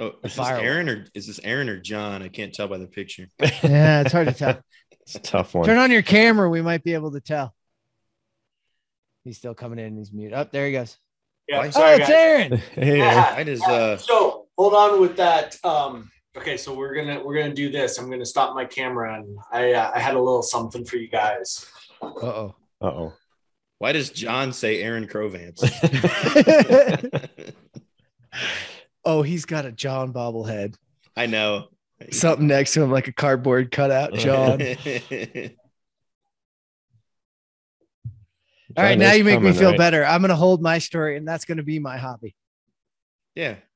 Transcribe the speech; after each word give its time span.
Oh, 0.00 0.14
is 0.24 0.34
this 0.34 0.48
Aaron 0.48 0.88
or 0.88 1.04
is 1.14 1.26
this 1.26 1.38
Aaron 1.44 1.68
or 1.68 1.78
Jon? 1.78 2.22
I 2.22 2.28
can't 2.28 2.54
tell 2.54 2.66
by 2.68 2.78
the 2.78 2.86
picture. 2.86 3.26
Yeah, 3.62 4.00
it's 4.00 4.12
hard 4.12 4.28
to 4.28 4.34
tell. 4.34 4.58
It's 5.02 5.14
a 5.16 5.18
tough 5.20 5.54
one. 5.54 5.66
Turn 5.66 5.76
on 5.76 5.90
your 5.90 6.00
camera. 6.02 6.48
We 6.48 6.62
might 6.62 6.82
be 6.82 6.94
able 6.94 7.12
to 7.12 7.20
tell. 7.20 7.54
He's 9.24 9.36
still 9.36 9.54
coming 9.54 9.78
in. 9.78 9.98
He's 9.98 10.10
mute. 10.12 10.32
Up 10.32 10.50
there 10.52 10.66
he 10.66 10.72
goes. 10.72 10.96
Why- 11.48 11.66
Yeah, 11.66 11.70
sorry, 11.70 11.90
oh, 11.92 11.96
it's 11.96 12.08
guys. 12.08 12.10
Aaron. 12.10 12.56
Hey, 12.74 12.98
Yeah. 12.98 13.34
Why 13.34 13.44
does 13.44 13.62
uh 13.62 13.96
So 13.98 14.46
hold 14.56 14.72
on 14.74 15.00
with 15.02 15.16
that. 15.18 15.56
Um, 15.64 16.10
okay, 16.36 16.56
so 16.56 16.72
we're 16.74 16.94
gonna 16.94 17.22
we're 17.22 17.36
gonna 17.38 17.52
do 17.54 17.70
this. 17.70 17.98
I'm 17.98 18.08
gonna 18.10 18.24
stop 18.24 18.54
my 18.54 18.64
camera 18.64 19.16
and 19.16 19.36
I 19.52 19.72
uh, 19.74 19.90
I 19.94 20.00
had 20.00 20.14
a 20.14 20.18
little 20.20 20.42
something 20.42 20.84
for 20.86 20.96
you 20.96 21.08
guys. 21.08 21.66
Uh 22.00 22.06
oh. 22.06 22.54
Uh 22.80 22.86
oh. 22.86 23.12
why 23.78 23.92
does 23.92 24.08
Jon 24.10 24.54
say 24.54 24.80
Aaron 24.82 25.06
Krovance? 25.06 25.60
oh, 29.04 29.22
he's 29.22 29.44
got 29.44 29.64
a 29.64 29.72
Jon 29.72 30.12
bobblehead. 30.12 30.76
I 31.16 31.26
know. 31.26 31.68
Something 32.10 32.46
next 32.46 32.72
to 32.74 32.82
him 32.82 32.90
like 32.90 33.08
a 33.08 33.12
cardboard 33.12 33.70
cutout. 33.70 34.14
Jon. 34.14 34.60
All 38.76 38.84
right, 38.84 38.96
now 38.98 39.12
you 39.12 39.24
make 39.24 39.40
me 39.42 39.52
feel 39.52 39.70
right? 39.70 39.78
better. 39.78 40.04
I'm 40.04 40.20
gonna 40.20 40.36
hold 40.36 40.62
my 40.62 40.78
story, 40.78 41.16
and 41.16 41.26
that's 41.26 41.44
gonna 41.44 41.62
be 41.62 41.78
my 41.78 41.98
hobby. 41.98 42.34
yeah. 43.34 43.56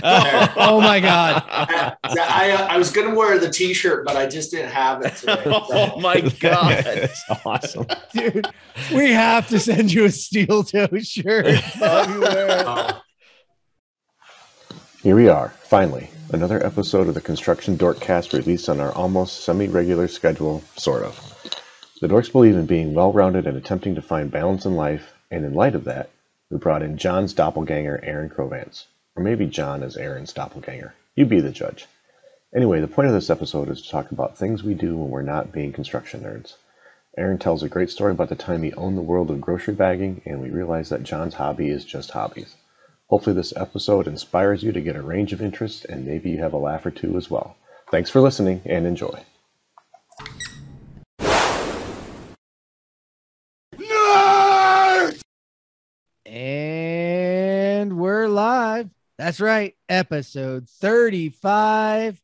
Oh 0.00 0.80
my 0.80 1.00
god. 1.00 1.42
I, 1.48 1.96
I, 2.04 2.66
I 2.70 2.78
was 2.78 2.92
gonna 2.92 3.16
wear 3.16 3.36
the 3.40 3.50
T-shirt, 3.50 4.06
but 4.06 4.16
I 4.16 4.28
just 4.28 4.52
didn't 4.52 4.70
have 4.70 5.04
it 5.04 5.16
today. 5.16 5.42
oh 5.46 5.98
my 5.98 6.20
god. 6.20 6.84
That's 6.84 7.24
awesome. 7.44 7.86
Dude, 8.12 8.46
we 8.94 9.10
have 9.10 9.48
to 9.48 9.58
send 9.58 9.92
you 9.92 10.04
a 10.04 10.10
steel 10.10 10.62
toe 10.62 10.86
shirt. 11.00 11.60
Oh, 11.80 13.00
Here 15.00 15.14
we 15.14 15.28
are, 15.28 15.50
finally. 15.62 16.10
Another 16.32 16.66
episode 16.66 17.06
of 17.06 17.14
the 17.14 17.20
Construction 17.20 17.78
Dorkcast 17.78 18.32
released 18.32 18.68
on 18.68 18.80
our 18.80 18.90
almost 18.94 19.44
semi 19.44 19.68
regular 19.68 20.08
schedule, 20.08 20.64
sort 20.74 21.04
of. 21.04 21.16
The 22.00 22.08
dorks 22.08 22.32
believe 22.32 22.56
in 22.56 22.66
being 22.66 22.94
well 22.94 23.12
rounded 23.12 23.46
and 23.46 23.56
attempting 23.56 23.94
to 23.94 24.02
find 24.02 24.28
balance 24.28 24.66
in 24.66 24.74
life, 24.74 25.14
and 25.30 25.44
in 25.44 25.54
light 25.54 25.76
of 25.76 25.84
that, 25.84 26.10
we 26.50 26.58
brought 26.58 26.82
in 26.82 26.98
Jon's 26.98 27.32
doppelganger, 27.32 28.00
Aaron 28.02 28.28
Krovance. 28.28 28.86
Or 29.14 29.22
maybe 29.22 29.46
Jon 29.46 29.84
is 29.84 29.96
Aaron's 29.96 30.32
doppelganger. 30.32 30.94
You 31.14 31.26
be 31.26 31.40
the 31.40 31.52
judge. 31.52 31.86
Anyway, 32.52 32.80
the 32.80 32.88
point 32.88 33.06
of 33.06 33.14
this 33.14 33.30
episode 33.30 33.68
is 33.68 33.80
to 33.82 33.88
talk 33.88 34.10
about 34.10 34.36
things 34.36 34.64
we 34.64 34.74
do 34.74 34.96
when 34.96 35.10
we're 35.10 35.22
not 35.22 35.52
being 35.52 35.72
construction 35.72 36.22
nerds. 36.22 36.56
Aaron 37.16 37.38
tells 37.38 37.62
a 37.62 37.68
great 37.68 37.90
story 37.90 38.10
about 38.10 38.30
the 38.30 38.34
time 38.34 38.64
he 38.64 38.72
owned 38.72 38.98
the 38.98 39.02
world 39.02 39.30
of 39.30 39.40
grocery 39.40 39.74
bagging, 39.74 40.22
and 40.26 40.42
we 40.42 40.50
realize 40.50 40.88
that 40.88 41.04
Jon's 41.04 41.34
hobby 41.34 41.68
is 41.68 41.84
just 41.84 42.10
hobbies. 42.10 42.56
Hopefully, 43.08 43.34
this 43.34 43.54
episode 43.56 44.06
inspires 44.06 44.62
you 44.62 44.70
to 44.70 44.82
get 44.82 44.94
a 44.94 45.00
range 45.02 45.32
of 45.32 45.40
interests 45.40 45.86
and 45.86 46.04
maybe 46.04 46.28
you 46.28 46.38
have 46.38 46.52
a 46.52 46.58
laugh 46.58 46.84
or 46.84 46.90
two 46.90 47.16
as 47.16 47.30
well. 47.30 47.56
Thanks 47.90 48.10
for 48.10 48.20
listening 48.20 48.60
and 48.66 48.86
enjoy. 48.86 49.24
And 56.26 57.98
we're 57.98 58.28
live. 58.28 58.90
That's 59.16 59.40
right. 59.40 59.74
Episode 59.88 60.68
35 60.68 62.20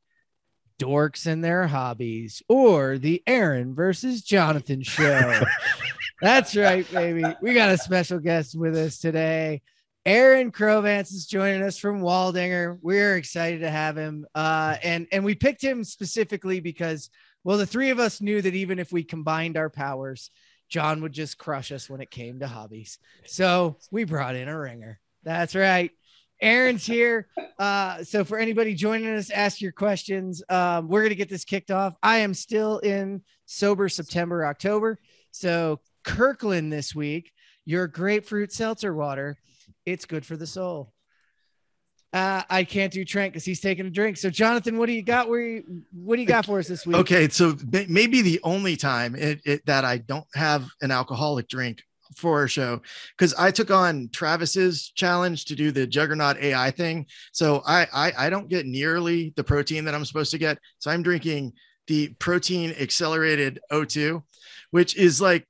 Dorks 0.79 1.25
and 1.27 1.43
Their 1.43 1.67
Hobbies, 1.67 2.43
or 2.47 2.99
the 2.99 3.23
Aaron 3.27 3.75
versus 3.75 4.21
Jonathan 4.21 4.83
show. 4.83 5.41
That's 6.21 6.55
right, 6.55 6.91
baby. 6.93 7.25
We 7.41 7.55
got 7.55 7.71
a 7.71 7.79
special 7.79 8.19
guest 8.19 8.55
with 8.55 8.77
us 8.77 8.99
today. 8.99 9.62
Aaron 10.06 10.52
Krovance 10.52 11.12
is 11.14 11.27
joining 11.27 11.62
us 11.62 11.78
from 11.78 12.02
Waldinger. 12.02 12.78
We're 12.83 13.16
excited 13.16 13.60
to 13.60 13.70
have 13.70 13.97
him. 13.97 14.27
Uh, 14.34 14.77
and, 14.83 15.06
and 15.10 15.24
we 15.24 15.34
picked 15.34 15.62
him 15.62 15.83
specifically 15.83 16.60
because, 16.60 17.08
well, 17.42 17.56
the 17.56 17.64
three 17.64 17.88
of 17.88 17.98
us 17.98 18.20
knew 18.20 18.42
that 18.42 18.55
even 18.55 18.78
if 18.78 18.92
we 18.92 19.02
combined 19.02 19.56
our 19.56 19.70
powers, 19.70 20.30
Jon 20.69 21.00
would 21.00 21.12
just 21.12 21.38
crush 21.38 21.72
us 21.72 21.88
when 21.88 22.03
it 22.03 22.10
came 22.10 22.41
to 22.41 22.47
hobbies. 22.47 22.98
So 23.25 23.78
we 23.91 24.04
brought 24.04 24.37
in 24.37 24.47
a 24.47 24.59
ringer. 24.59 25.00
That's 25.22 25.54
right. 25.54 25.91
Aaron's 26.43 26.84
here. 26.84 27.28
Uh, 27.59 28.04
so 28.04 28.25
for 28.25 28.37
anybody 28.37 28.75
joining 28.75 29.09
us, 29.09 29.31
ask 29.31 29.62
your 29.62 29.72
questions. 29.72 30.43
Um, 30.50 30.88
we're 30.88 31.04
gonna 31.04 31.14
get 31.14 31.31
this 31.31 31.44
kicked 31.47 31.70
off. 31.70 31.94
I 32.03 32.19
am 32.19 32.34
still 32.34 32.78
in 32.81 33.22
sober 33.47 33.88
September, 33.88 34.44
October. 34.44 34.98
So 35.31 35.81
Kirkland 36.03 36.70
this 36.70 36.94
week, 36.94 37.32
your 37.64 37.87
grapefruit 37.87 38.53
seltzer 38.53 38.94
water, 38.94 39.38
it's 39.87 40.05
good 40.05 40.25
for 40.25 40.37
the 40.37 40.47
soul. 40.47 40.93
Uh, 42.12 42.43
I 42.49 42.62
can't 42.62 42.93
do 42.93 43.05
Trent 43.05 43.33
because 43.33 43.45
he's 43.45 43.61
taking 43.61 43.87
a 43.87 43.91
drink. 43.91 44.17
So 44.17 44.31
Jonathan, 44.31 44.78
what 44.78 44.87
do 44.87 44.93
you 44.93 45.03
got? 45.03 45.28
Where 45.28 45.41
you, 45.41 45.83
what 45.93 46.15
do 46.15 46.22
you 46.22 46.28
got 46.28 46.47
for 46.47 46.61
us 46.61 46.69
this 46.69 46.87
week? 46.87 46.97
Okay, 46.97 47.28
so 47.28 47.56
may- 47.72 47.87
maybe 47.89 48.23
the 48.23 48.39
only 48.44 48.77
time 48.77 49.17
it, 49.17 49.41
it, 49.44 49.67
that 49.67 49.84
I 49.84 49.99
don't 49.99 50.27
have 50.34 50.69
an 50.81 50.93
alcoholic 50.93 51.49
drink 51.49 51.83
for 52.17 52.44
a 52.44 52.49
show 52.49 52.81
because 53.19 53.34
I 53.34 53.50
took 53.50 53.73
on 53.73 54.11
Travis's 54.12 54.93
challenge 54.94 55.47
to 55.47 55.56
do 55.56 55.73
the 55.73 55.89
Juggernaut 55.89 56.37
AI 56.37 56.71
thing. 56.71 57.06
So 57.33 57.62
I, 57.67 57.89
I 57.93 58.12
I 58.17 58.31
don't 58.31 58.49
get 58.49 58.67
nearly 58.67 59.33
the 59.34 59.43
protein 59.43 59.84
that 59.87 59.94
I'm 59.94 60.05
supposed 60.05 60.31
to 60.31 60.39
get. 60.39 60.59
So 60.78 60.93
I'm 60.93 61.03
drinking 61.03 61.55
the 61.89 62.15
protein 62.21 62.75
accelerated 62.78 63.59
O2, 63.73 64.23
which 64.71 64.97
is 64.97 65.21
like 65.21 65.47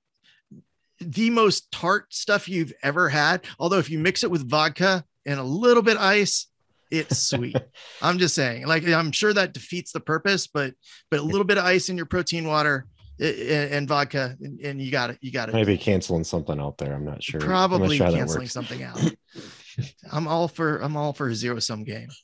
the 1.01 1.31
most 1.31 1.71
tart 1.73 2.13
stuff 2.15 2.49
you've 2.49 2.73
ever 2.83 3.09
had. 3.09 3.45
Although 3.59 3.79
if 3.79 3.91
you 3.91 3.99
mix 3.99 4.23
it 4.25 4.31
with 4.31 4.49
vodka 4.49 5.05
and 5.27 5.41
a 5.41 5.45
little 5.45 5.83
bit 5.83 5.97
ice, 5.97 6.47
it's 6.91 7.19
sweet. 7.31 7.57
I'm 8.03 8.19
just 8.19 8.35
saying, 8.35 8.67
like 8.67 8.87
I'm 8.87 9.11
sure 9.13 9.33
that 9.33 9.53
defeats 9.53 9.93
the 9.93 10.01
purpose, 10.01 10.47
but 10.47 10.75
but 11.11 11.21
a 11.21 11.23
little 11.23 11.45
bit 11.45 11.59
of 11.59 11.65
ice 11.65 11.89
in 11.89 11.97
your 11.97 12.07
protein 12.07 12.47
water 12.47 12.87
i- 13.21 13.25
i- 13.25 13.29
and 13.73 13.89
vodka, 13.89 14.37
and, 14.41 14.61
and 14.61 14.81
you 14.81 14.91
got 14.93 15.11
it. 15.11 15.19
You 15.21 15.33
got 15.33 15.49
it. 15.49 15.55
Maybe 15.55 15.77
canceling 15.79 16.25
something 16.25 16.61
out 16.61 16.79
there. 16.79 16.93
I'm 16.95 17.05
not 17.05 17.23
sure. 17.23 17.41
I'm 17.41 17.47
not 17.49 17.69
Probably 17.69 17.97
sure 17.97 18.11
canceling 18.11 18.47
something 18.49 18.83
out. 18.83 18.99
I'm 20.13 20.29
all 20.29 20.47
for 20.47 20.79
I'm 20.79 20.97
all 20.97 21.13
for 21.13 21.29
a 21.29 21.35
zero 21.35 21.59
sum 21.59 21.83
game. 21.83 22.09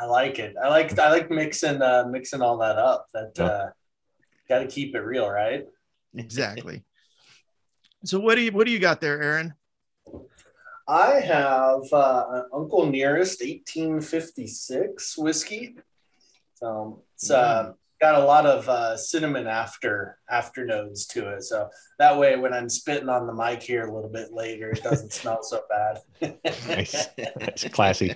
I 0.00 0.04
like 0.06 0.38
it. 0.38 0.54
I 0.62 0.68
like 0.68 0.96
I 0.98 1.10
like 1.10 1.30
mixing 1.30 1.82
uh, 1.82 2.04
mixing 2.08 2.40
all 2.40 2.58
that 2.58 2.78
up. 2.78 3.06
That 3.12 3.32
Yeah. 3.36 3.44
uh, 3.44 3.70
got 4.48 4.60
to 4.60 4.66
keep 4.66 4.94
it 4.94 5.00
real, 5.00 5.28
right? 5.28 5.66
Exactly. 6.18 6.84
So 8.04 8.20
what 8.20 8.36
do 8.36 8.42
you 8.42 8.52
what 8.52 8.66
do 8.66 8.72
you 8.72 8.78
got 8.78 9.00
there, 9.00 9.20
Aaron? 9.22 9.54
I 10.86 11.20
have 11.20 11.82
uh, 11.92 12.24
an 12.30 12.44
Uncle 12.52 12.86
Nearest 12.86 13.40
1856 13.40 15.18
whiskey. 15.18 15.76
So 16.54 17.02
it's 17.14 17.30
uh, 17.30 17.72
got 18.00 18.14
a 18.14 18.24
lot 18.24 18.46
of 18.46 18.68
uh, 18.68 18.96
cinnamon 18.96 19.46
after 19.46 20.18
after 20.30 20.64
notes 20.64 21.06
to 21.08 21.28
it. 21.30 21.42
So 21.42 21.68
that 21.98 22.18
way, 22.18 22.36
when 22.36 22.52
I'm 22.52 22.68
spitting 22.68 23.08
on 23.08 23.26
the 23.26 23.34
mic 23.34 23.62
here 23.62 23.86
a 23.86 23.94
little 23.94 24.10
bit 24.10 24.32
later, 24.32 24.70
it 24.70 24.82
doesn't 24.82 25.12
smell 25.20 25.42
so 25.42 25.62
bad. 25.68 26.34
Nice. 26.68 27.06
That's 27.38 27.68
classy. 27.68 28.14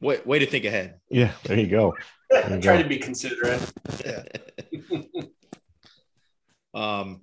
Way, 0.00 0.20
way 0.24 0.38
to 0.40 0.46
think 0.46 0.64
ahead. 0.64 1.00
Yeah, 1.08 1.32
there 1.44 1.58
you 1.58 1.68
go. 1.68 1.94
you 2.30 2.42
Try 2.60 2.76
go. 2.76 2.82
to 2.82 2.88
be 2.88 2.98
considerate. 2.98 3.62
um 6.76 7.22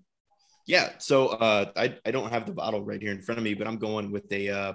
yeah 0.67 0.91
so 0.97 1.27
uh 1.27 1.71
I, 1.75 1.97
I 2.05 2.11
don't 2.11 2.31
have 2.31 2.45
the 2.45 2.53
bottle 2.53 2.83
right 2.83 3.01
here 3.01 3.11
in 3.11 3.21
front 3.21 3.37
of 3.37 3.43
me 3.43 3.53
but 3.53 3.67
i'm 3.67 3.77
going 3.77 4.11
with 4.11 4.31
a 4.31 4.49
uh, 4.49 4.73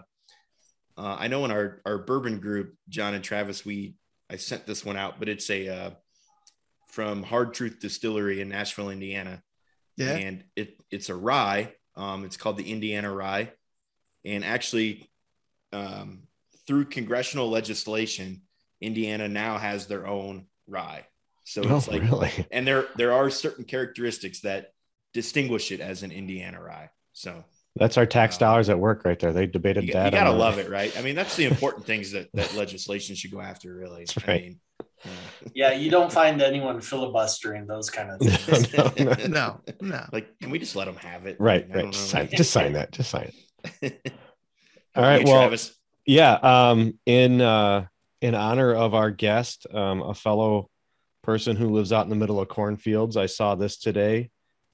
uh 0.97 1.17
i 1.19 1.29
know 1.29 1.45
in 1.45 1.51
our 1.51 1.83
our 1.85 1.99
bourbon 1.99 2.41
group 2.41 2.75
jon 2.89 3.15
and 3.15 3.25
travis 3.25 3.67
we 3.67 3.95
i 4.31 4.37
sent 4.37 4.67
this 4.67 4.85
one 4.85 4.97
out 4.97 5.19
but 5.19 5.29
it's 5.29 5.51
a 5.51 5.69
uh 5.69 5.91
from 6.89 7.23
hard 7.23 7.55
truth 7.55 7.79
distillery 7.81 8.41
in 8.41 8.49
nashville 8.49 8.91
indiana. 8.91 9.43
Yeah. 9.97 10.15
and 10.15 10.45
it 10.57 10.77
it's 10.91 11.09
a 11.09 11.15
rye. 11.15 11.73
Um 11.97 12.25
it's 12.25 12.37
called 12.37 12.57
the 12.57 12.71
indiana 12.71 13.13
rye. 13.13 13.53
And 14.25 14.45
actually 14.45 15.11
um 15.73 16.23
through 16.67 16.87
congressional 16.87 17.51
legislation 17.51 18.43
indiana 18.81 19.29
now 19.29 19.59
has 19.59 19.87
their 19.87 20.07
own 20.07 20.47
rye 20.67 21.05
so 21.49 21.63
Oh, 21.65 21.77
it's 21.77 21.89
like 21.89 22.03
really? 22.03 22.31
and 22.51 22.67
there 22.67 22.87
there 22.97 23.13
are 23.13 23.31
certain 23.31 23.65
characteristics 23.65 24.41
that 24.41 24.73
distinguish 25.15 25.73
it 25.73 25.81
as 25.81 26.03
an 26.03 26.13
Indiana 26.13 26.61
rye. 26.63 26.91
So 27.13 27.45
That's 27.77 27.97
our 27.97 28.07
tax 28.07 28.37
Uh, 28.37 28.41
dollars 28.41 28.69
at 28.69 28.79
work 28.79 29.05
right 29.05 29.19
there. 29.19 29.33
They 29.33 29.47
debated 29.47 29.85
you, 29.87 29.93
that. 29.95 30.13
you 30.13 30.19
gotta 30.19 30.33
love 30.33 30.59
it, 30.59 30.69
right? 30.69 30.97
I 30.99 31.03
mean, 31.03 31.15
that's 31.17 31.37
the 31.37 31.45
important 31.47 31.87
things 31.87 32.13
that 32.13 32.29
that 32.35 32.55
legislation 32.55 33.17
should 33.17 33.31
go 33.31 33.41
after. 33.41 33.75
Really, 33.75 34.05
That's 34.05 34.19
I 34.29 34.31
right. 34.33 34.43
mean, 34.43 34.61
yeah. 35.05 35.11
Yeah, 35.55 35.73
you 35.73 35.91
don't 35.91 36.13
find 36.13 36.41
anyone 36.43 36.81
filibustering 36.81 37.67
those 37.67 37.89
kind 37.91 38.11
of 38.11 38.19
things. 38.21 38.73
No, 38.77 38.93
no, 38.99 39.13
no. 39.15 39.61
No, 39.81 39.89
no. 39.89 40.05
like, 40.13 40.39
can 40.41 40.51
we 40.51 40.59
just 40.59 40.77
let 40.77 40.85
them 40.87 40.97
have 40.97 41.27
it? 41.27 41.37
Right, 41.41 41.67
I 41.73 41.75
right. 41.77 41.93
Just 41.93 42.11
sign, 42.11 42.29
just 42.31 42.51
sign 42.51 42.73
that. 42.75 42.93
Just 42.93 43.11
sign 43.11 43.33
it. 43.81 44.01
How 44.95 45.03
All 45.03 45.05
about 45.05 45.09
right. 45.09 45.21
you, 45.21 45.27
Well, 45.33 45.41
Travis? 45.43 45.75
yeah. 46.05 46.33
Um, 46.35 46.99
in 47.07 47.41
uh, 47.41 47.87
in 48.21 48.35
honor 48.35 48.75
of 48.75 48.95
our 48.95 49.11
guest, 49.11 49.67
um, 49.73 50.03
a 50.03 50.15
fellow 50.15 50.69
person 51.29 51.57
who 51.57 51.69
lives 51.69 51.93
out 51.93 52.07
in 52.07 52.09
the 52.11 52.17
middle 52.17 52.41
of 52.41 52.49
cornfields, 52.49 53.15
I 53.19 53.27
saw 53.27 53.55
this 53.55 53.77
today 53.77 54.31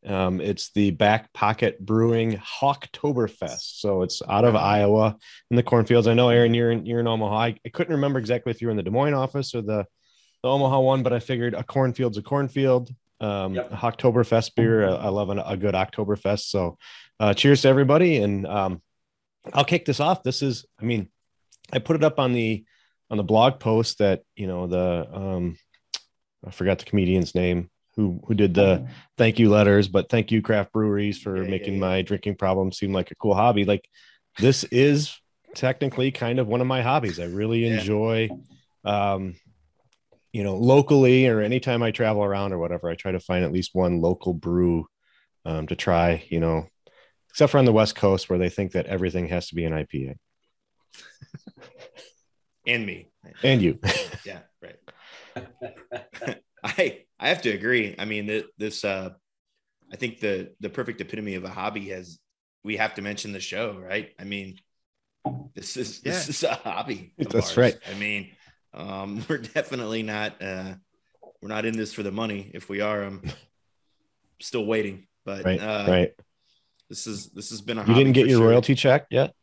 Um, 0.06 0.40
it's 0.40 0.70
the 0.72 0.90
Back 0.92 1.32
Pocket 1.32 1.80
Brewing 1.84 2.36
Hawktoberfest. 2.36 3.80
So 3.80 4.02
it's 4.02 4.22
out 4.28 4.44
of 4.44 4.54
Iowa 4.54 5.16
in 5.50 5.56
the 5.56 5.62
cornfields. 5.62 6.06
I 6.06 6.14
know, 6.14 6.28
Aaron, 6.28 6.54
you're 6.54 6.70
in 6.70 6.86
you're 6.86 7.00
in 7.00 7.08
Omaha. 7.08 7.36
I, 7.36 7.56
I 7.66 7.68
couldn't 7.70 7.94
remember 7.94 8.18
exactly 8.20 8.50
if 8.52 8.60
you 8.60 8.68
were 8.68 8.70
in 8.70 8.76
the 8.76 8.82
Des 8.84 8.90
Moines 8.90 9.14
office 9.14 9.54
or 9.54 9.62
the 9.62 9.84
the 10.42 10.48
Omaha 10.48 10.78
one, 10.80 11.02
but 11.02 11.12
I 11.12 11.20
figured 11.20 11.54
a 11.54 11.64
cornfield's 11.64 12.18
a 12.18 12.22
cornfield. 12.22 12.90
Um, 13.20 13.54
Yep. 13.54 13.70
Oktoberfest 13.72 14.54
beer. 14.54 14.86
I, 14.88 15.06
I 15.06 15.08
love 15.08 15.30
an, 15.30 15.38
a 15.38 15.56
good 15.56 15.74
Oktoberfest. 15.74 16.50
So, 16.50 16.76
uh, 17.18 17.32
cheers 17.34 17.62
to 17.62 17.68
everybody. 17.68 18.18
And 18.18 18.46
um, 18.46 18.82
I'll 19.54 19.64
kick 19.64 19.86
this 19.86 20.00
off. 20.00 20.22
This 20.22 20.42
is, 20.42 20.66
I 20.80 20.84
mean, 20.84 21.08
I 21.72 21.78
put 21.78 21.96
it 21.96 22.04
up 22.04 22.18
on 22.18 22.32
the 22.32 22.64
on 23.10 23.16
the 23.16 23.24
blog 23.24 23.58
post 23.58 23.98
that 23.98 24.22
you 24.36 24.46
know 24.46 24.66
the 24.66 25.08
um, 25.12 25.56
I 26.46 26.50
forgot 26.50 26.78
the 26.78 26.84
comedian's 26.84 27.34
name 27.34 27.70
who 27.96 28.20
who 28.26 28.34
did 28.34 28.54
the 28.54 28.88
thank 29.16 29.38
you 29.38 29.50
letters, 29.50 29.88
but 29.88 30.08
thank 30.08 30.32
you 30.32 30.42
craft 30.42 30.72
breweries 30.72 31.18
for 31.18 31.36
Yeah, 31.36 31.42
yeah, 31.44 31.50
making 31.50 31.74
yeah. 31.74 31.80
my 31.80 32.02
drinking 32.02 32.36
problem 32.36 32.72
seem 32.72 32.92
like 32.92 33.10
a 33.10 33.14
cool 33.14 33.34
hobby. 33.34 33.64
Like 33.64 33.88
this 34.40 34.64
is 34.64 35.18
technically 35.54 36.10
kind 36.10 36.38
of 36.40 36.48
one 36.48 36.60
of 36.60 36.66
my 36.66 36.82
hobbies. 36.82 37.20
I 37.20 37.26
really 37.26 37.64
Yeah. 37.66 37.78
enjoy 37.78 38.30
um 38.84 39.36
you 40.32 40.42
know 40.42 40.56
locally 40.56 41.28
or 41.28 41.40
anytime 41.40 41.82
I 41.82 41.92
travel 41.92 42.24
around 42.24 42.52
or 42.52 42.58
whatever, 42.58 42.90
I 42.90 42.96
try 42.96 43.12
to 43.12 43.20
find 43.20 43.44
at 43.44 43.52
least 43.52 43.70
one 43.74 44.00
local 44.00 44.34
brew 44.34 44.86
um 45.44 45.66
to 45.68 45.76
try, 45.76 46.24
you 46.28 46.40
know, 46.40 46.66
except 47.30 47.52
for 47.52 47.58
on 47.58 47.64
the 47.64 47.72
West 47.72 47.94
Coast 47.94 48.28
where 48.28 48.38
they 48.38 48.48
think 48.48 48.72
that 48.72 48.86
everything 48.86 49.28
has 49.28 49.48
to 49.48 49.54
be 49.54 49.64
an 49.64 49.72
IPA. 49.72 50.16
and 52.66 52.84
me. 52.84 53.08
And 53.42 53.62
you. 53.62 53.78
Yeah. 54.24 54.40
I 56.64 57.04
I 57.18 57.28
have 57.28 57.42
to 57.42 57.50
agree. 57.50 57.94
I 57.98 58.04
mean, 58.04 58.26
th- 58.26 58.46
this 58.58 58.84
uh 58.84 59.10
I 59.92 59.96
think 59.96 60.20
the 60.20 60.54
the 60.60 60.70
perfect 60.70 61.00
epitome 61.00 61.34
of 61.34 61.44
a 61.44 61.50
hobby 61.50 61.88
has 61.90 62.18
we 62.62 62.76
have 62.78 62.94
to 62.94 63.02
mention 63.02 63.32
the 63.32 63.40
show, 63.40 63.78
right? 63.78 64.10
I 64.18 64.24
mean, 64.24 64.58
this 65.54 65.76
is 65.76 66.00
this 66.00 66.26
Yeah. 66.26 66.30
is 66.30 66.42
a 66.44 66.54
hobby. 66.54 67.12
That's 67.18 67.34
ours. 67.50 67.56
right. 67.56 67.76
I 67.90 67.94
mean, 67.94 68.30
um, 68.72 69.24
we're 69.28 69.38
definitely 69.38 70.02
not 70.02 70.40
uh 70.42 70.74
we're 71.42 71.48
not 71.48 71.64
in 71.66 71.76
this 71.76 71.92
for 71.92 72.02
the 72.02 72.12
money. 72.12 72.50
If 72.54 72.68
we 72.68 72.80
are, 72.80 73.02
I'm 73.02 73.22
still 74.40 74.64
waiting. 74.64 75.06
But 75.24 75.44
right, 75.44 75.60
uh 75.60 75.86
right. 75.88 76.12
this 76.88 77.06
is 77.06 77.30
this 77.30 77.50
has 77.50 77.60
been 77.60 77.78
a 77.78 77.86
You 77.86 77.94
didn't 77.94 78.12
get 78.12 78.26
your 78.26 78.38
sure. 78.38 78.48
royalty 78.48 78.74
check 78.74 79.06
yet? 79.10 79.34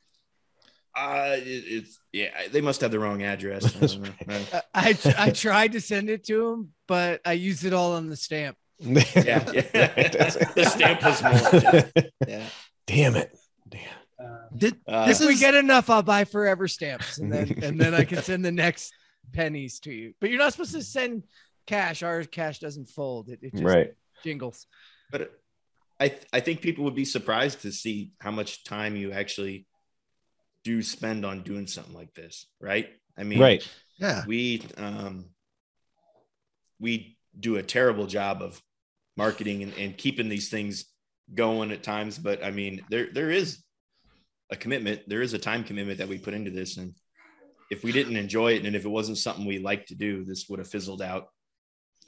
Uh 0.96 1.36
it, 1.38 1.44
it's 1.44 2.00
yeah, 2.12 2.30
they 2.52 2.60
must 2.62 2.82
have 2.82 2.92
the 2.92 3.00
wrong 3.00 3.24
address. 3.24 3.76
I 3.76 3.88
don't 3.88 4.28
know. 4.28 4.62
I 4.74 4.98
I 5.18 5.30
tried 5.32 5.72
to 5.74 5.82
send 5.82 6.10
it 6.10 6.26
to 6.26 6.50
him, 6.50 6.70
but 6.88 7.22
I 7.26 7.34
used 7.34 7.64
it 7.64 7.74
all 7.74 7.94
on 7.94 8.10
the 8.10 8.16
stamp. 8.18 8.58
yeah, 8.80 9.00
yeah. 9.16 9.92
Right, 9.96 10.12
that's 10.12 10.36
it. 10.36 10.50
the 10.56 10.66
stamp 10.66 11.02
was 11.04 11.22
more. 11.24 12.06
Yeah. 12.28 12.46
Damn 12.88 13.16
it. 13.16 13.38
Damn. 13.70 13.82
Uh, 14.20 14.38
Did 14.56 14.76
Uh, 14.88 15.06
This 15.08 15.22
if 15.22 15.28
we 15.28 15.38
get 15.38 15.56
enough, 15.56 15.90
I'll 15.90 16.04
buy 16.04 16.26
forever 16.26 16.68
stamps, 16.68 17.18
and 17.20 17.32
then 17.32 17.64
and 17.64 17.80
then 17.80 17.94
I 17.94 18.04
can 18.04 18.22
send 18.30 18.44
the 18.44 18.52
next 18.52 18.92
pennies 19.34 19.80
to 19.82 19.94
you. 19.94 20.14
But 20.20 20.30
you're 20.30 20.40
not 20.40 20.52
supposed 20.52 20.74
to 20.74 20.84
send 20.84 21.24
cash. 21.68 22.04
Our 22.04 22.24
cash 22.26 22.60
doesn't 22.60 22.90
fold. 22.90 23.30
It, 23.30 23.40
it 23.44 23.52
just 23.54 23.64
Right. 23.64 23.94
jingles. 24.24 24.66
but 25.12 25.32
I 26.02 26.10
th- 26.10 26.26
I 26.34 26.40
think 26.42 26.62
people 26.62 26.84
would 26.86 26.96
be 26.96 27.06
surprised 27.06 27.62
to 27.62 27.72
see 27.72 28.12
how 28.20 28.32
much 28.32 28.64
time 28.66 28.96
you 28.98 29.12
actually 29.14 29.68
do 30.64 30.82
spend 30.82 31.26
on 31.26 31.42
doing 31.44 31.68
something 31.68 31.94
like 31.94 32.14
this, 32.14 32.48
right? 32.60 32.88
I 33.18 33.24
mean, 33.24 33.40
Right. 33.40 33.68
yeah. 34.00 34.24
we 34.28 34.64
um 34.78 35.26
we 36.80 37.18
do 37.40 37.56
a 37.58 37.64
terrible 37.64 38.08
job 38.08 38.42
of 38.42 38.62
marketing 39.18 39.64
and, 39.64 39.74
and 39.78 39.98
keeping 39.98 40.30
these 40.30 40.50
things 40.50 40.86
going 41.34 41.72
at 41.72 41.84
times 41.84 42.18
but 42.18 42.44
i 42.44 42.52
mean 42.52 42.84
there 42.90 43.08
there 43.14 43.30
is 43.30 43.64
a 44.52 44.56
commitment 44.56 45.02
there 45.08 45.22
is 45.22 45.34
a 45.34 45.38
time 45.40 45.64
commitment 45.64 46.00
that 46.00 46.08
we 46.10 46.18
put 46.18 46.34
into 46.34 46.52
this 46.52 46.78
and 46.78 46.94
if 47.70 47.84
we 47.84 47.92
didn't 47.94 48.18
enjoy 48.18 48.54
it 48.54 48.66
and 48.66 48.76
if 48.76 48.84
it 48.84 48.90
wasn't 48.90 49.18
something 49.18 49.46
we 49.46 49.60
like 49.60 49.86
to 49.86 49.96
do 49.96 50.26
this 50.26 50.48
would 50.50 50.60
have 50.60 50.68
fizzled 50.68 51.02
out 51.02 51.28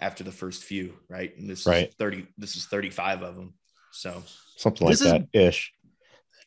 after 0.01 0.23
the 0.25 0.31
first 0.31 0.63
few 0.63 0.93
right 1.09 1.37
and 1.37 1.49
this 1.49 1.65
Right. 1.65 1.87
is 1.89 1.95
30 1.95 2.27
this 2.37 2.55
is 2.57 2.65
35 2.65 3.21
of 3.21 3.35
them 3.35 3.53
so 3.91 4.23
Something 4.57 4.87
like 4.87 4.93
This 4.93 5.01
is- 5.01 5.11
that 5.11 5.27
ish. 5.33 5.71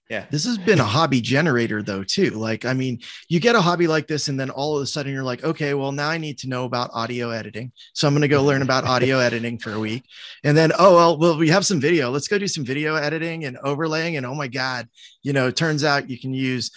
Yeah 0.09 0.27
This 0.31 0.45
has 0.45 0.57
been 0.57 0.79
a 0.79 0.85
hobby 0.85 1.21
generator 1.21 1.83
though 1.83 2.05
too. 2.05 2.31
Like 2.31 2.65
I 2.65 2.75
mean, 2.75 3.01
you 3.29 3.41
get 3.41 3.57
a 3.57 3.61
hobby 3.61 3.87
like 3.87 4.07
this 4.07 4.29
and 4.29 4.39
then 4.39 4.51
all 4.51 4.77
of 4.77 4.83
a 4.83 4.87
sudden 4.87 5.13
you're 5.13 5.25
like, 5.25 5.43
okay, 5.43 5.75
well 5.75 5.93
now 5.93 6.09
I 6.09 6.19
need 6.19 6.39
to 6.39 6.49
know 6.49 6.65
about 6.65 6.91
audio 6.93 7.31
editing. 7.31 7.73
So 7.93 8.07
I'm 8.07 8.15
going 8.15 8.23
to 8.23 8.29
go 8.29 8.43
learn 8.43 8.63
about 8.63 8.85
audio 8.85 9.19
editing 9.29 9.59
for 9.59 9.73
a 9.73 9.81
week. 9.81 10.05
And 10.45 10.57
then 10.57 10.73
oh 10.79 10.95
well, 10.95 11.19
well 11.19 11.39
we 11.39 11.49
have 11.49 11.67
some 11.67 11.81
video. 11.81 12.11
Let's 12.11 12.29
go 12.29 12.39
do 12.39 12.47
some 12.47 12.65
video 12.65 12.95
editing 12.95 13.45
and 13.45 13.59
overlaying 13.65 14.17
and 14.17 14.25
oh 14.25 14.35
my 14.35 14.49
god, 14.49 14.89
you 15.23 15.33
know, 15.33 15.49
it 15.49 15.57
turns 15.57 15.83
out 15.83 16.11
you 16.11 16.21
can 16.21 16.33
use 16.33 16.71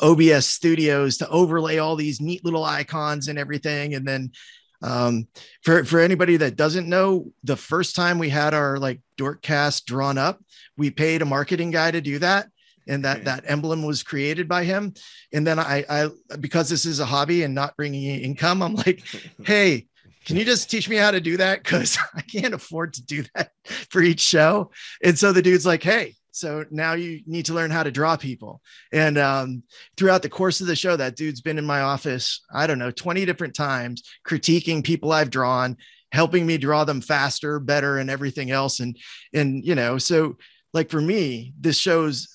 OBS 0.00 0.46
Studios 0.46 1.16
to 1.18 1.28
overlay 1.28 1.78
all 1.78 1.96
these 1.96 2.20
neat 2.20 2.44
little 2.44 2.64
icons 2.64 3.28
and 3.28 3.38
everything 3.38 3.94
and 3.94 4.06
then 4.06 4.30
um 4.82 5.26
for 5.62 5.84
for 5.84 6.00
anybody 6.00 6.36
that 6.36 6.54
doesn't 6.54 6.86
know 6.86 7.32
the 7.44 7.56
first 7.56 7.96
time 7.96 8.18
we 8.18 8.28
had 8.28 8.52
our 8.52 8.78
like 8.78 9.00
dorkcast 9.18 9.86
drawn 9.86 10.18
up 10.18 10.38
we 10.76 10.90
paid 10.90 11.22
a 11.22 11.24
marketing 11.24 11.70
guy 11.70 11.90
to 11.90 12.02
do 12.02 12.18
that 12.18 12.48
and 12.86 13.04
that 13.04 13.24
that 13.24 13.44
emblem 13.46 13.84
was 13.84 14.02
created 14.02 14.48
by 14.48 14.64
him. 14.64 14.94
And 15.32 15.46
then 15.46 15.58
i 15.58 15.84
i 15.88 16.08
because 16.40 16.68
this 16.68 16.84
is 16.84 17.00
a 17.00 17.06
hobby 17.06 17.42
and 17.42 17.54
not 17.54 17.76
bringing 17.76 18.04
in 18.04 18.20
income 18.20 18.62
i'm 18.62 18.74
like 18.74 19.02
hey 19.44 19.86
can 20.24 20.36
you 20.36 20.44
just 20.44 20.68
teach 20.68 20.88
me 20.88 20.96
how 20.96 21.12
to 21.12 21.20
do 21.20 21.36
that? 21.36 21.62
Because 21.62 21.98
i 22.14 22.20
can't 22.22 22.54
afford 22.54 22.94
to 22.94 23.04
do 23.04 23.24
that 23.34 23.50
for 23.90 24.02
each 24.02 24.20
show. 24.20 24.70
And 25.02 25.18
so 25.18 25.32
the 25.32 25.42
dude's 25.42 25.66
like 25.66 25.82
hey 25.82 26.14
so 26.32 26.66
now 26.70 26.92
you 26.92 27.22
need 27.26 27.46
to 27.46 27.54
learn 27.54 27.70
how 27.70 27.82
to 27.82 27.90
draw 27.90 28.14
people. 28.14 28.60
And 28.92 29.16
um, 29.16 29.62
throughout 29.96 30.20
the 30.20 30.28
course 30.28 30.60
of 30.60 30.66
the 30.66 30.76
show 30.76 30.94
that 30.94 31.16
dude's 31.16 31.40
been 31.40 31.58
in 31.58 31.64
my 31.64 31.80
office 31.80 32.42
i 32.52 32.66
don't 32.66 32.78
know 32.78 32.90
20 32.90 33.24
different 33.24 33.54
times 33.54 34.02
critiquing 34.26 34.84
people 34.84 35.12
i've 35.12 35.30
drawn 35.30 35.76
helping 36.12 36.46
me 36.46 36.56
draw 36.56 36.84
them 36.84 37.00
faster 37.00 37.58
better 37.58 37.98
and 37.98 38.10
everything 38.10 38.50
else. 38.50 38.80
And 38.80 38.96
and 39.32 39.64
you 39.64 39.74
know 39.74 39.98
so 39.98 40.36
like 40.72 40.90
for 40.90 41.00
me 41.00 41.52
this 41.60 41.78
shows 41.78 42.28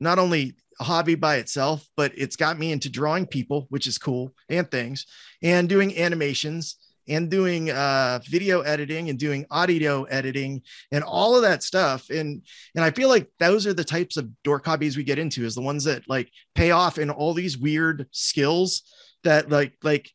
not 0.00 0.18
only 0.18 0.54
a 0.80 0.84
hobby 0.84 1.14
by 1.14 1.36
itself 1.36 1.86
but 1.96 2.12
it's 2.16 2.36
got 2.36 2.58
me 2.58 2.72
into 2.72 2.88
drawing 2.88 3.26
people 3.26 3.66
which 3.68 3.86
is 3.86 3.98
cool 3.98 4.32
and 4.48 4.70
things 4.70 5.06
and 5.42 5.68
doing 5.68 5.96
animations 5.98 6.76
and 7.08 7.30
doing 7.30 7.70
uh, 7.70 8.20
video 8.28 8.60
editing 8.60 9.08
and 9.08 9.18
doing 9.18 9.46
audio 9.50 10.04
editing 10.04 10.62
and 10.92 11.02
all 11.02 11.34
of 11.34 11.42
that 11.42 11.62
stuff. 11.62 12.10
And 12.10 12.42
and 12.74 12.84
i 12.84 12.90
feel 12.90 13.08
like 13.08 13.28
those 13.38 13.66
are 13.66 13.74
the 13.74 13.84
types 13.84 14.16
of 14.16 14.28
dork 14.44 14.64
hobbies 14.66 14.96
we 14.96 15.04
get 15.04 15.18
into 15.18 15.44
is 15.44 15.54
the 15.54 15.62
ones 15.62 15.84
that 15.84 16.02
like 16.08 16.30
pay 16.54 16.70
off 16.70 16.98
in 16.98 17.10
all 17.10 17.34
these 17.34 17.58
weird 17.58 18.06
skills 18.10 18.82
that 19.24 19.50
like 19.50 19.74
like 19.82 20.10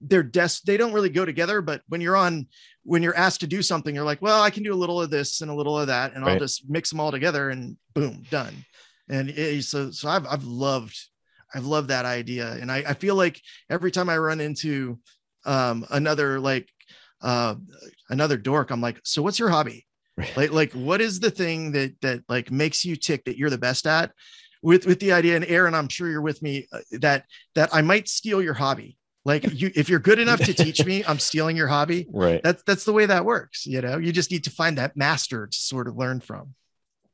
they're 0.00 0.24
des- 0.24 0.60
they 0.66 0.76
don't 0.76 0.92
really 0.92 1.08
go 1.08 1.24
together 1.24 1.62
but 1.62 1.82
when 1.88 2.00
you're 2.00 2.16
on 2.16 2.46
when 2.82 3.02
you're 3.02 3.16
asked 3.16 3.40
to 3.40 3.46
do 3.46 3.62
something 3.62 3.94
you're 3.94 4.04
like 4.04 4.20
well 4.20 4.42
i 4.42 4.50
can 4.50 4.64
do 4.64 4.74
a 4.74 4.82
little 4.82 5.00
of 5.00 5.10
this 5.10 5.40
and 5.40 5.50
a 5.50 5.54
little 5.54 5.78
of 5.78 5.86
that 5.86 6.12
and 6.14 6.24
i'll 6.24 6.38
just 6.40 6.68
mix 6.68 6.90
them 6.90 6.98
all 6.98 7.12
together 7.12 7.50
and 7.50 7.76
boom 7.94 8.24
done 8.30 8.52
and 9.12 9.30
it, 9.30 9.62
so 9.64 9.90
so 9.90 10.08
i've 10.08 10.26
i've 10.26 10.44
loved 10.44 10.98
i've 11.54 11.66
loved 11.66 11.88
that 11.88 12.06
idea. 12.06 12.50
And 12.52 12.72
i 12.72 12.78
i 12.88 12.94
feel 12.94 13.14
like 13.14 13.40
every 13.70 13.90
time 13.90 14.08
i 14.08 14.16
run 14.16 14.40
into 14.40 14.98
um 15.44 15.84
another 15.90 16.40
like 16.40 16.68
uh 17.20 17.54
another 18.08 18.36
dork 18.36 18.70
i'm 18.70 18.80
like 18.80 19.00
so 19.04 19.22
what's 19.22 19.38
your 19.38 19.50
hobby? 19.50 19.86
Right. 20.16 20.36
like 20.36 20.52
like 20.52 20.72
what 20.72 21.00
is 21.00 21.20
the 21.20 21.30
thing 21.30 21.72
that 21.72 21.94
that 22.02 22.20
like 22.28 22.50
makes 22.50 22.84
you 22.84 22.96
tick 22.96 23.24
that 23.24 23.36
you're 23.36 23.50
the 23.50 23.58
best 23.58 23.86
at? 23.86 24.12
With 24.62 24.86
with 24.86 25.00
the 25.00 25.12
idea 25.12 25.36
and 25.36 25.44
aaron 25.46 25.74
i'm 25.74 25.88
sure 25.88 26.08
you're 26.08 26.22
with 26.22 26.40
me 26.42 26.66
uh, 26.72 26.78
that 27.00 27.24
that 27.54 27.70
i 27.72 27.82
might 27.82 28.08
steal 28.08 28.42
your 28.42 28.54
hobby. 28.54 28.96
Like 29.24 29.44
you 29.52 29.70
if 29.74 29.88
you're 29.88 30.00
good 30.00 30.18
enough 30.18 30.40
to 30.40 30.54
teach 30.54 30.84
me 30.84 31.04
i'm 31.06 31.18
stealing 31.18 31.56
your 31.56 31.68
hobby. 31.68 32.06
Right. 32.12 32.42
that's 32.42 32.62
that's 32.64 32.84
the 32.84 32.92
way 32.92 33.06
that 33.06 33.24
works 33.24 33.66
you 33.66 33.80
know? 33.80 33.98
You 33.98 34.12
just 34.12 34.30
need 34.30 34.44
to 34.44 34.50
find 34.50 34.78
that 34.78 34.96
master 34.96 35.46
to 35.46 35.56
sort 35.56 35.88
of 35.88 35.96
learn 35.96 36.20
from 36.20 36.54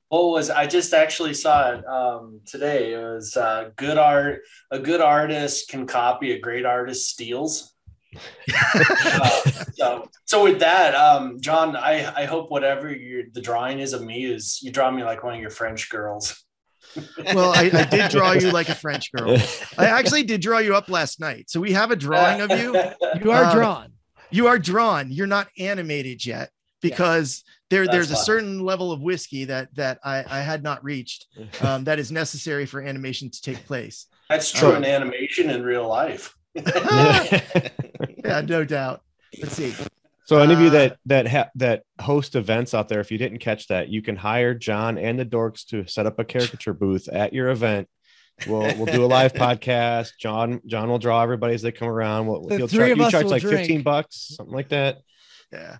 what 0.08 0.30
was 0.30 0.50
I 0.50 0.66
just 0.66 0.94
actually 0.94 1.34
saw 1.34 1.72
it 1.72 1.86
um, 1.86 2.40
today? 2.46 2.94
It 2.94 2.98
was 3.02 3.36
uh, 3.36 3.70
good 3.76 3.98
art. 3.98 4.40
A 4.70 4.78
good 4.78 5.00
artist 5.00 5.68
can 5.68 5.86
copy. 5.86 6.32
A 6.32 6.38
great 6.40 6.64
artist 6.66 7.08
steals. 7.08 7.74
Uh, 8.50 9.40
so, 9.74 10.08
so 10.24 10.42
with 10.44 10.60
that, 10.60 10.94
um, 10.94 11.38
Jon, 11.40 11.76
I, 11.76 12.10
I 12.22 12.24
hope 12.24 12.50
whatever 12.50 12.90
your 12.90 13.24
the 13.32 13.40
drawing 13.42 13.80
is 13.80 13.92
of 13.92 14.02
me 14.02 14.24
is 14.24 14.60
you 14.62 14.72
draw 14.72 14.90
me 14.90 15.04
like 15.04 15.22
one 15.22 15.34
of 15.34 15.40
your 15.40 15.50
French 15.50 15.90
girls. 15.90 16.42
well 17.34 17.52
I, 17.54 17.70
I 17.72 17.84
did 17.84 18.10
draw 18.10 18.32
you 18.32 18.50
like 18.50 18.70
a 18.70 18.74
french 18.74 19.12
girl 19.12 19.36
i 19.76 19.84
actually 19.84 20.22
did 20.22 20.40
draw 20.40 20.56
you 20.56 20.74
up 20.74 20.88
last 20.88 21.20
night 21.20 21.50
so 21.50 21.60
we 21.60 21.72
have 21.72 21.90
a 21.90 21.96
drawing 21.96 22.40
of 22.40 22.50
you 22.58 22.72
You 23.22 23.30
are 23.30 23.44
Um, 23.44 23.54
drawn. 23.54 23.92
you 24.30 24.46
are 24.46 24.58
drawn 24.58 25.10
you're 25.10 25.26
not 25.26 25.48
animated 25.58 26.24
yet 26.24 26.48
because 26.80 27.44
there 27.70 27.84
That's 27.84 27.92
there's 27.94 28.10
a 28.10 28.16
certain 28.16 28.60
level 28.60 28.92
of 28.92 29.00
whiskey 29.02 29.44
that 29.46 29.74
that 29.74 29.98
I, 30.04 30.24
I 30.28 30.40
had 30.40 30.62
not 30.62 30.82
reached 30.84 31.26
um, 31.62 31.84
that 31.84 31.98
is 31.98 32.10
necessary 32.10 32.66
for 32.66 32.80
animation 32.80 33.30
to 33.30 33.40
take 33.42 33.64
place 33.66 34.06
That's 34.30 34.50
true 34.50 34.72
Oh. 34.72 34.74
in 34.76 34.84
animation 34.84 35.50
in 35.50 35.62
real 35.62 35.86
life. 35.86 36.34
yeah 38.24 38.40
no 38.46 38.64
doubt 38.64 39.02
let's 39.40 39.54
see 39.54 39.74
So 40.24 40.38
any 40.38 40.52
of 40.54 40.60
you 40.60 40.68
Uh, 40.68 40.70
that 40.70 40.96
that 41.06 41.28
ha- 41.28 41.48
that 41.56 41.82
host 42.00 42.34
events 42.36 42.74
out 42.74 42.88
there, 42.88 43.00
if 43.00 43.10
you 43.10 43.16
didn't 43.18 43.38
catch 43.38 43.66
that, 43.68 43.88
you 43.88 44.02
can 44.02 44.14
hire 44.16 44.52
Jon 44.54 44.98
and 44.98 45.18
the 45.18 45.24
Dorks 45.24 45.64
to 45.68 45.86
set 45.86 46.04
up 46.06 46.18
a 46.18 46.24
caricature 46.24 46.74
booth 46.74 47.08
at 47.08 47.32
your 47.32 47.48
event. 47.48 47.88
We'll 48.46 48.76
we'll 48.76 48.86
do 48.92 49.04
a 49.04 49.06
live 49.06 49.32
podcast. 49.46 50.10
Jon 50.20 50.60
Jon 50.66 50.88
will 50.90 50.98
draw 50.98 51.22
everybody 51.22 51.54
as 51.54 51.62
they 51.62 51.72
come 51.72 51.88
around. 51.88 52.26
We'll, 52.26 52.42
The 52.46 52.56
he'll 52.58 52.68
three 52.68 52.78
charge, 52.78 52.90
of 52.92 52.98
you 52.98 53.04
us 53.04 53.10
charge 53.12 53.24
will 53.24 53.30
like 53.30 53.42
drink. 53.42 53.58
fifteen 53.58 53.82
bucks, 53.82 54.34
something 54.36 54.54
like 54.54 54.68
that. 54.68 54.98
Yeah. 55.50 55.78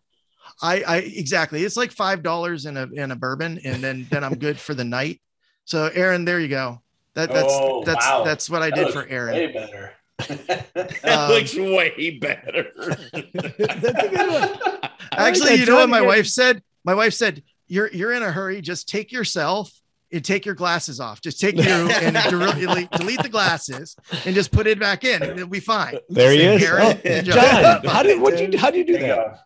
I, 0.60 0.82
I 0.82 0.96
exactly. 0.98 1.62
It's 1.64 1.76
like 1.76 1.92
five 1.92 2.22
dollars 2.22 2.66
in 2.66 2.76
a 2.76 2.86
in 2.92 3.10
a 3.12 3.16
bourbon, 3.16 3.60
and 3.64 3.82
then 3.82 4.06
then 4.10 4.24
I'm 4.24 4.34
good 4.34 4.58
for 4.58 4.74
the 4.74 4.84
night. 4.84 5.20
So 5.64 5.90
Aaron, 5.94 6.24
there 6.24 6.40
you 6.40 6.48
go. 6.48 6.82
That 7.14 7.30
that's 7.32 7.46
Oh, 7.52 7.84
that's 7.84 8.06
wow. 8.06 8.24
that's 8.24 8.48
what 8.50 8.62
I 8.62 8.70
did 8.70 8.82
looks 8.82 8.94
for 8.94 9.06
Aaron. 9.06 9.34
Way 9.34 9.52
better. 9.52 9.92
That 10.74 11.04
Um, 11.04 11.30
looks 11.30 11.54
way 11.54 12.18
better. 12.20 12.66
That's 13.12 13.84
a 13.84 14.08
good 14.08 14.30
one. 14.30 14.58
I 14.58 14.80
like 14.80 14.90
Actually, 15.12 15.54
you 15.56 15.66
know 15.66 15.76
what 15.76 15.88
my 15.88 16.00
you 16.00 16.06
wife 16.06 16.26
said? 16.26 16.62
My 16.84 16.94
wife 16.94 17.14
said, 17.14 17.42
"You're 17.68 17.88
you're 17.92 18.12
in 18.12 18.22
a 18.22 18.30
hurry. 18.32 18.60
Just 18.60 18.88
take 18.88 19.12
yourself 19.12 19.70
and 20.12 20.24
take 20.24 20.44
your 20.46 20.54
glasses 20.56 20.98
off. 21.00 21.20
Just 21.20 21.40
take 21.40 21.56
you 21.56 21.62
and 22.02 22.16
delete, 22.30 22.90
delete 22.92 23.22
the 23.22 23.28
glasses 23.28 23.94
and 24.24 24.34
just 24.34 24.50
put 24.50 24.66
it 24.66 24.80
back 24.80 25.04
in, 25.04 25.22
and 25.22 25.32
it'll 25.32 25.46
be 25.48 25.60
fine." 25.60 25.98
There 26.08 26.32
he 26.32 26.40
is. 26.42 26.64
Aaron, 26.64 26.82
Oh, 26.86 27.00
and 27.08 27.26
Jon, 27.26 27.84
how 27.84 28.02
did 28.02 28.20
what 28.20 28.40
you 28.40 28.58
how 28.58 28.70
do 28.72 28.78
you 28.78 28.84
do 28.84 28.94
There 28.94 29.02
you 29.02 29.08
that? 29.08 29.44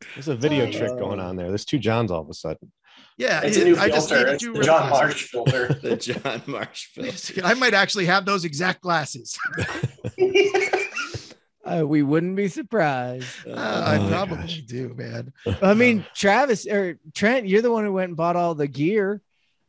Go. 0.00 0.06
There's 0.14 0.28
a 0.28 0.36
video 0.36 0.66
Oh. 0.66 0.72
trick 0.72 0.98
going 0.98 1.20
on 1.20 1.36
there. 1.36 1.48
There's 1.48 1.64
two 1.64 1.78
Jons 1.78 2.10
all 2.10 2.20
of 2.22 2.28
a 2.28 2.34
sudden. 2.34 2.70
Yeah, 3.18 3.40
It's 3.42 3.56
a 3.56 3.64
new 3.64 3.76
I 3.78 3.88
just 3.88 4.08
filter. 4.10 4.32
needed 4.32 4.34
It's 4.34 4.44
the 4.58 4.64
Jon. 4.64 4.90
Marsh 4.90 5.22
filter. 5.30 5.68
the 5.82 5.96
Jon 5.96 6.42
Marsh 6.46 6.86
film. 6.86 7.44
I 7.46 7.54
might 7.54 7.72
actually 7.74 8.06
have 8.06 8.24
those 8.26 8.44
exact 8.44 8.80
glasses. 8.82 9.38
Uh, 11.64 11.84
we 11.84 12.00
wouldn't 12.00 12.36
be 12.36 12.46
surprised. 12.46 13.26
Uh, 13.44 13.50
I 13.54 13.96
Oh 13.98 14.08
probably 14.08 14.36
gosh. 14.36 14.60
do, 14.68 14.94
man. 14.96 15.32
I 15.60 15.74
mean, 15.74 16.06
Travis 16.14 16.64
or 16.64 16.96
Trent, 17.12 17.48
you're 17.48 17.60
the 17.60 17.72
one 17.72 17.84
who 17.84 17.90
went 17.92 18.10
and 18.10 18.16
bought 18.16 18.36
all 18.36 18.54
the 18.54 18.68
gear. 18.68 19.20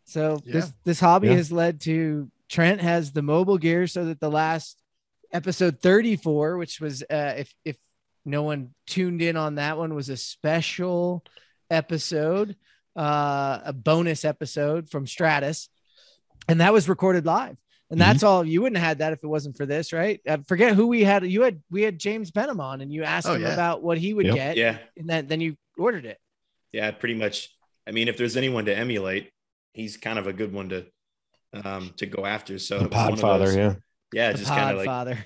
So 0.05 0.39
this 0.45 0.71
this 0.83 0.99
hobby 0.99 1.29
Yeah. 1.29 1.37
has 1.37 1.51
led 1.51 1.81
to 1.81 2.29
Trent 2.49 2.81
has 2.81 3.13
the 3.13 3.23
mobile 3.23 3.57
gear 3.57 3.87
so 3.87 4.05
that 4.05 4.19
the 4.19 4.29
last 4.29 4.79
episode 5.33 5.79
34, 5.81 6.57
which 6.57 6.79
was 6.79 7.01
uh 7.01 7.33
if 7.37 7.51
if 7.65 7.77
no 8.27 8.43
one 8.43 8.75
tuned 8.85 9.21
in 9.21 9.35
on 9.37 9.55
that 9.55 9.77
one 9.77 9.95
was 9.95 10.09
a 10.09 10.17
special 10.17 11.23
episode, 11.71 12.55
uh 12.95 13.59
a 13.65 13.73
bonus 13.73 14.25
episode 14.25 14.89
from 14.89 15.07
Stratus. 15.07 15.69
And 16.47 16.61
that 16.61 16.73
was 16.73 16.87
recorded 16.87 17.25
live. 17.25 17.57
And 17.89 17.99
that's 18.01 18.21
all 18.23 18.43
you 18.45 18.61
wouldn't 18.61 18.77
have 18.77 18.87
had 18.87 18.97
that 18.99 19.13
if 19.13 19.23
it 19.23 19.27
wasn't 19.27 19.55
for 19.57 19.65
this, 19.65 19.93
right? 19.93 20.19
I 20.27 20.37
forget 20.47 20.75
who 20.75 20.87
we 20.87 21.03
had. 21.05 21.25
You 21.25 21.43
had 21.43 21.61
we 21.71 21.81
had 21.83 21.97
James 21.99 22.31
Benham 22.31 22.59
on 22.59 22.81
and 22.81 22.91
you 22.91 23.03
asked 23.03 23.27
Oh, 23.27 23.33
him 23.35 23.43
yeah. 23.43 23.53
about 23.53 23.81
what 23.81 23.97
he 23.97 24.13
would 24.13 24.25
Yep. 24.25 24.35
get 24.35 24.57
Yeah, 24.57 24.77
and 24.97 25.07
then 25.09 25.27
then 25.27 25.41
you 25.41 25.55
ordered 25.77 26.05
it. 26.05 26.17
yeah, 26.73 26.91
pretty 26.91 27.15
much. 27.15 27.49
I 27.87 27.91
mean, 27.91 28.07
if 28.09 28.17
there's 28.17 28.35
anyone 28.35 28.65
to 28.65 28.75
emulate, 28.77 29.31
he's 29.73 29.95
kind 29.95 30.19
of 30.19 30.27
a 30.27 30.33
good 30.33 30.51
one 30.51 30.69
to 30.69 30.85
um 31.53 31.93
to 31.97 32.05
go 32.05 32.25
after. 32.25 32.59
So 32.59 32.79
The 32.79 32.85
it 32.85 32.91
was 32.91 32.97
one 32.97 33.13
of 33.13 33.19
Podfather, 33.19 33.45
those- 33.45 33.55
yeah. 33.55 33.73
yeah, 34.13 34.31
The 34.33 34.37
just 34.39 34.49
kind 34.51 34.71
of 34.71 34.85
like, 34.85 34.87
Podfather. 34.89 35.17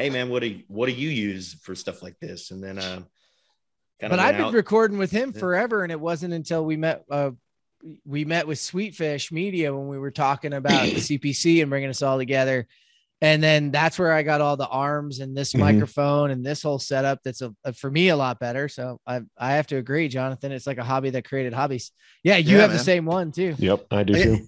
Hey 0.00 0.10
man, 0.10 0.28
what 0.30 0.40
do 0.40 0.48
you, 0.48 0.62
what 0.68 0.86
do 0.86 0.92
you 0.92 1.08
use 1.10 1.54
for 1.62 1.74
stuff 1.74 2.02
like 2.02 2.18
this? 2.20 2.50
And 2.50 2.62
then 2.62 2.78
uh, 2.78 3.02
kind 4.00 4.10
But 4.10 4.18
I've 4.20 4.36
been 4.36 4.46
out. 4.46 4.54
recording 4.54 4.98
with 4.98 5.10
him 5.10 5.32
forever, 5.32 5.82
and 5.82 5.92
it 5.92 6.00
wasn't 6.00 6.34
until 6.34 6.64
we 6.64 6.76
met. 6.76 7.04
Uh, 7.10 7.32
we 8.04 8.24
met 8.26 8.46
with 8.46 8.58
Sweetfish 8.58 9.32
Media 9.32 9.74
when 9.74 9.88
we 9.88 9.98
were 9.98 10.10
talking 10.10 10.52
about 10.52 10.88
the 10.88 10.98
CPC 11.18 11.60
and 11.62 11.70
bringing 11.70 11.88
us 11.90 12.02
all 12.02 12.18
together. 12.18 12.66
And 13.22 13.42
then 13.42 13.70
that's 13.70 13.98
where 13.98 14.12
I 14.12 14.22
got 14.22 14.40
all 14.40 14.56
the 14.56 14.66
arms 14.68 15.20
and 15.20 15.36
this 15.36 15.52
Mhm. 15.52 15.60
microphone 15.60 16.30
and 16.30 16.44
this 16.44 16.62
whole 16.62 16.78
setup. 16.78 17.20
That's 17.22 17.42
a, 17.42 17.54
a- 17.64 17.72
for 17.74 17.90
me 17.90 18.08
a 18.08 18.16
lot 18.16 18.38
better. 18.40 18.68
So 18.68 18.98
I 19.06 19.20
I 19.38 19.52
have 19.52 19.66
to 19.68 19.76
agree, 19.76 20.08
Jonathan. 20.08 20.52
It's 20.52 20.66
like 20.66 20.78
a 20.78 20.84
hobby 20.84 21.10
that 21.10 21.26
created 21.28 21.52
hobbies. 21.52 21.92
Yeah, 22.22 22.38
you 22.38 22.56
Yeah, 22.56 22.62
have 22.62 22.72
the 22.72 22.78
same 22.78 23.04
one 23.04 23.30
too. 23.32 23.54
Yep, 23.58 23.86
I 23.90 24.02
do 24.04 24.14
too. 24.14 24.46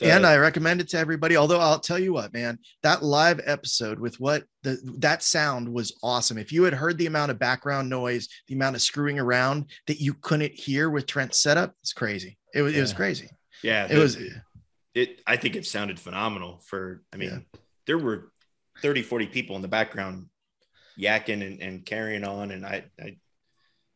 And 0.00 0.26
I 0.26 0.36
recommend 0.36 0.80
it 0.80 0.88
to 0.90 0.98
everybody. 0.98 1.36
Although 1.36 1.60
I'll 1.60 1.80
tell 1.80 1.98
you 1.98 2.12
what, 2.12 2.32
man, 2.32 2.58
that 2.82 3.02
live 3.02 3.40
episode 3.44 3.98
with 4.00 4.18
what 4.20 4.44
the 4.62 4.78
that 4.98 5.22
sound 5.22 5.68
was 5.72 5.92
awesome. 6.02 6.38
If 6.38 6.52
you 6.52 6.62
had 6.64 6.74
heard 6.74 6.98
the 6.98 7.06
amount 7.06 7.30
of 7.30 7.38
background 7.38 7.88
noise, 7.88 8.28
the 8.48 8.54
amount 8.54 8.76
of 8.76 8.82
screwing 8.82 9.18
around 9.18 9.66
that 9.86 10.00
you 10.00 10.14
couldn't 10.14 10.52
hear 10.54 10.90
with 10.90 11.06
Trent's 11.06 11.38
setup, 11.38 11.74
it's 11.82 11.92
crazy. 11.92 12.36
It 12.54 12.62
was 12.62 12.74
it 12.76 12.80
was 12.80 12.92
crazy. 12.92 13.28
yeah, 13.62 13.84
It 13.86 13.94
the- 13.94 13.98
was 14.00 14.16
it 14.96 15.20
i 15.26 15.36
think 15.36 15.56
it 15.56 15.66
sounded 15.66 15.98
phenomenal 15.98 16.60
for 16.64 17.02
i 17.12 17.16
mean 17.16 17.30
Yeah. 17.52 17.58
there 17.86 17.98
were 17.98 18.30
30 18.80 19.02
40 19.02 19.26
people 19.26 19.56
in 19.56 19.62
the 19.62 19.66
background 19.66 20.26
yakking 20.96 21.44
and, 21.44 21.60
and 21.60 21.84
carrying 21.84 22.22
on 22.22 22.52
and 22.52 22.64
i 22.64 22.84
i 23.00 23.16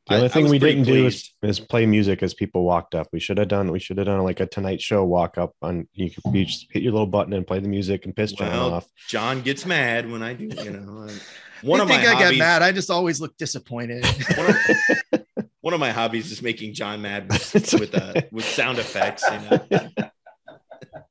The 0.08 0.14
only 0.14 0.24
I- 0.26 0.30
I 0.30 0.32
thing 0.32 0.42
was 0.44 0.52
we 0.52 0.58
didn't 0.58 0.84
do 0.84 1.06
is, 1.06 1.30
is 1.42 1.60
play 1.60 1.84
music 1.86 2.22
as 2.22 2.32
people 2.34 2.64
walked 2.64 2.94
up. 2.94 3.08
We 3.12 3.20
should 3.20 3.36
have 3.38 3.48
done. 3.48 3.70
We 3.70 3.78
should 3.78 3.98
have 3.98 4.06
done 4.06 4.22
like 4.24 4.40
a 4.40 4.46
Tonight 4.46 4.80
Show 4.80 5.04
walk 5.04 5.36
up 5.38 5.54
on. 5.60 5.86
You 5.92 6.10
could 6.10 6.24
you 6.34 6.44
just 6.46 6.66
hit 6.70 6.82
your 6.82 6.92
little 6.92 7.06
button 7.06 7.32
and 7.34 7.46
play 7.46 7.60
the 7.60 7.68
music 7.68 8.04
and 8.06 8.16
piss 8.16 8.32
Jon 8.32 8.50
Well, 8.50 8.74
off. 8.74 8.86
jon 9.08 9.42
gets 9.42 9.66
mad 9.66 10.10
when 10.10 10.22
i 10.22 10.32
do 10.32 10.44
you 10.62 10.70
know 10.70 11.02
uh, 11.04 11.10
I 11.62 11.66
one 11.66 11.80
of 11.80 11.88
my 11.88 11.96
I 11.96 12.04
hobbies, 12.04 12.30
get 12.30 12.38
mad. 12.38 12.62
I 12.62 12.70
just 12.72 12.88
always 12.90 13.20
look 13.20 13.36
disappointed. 13.36 14.04
one 14.36 14.46
of, 14.50 15.46
one 15.60 15.74
of 15.74 15.80
my 15.80 15.90
hobbies 15.90 16.30
is 16.30 16.40
making 16.40 16.72
jon 16.74 17.02
mad 17.02 17.28
with 17.30 17.72
with, 17.80 17.94
uh, 17.94 18.14
with 18.32 18.44
sound 18.44 18.78
effects 18.78 19.24
you 19.30 19.38
know 19.50 20.08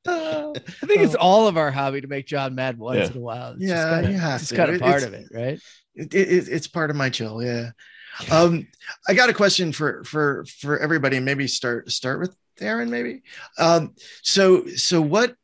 I 0.10 0.54
think 0.86 1.02
it's 1.02 1.16
all 1.16 1.48
of 1.48 1.58
our 1.58 1.70
hobby 1.72 2.00
to 2.02 2.08
make 2.08 2.26
Jon 2.28 2.56
mad 2.56 2.78
once 2.80 2.98
Yeah. 3.00 3.12
in 3.12 3.18
a 3.18 3.20
while. 3.20 3.52
It's 3.54 3.62
Yeah, 3.64 3.76
just 3.76 3.94
kinda, 3.96 4.12
you 4.12 4.18
have 4.18 4.40
it's 4.42 4.50
to. 4.50 4.56
kind 4.56 4.70
of 4.72 4.80
part 4.82 5.04
it's- 5.04 5.08
of 5.08 5.14
it, 5.14 5.28
right? 5.34 5.60
it, 5.96 6.14
it, 6.14 6.48
it's 6.48 6.68
part 6.68 6.90
of 6.90 6.96
my 6.96 7.10
chill 7.10 7.44
yeah 7.44 7.72
um 8.32 8.68
i 9.08 9.14
got 9.14 9.30
a 9.30 9.34
question 9.34 9.72
for 9.72 10.04
for 10.04 10.46
for 10.60 10.80
everybody 10.80 11.18
and 11.18 11.26
maybe 11.26 11.48
start 11.48 11.92
start 11.92 12.20
with 12.20 12.36
aaron 12.60 12.90
maybe. 12.90 13.22
Um 13.60 13.94
so 14.24 14.66
so 14.70 15.00
what 15.02 15.36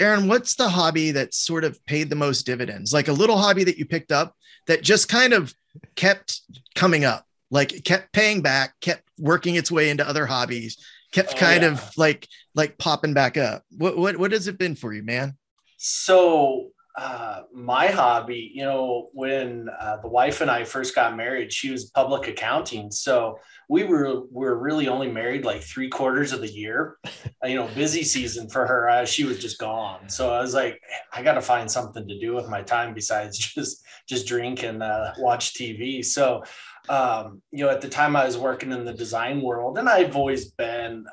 aaron 0.00 0.28
what's 0.28 0.54
the 0.54 0.68
hobby 0.68 1.12
that 1.12 1.32
sort 1.32 1.64
of 1.64 1.82
paid 1.86 2.10
the 2.10 2.16
most 2.16 2.44
dividends? 2.44 2.92
Like 2.92 3.08
a 3.08 3.12
little 3.12 3.38
hobby 3.38 3.64
that 3.64 3.78
you 3.78 3.86
picked 3.86 4.12
up 4.12 4.34
that 4.66 4.82
just 4.82 5.08
kind 5.08 5.32
of 5.32 5.54
kept 5.96 6.42
coming 6.74 7.06
up 7.06 7.24
like 7.50 7.84
kept 7.84 8.12
paying 8.12 8.42
back 8.42 8.74
kept 8.80 9.02
working 9.18 9.54
its 9.54 9.70
way 9.70 9.88
into 9.88 10.06
other 10.06 10.26
hobbies 10.26 10.76
kept 11.10 11.32
Oh, 11.34 11.38
kind 11.38 11.62
yeah. 11.62 11.70
of 11.72 11.90
like 11.96 12.28
like 12.54 12.76
popping 12.76 13.14
back 13.14 13.38
up. 13.38 13.62
What 13.76 13.96
what 13.96 14.16
what 14.18 14.32
has 14.32 14.46
it 14.46 14.58
been 14.58 14.74
for 14.74 14.92
you 14.92 15.02
man? 15.02 15.38
So 15.78 16.72
uh, 16.98 17.42
my 17.54 17.86
hobby, 17.86 18.50
you 18.52 18.64
know, 18.64 19.08
when 19.12 19.68
uh, 19.68 19.98
the 19.98 20.08
wife 20.08 20.40
and 20.40 20.50
I 20.50 20.64
first 20.64 20.96
got 20.96 21.16
married, 21.16 21.52
she 21.52 21.70
was 21.70 21.90
public 21.90 22.26
accounting, 22.26 22.90
so 22.90 23.38
we 23.68 23.84
were 23.84 24.22
were 24.32 24.58
really 24.58 24.88
only 24.88 25.08
married 25.08 25.44
like 25.44 25.62
three 25.62 25.88
quarters 25.88 26.32
of 26.32 26.40
the 26.40 26.50
year. 26.50 26.96
Uh, 27.06 27.46
you 27.46 27.54
know, 27.54 27.68
busy 27.76 28.02
season 28.02 28.48
for 28.48 28.66
her. 28.66 28.88
Uh, 28.90 29.04
she 29.04 29.22
was 29.22 29.38
just 29.38 29.60
gone, 29.60 30.08
so 30.08 30.34
I 30.34 30.40
was 30.40 30.54
like, 30.54 30.80
I 31.12 31.22
got 31.22 31.34
to 31.34 31.40
find 31.40 31.70
something 31.70 32.08
to 32.08 32.18
do 32.18 32.34
with 32.34 32.48
my 32.48 32.62
time 32.62 32.94
besides 32.94 33.38
just 33.54 33.86
just 34.08 34.26
drink 34.26 34.64
and 34.64 34.82
uh, 34.82 35.12
watch 35.18 35.54
TV. 35.54 36.04
So. 36.04 36.42
Um, 36.88 37.42
you 37.52 37.66
know, 37.66 37.70
at 37.70 37.82
the 37.82 37.88
time 37.88 38.16
I 38.16 38.24
was 38.24 38.38
working 38.38 38.72
in 38.72 38.86
the 38.86 38.94
design 38.94 39.42
world, 39.42 39.76
and 39.76 39.90
I've 39.90 40.16
always 40.16 40.52
been 40.52 41.04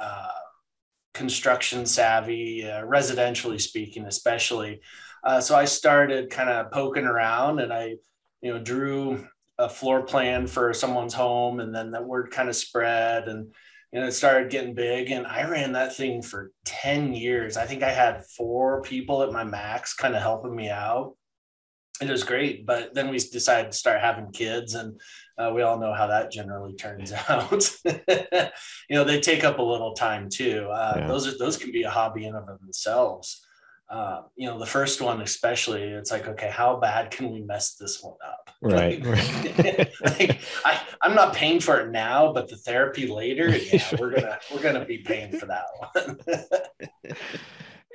construction 1.14 1.86
savvy, 1.86 2.62
residentially 2.64 3.60
speaking, 3.60 4.06
especially. 4.06 4.80
Uh, 5.26 5.42
so 5.42 5.56
I 5.56 5.66
started 5.66 6.30
kind 6.30 6.50
of 6.50 6.72
poking 6.72 7.06
around 7.06 7.60
and 7.60 7.74
I, 7.74 7.96
you 8.42 8.54
know, 8.54 8.60
drew 8.60 9.28
a 9.58 9.68
floor 9.68 10.04
plan 10.04 10.46
for 10.46 10.74
someone's 10.74 11.16
home 11.16 11.60
and 11.60 11.74
then 11.74 11.92
that 11.92 12.06
word 12.06 12.30
kind 12.30 12.48
of 12.48 12.56
spread 12.56 13.28
and, 13.28 13.52
you 13.92 14.00
know, 14.00 14.06
it 14.06 14.12
started 14.12 14.52
getting 14.52 14.76
big 14.76 15.10
and 15.10 15.26
I 15.26 15.50
ran 15.50 15.72
that 15.72 15.96
thing 15.96 16.22
for 16.22 16.52
10 16.66 17.14
years. 17.14 17.58
I 17.58 17.66
think 17.66 17.82
I 17.82 17.92
had 17.92 18.26
four 18.38 18.84
people 18.84 19.24
at 19.24 19.32
my 19.32 19.44
max 19.44 19.96
kind 19.96 20.16
of 20.16 20.22
helping 20.22 20.56
me 20.56 20.70
out. 20.70 21.16
It 22.02 22.10
was 22.10 22.26
great, 22.26 22.66
but 22.66 22.94
then 22.94 23.10
we 23.10 23.18
decided 23.18 23.72
to 23.72 23.78
start 23.78 24.02
having 24.02 24.34
kids, 24.34 24.76
and 24.76 25.00
uh, 25.38 25.54
we 25.56 25.62
all 25.62 25.80
know 25.80 25.94
how 25.94 26.08
that 26.08 26.30
generally 26.30 26.76
turns 26.76 27.14
out. 27.30 27.72
you 27.86 28.98
know, 28.98 29.06
they 29.06 29.22
take 29.22 29.46
up 29.46 29.60
a 29.60 29.64
little 29.64 29.94
time 29.94 30.28
too. 30.30 30.68
Uh, 30.70 30.96
Yeah. 30.98 31.08
Those 31.08 31.26
are 31.26 31.38
those 31.38 31.56
can 31.56 31.72
be 31.72 31.84
a 31.84 31.90
hobby 31.90 32.26
in 32.26 32.36
of 32.36 32.48
themselves 32.60 33.45
uh, 33.90 34.22
you 34.36 34.48
know, 34.48 34.58
the 34.58 34.66
first 34.66 35.02
one 35.02 35.22
especially, 35.22 35.84
it's 35.84 36.12
like, 36.12 36.28
okay, 36.28 36.50
how 36.50 36.78
bad 36.78 37.12
can 37.12 37.32
we 37.32 37.42
mess 37.42 37.76
this 37.76 38.02
one 38.02 38.18
up? 38.26 38.42
Right. 38.62 39.06
like, 40.02 40.40
I, 40.64 40.82
I'm 41.02 41.14
not 41.14 41.36
paying 41.36 41.60
for 41.60 41.82
it 41.82 41.92
now, 41.92 42.34
but 42.34 42.48
the 42.48 42.58
therapy 42.58 43.06
later, 43.06 43.50
yeah, 43.58 43.84
we're 44.00 44.10
gonna 44.12 44.40
we're 44.52 44.62
gonna 44.64 44.86
be 44.86 45.00
paying 45.00 45.38
for 45.38 45.46
that 45.46 45.66
one. 45.78 46.18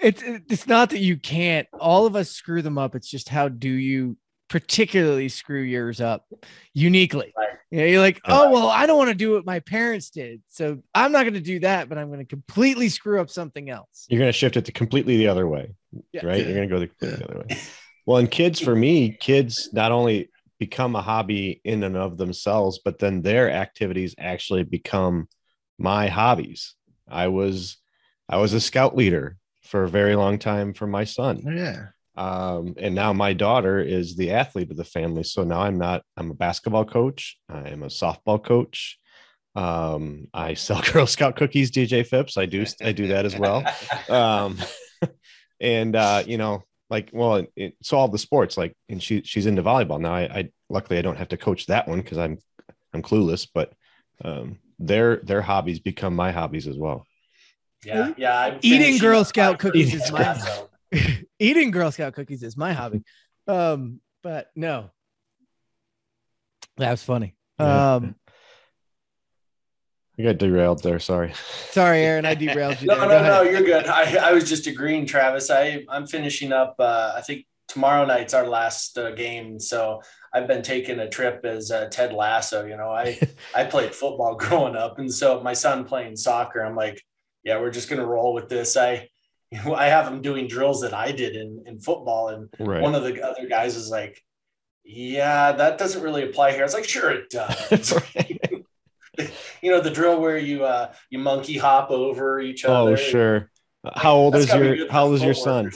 It's 0.01 0.23
it's 0.25 0.69
not 0.69 0.91
that 0.91 1.01
you 1.01 1.17
can't. 1.17 1.67
All 1.81 2.07
of 2.07 2.15
us 2.15 2.31
screw 2.31 2.63
them 2.63 2.79
up. 2.79 2.95
It's 2.95 3.09
just 3.09 3.29
how 3.29 3.49
do 3.49 3.69
you 3.69 4.17
particularly 4.51 5.29
screw 5.31 5.63
yours 5.63 6.01
up 6.03 6.27
uniquely? 6.75 7.33
Right. 7.37 7.49
You 7.71 7.79
know, 7.79 7.87
you're 7.87 8.01
like, 8.01 8.21
oh 8.27 8.51
well, 8.51 8.69
I 8.69 8.85
don't 8.87 8.99
want 8.99 9.11
to 9.11 9.15
do 9.15 9.33
what 9.33 9.47
my 9.47 9.61
parents 9.61 10.11
did, 10.11 10.43
so 10.49 10.83
I'm 10.95 11.13
not 11.13 11.23
going 11.23 11.35
to 11.35 11.41
do 11.41 11.61
that, 11.61 11.89
but 11.89 11.97
I'm 11.99 12.09
going 12.09 12.19
to 12.19 12.25
completely 12.27 12.89
screw 12.89 13.21
up 13.21 13.31
something 13.31 13.71
else. 13.71 14.07
You're 14.09 14.19
gonna 14.19 14.33
shift 14.33 14.57
it 14.57 14.65
to 14.65 14.73
completely 14.73 15.17
the 15.17 15.29
other 15.29 15.47
way, 15.49 15.71
Yeah. 16.13 16.27
right? 16.27 16.45
You're 16.45 16.55
gonna 16.55 16.67
go 16.67 16.81
the 16.81 16.89
completely 16.89 17.17
the 17.19 17.25
other 17.31 17.47
way. 17.49 17.59
Well, 18.07 18.19
and 18.19 18.31
kids 18.31 18.59
for 18.59 18.75
me, 18.75 19.17
kids 19.21 19.71
not 19.73 19.93
only 19.93 20.31
become 20.59 20.97
a 20.97 21.01
hobby 21.03 21.61
in 21.65 21.85
and 21.85 21.97
of 21.97 22.19
themselves, 22.19 22.81
but 22.85 22.99
then 22.99 23.23
their 23.23 23.51
activities 23.53 24.17
actually 24.19 24.65
become 24.65 25.29
my 25.79 26.09
hobbies. 26.09 26.75
I 27.09 27.29
was 27.29 27.77
I 28.29 28.39
was 28.39 28.53
a 28.53 28.61
scout 28.61 28.97
leader 28.97 29.37
for 29.63 29.85
a 29.85 29.89
very 29.89 30.17
long 30.17 30.39
time 30.41 30.75
for 30.75 30.89
my 30.89 31.05
son. 31.05 31.45
Oh, 31.47 31.51
yeah. 31.51 31.87
Um, 32.21 32.75
and 32.77 32.95
now 32.95 33.15
my 33.15 33.33
daughter 33.33 33.81
is 33.81 34.15
the 34.15 34.33
athlete 34.33 34.71
of 34.71 34.77
the 34.77 34.85
family. 34.85 35.23
So 35.23 35.43
now 35.43 35.63
I'm 35.63 35.79
not, 35.79 36.03
I'm 36.19 36.31
a 36.31 36.35
basketball 36.35 36.85
coach. 36.85 37.39
I 37.49 37.71
am 37.71 37.83
a 37.83 37.87
softball 37.87 38.45
coach. 38.45 38.99
Um, 39.55 40.29
I 40.35 40.53
sell 40.67 40.83
Girl 40.83 41.07
Scout 41.07 41.35
cookies, 41.37 41.71
DJ 41.71 42.07
Phipps. 42.07 42.37
I 42.37 42.45
do, 42.45 42.67
I 42.83 42.93
do 42.93 43.09
that 43.09 43.25
as 43.25 43.39
well. 43.39 43.65
Um, 44.11 44.59
and, 45.61 45.97
uh, 45.97 46.23
you 46.27 46.37
know, 46.37 46.63
like, 46.91 47.09
well, 47.15 47.37
it, 47.37 47.53
it's 47.57 47.93
all 47.93 48.09
the 48.09 48.19
sports 48.19 48.59
like, 48.59 48.75
and 48.91 49.03
she, 49.03 49.23
she's 49.23 49.47
into 49.47 49.63
volleyball 49.63 49.99
now. 49.99 50.13
I, 50.13 50.21
I 50.21 50.51
luckily 50.69 50.99
I 50.99 51.03
don't 51.03 51.17
have 51.17 51.29
to 51.29 51.39
coach 51.39 51.67
that 51.67 51.89
one 51.89 52.03
cause 52.03 52.19
I'm, 52.19 52.39
I'm 52.93 53.01
clueless, 53.01 53.49
but, 53.55 53.73
um, 54.23 54.59
their, 54.79 55.17
their 55.19 55.41
hobbies 55.41 55.79
become 55.79 56.15
my 56.15 56.33
hobbies 56.33 56.67
as 56.67 56.77
well. 56.77 57.07
Yeah, 57.83 58.13
yeah. 58.19 58.39
I'm 58.39 58.59
Eating 58.61 58.99
Girl 58.99 59.25
Scout 59.25 59.59
cookies 59.59 59.93
cookies 59.93 60.05
is 60.05 60.13
mine. 60.13 60.39
So- 60.95 61.01
Eating 61.39 61.71
Girl 61.71 61.91
Scout 61.91 62.15
cookies 62.15 62.43
is 62.43 62.57
my 62.57 62.73
hobby. 62.73 63.03
Um, 63.47 64.01
but 64.23 64.49
no. 64.55 64.91
That 66.77 66.91
was 66.93 67.03
funny. 67.03 67.35
Um, 67.59 68.15
I 70.19 70.23
got 70.23 70.39
derailed 70.39 70.83
there. 70.83 70.99
Sorry. 71.01 71.33
sorry, 71.71 72.01
Aaron, 72.03 72.27
I 72.27 72.35
derailed 72.35 72.81
you. 72.81 72.87
No, 72.87 72.95
there. 73.01 73.09
no, 73.09 73.19
Go 73.19 73.23
no, 73.25 73.41
ahead. 73.43 73.53
you're 73.53 73.63
good. 73.65 73.87
I, 73.87 74.29
I 74.29 74.33
was 74.33 74.49
just 74.49 74.67
agreeing, 74.69 75.05
Travis. 75.07 75.51
I 75.51 75.85
I'm 75.89 76.07
finishing 76.07 76.53
up. 76.53 76.77
Uh, 76.79 77.15
I 77.17 77.23
think 77.23 77.47
tomorrow 77.67 78.05
night's 78.07 78.35
our 78.35 78.47
last 78.47 78.97
uh, 78.99 79.11
game, 79.13 79.59
so 79.59 80.01
I've 80.33 80.47
been 80.47 80.63
taking 80.63 81.01
a 81.01 81.09
trip 81.09 81.45
as 81.45 81.71
uh, 81.73 81.89
Ted 81.91 82.13
Lasso. 82.13 82.65
You 82.67 82.77
know, 82.77 82.91
I 82.91 83.19
I 83.55 83.65
played 83.65 83.95
football 83.95 84.37
growing 84.37 84.77
up, 84.77 84.99
and 85.01 85.13
so 85.13 85.41
my 85.43 85.55
son 85.55 85.85
playing 85.87 86.15
soccer. 86.17 86.61
I'm 86.61 86.77
like, 86.77 87.03
yeah, 87.43 87.59
we're 87.59 87.73
just 87.73 87.89
gonna 87.91 88.07
roll 88.07 88.33
with 88.33 88.49
this. 88.49 88.77
I 88.77 89.09
I 89.77 89.87
have 89.87 90.07
him 90.07 90.23
doing 90.23 90.47
drills 90.47 90.81
that 90.83 90.95
I 90.95 91.13
did 91.13 91.37
in 91.37 91.65
in 91.67 91.81
football, 91.81 92.29
and 92.29 92.49
Right. 92.59 92.83
one 92.83 92.95
of 92.95 93.03
the 93.03 93.23
other 93.23 93.47
guys 93.49 93.77
is 93.77 93.91
like, 93.91 94.23
yeah, 94.85 95.53
that 95.53 95.79
doesn't 95.79 96.03
really 96.03 96.25
apply 96.25 96.53
here. 96.53 96.61
I 96.61 96.65
was 96.65 96.75
like, 96.75 96.85
sure 96.85 97.11
it 97.11 97.31
does. 97.31 97.93
you 99.63 99.71
know, 99.71 99.81
the 99.81 99.91
drill 99.91 100.21
where 100.21 100.39
you 100.39 100.65
uh 100.65 100.93
you 101.11 101.19
monkey 101.19 101.59
hop 101.59 101.91
over 101.91 102.41
each 102.41 102.65
other. 102.65 102.93
oh, 102.93 102.97
sure. 102.97 103.51
How 103.95 104.15
old 104.15 104.35
That's 104.35 104.45
is 104.45 104.55
your, 104.55 104.91
how 104.93 105.05
old 105.07 105.15
is 105.15 105.23
your 105.23 105.35
son? 105.35 105.71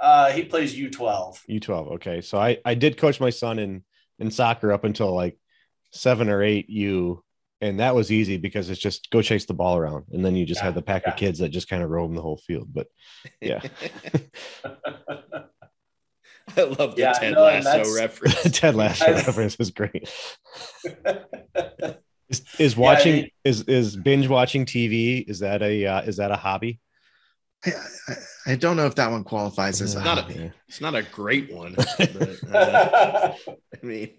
Uh, 0.00 0.30
he 0.32 0.44
plays 0.44 0.74
U12. 0.76 1.38
U12. 1.48 1.92
Okay. 1.94 2.20
So 2.20 2.36
I, 2.38 2.58
I 2.64 2.74
did 2.74 2.96
coach 2.98 3.20
my 3.20 3.30
son 3.30 3.58
in, 3.60 3.84
in 4.18 4.30
soccer 4.32 4.72
up 4.72 4.82
until 4.84 5.14
like 5.14 5.38
seven 5.92 6.28
or 6.28 6.42
eight 6.42 6.68
U. 6.68 7.22
And 7.64 7.80
that 7.80 7.94
was 7.94 8.12
easy 8.12 8.36
because 8.36 8.68
it's 8.68 8.80
just 8.80 9.08
go 9.10 9.22
chase 9.22 9.46
the 9.46 9.54
ball 9.54 9.76
around. 9.78 10.04
And 10.12 10.22
then 10.24 10.36
you 10.36 10.44
just 10.44 10.60
Yeah, 10.60 10.64
have 10.66 10.74
the 10.74 10.82
pack 10.82 11.04
yeah. 11.06 11.12
of 11.12 11.16
kids 11.16 11.38
that 11.38 11.48
just 11.48 11.68
kind 11.68 11.82
of 11.82 11.88
roam 11.88 12.14
the 12.14 12.20
whole 12.20 12.36
field. 12.36 12.68
But 12.72 12.88
yeah, 13.40 13.60
I 16.56 16.62
love 16.62 16.94
the 16.94 17.02
Yeah, 17.02 17.12
Ted 17.14 17.34
no, 17.34 17.42
Lasso 17.44 17.94
reference. 17.96 18.42
Ted 18.58 18.74
Lasso 18.74 19.12
reference 19.12 19.56
is 19.58 19.70
great. 19.70 20.08
Is, 22.28 22.42
is 22.58 22.76
watching 22.76 23.24
I- 23.24 23.30
is 23.44 23.62
is 23.62 23.96
binge 23.96 24.28
watching 24.28 24.66
TV? 24.66 25.24
Is 25.26 25.38
that 25.40 25.62
a 25.62 25.86
uh, 25.86 26.02
is 26.02 26.16
that 26.18 26.30
a 26.30 26.36
hobby? 26.36 26.80
I, 27.64 27.70
I, 28.08 28.14
I 28.52 28.56
don't 28.56 28.76
know 28.76 28.84
if 28.86 28.94
that 28.96 29.10
one 29.10 29.24
qualifies 29.24 29.80
as 29.80 29.94
a 29.94 30.04
Not 30.04 30.30
a- 30.30 30.52
It's 30.68 30.80
not 30.82 30.94
a 30.94 31.02
great 31.02 31.50
one, 31.52 31.74
but 31.76 32.38
uh, 32.52 33.32
I 33.54 33.86
mean, 33.86 34.10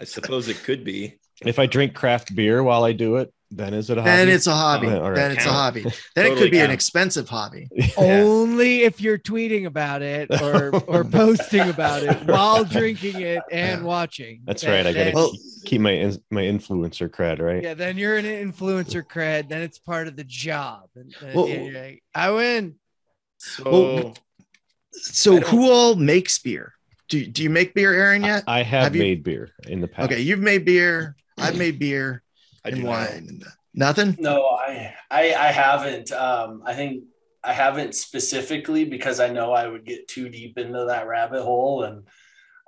I 0.00 0.04
suppose 0.04 0.48
it 0.48 0.62
could 0.64 0.82
be. 0.84 1.18
If 1.46 1.58
I 1.58 1.66
drink 1.66 1.94
craft 1.94 2.34
beer 2.34 2.62
while 2.62 2.84
I 2.84 2.92
do 2.92 3.16
it, 3.16 3.32
then 3.50 3.74
is 3.74 3.90
it 3.90 3.98
a 3.98 4.00
hobby? 4.02 4.10
Then 4.16 4.28
it's 4.30 4.46
a 4.46 4.54
hobby. 4.54 4.86
Oh, 4.86 5.02
all 5.02 5.10
right. 5.10 5.14
Then 5.14 5.32
it's 5.32 5.44
a 5.44 5.52
hobby. 5.52 5.84
Then 6.14 6.26
it 6.32 6.38
could 6.38 6.50
be 6.50 6.60
an 6.60 6.70
expensive 6.70 7.28
hobby. 7.28 7.68
Only 7.98 8.82
if 8.84 8.98
you're 9.00 9.18
tweeting 9.18 9.66
about 9.66 10.00
it 10.00 10.30
or 10.40 10.74
or 10.86 11.04
posting 11.04 11.68
about 11.68 12.02
it 12.02 12.16
while 12.24 12.64
drinking 12.64 13.20
it 13.20 13.42
and 13.50 13.82
Yeah. 13.82 13.86
watching. 13.86 14.40
That's 14.44 14.62
Then- 14.62 14.86
right. 14.86 14.86
I 14.86 14.92
gotta 15.04 15.12
Well, 15.14 15.32
keep 15.66 15.80
my 15.82 15.90
in- 15.90 16.22
my 16.30 16.42
influencer 16.42 17.10
cred, 17.10 17.40
right? 17.40 17.62
yeah, 17.62 17.74
then 17.74 17.98
you're 17.98 18.16
an 18.16 18.24
influencer 18.24 19.02
cred. 19.02 19.50
Then 19.50 19.60
it's 19.60 19.78
part 19.78 20.08
of 20.08 20.16
the 20.16 20.24
job. 20.24 20.84
And, 20.96 21.14
and 21.20 21.34
Well- 21.34 21.72
like, 21.74 22.02
I 22.14 22.30
win. 22.30 22.76
So 23.36 23.70
Well, 23.70 24.14
So 24.92 25.36
I 25.36 25.40
who 25.40 25.70
all 25.70 25.94
makes 25.94 26.38
beer? 26.38 26.72
Do, 27.08 27.26
do 27.26 27.42
you 27.42 27.50
make 27.50 27.74
beer, 27.74 27.92
Aaron, 27.92 28.22
yet? 28.24 28.44
I 28.46 28.62
have, 28.62 28.84
Have 28.84 28.96
you- 28.96 29.02
made 29.02 29.22
beer 29.24 29.50
in 29.66 29.82
the 29.82 29.88
past. 29.88 30.10
Okay, 30.10 30.22
you've 30.22 30.38
made 30.40 30.64
beer. 30.64 31.16
I've 31.38 31.56
made 31.58 31.78
beer 31.78 32.22
I 32.64 32.70
do 32.70 32.76
and 32.76 32.84
not. 32.84 32.90
wine. 32.90 33.42
Nothing? 33.74 34.16
no, 34.18 34.44
I, 34.44 34.94
I 35.10 35.34
I 35.34 35.46
haven't. 35.52 36.12
Um, 36.12 36.62
I 36.66 36.74
think 36.74 37.04
I 37.42 37.52
haven't 37.52 37.94
specifically 37.94 38.84
because 38.84 39.18
I 39.18 39.28
know 39.30 39.52
I 39.52 39.66
would 39.66 39.84
get 39.84 40.08
too 40.08 40.28
deep 40.28 40.58
into 40.58 40.84
that 40.88 41.06
rabbit 41.06 41.42
hole 41.42 41.82
and 41.84 42.06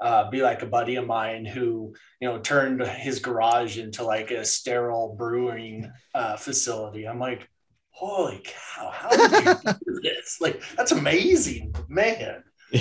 uh, 0.00 0.28
be 0.30 0.42
like 0.42 0.62
a 0.62 0.66
buddy 0.66 0.96
of 0.96 1.06
mine 1.06 1.44
who 1.44 1.94
you 2.20 2.28
know 2.28 2.38
turned 2.38 2.82
his 2.82 3.20
garage 3.20 3.78
into 3.78 4.04
like 4.04 4.30
a 4.30 4.44
sterile 4.44 5.14
brewing 5.16 5.90
uh, 6.14 6.36
facility. 6.36 7.06
I'm 7.06 7.20
like, 7.20 7.48
holy 7.90 8.42
cow! 8.44 8.90
How 8.90 9.10
did 9.10 9.44
you 9.44 9.72
do 9.72 10.00
this? 10.02 10.38
Like 10.40 10.62
that's 10.76 10.92
amazing, 10.92 11.74
man. 11.88 12.42
you 12.72 12.80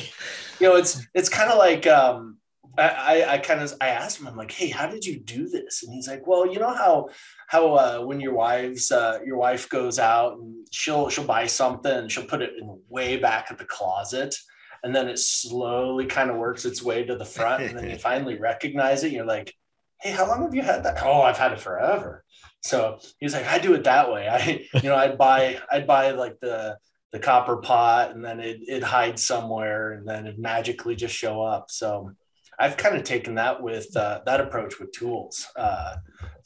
know, 0.61 0.75
it's 0.75 1.05
it's 1.13 1.29
kind 1.29 1.51
of 1.51 1.57
like 1.57 1.85
um, 1.87 2.37
I 2.77 3.25
I, 3.27 3.37
kind 3.37 3.61
of 3.61 3.73
I 3.81 3.89
asked 3.89 4.19
him, 4.19 4.27
I'm 4.27 4.35
like, 4.35 4.51
hey, 4.51 4.69
how 4.69 4.87
did 4.87 5.05
you 5.05 5.19
do 5.19 5.47
this? 5.47 5.83
And 5.83 5.93
he's 5.93 6.07
like, 6.07 6.25
well, 6.25 6.51
you 6.51 6.59
know 6.59 6.73
how 6.73 7.09
how 7.47 7.73
uh, 7.73 7.99
when 7.99 8.19
your 8.19 8.33
wives 8.33 8.91
uh, 8.91 9.19
your 9.25 9.37
wife 9.37 9.69
goes 9.69 9.99
out 9.99 10.37
and 10.37 10.67
she'll 10.71 11.09
she'll 11.09 11.25
buy 11.25 11.45
something 11.45 11.91
and 11.91 12.11
she'll 12.11 12.25
put 12.25 12.41
it 12.41 12.53
in 12.59 12.79
way 12.89 13.17
back 13.17 13.47
at 13.51 13.57
the 13.57 13.65
closet. 13.65 14.35
And 14.83 14.93
then 14.93 15.07
it 15.07 15.17
slowly 15.17 16.05
kind 16.05 16.29
of 16.29 16.35
works 16.35 16.65
its 16.65 16.83
way 16.83 17.05
to 17.05 17.15
the 17.15 17.23
front, 17.23 17.63
and 17.63 17.77
then 17.77 17.89
you 17.89 17.97
finally 17.99 18.37
recognize 18.37 19.03
it. 19.03 19.07
And 19.07 19.15
you're 19.15 19.25
like, 19.25 19.53
"Hey, 20.01 20.11
how 20.11 20.27
long 20.27 20.41
have 20.43 20.53
you 20.53 20.61
had 20.61 20.83
that?" 20.83 21.01
Oh, 21.03 21.21
I've 21.21 21.37
had 21.37 21.53
it 21.53 21.61
forever. 21.61 22.25
So 22.61 22.99
he's 23.17 23.33
like, 23.33 23.47
"I 23.47 23.59
do 23.59 23.75
it 23.75 23.85
that 23.85 24.11
way. 24.11 24.27
I, 24.27 24.67
you 24.81 24.89
know, 24.89 24.95
I'd 24.95 25.17
buy, 25.17 25.61
I'd 25.71 25.87
buy 25.87 26.11
like 26.11 26.39
the 26.41 26.77
the 27.13 27.19
copper 27.19 27.57
pot 27.57 28.09
and 28.09 28.25
then 28.25 28.39
it 28.39 28.59
it 28.67 28.83
hides 28.83 29.23
somewhere 29.23 29.93
and 29.93 30.05
then 30.05 30.25
it 30.25 30.39
magically 30.39 30.95
just 30.95 31.13
show 31.15 31.43
up 31.43 31.69
so 31.69 32.11
i've 32.59 32.77
kind 32.77 32.95
of 32.95 33.03
taken 33.03 33.35
that 33.35 33.61
with 33.61 33.95
uh, 33.97 34.21
that 34.25 34.39
approach 34.41 34.79
with 34.79 34.91
tools 34.91 35.47
uh, 35.55 35.95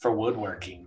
for 0.00 0.14
woodworking 0.14 0.86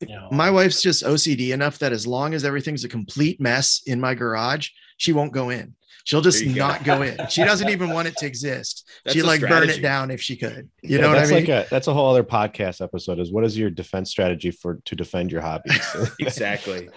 you 0.00 0.08
know 0.14 0.28
My 0.30 0.50
wife's 0.50 0.82
just 0.82 1.02
OCD 1.04 1.52
enough 1.54 1.78
that 1.78 1.92
as 1.92 2.06
long 2.06 2.34
as 2.34 2.44
everything's 2.44 2.84
a 2.84 2.88
complete 2.88 3.40
mess 3.40 3.80
in 3.86 3.98
my 3.98 4.14
garage, 4.14 4.68
she 4.98 5.14
won't 5.14 5.32
go 5.32 5.48
in. 5.48 5.74
She'll 6.04 6.20
just 6.20 6.40
There 6.40 6.48
you 6.50 6.54
go. 6.54 6.68
not 6.68 6.84
go 6.84 7.00
in. 7.00 7.16
She 7.30 7.42
doesn't 7.44 7.70
even 7.70 7.88
want 7.90 8.06
it 8.06 8.14
to 8.18 8.26
exist. 8.32 8.86
That's 9.04 9.14
She'd 9.14 9.24
a 9.24 9.26
like 9.26 9.40
burn 9.40 9.70
it 9.70 9.80
down 9.80 10.10
if 10.10 10.20
she 10.20 10.36
could. 10.36 10.68
You 10.82 10.96
Yeah, 10.96 11.00
know 11.00 11.08
what 11.08 11.16
I 11.16 11.20
that's 11.20 11.30
mean? 11.32 11.46
like 11.46 11.66
a 11.66 11.68
that's 11.70 11.86
a 11.88 11.94
whole 11.94 12.10
other 12.10 12.22
podcast 12.24 12.82
episode. 12.82 13.18
Is 13.18 13.32
what 13.32 13.42
is 13.44 13.56
your 13.56 13.70
defense 13.70 14.10
strategy 14.10 14.50
for 14.50 14.80
to 14.84 14.94
defend 14.94 15.32
your 15.32 15.40
hobbies? 15.40 15.80
Exactly. 16.20 16.90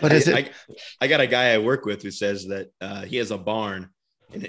but 0.00 0.12
is 0.12 0.28
it? 0.28 0.36
I, 0.36 0.50
I 1.00 1.08
got 1.08 1.20
a 1.20 1.26
guy 1.26 1.52
I 1.52 1.58
work 1.58 1.84
with 1.84 2.00
who 2.02 2.12
says 2.12 2.46
that 2.46 2.68
uh, 2.80 3.02
he 3.02 3.16
has 3.16 3.32
a 3.32 3.38
barn 3.38 3.90
and, 4.32 4.46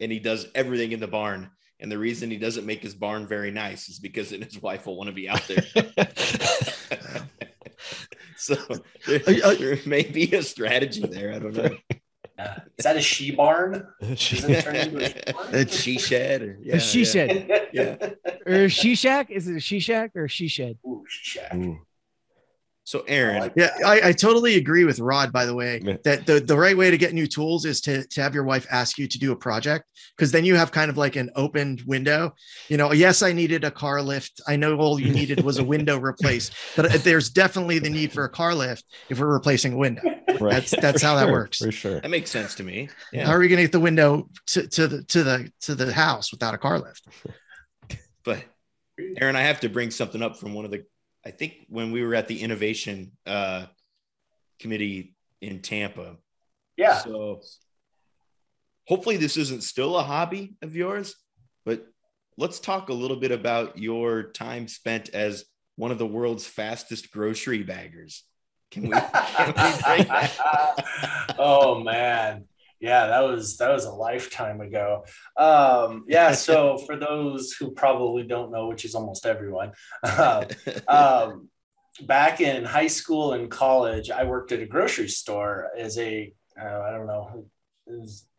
and 0.00 0.10
he 0.12 0.18
does 0.18 0.46
everything 0.54 0.92
in 0.92 1.00
the 1.00 1.06
barn. 1.06 1.50
And 1.80 1.92
the 1.92 1.98
reason 1.98 2.30
he 2.30 2.38
doesn't 2.38 2.64
make 2.64 2.80
his 2.82 2.94
barn 2.94 3.26
very 3.26 3.50
nice 3.50 3.88
is 3.88 3.98
because 3.98 4.30
then 4.30 4.40
his 4.40 4.60
wife 4.62 4.86
will 4.86 4.96
want 4.96 5.08
to 5.08 5.12
be 5.14 5.28
out 5.28 5.46
there. 5.46 5.62
so 8.36 8.54
there, 9.06 9.20
Uh, 9.26 9.48
uh, 9.48 9.54
there 9.54 9.78
may 9.86 10.02
be 10.02 10.32
a 10.34 10.42
strategy 10.42 11.02
there. 11.06 11.32
I 11.32 11.38
don't 11.38 11.54
know. 11.54 11.70
Yeah. 12.38 12.58
is 12.76 12.84
that 12.84 12.96
a 12.98 13.00
she 13.00 13.30
barn 13.30 13.88
Doesn't 14.02 14.50
it 14.50 14.62
turn 14.62 14.76
into 14.76 14.98
a 14.98 15.08
she 15.08 15.32
barn? 15.32 15.54
A 15.54 15.66
she 15.66 15.98
shed 15.98 16.42
or 16.42 16.58
yeah, 16.62 16.76
a 16.76 16.80
she 16.80 16.98
yeah. 16.98 17.04
shed 17.06 17.68
Yeah. 17.72 17.96
or 18.44 18.52
a 18.64 18.68
she 18.68 18.94
shack? 18.94 19.30
Is 19.30 19.48
it 19.48 19.56
a 19.56 19.60
she 19.60 19.80
shack 19.80 20.10
or 20.14 20.24
a 20.24 20.28
she 20.28 20.46
shed? 20.46 20.76
Ooh, 20.86 21.02
shack. 21.08 21.54
Ooh. 21.54 21.78
So 22.86 23.02
Aaron, 23.08 23.50
Yeah, 23.56 23.70
I, 23.84 24.00
I 24.10 24.12
totally 24.12 24.54
agree 24.54 24.84
with 24.84 25.00
Rod, 25.00 25.32
by 25.32 25.44
the 25.44 25.52
way, 25.56 25.80
Yeah. 25.82 25.96
that 26.04 26.24
the, 26.24 26.38
the 26.38 26.56
right 26.56 26.76
way 26.76 26.88
to 26.88 26.96
get 26.96 27.14
new 27.14 27.26
tools 27.26 27.64
is 27.64 27.80
to, 27.80 28.06
to 28.06 28.22
have 28.22 28.32
your 28.32 28.44
wife 28.44 28.64
ask 28.70 28.96
you 28.96 29.08
to 29.08 29.18
do 29.18 29.32
a 29.32 29.36
project 29.36 29.86
because 30.16 30.30
then 30.30 30.44
you 30.44 30.54
have 30.54 30.70
kind 30.70 30.88
of 30.88 30.96
like 30.96 31.16
an 31.16 31.28
opened 31.34 31.82
window. 31.84 32.32
You 32.68 32.76
know, 32.76 32.92
yes, 32.92 33.22
I 33.22 33.32
needed 33.32 33.64
a 33.64 33.72
car 33.72 34.00
lift. 34.00 34.40
I 34.46 34.54
know 34.54 34.76
all 34.76 35.00
you 35.00 35.12
needed 35.12 35.42
was 35.42 35.58
a 35.58 35.64
window 35.74 35.98
replaced, 35.98 36.54
but 36.76 36.92
there's 37.02 37.28
definitely 37.28 37.80
the 37.80 37.90
need 37.90 38.12
for 38.12 38.22
a 38.22 38.28
car 38.28 38.54
lift 38.54 38.84
if 39.10 39.18
we're 39.18 39.32
replacing 39.32 39.72
a 39.72 39.76
window. 39.76 40.02
Right. 40.40 40.52
That's- 40.52 40.70
that's 40.80 41.00
For 41.02 41.06
how 41.08 41.16
that 41.16 41.28
works. 41.28 41.58
For 41.58 41.72
sure. 41.72 42.00
that 42.00 42.08
makes 42.08 42.30
sense 42.30 42.54
to 42.54 42.62
me. 42.62 42.88
How 43.12 43.32
are 43.32 43.40
we 43.40 43.48
going 43.48 43.56
to 43.58 43.64
get 43.64 43.72
the 43.72 43.80
window 43.80 44.30
to, 44.46 44.64
to 44.68 44.86
the 44.86 45.02
to 45.02 45.24
the 45.24 45.50
to 45.62 45.74
the 45.74 45.92
house 45.92 46.30
without 46.30 46.54
a 46.54 46.58
car 46.58 46.78
lift? 46.78 47.04
But 48.24 48.44
Aaron, 49.20 49.34
I 49.36 49.42
have 49.42 49.58
to 49.60 49.68
bring 49.68 49.90
something 49.90 50.22
up 50.22 50.36
from 50.36 50.54
one 50.54 50.64
of 50.64 50.70
the 50.70 50.84
I 51.26 51.32
think 51.32 51.66
when 51.68 51.90
we 51.90 52.04
were 52.04 52.14
at 52.14 52.28
the 52.28 52.40
innovation 52.40 53.10
uh, 53.26 53.66
committee 54.60 55.16
in 55.40 55.60
Tampa. 55.60 56.18
yeah 56.76 56.98
So 56.98 57.40
hopefully 58.86 59.16
this 59.16 59.36
isn't 59.36 59.64
still 59.64 59.98
a 59.98 60.04
hobby 60.04 60.54
of 60.62 60.76
yours, 60.76 61.16
but 61.64 61.84
let's 62.38 62.60
talk 62.60 62.90
a 62.90 62.92
little 62.92 63.16
bit 63.16 63.32
about 63.32 63.76
your 63.76 64.30
time 64.30 64.68
spent 64.68 65.08
as 65.08 65.44
one 65.74 65.90
of 65.90 65.98
the 65.98 66.06
world's 66.06 66.46
fastest 66.46 67.10
grocery 67.10 67.64
baggers. 67.64 68.22
Can 68.70 68.84
we? 68.84 68.90
Can 68.90 69.54
we 69.56 70.28
oh 71.40 71.82
man, 71.82 72.44
yeah, 72.80 73.06
that 73.06 73.20
was 73.20 73.56
that 73.58 73.70
was 73.70 73.84
a 73.84 73.90
lifetime 73.90 74.60
ago. 74.60 75.04
Um, 75.36 76.04
yeah, 76.08 76.32
so 76.32 76.78
for 76.86 76.96
those 76.96 77.52
who 77.52 77.70
probably 77.70 78.24
don't 78.24 78.52
know, 78.52 78.68
which 78.68 78.84
is 78.84 78.94
almost 78.94 79.26
everyone, 79.26 79.72
uh, 80.02 80.44
um, 80.88 81.48
back 82.02 82.40
in 82.40 82.64
high 82.64 82.86
school 82.86 83.32
and 83.32 83.50
college, 83.50 84.10
I 84.10 84.24
worked 84.24 84.52
at 84.52 84.60
a 84.60 84.66
grocery 84.66 85.08
store 85.08 85.70
as 85.76 85.98
a 85.98 86.32
uh, 86.60 86.80
I 86.80 86.90
don't 86.90 87.06
know, 87.06 87.46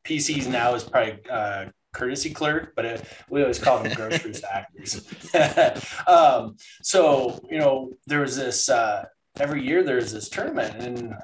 PCs 0.05 0.47
now 0.47 0.73
is 0.75 0.83
probably 0.83 1.19
uh, 1.29 1.65
courtesy 1.93 2.29
clerk, 2.31 2.73
but 2.75 2.85
it, 2.85 3.03
we 3.29 3.41
always 3.41 3.59
call 3.59 3.81
them 3.81 3.93
grocery 3.93 4.33
stackers. 4.33 5.05
um, 6.07 6.55
so 6.81 7.39
you 7.49 7.59
know, 7.59 7.91
there 8.05 8.21
was 8.21 8.35
this 8.35 8.69
uh, 8.69 9.05
every 9.39 9.65
year. 9.65 9.83
There's 9.83 10.11
this 10.11 10.29
tournament, 10.29 10.81
and 10.81 11.15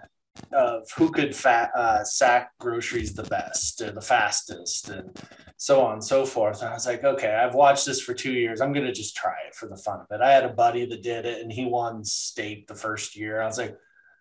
of 0.51 0.89
who 0.97 1.11
could 1.11 1.35
fat, 1.35 1.71
uh, 1.75 2.03
sack 2.03 2.51
groceries 2.59 3.13
the 3.13 3.23
best 3.23 3.81
or 3.81 3.91
the 3.91 4.01
fastest 4.01 4.89
and 4.89 5.17
so 5.57 5.81
on 5.81 5.93
and 5.93 6.03
so 6.03 6.25
forth. 6.25 6.61
And 6.61 6.69
I 6.69 6.73
was 6.73 6.85
like, 6.85 7.03
okay, 7.03 7.33
I've 7.33 7.55
watched 7.55 7.85
this 7.85 8.01
for 8.01 8.13
two 8.13 8.33
years. 8.33 8.59
I'm 8.61 8.73
going 8.73 8.85
to 8.85 8.91
just 8.91 9.15
try 9.15 9.35
it 9.47 9.55
for 9.55 9.67
the 9.67 9.77
fun 9.77 10.01
of 10.01 10.07
it. 10.11 10.21
I 10.21 10.31
had 10.31 10.45
a 10.45 10.49
buddy 10.49 10.85
that 10.85 11.03
did 11.03 11.25
it 11.25 11.41
and 11.41 11.51
he 11.51 11.65
won 11.65 12.03
state 12.03 12.67
the 12.67 12.75
first 12.75 13.15
year. 13.15 13.41
I 13.41 13.45
was 13.45 13.57
like, 13.57 13.77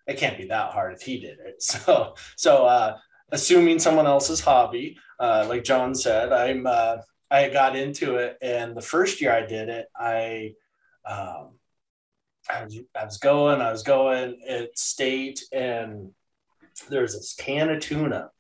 it 0.07 0.19
can't 0.19 0.39
be 0.39 0.47
that 0.47 0.73
hard 0.73 0.95
if 0.95 1.03
he 1.03 1.19
did 1.19 1.39
it. 1.39 1.57
So, 1.63 2.15
so, 2.37 2.67
uh, 2.67 2.99
assuming 3.31 3.79
someone 3.79 4.07
else's 4.07 4.41
hobby, 4.41 4.99
uh, 5.19 5.47
like 5.49 5.65
Jon 5.65 5.95
said, 5.95 6.33
I'm, 6.33 6.67
uh, 6.67 6.99
I 7.31 7.49
got 7.49 7.77
into 7.77 8.17
it. 8.17 8.37
And 8.43 8.77
the 8.77 8.83
first 8.83 9.21
year 9.21 9.33
I 9.33 9.47
did 9.47 9.69
it, 9.69 9.87
I, 9.97 10.53
um, 11.09 11.55
I 12.51 12.65
was, 13.05 13.19
going, 13.19 13.61
I 13.61 13.71
was 13.71 13.83
going 13.83 14.41
at 14.49 14.79
state, 14.79 15.43
and 15.53 16.11
there's 16.89 17.15
this 17.15 17.35
can 17.35 17.71
of 17.71 17.81
tuna, 17.81 18.31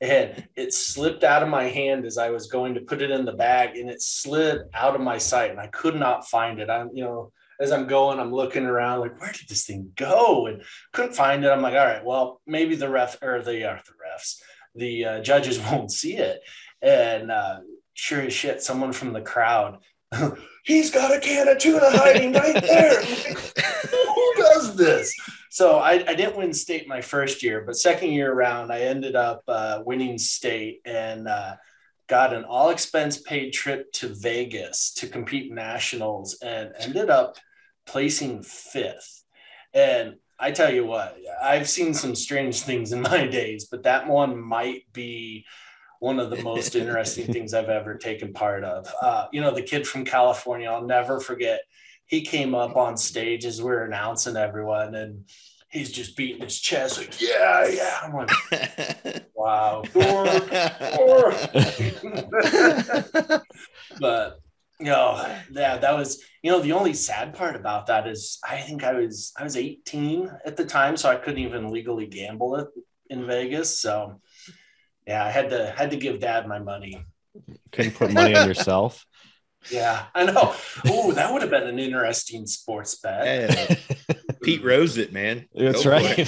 and 0.00 0.48
it 0.56 0.72
slipped 0.74 1.22
out 1.22 1.42
of 1.42 1.48
my 1.48 1.64
hand 1.64 2.04
as 2.06 2.18
I 2.18 2.30
was 2.30 2.46
going 2.46 2.74
to 2.74 2.80
put 2.80 3.02
it 3.02 3.10
in 3.10 3.24
the 3.24 3.32
bag, 3.32 3.76
and 3.76 3.90
it 3.90 4.02
slid 4.02 4.62
out 4.74 4.94
of 4.94 5.00
my 5.00 5.18
sight, 5.18 5.50
and 5.50 5.60
I 5.60 5.68
could 5.68 5.96
not 5.96 6.28
find 6.28 6.60
it. 6.60 6.70
I'm, 6.70 6.90
you 6.94 7.04
know, 7.04 7.32
as 7.60 7.70
I'm 7.70 7.86
going, 7.86 8.18
I'm 8.18 8.32
looking 8.32 8.64
around 8.64 9.00
like, 9.00 9.20
where 9.20 9.32
did 9.32 9.48
this 9.48 9.64
thing 9.64 9.92
go? 9.94 10.46
And 10.46 10.62
couldn't 10.92 11.14
find 11.14 11.44
it. 11.44 11.48
I'm 11.48 11.62
like, 11.62 11.74
all 11.74 11.86
right, 11.86 12.04
well, 12.04 12.40
maybe 12.46 12.74
the 12.74 12.88
ref 12.88 13.22
or 13.22 13.42
the, 13.42 13.70
uh, 13.70 13.78
the 13.86 13.92
refs, 13.92 14.40
the 14.74 15.04
uh, 15.04 15.20
judges 15.20 15.60
won't 15.70 15.92
see 15.92 16.16
it. 16.16 16.40
And 16.80 17.30
uh, 17.30 17.60
sure 17.94 18.22
as 18.22 18.32
shit, 18.32 18.62
someone 18.62 18.92
from 18.92 19.12
the 19.12 19.20
crowd 19.20 19.78
he's 20.62 20.90
got 20.90 21.14
a 21.14 21.20
can 21.20 21.48
of 21.48 21.58
tuna 21.58 21.90
hiding 21.90 22.32
right 22.32 22.62
there. 22.62 23.02
Who 23.02 24.34
does 24.36 24.76
this? 24.76 25.14
So 25.50 25.78
I, 25.78 26.04
I, 26.08 26.14
didn't 26.14 26.36
win 26.36 26.54
state 26.54 26.88
my 26.88 27.02
first 27.02 27.42
year, 27.42 27.62
but 27.66 27.76
second 27.76 28.10
year 28.10 28.32
around, 28.32 28.72
I 28.72 28.82
ended 28.82 29.14
up 29.14 29.42
uh, 29.46 29.82
winning 29.84 30.16
state 30.16 30.80
and 30.86 31.28
uh, 31.28 31.56
got 32.08 32.32
an 32.32 32.44
all 32.44 32.70
expense 32.70 33.20
paid 33.20 33.50
trip 33.50 33.92
to 33.92 34.14
Vegas 34.14 34.94
to 34.94 35.08
compete 35.08 35.52
nationals 35.52 36.38
and 36.42 36.72
ended 36.78 37.10
up 37.10 37.36
placing 37.86 38.42
fifth. 38.42 39.24
And 39.74 40.16
I 40.38 40.52
tell 40.52 40.72
you 40.72 40.86
what, 40.86 41.16
I've 41.42 41.68
seen 41.68 41.94
some 41.94 42.14
strange 42.14 42.62
things 42.62 42.92
in 42.92 43.02
my 43.02 43.26
days, 43.28 43.66
but 43.70 43.82
that 43.82 44.08
one 44.08 44.40
might 44.40 44.90
be 44.92 45.44
one 46.02 46.18
of 46.18 46.30
the 46.30 46.42
most 46.42 46.74
interesting 46.74 47.26
things 47.32 47.54
I've 47.54 47.68
ever 47.68 47.94
taken 47.94 48.32
part 48.32 48.64
of. 48.64 48.92
Uh, 49.00 49.26
you 49.32 49.40
know, 49.40 49.54
the 49.54 49.62
kid 49.62 49.86
from 49.86 50.04
California, 50.04 50.68
I'll 50.68 50.84
never 50.84 51.20
forget. 51.20 51.60
He 52.06 52.22
came 52.22 52.56
up 52.56 52.76
on 52.76 52.96
stage 52.96 53.44
as 53.44 53.62
we 53.62 53.70
are 53.70 53.84
announcing 53.84 54.36
everyone, 54.36 54.96
and 54.96 55.24
he's 55.70 55.92
just 55.92 56.16
beating 56.16 56.42
his 56.42 56.58
chest 56.58 56.98
like, 56.98 57.20
"Yeah, 57.20 57.68
yeah." 57.68 58.00
I'm 58.02 58.12
like, 58.14 59.30
"Wow, 59.34 59.84
dork, 59.94 60.50
dork." 60.96 61.34
but 64.00 64.40
you 64.80 64.86
know, 64.86 65.24
yeah, 65.52 65.76
that 65.78 65.96
was 65.96 66.20
you 66.42 66.50
know 66.50 66.60
the 66.60 66.72
only 66.72 66.94
sad 66.94 67.32
part 67.32 67.54
about 67.54 67.86
that 67.86 68.08
is 68.08 68.40
I 68.46 68.58
think 68.58 68.82
I 68.82 68.94
was 68.94 69.32
I 69.38 69.44
was 69.44 69.56
18 69.56 70.28
at 70.44 70.56
the 70.56 70.64
time, 70.64 70.96
so 70.96 71.08
I 71.08 71.14
couldn't 71.14 71.38
even 71.38 71.70
legally 71.70 72.06
gamble 72.06 72.56
it 72.56 72.66
in 73.08 73.24
Vegas. 73.24 73.78
So 73.78 74.20
yeah, 75.06 75.24
I 75.24 75.30
had 75.30 75.50
to 75.50 75.74
had 75.76 75.90
to 75.90 75.96
give 75.96 76.20
dad 76.20 76.46
my 76.46 76.58
money. 76.58 77.04
Couldn't 77.70 77.94
put 77.94 78.12
money 78.12 78.34
on 78.34 78.46
yourself. 78.46 79.04
Yeah, 79.70 80.06
I 80.14 80.24
know. 80.24 80.54
Oh, 80.86 81.12
that 81.12 81.30
would 81.32 81.42
have 81.42 81.50
been 81.50 81.68
an 81.68 81.78
interesting 81.78 82.46
sports 82.46 82.96
bet. 82.96 83.78
Pete 84.42 84.64
Rose 84.64 84.96
it, 84.96 85.12
man. 85.12 85.46
That's 85.54 85.86
right. 85.86 86.18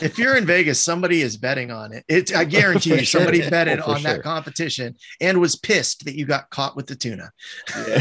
if 0.00 0.18
you're 0.18 0.36
in 0.36 0.46
Vegas, 0.46 0.80
somebody 0.80 1.22
is 1.22 1.36
betting 1.36 1.72
on 1.72 1.92
it. 1.92 2.04
It's 2.06 2.32
I 2.32 2.44
guarantee 2.44 2.90
you 2.90 3.04
somebody 3.04 3.40
sure. 3.40 3.50
betted 3.50 3.80
oh, 3.80 3.94
on 3.94 4.02
sure. 4.02 4.12
that 4.12 4.22
competition 4.22 4.94
and 5.20 5.40
was 5.40 5.56
pissed 5.56 6.04
that 6.04 6.14
you 6.14 6.26
got 6.26 6.48
caught 6.50 6.76
with 6.76 6.86
the 6.86 6.94
tuna. 6.94 7.32
Yeah. 7.76 7.98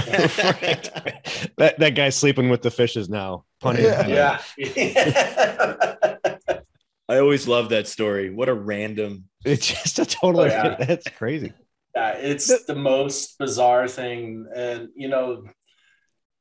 that 1.58 1.80
that 1.80 1.96
guy's 1.96 2.16
sleeping 2.16 2.50
with 2.50 2.62
the 2.62 2.70
fishes 2.70 3.10
now. 3.10 3.46
Punny. 3.60 3.82
Yeah. 3.82 4.40
yeah. 4.56 6.60
I 7.10 7.18
always 7.18 7.48
love 7.48 7.70
that 7.70 7.88
story. 7.88 8.30
What 8.30 8.50
a 8.50 8.54
random. 8.54 9.26
It's 9.46 9.68
just 9.68 10.00
a 10.00 10.06
totally. 10.06 10.50
Oh, 10.50 10.54
yeah. 10.54 10.76
That's 10.86 11.10
crazy. 11.12 11.54
Yeah, 11.96 12.12
it's 12.12 12.66
the 12.66 12.76
most 12.76 13.38
bizarre 13.40 13.88
thing, 13.88 14.46
and 14.54 14.90
you 14.96 15.08
know, 15.08 15.46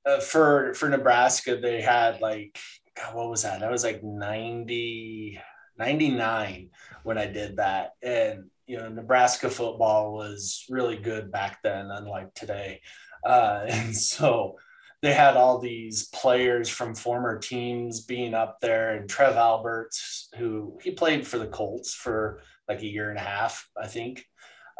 uh, 0.04 0.18
for 0.18 0.74
for 0.74 0.88
Nebraska, 0.88 1.56
they 1.56 1.80
had 1.80 2.20
like 2.20 2.58
God, 2.96 3.14
what 3.14 3.30
was 3.30 3.42
that? 3.42 3.60
That 3.60 3.70
was 3.70 3.84
like 3.84 4.02
90, 4.02 5.40
99 5.78 6.70
when 7.04 7.18
I 7.18 7.26
did 7.26 7.56
that, 7.56 7.92
and 8.02 8.50
you 8.66 8.78
know, 8.78 8.88
Nebraska 8.88 9.48
football 9.48 10.12
was 10.12 10.64
really 10.68 10.96
good 10.96 11.30
back 11.30 11.60
then, 11.62 11.90
unlike 11.90 12.34
today, 12.34 12.80
uh, 13.24 13.64
and 13.68 13.96
so 13.96 14.56
they 15.00 15.12
had 15.12 15.36
all 15.36 15.58
these 15.58 16.08
players 16.08 16.68
from 16.68 16.94
former 16.94 17.38
teams 17.38 18.00
being 18.00 18.34
up 18.34 18.58
there 18.60 18.96
and 18.96 19.08
Trev 19.08 19.36
Alberts, 19.36 20.28
who 20.36 20.78
he 20.82 20.90
played 20.90 21.26
for 21.26 21.38
the 21.38 21.46
Colts 21.46 21.94
for 21.94 22.40
like 22.68 22.82
a 22.82 22.86
year 22.86 23.10
and 23.10 23.18
a 23.18 23.22
half, 23.22 23.68
I 23.80 23.86
think. 23.86 24.24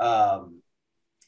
Um, 0.01 0.63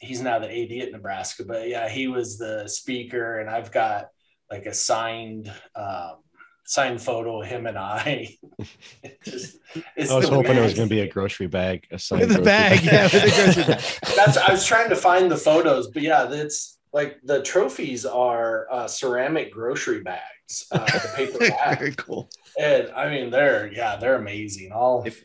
he's 0.01 0.21
now 0.21 0.41
the 0.41 0.51
AD 0.51 0.87
at 0.89 0.93
Nebraska, 0.93 1.45
but 1.45 1.69
yeah, 1.69 1.89
he 1.89 2.09
was 2.09 2.37
the 2.37 2.67
speaker 2.67 3.39
and 3.39 3.49
I've 3.49 3.71
got 3.71 4.09
like 4.51 4.67
a 4.67 4.75
signed, 4.75 5.53
um, 5.77 6.17
signed 6.65 7.01
photo 7.01 7.43
of 7.43 7.47
him 7.47 7.67
and 7.67 7.79
I. 7.79 8.37
just, 9.25 9.59
I 9.77 10.17
was 10.17 10.29
hoping 10.29 10.57
it 10.57 10.63
was 10.63 10.75
going 10.75 10.89
to 10.89 10.95
be 10.95 11.03
a 11.03 11.09
grocery 11.09 11.47
bag, 11.47 11.87
a 11.93 11.99
signed 11.99 12.31
the 12.31 12.43
bag. 12.43 12.83
Yeah, 12.83 13.05
with 13.05 13.13
the 13.13 13.31
grocery 13.31 13.75
bag. 13.75 13.85
That's, 14.17 14.37
I 14.37 14.51
was 14.51 14.67
trying 14.67 14.89
to 14.89 14.97
find 14.97 15.31
the 15.31 15.37
photos, 15.37 15.89
but 15.89 16.03
yeah, 16.03 16.25
that's, 16.25 16.80
like 16.93 17.21
the 17.23 17.43
trophies 17.43 18.05
are 18.05 18.67
uh, 18.71 18.89
ceramic 18.89 19.53
grocery 19.53 20.03
bags, 20.03 20.67
uh, 20.73 20.85
the 20.85 21.13
paper 21.15 21.39
bag. 21.51 21.79
Very 21.79 21.95
cool. 21.95 22.29
And 22.59 22.91
I 22.95 23.11
mean, 23.11 23.31
they're 23.31 23.73
yeah, 23.73 23.97
they're 23.97 24.17
amazing. 24.17 24.73
All 24.73 25.05
if 25.05 25.25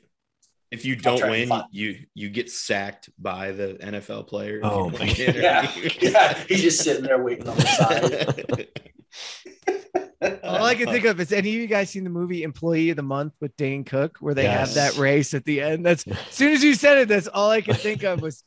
if 0.72 0.86
you 0.86 0.96
don't 0.96 1.22
win, 1.22 1.52
you 1.72 2.06
you 2.14 2.30
get 2.30 2.52
sacked 2.52 3.10
by 3.18 3.52
the 3.52 3.76
NFL 3.76 4.28
player. 4.28 4.60
Oh 4.64 4.90
my 4.90 5.08
god! 5.08 5.18
yeah, 5.18 5.72
yeah, 6.02 6.38
he's 6.48 6.62
just 6.62 6.82
sitting 6.82 7.04
there 7.04 7.22
waiting 7.22 7.48
on 7.48 7.56
the 7.56 7.66
side. 7.66 8.68
all 10.44 10.66
I 10.66 10.76
can 10.76 10.88
think 10.88 11.06
of 11.06 11.20
is 11.20 11.32
any 11.32 11.50
of 11.50 11.56
you 11.56 11.68
guys 11.68 11.90
seen 11.90 12.04
the 12.04 12.10
movie 12.10 12.44
Employee 12.44 12.90
of 12.90 12.98
the 12.98 13.04
Month 13.04 13.36
with 13.40 13.56
Dane 13.58 13.84
Cook, 13.84 14.18
where 14.20 14.34
they 14.34 14.44
yes. 14.44 14.76
have 14.76 14.94
that 14.94 15.00
race 15.00 15.34
at 15.34 15.46
the 15.46 15.62
end? 15.62 15.86
That's 15.86 16.06
as 16.08 16.18
soon 16.30 16.52
as 16.54 16.64
you 16.64 16.74
said 16.76 16.98
it, 16.98 17.08
that's 17.08 17.28
all 17.28 17.50
I 17.50 17.62
could 17.62 17.78
think 17.78 18.04
of 18.04 18.22
was 18.22 18.44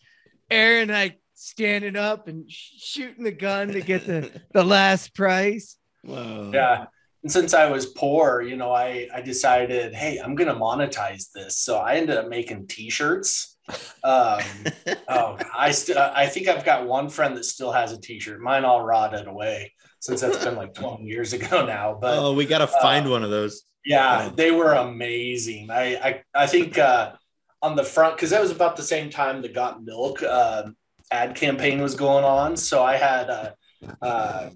Aaron 0.50 0.88
like 0.88 1.20
standing 1.38 1.96
up 1.96 2.26
and 2.26 2.50
sh- 2.50 2.72
shooting 2.78 3.24
the 3.24 3.30
gun 3.30 3.68
to 3.68 3.80
get 3.80 4.06
the, 4.06 4.30
the 4.52 4.64
last 4.64 5.14
price. 5.14 5.76
Wow. 6.04 6.50
Yeah. 6.52 6.86
And 7.22 7.30
since 7.30 7.54
I 7.54 7.70
was 7.70 7.86
poor, 7.86 8.42
you 8.42 8.56
know, 8.56 8.72
I, 8.72 9.08
I 9.14 9.20
decided, 9.20 9.94
hey, 9.94 10.18
I'm 10.18 10.34
going 10.34 10.48
to 10.48 10.58
monetize 10.58 11.30
this. 11.32 11.58
So 11.58 11.78
I 11.78 11.94
ended 11.94 12.16
up 12.16 12.28
making 12.28 12.66
t-shirts. 12.66 13.56
Um, 14.02 14.40
oh, 15.08 15.38
I 15.56 15.70
still, 15.70 15.98
I 15.98 16.26
think 16.26 16.48
I've 16.48 16.64
got 16.64 16.86
one 16.86 17.08
friend 17.08 17.36
that 17.36 17.44
still 17.44 17.72
has 17.72 17.92
a 17.92 18.00
t-shirt. 18.00 18.40
Mine 18.40 18.64
all 18.64 18.82
rotted 18.82 19.26
away 19.26 19.72
since 20.00 20.20
that's 20.20 20.44
been 20.44 20.56
like 20.56 20.74
20 20.74 21.04
years 21.04 21.32
ago 21.32 21.64
now. 21.66 21.96
But 22.00 22.18
oh, 22.18 22.34
we 22.34 22.46
got 22.46 22.58
to 22.58 22.66
find 22.66 23.06
uh, 23.06 23.10
one 23.10 23.22
of 23.22 23.30
those. 23.30 23.62
Yeah, 23.84 24.30
they 24.34 24.50
were 24.50 24.72
amazing. 24.72 25.70
I, 25.70 25.96
I, 25.96 26.22
I 26.34 26.46
think, 26.46 26.78
uh, 26.78 27.12
on 27.60 27.74
the 27.74 27.84
front, 27.84 28.16
cause 28.16 28.30
that 28.30 28.40
was 28.40 28.52
about 28.52 28.76
the 28.76 28.82
same 28.84 29.10
time 29.10 29.42
that 29.42 29.52
got 29.52 29.82
milk. 29.82 30.22
Uh, 30.22 30.70
ad 31.10 31.34
campaign 31.34 31.80
was 31.80 31.94
going 31.94 32.24
on. 32.24 32.56
So 32.56 32.82
I 32.82 32.96
had 32.96 33.28
a, 33.28 33.54
uh, 34.02 34.50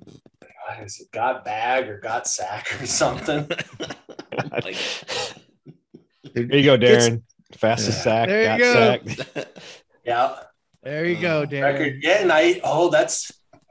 is 0.82 1.00
it 1.00 1.10
got 1.10 1.44
bag 1.44 1.88
or 1.88 1.98
got 1.98 2.26
sack 2.26 2.80
or 2.80 2.86
something. 2.86 3.48
like, 4.52 4.76
there 6.34 6.56
you 6.56 6.64
go, 6.64 6.78
Darren. 6.78 7.22
Fastest 7.56 7.98
yeah. 7.98 8.02
sack. 8.02 8.28
There 8.28 8.52
you 8.52 9.14
go. 9.34 9.44
yeah. 10.04 10.36
There 10.82 11.06
you 11.06 11.20
go, 11.20 11.42
Uh, 11.42 11.46
Darren. 11.46 11.62
record. 11.62 11.94
Yeah, 12.02 12.22
and 12.22 12.32
I 12.32 12.60
oh 12.64 12.90
that's 12.90 13.30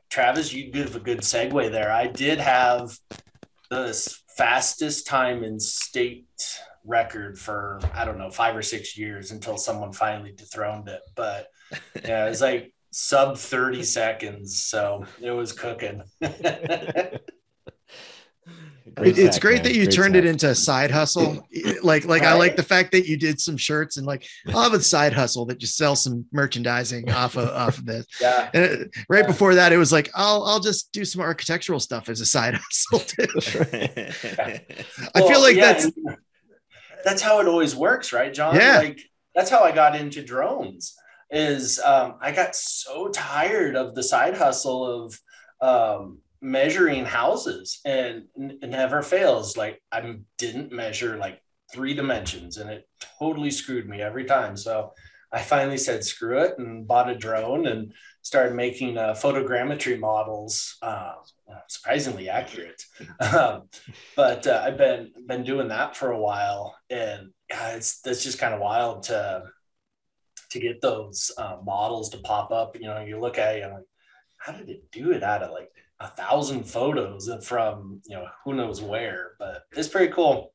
Travis, 0.09 0.53
you 0.53 0.71
give 0.71 0.95
a 0.95 0.99
good 0.99 1.21
segue 1.21 1.71
there. 1.71 1.91
I 1.91 2.07
did 2.07 2.39
have 2.39 2.97
the 3.69 3.93
fastest 4.37 5.07
time 5.07 5.43
in 5.43 5.59
state 5.59 6.27
record 6.83 7.39
for 7.39 7.79
I 7.93 8.05
don't 8.05 8.17
know 8.17 8.29
five 8.29 8.55
or 8.55 8.61
six 8.61 8.97
years 8.97 9.31
until 9.31 9.57
someone 9.57 9.93
finally 9.93 10.33
dethroned 10.33 10.87
it. 10.89 11.01
But 11.15 11.47
yeah, 12.03 12.25
it 12.25 12.29
was 12.29 12.41
like 12.41 12.73
sub 12.91 13.37
30 13.37 13.83
seconds, 13.83 14.61
so 14.63 15.05
it 15.21 15.31
was 15.31 15.53
cooking. 15.53 16.01
Great 18.95 19.17
it's 19.17 19.35
sack, 19.35 19.41
great 19.41 19.53
man. 19.57 19.63
that 19.63 19.73
you 19.75 19.83
Great 19.85 19.95
turned 19.95 20.15
sack. 20.15 20.23
it 20.23 20.25
into 20.27 20.49
a 20.49 20.55
side 20.55 20.91
hustle. 20.91 21.47
like, 21.83 22.03
like 22.05 22.23
I 22.23 22.33
like 22.33 22.55
the 22.57 22.63
fact 22.63 22.91
that 22.91 23.07
you 23.07 23.15
did 23.15 23.39
some 23.39 23.55
shirts 23.55 23.95
and 23.97 24.05
like 24.05 24.25
I'll 24.47 24.63
have 24.63 24.73
a 24.73 24.81
side 24.81 25.13
hustle 25.13 25.45
that 25.45 25.59
just 25.59 25.77
sells 25.77 26.01
some 26.03 26.25
merchandising 26.33 27.09
off 27.11 27.37
of 27.37 27.47
off 27.49 27.77
of 27.77 27.85
this. 27.85 28.05
yeah. 28.19 28.49
And 28.53 28.63
it- 28.63 28.91
right 29.07 29.21
Yeah. 29.21 29.27
before 29.27 29.55
that, 29.55 29.71
it 29.71 29.77
was 29.77 29.91
like 29.93 30.09
I'll 30.15 30.43
I'll 30.43 30.59
just 30.59 30.91
do 30.91 31.05
some 31.05 31.21
architectural 31.21 31.79
stuff 31.79 32.09
as 32.09 32.19
a 32.21 32.25
side 32.25 32.55
hustle. 32.61 32.99
too. 32.99 33.27
I 34.39 34.61
Well, 35.15 35.29
feel 35.29 35.41
like 35.41 35.55
yeah, 35.55 35.73
that's 35.73 35.91
that's 37.05 37.21
how 37.21 37.39
it 37.39 37.47
always 37.47 37.75
works, 37.75 38.11
right, 38.11 38.33
Jon? 38.33 38.55
Yeah. 38.55 38.79
Like 38.79 38.99
that's 39.35 39.49
how 39.49 39.61
I 39.63 39.71
got 39.71 39.95
into 39.95 40.21
drones. 40.23 40.95
Is 41.31 41.79
um, 41.79 42.15
I 42.19 42.31
got 42.31 42.55
so 42.55 43.07
tired 43.07 43.75
of 43.75 43.95
the 43.95 44.03
side 44.03 44.37
hustle 44.37 45.05
of 45.05 45.19
um, 45.61 46.19
measuring 46.41 47.05
houses, 47.05 47.79
and 47.85 48.23
it 48.35 48.69
never 48.69 49.01
fails. 49.01 49.55
Like 49.55 49.81
I 49.91 50.17
didn't 50.37 50.71
measure 50.71 51.17
like 51.17 51.41
three 51.71 51.93
dimensions, 51.93 52.57
and 52.57 52.69
it 52.69 52.87
totally 53.19 53.51
screwed 53.51 53.87
me 53.87 54.01
every 54.01 54.25
time. 54.25 54.57
So 54.57 54.91
I 55.31 55.41
finally 55.41 55.77
said 55.77 56.03
screw 56.03 56.39
it 56.39 56.55
and 56.57 56.85
bought 56.85 57.09
a 57.09 57.15
drone 57.15 57.65
and 57.65 57.93
started 58.21 58.53
making 58.53 58.97
uh, 58.97 59.13
photogrammetry 59.13 59.99
models. 59.99 60.77
Uh, 60.81 61.13
surprisingly 61.67 62.29
accurate. 62.29 62.83
Um, 63.21 63.69
but 64.15 64.45
uh, 64.47 64.61
I've 64.65 64.77
been 64.77 65.11
been 65.27 65.43
doing 65.43 65.67
that 65.69 65.95
for 65.95 66.11
a 66.11 66.19
while, 66.19 66.75
and 66.89 67.29
it's 67.49 68.01
that's 68.01 68.23
just 68.23 68.39
kind 68.39 68.53
of 68.53 68.59
wild 68.59 69.03
to 69.03 69.43
to 70.51 70.59
get 70.59 70.81
those 70.81 71.31
uh, 71.37 71.57
models 71.63 72.09
to 72.09 72.17
pop 72.19 72.51
up. 72.51 72.75
You 72.75 72.87
know, 72.87 72.99
you 72.99 73.19
look 73.19 73.37
at 73.37 73.55
it, 73.55 73.71
like, 73.71 73.83
how 74.37 74.53
did 74.53 74.69
it 74.69 74.91
do 74.91 75.11
it 75.11 75.23
out 75.23 75.43
of 75.43 75.51
like 75.51 75.71
a 75.99 76.07
thousand 76.07 76.63
photos 76.63 77.29
from 77.45 78.01
you 78.05 78.15
know 78.15 78.25
who 78.43 78.53
knows 78.53 78.81
where? 78.81 79.33
But 79.39 79.63
it's 79.71 79.87
pretty 79.87 80.13
cool. 80.13 80.53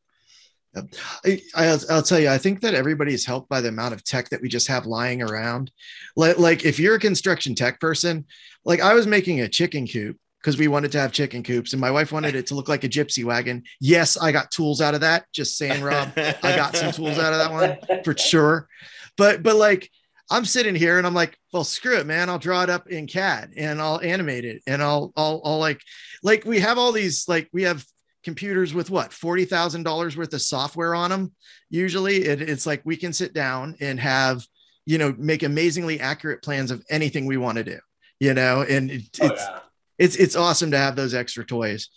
I, 1.24 1.40
I'll, 1.54 1.80
I'll 1.88 2.02
tell 2.02 2.18
you, 2.18 2.28
I 2.28 2.36
think 2.36 2.60
that 2.60 2.74
everybody 2.74 3.14
is 3.14 3.24
helped 3.24 3.48
by 3.48 3.62
the 3.62 3.68
amount 3.68 3.94
of 3.94 4.04
tech 4.04 4.28
that 4.28 4.42
we 4.42 4.48
just 4.48 4.68
have 4.68 4.84
lying 4.84 5.22
around. 5.22 5.70
Like, 6.16 6.38
like 6.38 6.64
if 6.66 6.78
you're 6.78 6.96
a 6.96 7.00
construction 7.00 7.54
tech 7.54 7.80
person, 7.80 8.26
like 8.64 8.80
I 8.80 8.92
was 8.92 9.06
making 9.06 9.40
a 9.40 9.48
chicken 9.48 9.86
coop 9.86 10.18
because 10.40 10.58
we 10.58 10.68
wanted 10.68 10.92
to 10.92 11.00
have 11.00 11.12
chicken 11.12 11.42
coops, 11.42 11.72
and 11.72 11.80
my 11.80 11.90
wife 11.90 12.12
wanted 12.12 12.34
it 12.34 12.46
to 12.48 12.54
look 12.54 12.68
like 12.68 12.84
a 12.84 12.88
gypsy 12.88 13.24
wagon. 13.24 13.64
Yes, 13.80 14.16
I 14.16 14.32
got 14.32 14.50
tools 14.50 14.80
out 14.80 14.94
of 14.94 15.00
that. 15.00 15.26
Just 15.32 15.56
saying, 15.56 15.82
Rob, 15.82 16.12
I 16.16 16.54
got 16.54 16.76
some 16.76 16.92
tools 16.92 17.18
out 17.18 17.32
of 17.32 17.38
that 17.38 17.52
one 17.52 18.02
for 18.04 18.16
sure. 18.16 18.68
But 19.16 19.42
but 19.42 19.56
like 19.56 19.90
I'm 20.30 20.44
sitting 20.44 20.74
here 20.74 20.98
and 20.98 21.06
I'm 21.06 21.14
like, 21.14 21.38
well, 21.52 21.64
screw 21.64 21.98
it, 21.98 22.06
man. 22.06 22.28
I'll 22.28 22.38
draw 22.38 22.62
it 22.62 22.70
up 22.70 22.88
in 22.88 23.06
CAD 23.06 23.52
and 23.56 23.80
I'll 23.80 24.00
animate 24.00 24.44
it 24.44 24.62
and 24.66 24.82
I'll 24.82 25.12
I'll, 25.16 25.40
I'll 25.44 25.58
like 25.58 25.80
like 26.22 26.44
we 26.44 26.60
have 26.60 26.78
all 26.78 26.92
these 26.92 27.28
like 27.28 27.48
we 27.52 27.62
have 27.62 27.84
computers 28.24 28.74
with 28.74 28.90
what 28.90 29.12
forty 29.12 29.44
thousand 29.44 29.84
dollars 29.84 30.16
worth 30.16 30.32
of 30.34 30.42
software 30.42 30.94
on 30.94 31.10
them. 31.10 31.32
Usually, 31.70 32.24
it, 32.24 32.42
it's 32.42 32.66
like 32.66 32.82
we 32.84 32.96
can 32.96 33.12
sit 33.12 33.34
down 33.34 33.76
and 33.80 34.00
have 34.00 34.44
you 34.84 34.98
know 34.98 35.14
make 35.16 35.42
amazingly 35.42 36.00
accurate 36.00 36.42
plans 36.42 36.70
of 36.70 36.84
anything 36.90 37.26
we 37.26 37.36
want 37.36 37.58
to 37.58 37.64
do. 37.64 37.78
You 38.18 38.34
know, 38.34 38.62
and 38.68 38.90
it, 38.90 39.02
Oh, 39.20 39.26
it's 39.26 39.42
yeah. 39.42 39.58
it's 39.98 40.16
it's 40.16 40.36
awesome 40.36 40.72
to 40.72 40.78
have 40.78 40.96
those 40.96 41.14
extra 41.14 41.44
toys. 41.44 41.88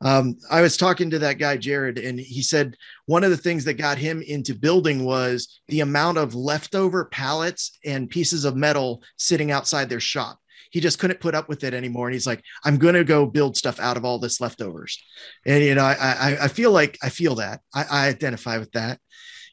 Um, 0.00 0.36
I 0.50 0.60
was 0.60 0.76
talking 0.76 1.10
to 1.10 1.18
that 1.20 1.38
guy 1.38 1.56
Jared, 1.56 1.98
and 1.98 2.20
he 2.20 2.42
said 2.42 2.76
one 3.06 3.24
of 3.24 3.30
the 3.30 3.36
things 3.36 3.64
that 3.64 3.74
got 3.74 3.98
him 3.98 4.22
into 4.22 4.54
building 4.54 5.04
was 5.04 5.60
the 5.68 5.80
amount 5.80 6.18
of 6.18 6.34
leftover 6.34 7.06
pallets 7.06 7.76
and 7.84 8.08
pieces 8.08 8.44
of 8.44 8.56
metal 8.56 9.02
sitting 9.16 9.50
outside 9.50 9.88
their 9.88 10.00
shop. 10.00 10.38
He 10.70 10.80
just 10.80 10.98
couldn't 10.98 11.20
put 11.20 11.34
up 11.34 11.48
with 11.48 11.64
it 11.64 11.74
anymore, 11.74 12.06
and 12.06 12.14
he's 12.14 12.26
like, 12.26 12.42
"I'm 12.64 12.76
going 12.76 12.94
to 12.94 13.04
go 13.04 13.26
build 13.26 13.56
stuff 13.56 13.80
out 13.80 13.96
of 13.96 14.04
all 14.04 14.18
this 14.18 14.40
leftovers." 14.40 15.02
And 15.46 15.64
you 15.64 15.74
know, 15.74 15.84
I 15.84 15.94
I, 15.94 16.44
I 16.44 16.48
feel 16.48 16.70
like 16.70 16.98
I 17.02 17.08
feel 17.08 17.36
that 17.36 17.60
I, 17.74 17.84
I 17.90 18.08
identify 18.08 18.58
with 18.58 18.70
that. 18.72 19.00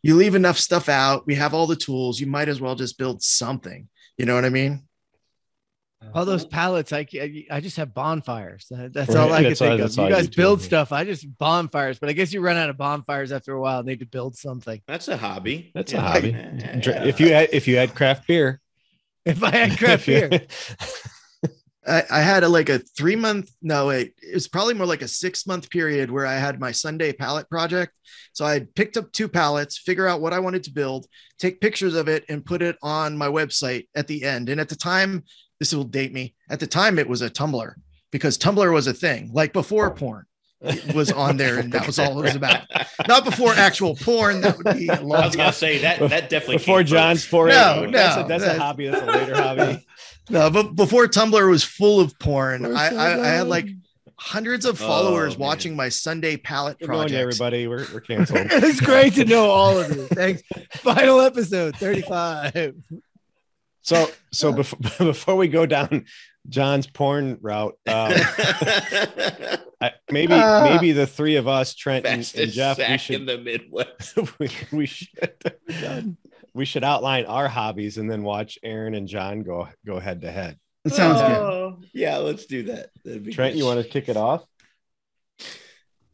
You 0.03 0.15
leave 0.15 0.35
enough 0.35 0.59
stuff 0.59 0.87
out, 0.89 1.25
we 1.25 1.33
have 1.35 1.55
all 1.55 1.65
the 1.65 1.75
tools. 1.75 2.19
You 2.19 2.27
might 2.27 2.49
as 2.49 2.61
well 2.61 2.75
just 2.75 2.99
build 2.99 3.23
something. 3.23 3.87
You 4.17 4.25
know 4.25 4.35
what 4.35 4.45
I 4.45 4.49
mean? 4.49 4.83
All 6.13 6.25
those 6.25 6.41
uh-huh. 6.43 6.49
pallets, 6.51 6.93
I 6.93 7.03
ca- 7.05 7.47
I 7.51 7.59
just 7.59 7.77
have 7.77 7.93
bonfires. 7.93 8.67
That's 8.69 9.09
Right, 9.09 9.17
all 9.17 9.33
I 9.33 9.41
can 9.41 9.49
that's 9.49 9.61
all- 9.61 9.67
think 9.77 9.81
of. 9.81 9.97
You 9.97 10.09
guys 10.09 10.25
do 10.27 10.31
too, 10.33 10.41
build 10.41 10.59
yeah. 10.61 10.65
stuff. 10.65 10.91
I 10.91 11.03
just 11.03 11.37
bonfires, 11.37 11.99
but 11.99 12.09
I 12.09 12.13
guess 12.13 12.31
you 12.33 12.41
run 12.41 12.57
out 12.57 12.69
of 12.69 12.77
bonfires 12.77 13.31
after 13.31 13.53
a 13.53 13.59
while. 13.61 13.79
and 13.79 13.87
Need 13.87 13.99
to 13.99 14.05
build 14.05 14.35
something. 14.37 14.81
That's 14.87 15.07
a 15.07 15.17
hobby. 15.17 15.71
That's 15.73 15.93
a 15.93 16.01
hobby. 16.01 16.31
Yeah. 16.35 17.03
If 17.05 17.19
you 17.19 17.33
had 17.33 17.49
if 17.51 17.67
you 17.67 17.77
had 17.77 17.95
craft 17.95 18.27
beer, 18.27 18.61
If 19.25 19.43
I 19.43 19.51
had 19.51 19.77
craft 19.79 20.05
beer, 20.05 20.29
I, 21.87 22.03
I 22.09 22.21
had 22.21 22.43
a, 22.43 22.49
like 22.49 22.69
a 22.69 22.79
three 22.79 23.15
month, 23.15 23.51
no, 23.61 23.87
wait, 23.87 24.13
it 24.21 24.33
was 24.33 24.47
probably 24.47 24.73
more 24.73 24.85
like 24.87 25.01
a 25.01 25.07
six 25.07 25.45
month 25.45 25.69
period 25.69 26.09
where 26.09 26.25
I 26.25 26.35
had 26.35 26.59
my 26.59 26.71
Sunday 26.71 27.13
palette 27.13 27.49
project. 27.49 27.93
So 28.33 28.45
I 28.45 28.67
picked 28.75 28.97
up 28.97 29.11
two 29.11 29.27
palettes, 29.27 29.77
figure 29.77 30.07
out 30.07 30.21
what 30.21 30.33
I 30.33 30.39
wanted 30.39 30.63
to 30.63 30.71
build, 30.71 31.07
take 31.39 31.61
pictures 31.61 31.95
of 31.95 32.07
it, 32.07 32.25
and 32.29 32.45
put 32.45 32.61
it 32.61 32.77
on 32.81 33.17
my 33.17 33.27
website 33.27 33.87
at 33.95 34.07
the 34.07 34.23
end. 34.23 34.49
And 34.49 34.59
at 34.59 34.69
the 34.69 34.75
time, 34.75 35.23
this 35.59 35.73
will 35.73 35.83
date 35.83 36.13
me. 36.13 36.35
At 36.49 36.59
the 36.59 36.67
time, 36.67 36.99
it 36.99 37.07
was 37.07 37.21
a 37.21 37.29
Tumblr 37.29 37.73
because 38.11 38.37
Tumblr 38.37 38.73
was 38.73 38.87
a 38.87 38.93
thing, 38.93 39.31
like 39.33 39.53
before 39.53 39.93
porn 39.93 40.25
was 40.93 41.11
on 41.11 41.37
there, 41.37 41.59
and 41.59 41.71
that 41.73 41.85
was 41.85 41.99
all 41.99 42.19
it 42.19 42.23
was 42.23 42.35
about. 42.41 42.65
Not 43.07 43.25
before 43.25 43.53
actual 43.53 43.95
porn. 43.95 44.41
That 44.41 44.57
would 44.57 44.77
be 44.77 44.87
a 44.87 44.95
I 44.95 44.99
long 44.99 45.25
was 45.25 45.35
gonna 45.35 45.53
say 45.53 45.79
that 45.79 45.99
that 45.99 46.29
definitely 46.29 46.57
before 46.57 46.83
Jon's 46.83 47.21
first. 47.21 47.29
foray. 47.29 47.51
No, 47.51 47.91
that's, 47.91 48.17
no, 48.17 48.25
a, 48.25 48.27
that's 48.27 48.43
a 48.43 48.57
hobby. 48.57 48.87
That's 48.87 49.01
a 49.01 49.05
later 49.05 49.35
hobby. 49.35 49.85
No, 50.29 50.49
but 50.49 50.75
before 50.75 51.07
Tumblr 51.07 51.49
was 51.49 51.63
full 51.63 51.99
of 51.99 52.17
porn, 52.19 52.63
We're 52.63 52.75
I, 52.75 52.89
so 52.89 52.97
I, 52.97 53.21
I 53.23 53.27
had 53.27 53.47
like 53.47 53.67
hundreds 54.17 54.65
of 54.65 54.81
Oh, 54.81 54.87
followers 54.87 55.37
man. 55.37 55.47
watching 55.47 55.75
my 55.75 55.89
Sunday 55.89 56.37
palette 56.37 56.79
Good 56.79 56.87
going, 56.87 56.99
projects. 57.09 57.39
everybody. 57.39 57.67
We're, 57.67 57.85
we're 57.93 57.99
canceled. 58.01 58.39
it's 58.51 58.79
great 58.81 59.13
to 59.15 59.25
know 59.25 59.45
all 59.49 59.77
of 59.77 59.95
you. 59.95 60.07
Thanks. 60.11 60.41
Final 60.77 61.19
episode 61.21 61.75
35. 61.75 62.73
So 63.81 64.09
so 64.31 64.51
before 64.51 64.79
before 65.05 65.35
we 65.35 65.47
go 65.47 65.65
down 65.67 66.05
Jon's 66.49 66.87
porn 66.87 67.37
route, 67.41 67.77
um, 67.85 68.13
I, 69.81 69.91
maybe 70.09 70.33
Ah. 70.33 70.69
maybe 70.73 70.91
the 70.91 71.05
three 71.05 71.35
of 71.35 71.47
us, 71.47 71.75
Trent 71.75 72.05
and, 72.05 72.19
and 72.35 72.51
Jeff, 72.51 72.77
we 72.77 72.83
sack 72.83 72.91
in 72.91 72.97
should 72.97 73.25
the 73.27 73.37
Midwest. 73.37 74.17
we, 74.39 74.49
we 74.71 74.85
should 74.87 75.57
we 76.55 76.63
should 76.65 76.85
outline 76.85 77.25
our 77.25 77.49
hobbies 77.49 77.97
and 77.97 78.09
then 78.09 78.23
watch 78.23 78.57
Aaron 78.63 78.95
and 78.95 79.07
Jon 79.07 79.43
go 79.43 79.67
go 79.85 79.99
head 79.99 80.21
to 80.21 80.31
head. 80.31 80.57
It 80.85 80.93
sounds 80.93 81.19
good. 81.19 81.37
Oh, 81.37 81.79
Yeah, 81.93 82.17
let's 82.17 82.45
do 82.45 82.63
that. 82.63 82.89
Trent, 83.03 83.35
good. 83.35 83.55
you 83.55 83.65
want 83.65 83.83
to 83.83 83.87
kick 83.89 84.07
it 84.07 84.15
off? 84.15 84.43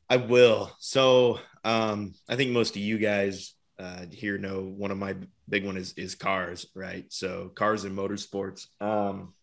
I 0.09 0.17
will. 0.17 0.71
So 0.79 1.39
um, 1.63 2.13
I 2.27 2.35
think 2.37 2.51
most 2.51 2.75
of 2.75 2.81
you 2.81 2.97
guys 2.97 3.53
uh, 3.77 4.05
here 4.11 4.37
know 4.39 4.61
one 4.61 4.89
of 4.91 4.97
my 4.97 5.15
big 5.47 5.63
one 5.65 5.77
is 5.77 5.93
is 5.93 6.15
cars, 6.15 6.65
right? 6.73 7.05
So 7.09 7.49
cars 7.53 7.83
and 7.83 7.95
motorsports. 7.95 8.65
Um, 8.81 9.33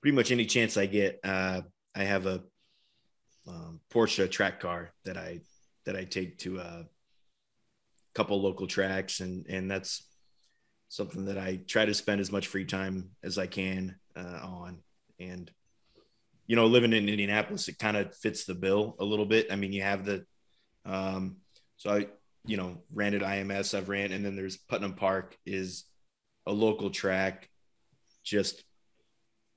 pretty 0.00 0.16
much 0.16 0.30
any 0.30 0.46
chance 0.46 0.76
I 0.76 0.86
get, 0.86 1.20
uh, 1.22 1.62
I 1.94 2.04
have 2.04 2.26
a 2.26 2.42
um, 3.46 3.80
Porsche 3.90 4.30
track 4.30 4.60
car 4.60 4.92
that 5.04 5.18
I 5.18 5.40
that 5.84 5.96
I 5.96 6.04
take 6.04 6.38
to 6.38 6.58
a 6.60 6.86
couple 8.14 8.40
local 8.40 8.66
tracks, 8.66 9.20
and 9.20 9.46
and 9.48 9.70
that's 9.70 10.06
something 10.88 11.26
that 11.26 11.38
I 11.38 11.60
try 11.66 11.84
to 11.84 11.94
spend 11.94 12.20
as 12.20 12.32
much 12.32 12.46
free 12.46 12.64
time 12.64 13.10
as 13.22 13.38
I 13.38 13.46
can 13.46 13.96
uh, 14.16 14.40
on. 14.42 14.78
And 15.20 15.50
you 16.48 16.56
know, 16.56 16.66
living 16.66 16.94
in 16.94 17.08
Indianapolis, 17.08 17.68
it 17.68 17.78
kind 17.78 17.96
of 17.96 18.16
fits 18.16 18.44
the 18.44 18.54
bill 18.54 18.96
a 18.98 19.04
little 19.04 19.26
bit. 19.26 19.52
I 19.52 19.56
mean, 19.56 19.72
you 19.72 19.82
have 19.82 20.06
the, 20.06 20.24
um, 20.86 21.36
so 21.76 21.90
I, 21.90 22.06
you 22.46 22.56
know, 22.56 22.78
ran 22.92 23.14
at 23.14 23.20
IMS, 23.20 23.76
I've 23.76 23.90
ran, 23.90 24.12
and 24.12 24.24
then 24.24 24.34
there's 24.34 24.56
Putnam 24.56 24.94
Park 24.94 25.36
is 25.44 25.84
a 26.46 26.52
local 26.52 26.88
track 26.88 27.50
just 28.24 28.64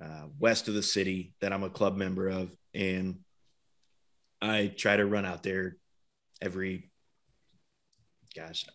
uh, 0.04 0.26
west 0.38 0.68
of 0.68 0.74
the 0.74 0.84
city 0.84 1.34
that 1.40 1.54
I'm 1.54 1.64
a 1.64 1.70
club 1.70 1.96
member 1.96 2.28
of. 2.28 2.52
And 2.74 3.20
I 4.42 4.68
try 4.68 4.98
to 4.98 5.06
run 5.06 5.26
out 5.26 5.44
there 5.44 5.78
every, 6.42 6.91
gosh, 8.36 8.66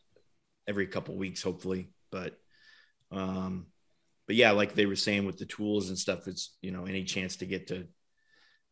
every 0.66 0.86
couple 0.86 1.16
weeks, 1.16 1.42
hopefully. 1.42 1.90
But, 2.10 2.38
um, 3.10 3.66
but 4.26 4.36
yeah, 4.36 4.52
like 4.52 4.74
they 4.74 4.86
were 4.86 4.96
saying 4.96 5.26
with 5.26 5.38
the 5.38 5.46
tools 5.46 5.88
and 5.88 5.98
stuff, 5.98 6.26
it's, 6.28 6.56
you 6.62 6.70
know, 6.70 6.86
any 6.86 7.04
chance 7.04 7.36
to 7.36 7.46
get 7.46 7.68
to, 7.68 7.86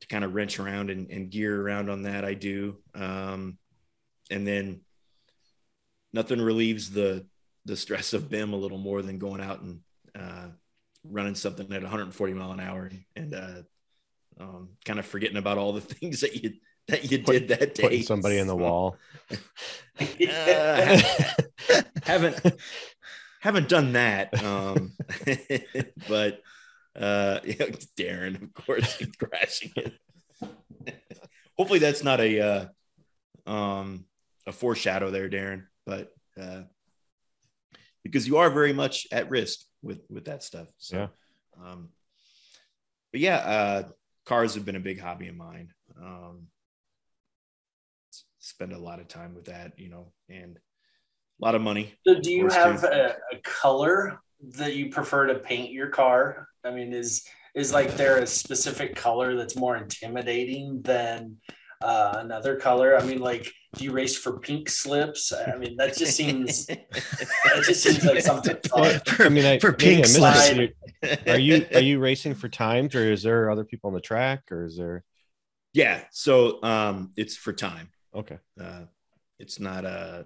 to 0.01 0.07
kind 0.09 0.25
of 0.25 0.35
wrench 0.35 0.59
around 0.59 0.91
and, 0.91 1.11
and 1.11 1.31
gear 1.31 1.61
around 1.61 1.89
on 1.89 2.03
that. 2.03 2.25
I 2.25 2.35
do. 2.35 2.79
Um, 2.95 3.59
and 4.31 4.47
then 4.47 4.81
nothing 6.13 6.41
relieves 6.41 6.91
the, 6.91 7.27
the 7.65 7.77
stress 7.77 8.13
of 8.13 8.29
BIM 8.29 8.53
a 8.53 8.57
little 8.57 8.79
more 8.79 9.03
than 9.03 9.19
going 9.19 9.41
out 9.41 9.63
and 9.63 9.81
uh, 10.19 10.49
running 11.05 11.35
something 11.35 11.71
at 11.73 11.83
140 11.83 12.33
mile 12.35 12.53
an 12.53 12.61
hour 12.61 12.91
and 13.17 13.35
uh, 13.35 13.63
um, 14.41 14.71
kind 14.85 14.99
of 14.99 15.07
forgetting 15.07 15.37
about 15.37 15.59
all 15.59 15.73
the 15.73 15.81
things 15.81 16.21
that 16.21 16.43
you 16.43 16.55
that 16.89 17.11
you 17.11 17.19
Put- 17.21 17.33
did 17.33 17.49
that 17.49 17.75
day. 17.75 18.03
Somebody 18.03 18.39
in 18.39 18.47
the 18.47 18.57
wall. 18.65 18.97
uh, 19.31 21.01
haven't 22.03 22.41
haven't 23.41 23.69
done 23.69 23.93
that. 23.93 24.43
Um, 24.43 24.93
but 26.09 26.41
uh, 26.97 27.41
yeah, 27.45 27.67
Darren, 27.99 28.43
of 28.43 28.55
course, 28.55 29.03
crashing 29.19 29.73
it. 29.77 29.95
Hopefully, 31.57 31.79
that's 31.79 32.03
not 32.05 32.21
a 32.21 32.41
uh, 33.47 33.51
um, 33.51 34.05
a 34.47 34.53
foreshadow 34.53 35.11
there, 35.11 35.29
Darren. 35.31 35.65
But 35.87 36.13
uh, 36.41 36.63
because 38.03 38.27
you 38.27 38.39
are 38.39 38.51
very 38.51 38.73
much 38.73 39.07
at 39.13 39.31
risk 39.31 39.61
with 39.83 40.01
with 40.11 40.25
that 40.27 40.43
stuff. 40.43 40.69
So, 40.79 40.97
Yeah. 40.97 41.09
um, 41.71 41.89
but 43.13 43.21
yeah, 43.21 43.37
uh, 43.37 43.89
cars 44.27 44.55
have 44.55 44.65
been 44.65 44.77
a 44.77 44.81
big 44.81 45.01
hobby 45.01 45.29
of 45.29 45.37
mine. 45.37 45.73
Um, 46.01 46.49
spend 48.45 48.73
a 48.73 48.79
lot 48.79 49.01
of 49.01 49.09
time 49.09 49.35
with 49.35 49.47
that, 49.47 49.73
you 49.79 49.89
know, 49.89 50.13
and 50.29 50.57
a 50.57 51.45
lot 51.45 51.55
of 51.55 51.63
money. 51.63 51.95
So 52.07 52.21
do 52.21 52.31
you 52.31 52.49
have 52.49 52.85
a, 52.85 53.17
a 53.33 53.39
color 53.43 54.21
that 54.59 54.75
you 54.75 54.91
prefer 54.91 55.27
to 55.27 55.37
paint 55.37 55.73
your 55.73 55.89
car? 55.89 56.49
I 56.63 56.71
mean, 56.71 56.93
is 56.93 57.27
is 57.55 57.73
like 57.73 57.97
there 57.97 58.19
a 58.19 58.27
specific 58.27 58.97
color 58.97 59.37
that's 59.37 59.57
more 59.57 59.77
intimidating 59.77 60.83
than 60.83 61.37
uh, 61.83 62.17
another 62.19 62.57
color? 62.57 62.99
I 62.99 63.05
mean, 63.05 63.21
like, 63.21 63.51
do 63.77 63.85
you 63.85 63.93
race 63.93 64.17
for 64.17 64.39
pink 64.41 64.69
slips? 64.69 65.33
I 65.33 65.57
mean, 65.57 65.77
that 65.79 65.97
just 65.97 66.17
seems 66.17 66.67
that 66.67 67.63
just 67.65 67.83
seems 67.83 68.05
like 68.05 68.21
something 68.21 68.57
fun. 68.69 69.01
I 69.21 69.29
mean, 69.31 69.47
I, 69.47 69.59
For 69.59 69.73
pink 69.73 69.99
I 69.99 70.01
missed 70.01 70.17
slide. 70.17 70.73
Are 71.27 71.39
you 71.39 71.67
are 71.75 71.81
you 71.81 71.99
racing 71.99 72.35
for 72.35 72.49
times, 72.49 72.95
or 72.95 73.11
is 73.11 73.23
there 73.23 73.51
other 73.51 73.65
people 73.65 73.89
on 73.89 73.95
the 73.95 74.01
track, 74.01 74.43
or 74.51 74.67
is 74.67 74.77
there? 74.77 75.03
yeah. 75.75 76.05
So 76.13 76.63
um, 76.63 77.13
it's 77.17 77.37
for 77.37 77.53
time. 77.53 77.91
Okay, 78.15 78.39
Uh, 78.61 78.83
it's 79.39 79.59
not 79.59 79.85
uh 79.85 80.23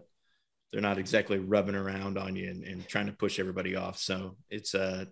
they're 0.71 0.83
not 0.83 0.99
exactly 0.99 1.39
rubbing 1.39 1.75
around 1.75 2.19
on 2.19 2.37
you 2.37 2.51
and, 2.51 2.63
and 2.63 2.87
trying 2.87 3.07
to 3.07 3.13
push 3.13 3.39
everybody 3.39 3.75
off. 3.75 3.99
So 3.99 4.37
it's 4.51 4.75
uh 4.75 5.07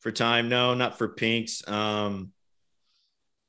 for 0.00 0.12
time. 0.12 0.48
No, 0.48 0.74
not 0.74 0.98
for 0.98 1.08
pinks. 1.08 1.66
Um, 1.68 2.32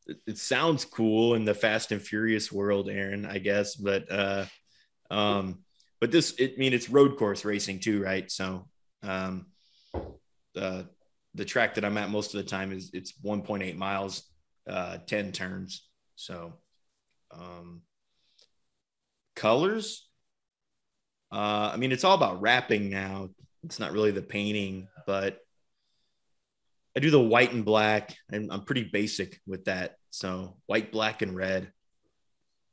it, 0.07 0.17
it 0.27 0.37
sounds 0.37 0.85
cool 0.85 1.35
in 1.35 1.45
the 1.45 1.53
Fast 1.53 1.91
and 1.91 2.01
Furious 2.01 2.51
world, 2.51 2.89
Aaron, 2.89 3.25
I 3.25 3.39
guess, 3.39 3.75
but 3.75 4.11
uh, 4.11 4.45
um, 5.09 5.59
but 5.99 6.11
this, 6.11 6.33
it 6.33 6.53
I 6.55 6.59
mean, 6.59 6.73
it's 6.73 6.89
road 6.89 7.17
course 7.17 7.45
racing 7.45 7.79
too, 7.79 8.01
right? 8.01 8.29
So 8.31 8.67
um, 9.01 9.47
the 10.53 10.87
the 11.35 11.45
track 11.45 11.75
that 11.75 11.85
I'm 11.85 11.97
at 11.97 12.09
most 12.09 12.35
of 12.35 12.43
the 12.43 12.49
time 12.49 12.71
is 12.71 12.91
it's 12.93 13.13
1.8 13.23 13.75
miles, 13.75 14.23
uh, 14.69 14.97
10 15.07 15.31
turns. 15.31 15.87
So, 16.15 16.53
um, 17.31 17.81
colors. 19.35 20.07
Uh, 21.31 21.71
I 21.73 21.77
mean, 21.77 21.91
it's 21.91 22.03
all 22.03 22.15
about 22.15 22.41
wrapping 22.41 22.89
now. 22.89 23.29
It's 23.63 23.79
not 23.79 23.91
really 23.91 24.11
the 24.11 24.21
painting, 24.21 24.87
but 25.07 25.39
I 26.95 26.99
do 26.99 27.09
the 27.09 27.19
white 27.19 27.53
and 27.53 27.65
black, 27.65 28.15
and 28.31 28.51
I'm 28.51 28.65
pretty 28.65 28.83
basic 28.83 29.39
with 29.47 29.65
that. 29.65 29.95
So 30.11 30.57
white, 30.67 30.91
black, 30.91 31.21
and 31.23 31.35
red. 31.35 31.71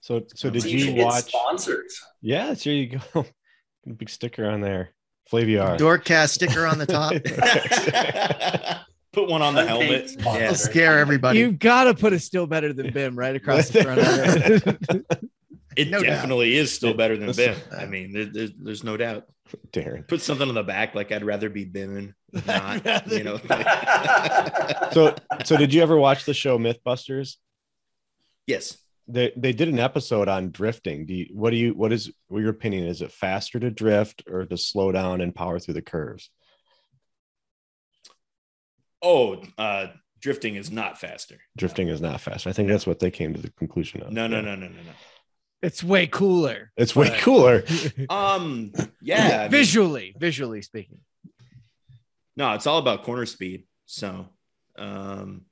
so 0.00 0.20
so 0.34 0.48
So 0.48 0.50
did 0.50 0.62
So 0.62 0.68
you, 0.68 0.78
should 0.80 0.96
watch? 0.96 1.24
sponsors? 1.24 1.98
Yeah, 2.20 2.52
there 2.54 2.74
you 2.74 2.98
go. 3.14 3.24
Big 3.96 4.10
sticker 4.10 4.44
on 4.50 4.60
there, 4.60 4.90
Flaviar. 5.32 5.78
Dorkcast 5.78 6.30
sticker 6.30 6.66
on 6.66 6.76
the 6.76 6.86
top. 6.86 7.12
Put 9.12 9.28
one 9.28 9.40
on 9.42 9.54
the 9.54 9.66
helmet. 9.66 10.12
Yeah. 10.18 10.36
It'll 10.36 10.54
scare 10.54 10.98
everybody. 10.98 11.38
You've 11.38 11.58
got 11.58 11.84
to 11.84 11.94
put 11.94 12.12
a 12.12 12.18
still 12.20 12.46
better 12.46 12.72
than 12.72 12.92
BIM 12.92 13.18
right 13.18 13.34
across 13.34 13.68
the 13.70 13.82
front 13.82 14.00
of 14.00 15.30
it. 15.76 15.88
It 15.88 15.90
No 15.90 15.98
doubt. 16.02 16.06
definitely 16.10 16.56
is 16.56 16.72
still 16.74 16.94
better 16.94 17.16
than 17.16 17.28
Listen- 17.28 17.54
BIM. 17.70 17.78
I 17.78 17.86
mean, 17.86 18.12
there, 18.12 18.24
there's, 18.26 18.50
there's 18.58 18.84
no 18.84 18.96
doubt. 18.96 19.24
Darren. 19.72 20.06
Put 20.06 20.20
something 20.20 20.48
on 20.48 20.54
the 20.54 20.62
back, 20.62 20.94
like 20.94 21.10
I'd 21.10 21.24
rather 21.24 21.50
be 21.50 21.66
Bimin, 21.66 22.12
not, 22.46 22.84
rather- 22.84 23.16
you 23.18 23.24
know. 23.24 23.38
So 24.92 25.14
so 25.44 25.56
did 25.56 25.72
you 25.72 25.82
ever 25.82 25.96
watch 25.96 26.24
the 26.24 26.34
show 26.34 26.58
MythBusters? 26.58 27.36
yes. 28.46 28.76
They 29.08 29.32
they 29.36 29.52
did 29.52 29.68
an 29.68 29.80
episode 29.80 30.28
on 30.28 30.52
drifting. 30.52 31.04
Do 31.06 31.14
you 31.14 31.26
what 31.32 31.50
do 31.50 31.56
you 31.56 31.74
what 31.74 31.92
is 31.92 32.12
what 32.28 32.40
your 32.40 32.50
opinion? 32.50 32.86
Is 32.86 33.02
it 33.02 33.10
faster 33.10 33.58
to 33.58 33.68
drift 33.70 34.22
or 34.30 34.46
to 34.46 34.56
slow 34.56 34.92
down 34.92 35.20
and 35.20 35.34
power 35.34 35.58
through 35.58 35.74
the 35.74 35.82
curves? 35.82 36.30
Oh, 39.02 39.42
uh, 39.58 39.88
drifting 40.20 40.56
is 40.56 40.70
not 40.70 40.98
faster. 41.00 41.38
Drifting 41.56 41.88
is 41.88 42.00
not 42.00 42.20
faster. 42.20 42.50
I 42.50 42.52
think 42.52 42.68
that's 42.68 42.86
what 42.86 42.98
they 42.98 43.10
came 43.10 43.34
to 43.34 43.40
the 43.40 43.50
conclusion 43.50 44.02
of. 44.02 44.12
No, 44.12 44.26
no, 44.26 44.36
Yeah. 44.36 44.42
no, 44.42 44.54
no, 44.56 44.68
no, 44.68 44.74
no. 44.74 44.92
It's 45.62 45.82
way 45.84 46.06
cooler. 46.06 46.72
It's 46.76 46.94
way 46.96 47.08
But- 47.10 47.20
cooler. 47.20 47.64
Um, 48.10 48.72
yeah, 49.00 49.38
I 49.38 49.42
mean, 49.42 49.50
visually, 49.50 50.14
visually 50.18 50.62
speaking. 50.62 51.00
no, 52.36 52.52
it's 52.54 52.66
all 52.66 52.78
about 52.78 53.02
corner 53.02 53.26
speed. 53.26 53.64
So, 53.86 54.26
um, 54.76 55.42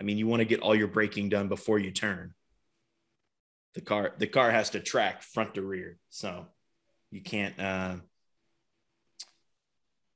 I 0.00 0.04
mean, 0.04 0.18
you 0.18 0.26
want 0.26 0.40
to 0.40 0.44
get 0.46 0.60
all 0.60 0.74
your 0.74 0.88
braking 0.88 1.28
done 1.28 1.48
before 1.48 1.78
you 1.78 1.90
turn. 1.90 2.34
The 3.74 3.80
car, 3.82 4.12
the 4.18 4.26
car 4.26 4.50
has 4.50 4.70
to 4.70 4.80
track 4.80 5.22
front 5.22 5.54
to 5.54 5.62
rear, 5.62 5.98
so 6.10 6.46
you 7.10 7.20
can't. 7.20 7.58
Uh, 7.58 7.96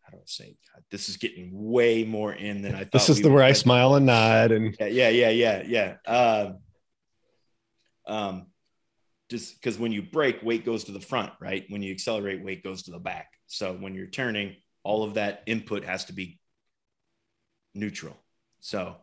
how 0.02 0.10
do 0.12 0.16
I 0.16 0.22
say? 0.24 0.56
God, 0.74 0.82
this 0.90 1.08
is 1.08 1.18
getting 1.18 1.50
way 1.52 2.04
more 2.04 2.32
in 2.32 2.62
than 2.62 2.74
I 2.74 2.80
thought. 2.80 2.92
This 2.92 3.08
is 3.10 3.18
we 3.18 3.22
the 3.24 3.28
would, 3.28 3.34
where 3.36 3.44
I 3.44 3.52
smile 3.52 3.94
and 3.94 4.06
nod 4.06 4.50
and 4.50 4.74
Yeah, 4.80 4.86
yeah, 4.86 5.08
yeah, 5.10 5.30
yeah, 5.30 5.96
yeah. 6.06 6.10
Um, 6.10 6.58
um, 8.10 8.46
just 9.30 9.54
because 9.54 9.78
when 9.78 9.92
you 9.92 10.02
brake, 10.02 10.42
weight 10.42 10.66
goes 10.66 10.84
to 10.84 10.92
the 10.92 11.00
front, 11.00 11.32
right? 11.40 11.64
When 11.68 11.82
you 11.82 11.92
accelerate, 11.92 12.44
weight 12.44 12.64
goes 12.64 12.82
to 12.82 12.90
the 12.90 12.98
back. 12.98 13.28
So 13.46 13.72
when 13.74 13.94
you're 13.94 14.08
turning, 14.08 14.56
all 14.82 15.04
of 15.04 15.14
that 15.14 15.42
input 15.46 15.84
has 15.84 16.06
to 16.06 16.12
be 16.12 16.40
neutral. 17.74 18.16
So 18.58 18.96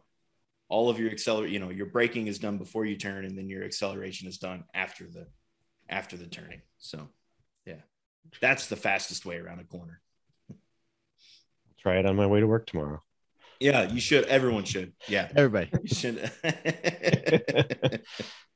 all 0.67 0.89
of 0.89 0.99
your 0.99 1.11
accelerate, 1.11 1.51
you 1.51 1.59
know, 1.59 1.69
your 1.69 1.85
braking 1.85 2.27
is 2.27 2.39
done 2.39 2.57
before 2.57 2.85
you 2.85 2.97
turn, 2.97 3.23
and 3.23 3.37
then 3.37 3.47
your 3.47 3.63
acceleration 3.63 4.27
is 4.27 4.37
done 4.37 4.65
after 4.73 5.05
the 5.05 5.27
after 5.89 6.17
the 6.17 6.27
turning. 6.27 6.61
So 6.77 7.07
yeah, 7.65 7.81
that's 8.41 8.67
the 8.67 8.75
fastest 8.75 9.25
way 9.25 9.37
around 9.37 9.61
a 9.61 9.63
corner. 9.63 10.01
I'll 10.49 10.57
try 11.79 11.99
it 11.99 12.05
on 12.05 12.17
my 12.17 12.27
way 12.27 12.41
to 12.41 12.47
work 12.47 12.67
tomorrow. 12.67 13.01
Yeah, 13.61 13.89
you 13.89 14.01
should. 14.01 14.25
Everyone 14.25 14.65
should. 14.65 14.93
Yeah, 15.07 15.29
Everybody. 15.35 15.71
you 15.81 15.95
should. 15.95 16.31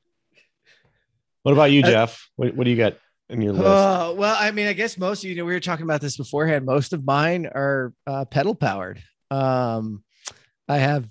What 1.42 1.52
about 1.52 1.70
you, 1.70 1.82
Uh, 1.82 1.90
Jeff? 1.90 2.28
What, 2.36 2.54
what 2.54 2.64
do 2.64 2.70
you 2.70 2.76
got 2.76 2.94
in 3.28 3.42
your 3.42 3.52
list? 3.52 3.66
Oh, 3.66 4.14
well, 4.14 4.36
I 4.38 4.50
mean, 4.50 4.66
I 4.66 4.72
guess 4.72 4.96
most 4.96 5.24
of 5.24 5.30
you 5.30 5.36
know, 5.36 5.44
we 5.44 5.52
were 5.54 5.60
talking 5.60 5.84
about 5.84 6.00
this 6.00 6.16
beforehand. 6.16 6.64
Most 6.64 6.92
of 6.92 7.04
mine 7.04 7.46
are 7.46 7.92
uh, 8.06 8.24
pedal 8.24 8.54
powered. 8.54 9.02
Um, 9.30 10.04
I 10.68 10.78
have 10.78 11.08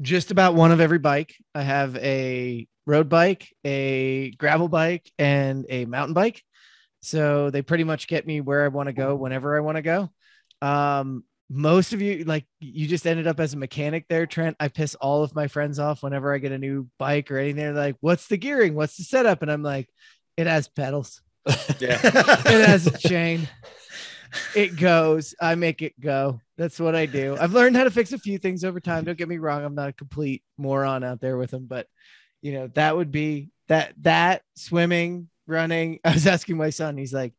just 0.00 0.30
about 0.30 0.54
one 0.54 0.72
of 0.72 0.80
every 0.80 0.98
bike. 0.98 1.34
I 1.54 1.62
have 1.62 1.96
a 1.96 2.66
road 2.86 3.08
bike, 3.08 3.54
a 3.64 4.30
gravel 4.32 4.68
bike, 4.68 5.10
and 5.18 5.66
a 5.68 5.84
mountain 5.84 6.14
bike. 6.14 6.42
So 7.00 7.50
they 7.50 7.62
pretty 7.62 7.84
much 7.84 8.08
get 8.08 8.26
me 8.26 8.40
where 8.40 8.64
I 8.64 8.68
want 8.68 8.88
to 8.88 8.92
go 8.92 9.14
whenever 9.16 9.56
I 9.56 9.60
want 9.60 9.76
to 9.76 9.82
go. 9.82 10.10
Um, 10.60 11.24
most 11.52 11.92
of 11.92 12.00
you, 12.00 12.24
like, 12.24 12.46
you 12.60 12.88
just 12.88 13.06
ended 13.06 13.26
up 13.26 13.38
as 13.38 13.52
a 13.52 13.58
mechanic 13.58 14.06
there, 14.08 14.26
Trent. 14.26 14.56
I 14.58 14.68
piss 14.68 14.94
all 14.94 15.22
of 15.22 15.34
my 15.34 15.48
friends 15.48 15.78
off 15.78 16.02
whenever 16.02 16.32
I 16.32 16.38
get 16.38 16.52
a 16.52 16.58
new 16.58 16.88
bike 16.98 17.30
or 17.30 17.36
anything. 17.36 17.56
They're 17.56 17.74
like, 17.74 17.96
"What's 18.00 18.26
the 18.26 18.38
gearing? 18.38 18.74
What's 18.74 18.96
the 18.96 19.04
setup?" 19.04 19.42
And 19.42 19.52
I'm 19.52 19.62
like, 19.62 19.88
"It 20.36 20.46
has 20.46 20.68
pedals." 20.68 21.20
yeah. 21.78 22.00
it 22.04 22.68
has 22.68 22.86
a 22.86 22.96
chain. 22.98 23.48
It 24.56 24.76
goes. 24.76 25.34
I 25.42 25.56
make 25.56 25.82
it 25.82 26.00
go. 26.00 26.40
That's 26.56 26.80
what 26.80 26.94
I 26.94 27.04
do. 27.04 27.36
I've 27.38 27.52
learned 27.52 27.76
how 27.76 27.84
to 27.84 27.90
fix 27.90 28.14
a 28.14 28.18
few 28.18 28.38
things 28.38 28.64
over 28.64 28.80
time. 28.80 29.04
Don't 29.04 29.18
get 29.18 29.28
me 29.28 29.36
wrong. 29.36 29.62
I'm 29.62 29.74
not 29.74 29.90
a 29.90 29.92
complete 29.92 30.42
moron 30.56 31.04
out 31.04 31.20
there 31.20 31.36
with 31.36 31.50
them, 31.50 31.66
but 31.66 31.86
you 32.40 32.54
know, 32.54 32.68
that 32.68 32.96
would 32.96 33.12
be 33.12 33.50
that 33.68 33.92
that 34.00 34.40
swimming, 34.56 35.28
running. 35.46 36.00
I 36.04 36.14
was 36.14 36.26
asking 36.26 36.56
my 36.56 36.70
son, 36.70 36.96
he's 36.96 37.12
like, 37.12 37.34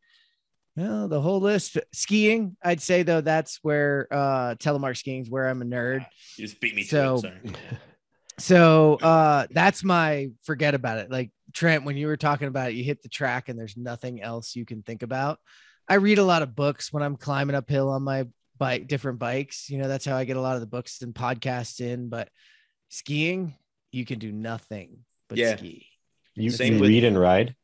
well, 0.76 1.08
the 1.08 1.20
whole 1.20 1.40
list. 1.40 1.76
Skiing, 1.92 2.56
I'd 2.62 2.80
say 2.82 3.02
though, 3.02 3.20
that's 3.20 3.58
where 3.62 4.08
uh 4.10 4.54
telemark 4.56 4.96
skiing 4.96 5.22
is 5.22 5.30
where 5.30 5.48
I'm 5.48 5.62
a 5.62 5.64
nerd. 5.64 6.06
You 6.36 6.46
just 6.46 6.60
beat 6.60 6.74
me 6.74 6.82
to 6.84 6.88
So- 6.88 7.14
it. 7.16 7.20
Sorry. 7.20 7.40
So 8.36 8.94
uh 8.96 9.46
that's 9.52 9.84
my 9.84 10.30
forget 10.42 10.74
about 10.74 10.98
it. 10.98 11.08
Like 11.10 11.30
Trent, 11.52 11.84
when 11.84 11.96
you 11.96 12.08
were 12.08 12.16
talking 12.16 12.48
about 12.48 12.70
it, 12.70 12.74
you 12.74 12.82
hit 12.82 13.00
the 13.00 13.08
track 13.08 13.48
and 13.48 13.56
there's 13.56 13.76
nothing 13.76 14.20
else 14.20 14.56
you 14.56 14.64
can 14.64 14.82
think 14.82 15.04
about. 15.04 15.38
I 15.88 15.94
read 15.94 16.18
a 16.18 16.24
lot 16.24 16.42
of 16.42 16.56
books 16.56 16.92
when 16.92 17.04
I'm 17.04 17.14
climbing 17.16 17.54
uphill 17.54 17.88
on 17.90 18.02
my 18.02 18.26
bike, 18.58 18.88
different 18.88 19.20
bikes. 19.20 19.70
You 19.70 19.78
know, 19.78 19.86
that's 19.86 20.04
how 20.04 20.16
I 20.16 20.24
get 20.24 20.36
a 20.36 20.40
lot 20.40 20.56
of 20.56 20.60
the 20.62 20.66
books 20.66 21.00
and 21.02 21.14
podcasts 21.14 21.80
in. 21.80 22.08
But 22.08 22.28
skiing, 22.88 23.54
you 23.92 24.04
can 24.04 24.18
do 24.18 24.32
nothing 24.32 25.04
but 25.28 25.38
Yeah. 25.38 25.54
ski. 25.56 25.86
You, 26.34 26.50
Same 26.50 26.74
you 26.74 26.80
with- 26.80 26.88
read 26.88 27.04
and 27.04 27.16
ride. 27.16 27.54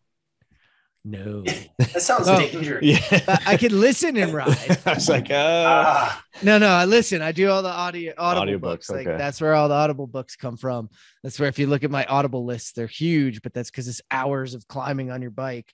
No, 1.05 1.43
That 1.79 2.03
sounds 2.03 2.29
Oh. 2.29 2.39
dangerous. 2.39 2.85
Yeah. 2.85 3.39
I 3.47 3.57
could 3.57 3.73
listen 3.73 4.17
and 4.19 4.35
ride. 4.35 4.79
I 4.85 4.95
was 4.95 5.09
like, 5.09 5.31
uh, 5.31 5.35
Ah, 5.67 6.25
No, 6.43 6.59
no, 6.59 6.69
I 6.69 6.85
listen. 6.85 7.23
I 7.23 7.33
do 7.33 7.49
all 7.51 7.63
the 7.63 7.71
audio 7.71 8.13
audible 8.19 8.47
Audiobooks, 8.47 8.61
books. 8.61 8.91
Like 8.91 9.07
okay. 9.07 9.17
that's 9.17 9.41
where 9.41 9.55
all 9.55 9.69
the 9.69 9.75
audible 9.75 10.07
books 10.07 10.37
come 10.37 10.57
from. 10.59 10.91
That's 11.23 11.41
where 11.41 11.49
if 11.49 11.59
you 11.59 11.67
look 11.69 11.85
at 11.85 11.91
my 11.91 12.05
audible 12.05 12.45
list, 12.45 12.77
they're 12.77 12.87
huge, 12.87 13.41
but 13.43 13.55
that's 13.55 13.71
because 13.71 13.89
it's 13.89 14.03
hours 14.11 14.55
of 14.55 14.69
climbing 14.69 15.11
on 15.11 15.23
your 15.23 15.31
bike. 15.31 15.73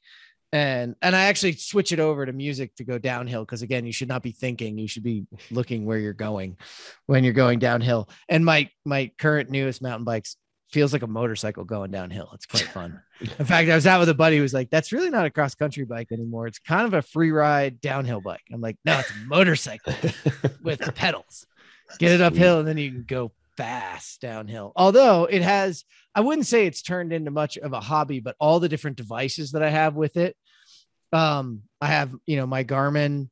And 0.52 0.94
and 1.02 1.14
I 1.16 1.24
actually 1.24 1.52
switch 1.54 1.90
it 1.90 1.98
over 1.98 2.24
to 2.24 2.32
music 2.32 2.76
to 2.76 2.84
go 2.84 2.96
downhill 2.98 3.42
because 3.44 3.62
again, 3.62 3.84
you 3.84 3.92
should 3.92 4.08
not 4.08 4.22
be 4.22 4.30
thinking, 4.30 4.78
you 4.78 4.86
should 4.86 5.02
be 5.02 5.26
looking 5.50 5.84
where 5.86 5.98
you're 5.98 6.12
going 6.12 6.56
when 7.06 7.24
you're 7.24 7.32
going 7.32 7.58
downhill. 7.58 8.08
And 8.28 8.44
my 8.44 8.70
my 8.84 9.10
current 9.18 9.50
newest 9.50 9.82
mountain 9.82 10.04
bikes 10.04 10.36
feels 10.70 10.92
like 10.92 11.02
a 11.02 11.06
motorcycle 11.06 11.64
going 11.64 11.90
downhill. 11.90 12.30
It's 12.34 12.46
quite 12.46 12.64
fun. 12.64 13.00
In 13.20 13.46
fact, 13.46 13.68
I 13.68 13.74
was 13.74 13.86
out 13.86 14.00
with 14.00 14.08
a 14.08 14.14
buddy 14.14 14.36
who 14.36 14.42
was 14.42 14.54
like, 14.54 14.70
"That's 14.70 14.92
really 14.92 15.10
not 15.10 15.26
a 15.26 15.30
cross 15.30 15.54
country 15.54 15.84
bike 15.84 16.12
anymore. 16.12 16.46
It's 16.46 16.58
kind 16.58 16.86
of 16.86 16.94
a 16.94 17.02
free 17.02 17.30
ride 17.30 17.80
downhill 17.80 18.20
bike." 18.20 18.44
I'm 18.52 18.60
like, 18.60 18.76
"No, 18.84 18.98
it's 18.98 19.10
a 19.10 19.26
motorcycle 19.26 19.94
with 20.62 20.80
pedals. 20.94 21.46
Get 21.98 22.12
it 22.12 22.20
uphill, 22.20 22.58
and 22.58 22.68
then 22.68 22.78
you 22.78 22.90
can 22.90 23.04
go 23.04 23.32
fast 23.56 24.20
downhill." 24.20 24.72
Although 24.76 25.24
it 25.24 25.42
has, 25.42 25.84
I 26.14 26.20
wouldn't 26.20 26.46
say 26.46 26.66
it's 26.66 26.82
turned 26.82 27.12
into 27.12 27.30
much 27.30 27.56
of 27.58 27.72
a 27.72 27.80
hobby, 27.80 28.20
but 28.20 28.36
all 28.40 28.60
the 28.60 28.68
different 28.68 28.96
devices 28.96 29.52
that 29.52 29.62
I 29.62 29.70
have 29.70 29.94
with 29.94 30.16
it. 30.16 30.36
Um, 31.12 31.62
I 31.80 31.86
have, 31.86 32.12
you 32.26 32.36
know, 32.36 32.46
my 32.46 32.64
Garmin, 32.64 33.28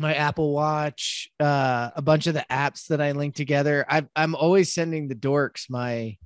my 0.00 0.14
Apple 0.14 0.52
Watch, 0.52 1.28
uh, 1.38 1.90
a 1.94 2.02
bunch 2.02 2.26
of 2.26 2.34
the 2.34 2.46
apps 2.50 2.86
that 2.86 3.00
I 3.00 3.12
link 3.12 3.34
together. 3.34 3.84
I, 3.88 4.06
I'm 4.16 4.34
always 4.34 4.72
sending 4.72 5.08
the 5.08 5.14
dorks 5.14 5.68
my 5.68 6.16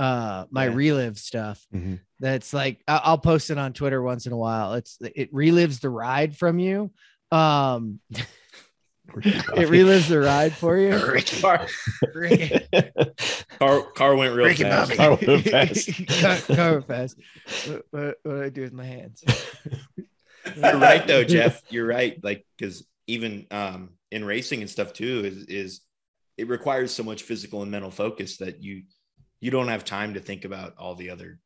uh 0.00 0.46
my 0.50 0.66
Yeah. 0.66 0.74
relive 0.74 1.18
stuff 1.18 1.66
Mhm. 1.74 2.00
that's 2.20 2.52
like 2.54 2.82
I- 2.88 3.02
i'll 3.04 3.18
post 3.18 3.50
it 3.50 3.58
on 3.58 3.72
twitter 3.72 4.00
once 4.02 4.24
in 4.26 4.32
a 4.32 4.36
while 4.36 4.74
it's 4.74 4.96
it 5.00 5.32
relives 5.32 5.80
the 5.80 5.90
ride 5.90 6.36
from 6.36 6.58
you 6.58 6.90
um 7.32 8.00
it 8.10 8.26
relives 9.68 10.08
the 10.08 10.20
ride 10.20 10.52
for 10.54 10.78
you 10.78 10.92
car, 11.40 11.66
Ricky- 12.14 12.66
car, 13.58 13.82
car 13.92 14.14
went 14.16 14.34
real 14.36 14.46
Ricky 14.46 14.62
fast. 14.62 14.96
Bobby. 14.96 15.26
Car 15.26 15.34
went 15.34 15.48
fast. 15.48 16.20
Car- 16.48 16.56
car 16.56 16.72
went 16.74 16.86
fast 16.86 17.16
what, 17.66 17.82
what, 17.90 18.16
what 18.22 18.32
do 18.36 18.42
i 18.44 18.48
do 18.48 18.62
with 18.62 18.72
my 18.72 18.84
hands 18.86 19.22
You're 20.56 20.78
right 20.78 21.06
though, 21.06 21.22
Jeff. 21.22 21.60
You're 21.68 21.86
right. 21.86 22.18
Like 22.24 22.46
because 22.56 22.82
even 23.06 23.46
um, 23.50 23.90
in 24.10 24.24
racing 24.24 24.62
and 24.62 24.70
stuff 24.70 24.92
too 24.94 25.22
is 25.24 25.44
is 25.44 25.80
it 26.38 26.48
requires 26.48 26.90
so 26.92 27.02
much 27.02 27.22
physical 27.24 27.60
and 27.62 27.70
mental 27.70 27.90
focus 27.90 28.38
that 28.38 28.62
you 28.62 28.84
you 29.40 29.50
don't 29.50 29.68
have 29.68 29.84
time 29.84 30.14
to 30.14 30.20
think 30.20 30.44
about 30.44 30.74
all 30.78 30.94
the 30.94 31.10
other 31.10 31.38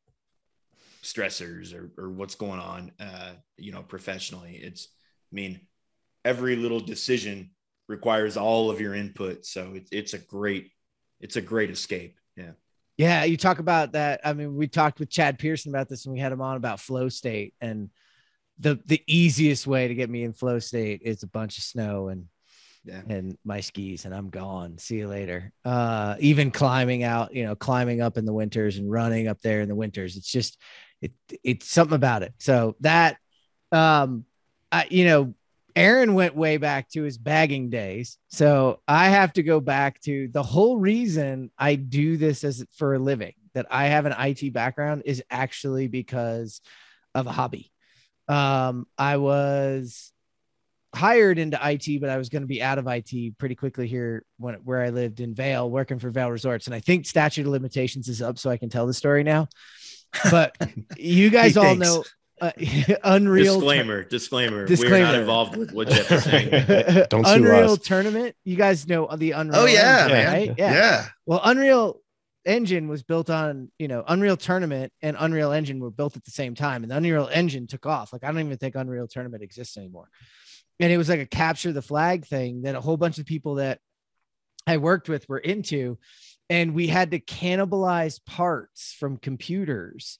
stressors 1.03 1.73
or, 1.73 1.91
or 1.97 2.09
what's 2.09 2.33
going 2.33 2.59
on 2.59 2.91
uh 2.99 3.33
you 3.57 3.71
know 3.71 3.83
professionally. 3.83 4.59
It's 4.61 4.87
i 5.31 5.35
mean 5.35 5.61
every 6.23 6.55
little 6.55 6.79
decision 6.79 7.51
requires 7.87 8.37
all 8.37 8.69
of 8.69 8.81
your 8.81 8.95
input. 8.95 9.45
So 9.45 9.73
it's 9.75 9.89
it's 9.91 10.13
a 10.13 10.19
great 10.19 10.71
it's 11.19 11.35
a 11.35 11.41
great 11.41 11.69
escape. 11.69 12.17
Yeah. 12.35 12.51
Yeah, 12.97 13.25
you 13.25 13.35
talk 13.35 13.59
about 13.59 13.91
that. 13.91 14.21
I 14.23 14.31
mean, 14.31 14.55
we 14.55 14.67
talked 14.67 14.99
with 14.99 15.09
Chad 15.09 15.37
Pearson 15.37 15.69
about 15.69 15.89
this 15.89 16.05
and 16.05 16.13
we 16.13 16.19
had 16.19 16.31
him 16.31 16.41
on 16.41 16.55
about 16.55 16.79
flow 16.79 17.09
state, 17.09 17.53
and 17.59 17.89
the 18.59 18.79
the 18.85 19.01
easiest 19.05 19.67
way 19.67 19.87
to 19.87 19.95
get 19.95 20.09
me 20.09 20.23
in 20.23 20.33
flow 20.33 20.59
state 20.59 21.01
is 21.03 21.21
a 21.23 21.27
bunch 21.27 21.57
of 21.57 21.63
snow 21.63 22.07
and 22.07 22.27
yeah 22.85 23.01
and 23.09 23.37
my 23.43 23.61
skis, 23.61 24.05
and 24.05 24.13
I'm 24.13 24.29
gone. 24.29 24.77
See 24.77 24.97
you 24.97 25.07
later. 25.07 25.51
Uh, 25.63 26.15
even 26.19 26.51
climbing 26.51 27.03
out, 27.03 27.33
you 27.33 27.43
know, 27.43 27.55
climbing 27.55 28.01
up 28.01 28.17
in 28.17 28.25
the 28.25 28.33
winters 28.33 28.77
and 28.77 28.89
running 28.89 29.27
up 29.27 29.41
there 29.41 29.61
in 29.61 29.67
the 29.67 29.75
winters. 29.75 30.15
It's 30.15 30.31
just 30.31 30.57
it 31.01 31.11
it's 31.43 31.69
something 31.69 31.95
about 31.95 32.23
it. 32.23 32.33
So 32.39 32.75
that 32.81 33.17
um, 33.71 34.25
I 34.71 34.87
you 34.89 35.05
know, 35.05 35.33
Aaron 35.75 36.13
went 36.13 36.35
way 36.35 36.57
back 36.57 36.89
to 36.91 37.03
his 37.03 37.17
bagging 37.17 37.69
days. 37.69 38.17
So 38.29 38.81
I 38.87 39.09
have 39.09 39.33
to 39.33 39.43
go 39.43 39.59
back 39.59 39.99
to 40.01 40.27
the 40.29 40.43
whole 40.43 40.77
reason 40.77 41.51
I 41.57 41.75
do 41.75 42.17
this 42.17 42.43
as 42.43 42.65
for 42.77 42.93
a 42.93 42.99
living, 42.99 43.33
that 43.55 43.65
I 43.69 43.87
have 43.87 44.05
an 44.05 44.15
IT 44.17 44.53
background 44.53 45.03
is 45.05 45.23
actually 45.29 45.87
because 45.87 46.61
of 47.13 47.27
a 47.27 47.31
hobby. 47.31 47.71
Um, 48.27 48.87
I 48.97 49.17
was 49.17 50.11
hired 50.95 51.37
into 51.37 51.59
IT, 51.61 51.99
but 52.01 52.09
I 52.09 52.17
was 52.17 52.29
going 52.29 52.41
to 52.43 52.47
be 52.47 52.61
out 52.61 52.77
of 52.77 52.87
IT 52.87 53.37
pretty 53.37 53.55
quickly 53.55 53.87
here 53.87 54.23
when 54.37 54.55
where 54.55 54.81
I 54.81 54.89
lived 54.89 55.19
in 55.19 55.35
Vail, 55.35 55.69
working 55.69 55.99
for 55.99 56.09
Vail 56.09 56.31
Resorts. 56.31 56.67
And 56.67 56.75
I 56.75 56.79
think 56.79 57.05
statute 57.05 57.45
of 57.45 57.51
limitations 57.51 58.07
is 58.07 58.21
up, 58.21 58.39
so 58.39 58.49
I 58.49 58.57
can 58.57 58.69
tell 58.69 58.87
the 58.87 58.93
story 58.93 59.23
now. 59.23 59.47
But 60.31 60.55
you 60.97 61.29
guys 61.29 61.57
all 61.57 61.63
thinks. 61.63 61.85
know 61.85 62.03
uh, 62.41 62.51
Unreal 63.03 63.55
disclaimer 63.55 64.03
disclaimer 64.03 64.65
disclaimer. 64.65 64.95
we're 64.95 65.03
not 65.03 65.15
involved 65.15 65.55
with 65.55 65.71
what 65.71 65.87
jeff 65.87 66.11
is 66.11 66.23
saying 66.23 66.49
Don't 67.09 67.25
sue 67.25 67.33
Unreal 67.33 67.71
us. 67.71 67.79
Tournament. 67.79 68.35
You 68.43 68.57
guys 68.57 68.87
know 68.87 69.07
the 69.15 69.31
Unreal. 69.31 69.61
Oh 69.61 69.65
yeah, 69.65 70.03
Engine, 70.03 70.17
man. 70.17 70.33
right? 70.33 70.53
Yeah. 70.57 71.07
Well, 71.25 71.41
Unreal 71.43 72.01
Engine 72.45 72.87
was 72.87 73.03
built 73.03 73.29
on, 73.29 73.71
you 73.79 73.87
know, 73.87 74.03
Unreal 74.07 74.37
Tournament 74.37 74.91
and 75.01 75.17
Unreal 75.19 75.51
Engine 75.51 75.79
were 75.79 75.91
built 75.91 76.15
at 76.15 76.23
the 76.25 76.31
same 76.31 76.55
time, 76.55 76.83
and 76.83 76.91
the 76.91 76.97
Unreal 76.97 77.29
Engine 77.31 77.67
took 77.67 77.85
off. 77.85 78.13
Like 78.13 78.23
I 78.23 78.27
don't 78.27 78.39
even 78.39 78.57
think 78.57 78.75
Unreal 78.75 79.07
Tournament 79.07 79.41
exists 79.41 79.77
anymore. 79.77 80.09
And 80.79 80.91
it 80.91 80.97
was 80.97 81.09
like 81.09 81.21
a 81.21 81.25
capture 81.25 81.71
the 81.71 81.81
flag 81.81 82.25
thing 82.25 82.63
that 82.63 82.75
a 82.75 82.81
whole 82.81 82.97
bunch 82.97 83.17
of 83.17 83.25
people 83.25 83.55
that 83.55 83.79
I 84.67 84.77
worked 84.77 85.09
with 85.09 85.29
were 85.29 85.37
into, 85.37 85.97
and 86.49 86.73
we 86.73 86.87
had 86.87 87.11
to 87.11 87.19
cannibalize 87.19 88.23
parts 88.25 88.93
from 88.97 89.17
computers 89.17 90.19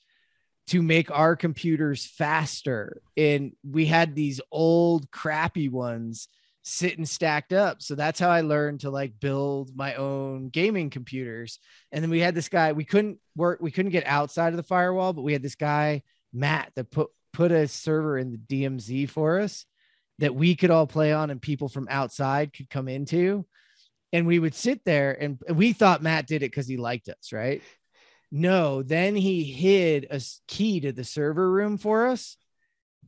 to 0.67 0.81
make 0.81 1.11
our 1.11 1.35
computers 1.35 2.05
faster. 2.05 3.01
And 3.15 3.53
we 3.63 3.85
had 3.85 4.15
these 4.15 4.41
old 4.51 5.11
crappy 5.11 5.69
ones 5.69 6.27
sitting 6.63 7.05
stacked 7.05 7.53
up. 7.53 7.81
So 7.81 7.93
that's 7.93 8.19
how 8.19 8.29
I 8.29 8.41
learned 8.41 8.79
to 8.79 8.89
like 8.89 9.19
build 9.19 9.75
my 9.75 9.93
own 9.95 10.49
gaming 10.49 10.89
computers. 10.89 11.59
And 11.91 12.03
then 12.03 12.09
we 12.09 12.19
had 12.19 12.33
this 12.33 12.49
guy, 12.49 12.71
we 12.71 12.85
couldn't 12.85 13.19
work, 13.35 13.59
we 13.61 13.69
couldn't 13.69 13.91
get 13.91 14.07
outside 14.07 14.49
of 14.49 14.57
the 14.57 14.63
firewall, 14.63 15.13
but 15.13 15.21
we 15.21 15.33
had 15.33 15.43
this 15.43 15.55
guy, 15.55 16.01
Matt, 16.33 16.71
that 16.75 16.89
put 16.89 17.09
put 17.31 17.51
a 17.51 17.67
server 17.67 18.17
in 18.17 18.31
the 18.31 18.37
DMZ 18.37 19.09
for 19.09 19.41
us 19.41 19.65
that 20.19 20.35
we 20.35 20.55
could 20.55 20.71
all 20.71 20.87
play 20.87 21.11
on 21.11 21.29
and 21.29 21.41
people 21.41 21.69
from 21.69 21.87
outside 21.89 22.53
could 22.53 22.69
come 22.69 22.87
into. 22.87 23.45
And 24.13 24.25
we 24.25 24.39
would 24.39 24.55
sit 24.55 24.85
there 24.85 25.11
and 25.11 25.39
we 25.49 25.73
thought 25.73 26.01
Matt 26.01 26.27
did 26.27 26.37
it 26.43 26.51
because 26.51 26.67
he 26.67 26.77
liked 26.77 27.09
us, 27.09 27.33
right? 27.33 27.61
No, 28.31 28.81
then 28.81 29.15
he 29.15 29.43
hid 29.43 30.07
a 30.09 30.21
key 30.47 30.79
to 30.81 30.91
the 30.91 31.03
server 31.03 31.49
room 31.49 31.77
for 31.77 32.07
us. 32.07 32.37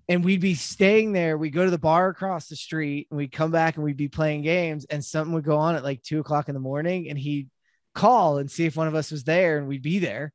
And 0.09 0.23
we'd 0.23 0.41
be 0.41 0.55
staying 0.55 1.11
there. 1.11 1.37
We'd 1.37 1.53
go 1.53 1.65
to 1.65 1.71
the 1.71 1.77
bar 1.77 2.09
across 2.09 2.47
the 2.47 2.55
street 2.55 3.07
and 3.09 3.17
we'd 3.17 3.31
come 3.31 3.51
back 3.51 3.75
and 3.75 3.83
we'd 3.83 3.97
be 3.97 4.07
playing 4.07 4.41
games. 4.41 4.85
And 4.89 5.03
something 5.03 5.33
would 5.33 5.43
go 5.43 5.57
on 5.57 5.75
at 5.75 5.83
like 5.83 6.01
two 6.01 6.19
o'clock 6.19 6.47
in 6.47 6.53
the 6.53 6.61
morning. 6.61 7.09
And 7.09 7.17
he'd 7.17 7.49
call 7.93 8.37
and 8.37 8.49
see 8.49 8.65
if 8.65 8.77
one 8.77 8.87
of 8.87 8.95
us 8.95 9.11
was 9.11 9.23
there 9.23 9.57
and 9.57 9.67
we'd 9.67 9.81
be 9.81 9.99
there. 9.99 10.31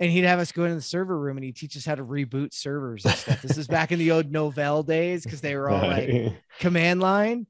And 0.00 0.10
he'd 0.10 0.24
have 0.24 0.40
us 0.40 0.50
go 0.50 0.64
into 0.64 0.74
the 0.74 0.82
server 0.82 1.16
room 1.18 1.36
and 1.36 1.44
he'd 1.44 1.56
teach 1.56 1.76
us 1.76 1.84
how 1.84 1.94
to 1.94 2.04
reboot 2.04 2.52
servers 2.52 3.04
and 3.04 3.14
stuff. 3.14 3.42
this 3.42 3.56
is 3.56 3.68
back 3.68 3.92
in 3.92 3.98
the 3.98 4.10
old 4.10 4.32
Novell 4.32 4.84
days 4.84 5.22
because 5.22 5.40
they 5.40 5.54
were 5.54 5.70
all 5.70 5.86
like 5.86 6.32
command 6.58 7.00
line. 7.00 7.46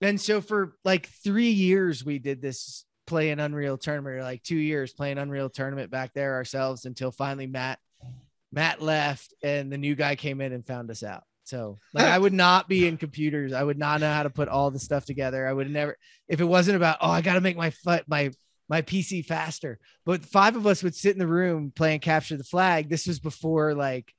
And 0.00 0.20
so 0.20 0.40
for 0.40 0.76
like 0.84 1.08
three 1.24 1.50
years, 1.50 2.04
we 2.04 2.18
did 2.18 2.40
this 2.40 2.84
play 3.06 3.30
an 3.30 3.40
Unreal 3.40 3.78
Tournament, 3.78 4.16
or 4.16 4.22
like 4.22 4.42
two 4.42 4.56
years 4.56 4.92
playing 4.92 5.18
Unreal 5.18 5.50
Tournament 5.50 5.90
back 5.90 6.12
there 6.14 6.34
ourselves 6.34 6.84
until 6.84 7.10
finally 7.10 7.46
Matt 7.46 7.78
Matt 8.52 8.80
left 8.80 9.34
and 9.42 9.72
the 9.72 9.78
new 9.78 9.94
guy 9.94 10.14
came 10.14 10.40
in 10.40 10.52
and 10.52 10.66
found 10.66 10.90
us 10.90 11.02
out. 11.02 11.24
So 11.44 11.78
like 11.92 12.06
I 12.06 12.18
would 12.18 12.32
not 12.32 12.68
be 12.68 12.86
in 12.86 12.96
computers. 12.96 13.52
I 13.52 13.62
would 13.62 13.78
not 13.78 14.00
know 14.00 14.12
how 14.12 14.22
to 14.22 14.30
put 14.30 14.48
all 14.48 14.70
the 14.70 14.78
stuff 14.78 15.04
together. 15.04 15.46
I 15.46 15.52
would 15.52 15.70
never 15.70 15.96
if 16.28 16.40
it 16.40 16.44
wasn't 16.44 16.76
about 16.76 16.98
oh 17.00 17.10
I 17.10 17.20
got 17.20 17.34
to 17.34 17.40
make 17.40 17.56
my 17.56 17.70
foot 17.70 18.04
my 18.06 18.30
my 18.74 18.82
PC 18.82 19.24
faster. 19.24 19.78
But 20.04 20.24
five 20.24 20.56
of 20.56 20.66
us 20.66 20.82
would 20.82 20.96
sit 20.96 21.12
in 21.12 21.20
the 21.20 21.28
room 21.28 21.72
playing 21.74 22.00
capture 22.00 22.36
the 22.36 22.42
flag. 22.42 22.88
This 22.88 23.06
was 23.06 23.20
before 23.20 23.72
like 23.72 24.12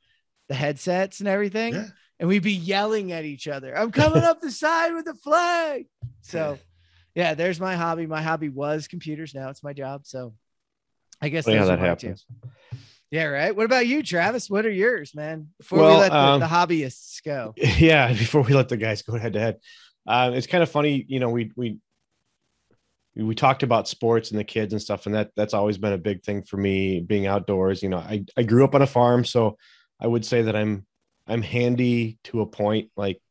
the 0.47 0.55
headsets 0.55 1.19
and 1.19 1.27
everything 1.27 1.73
Yeah. 1.73 1.87
and 2.21 2.29
we'd 2.29 2.41
be 2.41 2.53
yelling 2.53 3.11
at 3.11 3.25
each 3.25 3.49
other. 3.49 3.77
I'm 3.77 3.91
coming 3.91 4.23
up 4.31 4.39
the 4.39 4.51
side 4.51 4.93
with 4.93 5.03
the 5.03 5.13
flag. 5.15 5.87
So, 6.21 6.57
yeah, 7.15 7.33
there's 7.33 7.59
my 7.59 7.75
hobby. 7.75 8.05
My 8.07 8.21
hobby 8.21 8.47
was 8.47 8.87
computers. 8.87 9.35
Now 9.35 9.49
it's 9.49 9.61
my 9.61 9.73
job. 9.73 10.05
So, 10.05 10.33
I 11.21 11.27
guess 11.27 11.45
how 11.45 11.65
that 11.65 11.79
happens. 11.79 12.25
Yeah, 13.11 13.25
right. 13.25 13.53
What 13.53 13.65
about 13.65 13.87
you, 13.87 14.03
Travis? 14.03 14.49
What 14.49 14.65
are 14.65 14.71
yours, 14.71 15.13
man? 15.13 15.49
Before 15.57 15.79
Well, 15.79 15.95
we 15.95 15.99
let 15.99 16.11
the, 16.13 16.17
um, 16.17 16.39
the 16.39 16.47
hobbyists 16.47 17.21
go. 17.25 17.53
yeah 17.57 18.07
before 18.13 18.41
we 18.41 18.53
let 18.53 18.69
the 18.69 18.77
guys 18.77 19.01
go 19.01 19.17
head 19.17 19.33
to 19.33 19.39
head 19.39 19.57
uh, 20.07 20.31
it's 20.33 20.47
kind 20.47 20.63
of 20.63 20.69
funny 20.71 21.03
you 21.09 21.19
know 21.19 21.29
we 21.29 21.51
we 21.57 21.77
we 23.15 23.35
talked 23.35 23.63
about 23.63 23.87
sports 23.87 24.31
and 24.31 24.39
the 24.39 24.43
kids 24.43 24.73
and 24.73 24.81
stuff 24.81 25.05
and 25.05 25.15
that 25.15 25.31
that's 25.35 25.53
always 25.53 25.77
been 25.77 25.93
a 25.93 25.97
big 25.97 26.23
thing 26.23 26.43
for 26.43 26.57
me 26.57 26.99
being 26.99 27.27
outdoors 27.27 27.81
you 27.81 27.89
know 27.89 27.97
i 27.97 28.23
i 28.37 28.43
grew 28.43 28.63
up 28.63 28.75
on 28.75 28.81
a 28.81 28.87
farm 28.87 29.23
so 29.23 29.57
i 29.99 30.07
would 30.07 30.25
say 30.25 30.41
that 30.41 30.55
i'm 30.55 30.85
i'm 31.27 31.41
handy 31.41 32.17
to 32.23 32.41
a 32.41 32.45
point 32.45 32.89
like 32.97 33.21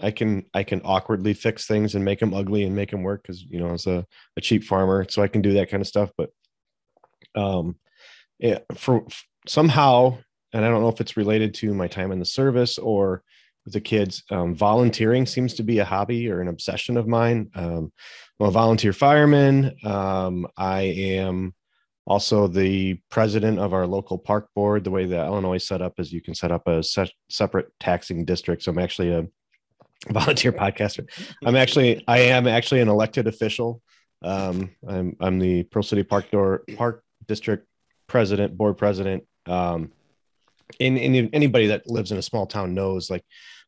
i 0.00 0.10
can 0.10 0.44
i 0.54 0.62
can 0.62 0.80
awkwardly 0.84 1.34
fix 1.34 1.66
things 1.66 1.94
and 1.94 2.04
make 2.04 2.20
them 2.20 2.34
ugly 2.34 2.64
and 2.64 2.76
make 2.76 2.90
them 2.90 3.02
work 3.02 3.22
because 3.22 3.42
you 3.42 3.58
know 3.58 3.72
as 3.72 3.86
a, 3.86 4.06
a 4.36 4.40
cheap 4.40 4.64
farmer 4.64 5.06
so 5.08 5.22
i 5.22 5.28
can 5.28 5.42
do 5.42 5.54
that 5.54 5.70
kind 5.70 5.80
of 5.80 5.86
stuff 5.86 6.10
but 6.16 6.30
um 7.34 7.76
yeah 8.38 8.58
for 8.74 9.04
somehow 9.46 10.16
and 10.52 10.64
I 10.64 10.68
don't 10.68 10.82
know 10.82 10.88
if 10.88 11.00
it's 11.00 11.16
related 11.16 11.54
to 11.54 11.74
my 11.74 11.88
time 11.88 12.12
in 12.12 12.18
the 12.18 12.24
service 12.24 12.78
or 12.78 13.22
with 13.64 13.74
the 13.74 13.80
kids. 13.80 14.22
Um, 14.30 14.54
volunteering 14.54 15.26
seems 15.26 15.54
to 15.54 15.62
be 15.62 15.78
a 15.78 15.84
hobby 15.84 16.30
or 16.30 16.40
an 16.40 16.48
obsession 16.48 16.96
of 16.96 17.06
mine. 17.06 17.50
Um, 17.54 17.92
I'm 18.40 18.48
a 18.48 18.50
volunteer 18.50 18.92
fireman. 18.92 19.74
Um, 19.84 20.46
I 20.56 20.82
am 20.82 21.54
also 22.06 22.48
the 22.48 22.98
president 23.10 23.58
of 23.58 23.72
our 23.72 23.86
local 23.86 24.18
park 24.18 24.48
board. 24.54 24.84
The 24.84 24.90
way 24.90 25.06
that 25.06 25.26
Illinois 25.26 25.56
is 25.56 25.66
set 25.66 25.82
up 25.82 25.94
is 25.98 26.12
you 26.12 26.20
can 26.20 26.34
set 26.34 26.50
up 26.50 26.66
a 26.66 26.82
se- 26.82 27.12
separate 27.30 27.72
taxing 27.78 28.24
district. 28.24 28.62
So 28.62 28.72
I'm 28.72 28.78
actually 28.78 29.12
a 29.12 29.26
volunteer 30.10 30.52
podcaster. 30.52 31.06
I'm 31.44 31.56
actually 31.56 32.02
I 32.08 32.18
am 32.18 32.48
actually 32.48 32.80
an 32.80 32.88
elected 32.88 33.28
official. 33.28 33.80
Um, 34.22 34.70
I'm 34.86 35.16
I'm 35.20 35.38
the 35.38 35.64
Pearl 35.64 35.82
City 35.82 36.02
Park 36.02 36.30
Door 36.30 36.64
Park 36.76 37.04
District 37.26 37.66
president, 38.08 38.56
board 38.56 38.76
president. 38.76 39.24
Um, 39.46 39.92
and, 40.80 40.98
and 40.98 41.30
anybody 41.32 41.68
that 41.68 41.86
lives 41.86 42.12
in 42.12 42.18
a 42.18 42.22
small 42.22 42.46
town 42.46 42.74
knows 42.74 43.10
like 43.10 43.24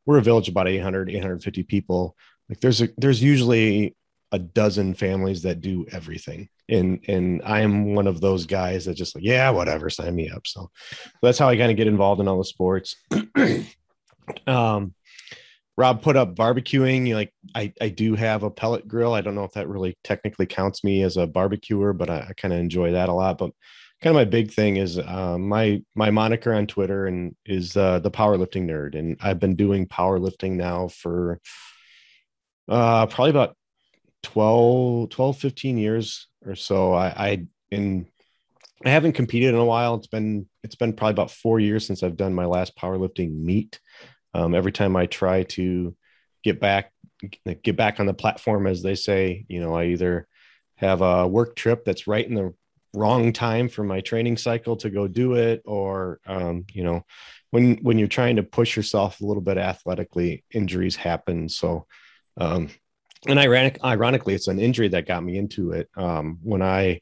we're 0.07 0.19
a 0.19 0.23
village 0.23 0.49
about 0.49 0.69
800 0.69 1.11
850 1.11 1.63
people. 1.65 2.17
Like 2.49 2.61
there's 2.61 2.83
a 2.83 2.89
there's 2.97 3.23
usually 3.23 3.97
a 4.33 4.39
dozen 4.39 4.95
families 4.95 5.43
that 5.43 5.61
do 5.61 5.87
everything. 5.93 6.49
And 6.69 7.01
and 7.09 7.43
i 7.45 7.61
am 7.61 7.95
one 7.95 8.07
of 8.07 8.21
those 8.21 8.47
guys 8.47 8.87
that 8.87 8.95
just 8.95 9.15
like 9.15 9.25
yeah 9.25 9.51
whatever 9.51 9.91
sign 9.91 10.15
me 10.15 10.31
up. 10.31 10.47
So 10.47 10.71
that's 11.23 11.39
how 11.39 11.49
i 11.49 11.57
kind 11.57 11.71
of 11.71 11.77
get 11.77 11.87
involved 11.87 12.21
in 12.21 12.29
all 12.29 12.39
the 12.39 12.45
sports. 12.45 12.97
Um 14.47 14.95
rob 15.77 16.01
put 16.01 16.17
up 16.17 16.35
barbecuing. 16.35 17.13
Like 17.15 17.33
i 17.55 17.73
i 17.81 17.91
do 17.91 18.15
have 18.15 18.43
a 18.43 18.51
pellet 18.51 18.89
grill. 18.89 19.13
I 19.13 19.21
don't 19.21 19.35
know 19.35 19.45
if 19.45 19.53
that 19.53 19.69
really 19.69 19.99
technically 20.03 20.47
counts 20.47 20.83
me 20.83 21.03
as 21.03 21.19
a 21.19 21.27
barbecuer 21.27 21.93
but 21.93 22.09
i, 22.09 22.27
I 22.31 22.33
kind 22.35 22.55
of 22.55 22.61
enjoy 22.61 22.93
that 22.93 23.11
a 23.11 23.13
lot. 23.13 23.37
But 23.37 23.51
kind 24.05 24.15
of 24.15 24.21
my 24.21 24.25
big 24.27 24.53
thing 24.53 24.77
is 24.77 24.99
uh, 24.99 25.39
my 25.39 25.83
my 25.95 26.11
moniker 26.11 26.53
on 26.53 26.67
Twitter 26.67 27.07
and 27.07 27.35
is 27.47 27.75
uh, 27.75 27.99
the 28.01 28.11
powerlifting 28.11 28.69
nerd, 28.69 28.95
and 28.95 29.17
I've 29.23 29.41
been 29.41 29.57
doing 29.57 29.89
powerlifting 29.89 30.53
now 30.53 30.89
for 30.89 31.41
uh, 32.69 33.07
probably 33.07 33.31
about 33.31 33.57
12, 34.25 35.09
12, 35.09 35.39
15 35.39 35.79
years 35.79 36.29
or 36.45 36.55
so. 36.55 36.93
I, 36.93 37.07
I 37.07 37.47
in 37.71 38.07
I 38.85 38.91
haven't 38.91 39.15
competed 39.15 39.55
in 39.55 39.61
a 39.61 39.65
while. 39.65 39.95
It's 39.95 40.07
been 40.07 40.51
it's 40.63 40.75
been 40.75 40.93
probably 40.93 41.13
about 41.13 41.31
four 41.31 41.59
years 41.59 41.87
since 41.87 42.03
I've 42.03 42.19
done 42.19 42.35
my 42.35 42.45
last 42.45 42.77
powerlifting 42.77 43.35
meet. 43.35 43.81
Um, 44.35 44.55
every 44.55 44.73
time 44.73 44.97
I 44.97 45.07
try 45.07 45.45
to 45.45 45.97
get 46.43 46.61
back 46.61 46.93
get 47.63 47.77
back 47.77 48.01
on 48.01 48.07
the 48.07 48.13
platform, 48.13 48.67
as 48.67 48.83
they 48.83 48.97
say, 48.97 49.47
you 49.49 49.61
know, 49.61 49.75
I 49.75 49.87
either 49.87 50.29
have 50.77 51.01
a 51.01 51.27
work 51.27 51.57
trip 51.57 51.87
that's 51.87 52.07
right 52.07 52.29
in 52.29 52.35
the 52.35 52.53
wrong 52.95 53.33
time 53.33 53.69
for 53.69 53.85
my 53.85 54.01
training 54.01 54.37
cycle 54.37 54.77
to 54.77 54.91
go 54.91 55.07
do 55.09 55.35
it 55.35 55.63
or 55.65 56.21
um, 56.27 56.65
you 56.73 56.85
know 56.85 57.05
when 57.51 57.77
when 57.83 57.99
you're 57.99 58.09
trying 58.09 58.37
to 58.37 58.43
push 58.43 58.77
yourself 58.77 59.21
a 59.21 59.25
little 59.25 59.43
bit 59.43 59.59
athletically 59.59 60.45
injuries 60.53 60.97
happen. 60.97 61.49
So 61.49 61.87
um, 62.37 62.71
and 63.27 63.39
ironic 63.39 63.79
ironically 63.85 64.35
it's 64.35 64.49
an 64.49 64.59
injury 64.59 64.89
that 64.89 65.07
got 65.07 65.23
me 65.23 65.37
into 65.37 65.73
it. 65.73 65.89
Um, 65.97 66.39
when 66.43 66.63
i 66.63 67.01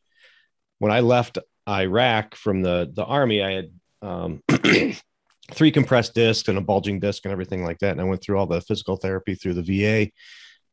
when 0.79 0.93
i 0.93 1.01
left 1.01 1.39
iraq 1.69 2.35
from 2.35 2.63
the 2.63 2.91
the 2.93 3.05
army 3.05 3.43
i 3.43 3.53
had 3.53 3.71
um, 4.03 4.43
three 5.53 5.71
compressed 5.71 6.15
discs 6.15 6.49
and 6.49 6.59
a 6.59 6.61
bulging 6.61 6.99
disc 6.99 7.25
and 7.25 7.33
everything 7.33 7.65
like 7.65 7.79
that. 7.79 7.93
And 7.93 8.01
i 8.01 8.05
went 8.05 8.23
through 8.23 8.39
all 8.39 8.47
the 8.47 8.61
physical 8.61 8.97
therapy 8.97 9.35
through 9.35 9.55
the 9.55 9.63
va 9.63 10.11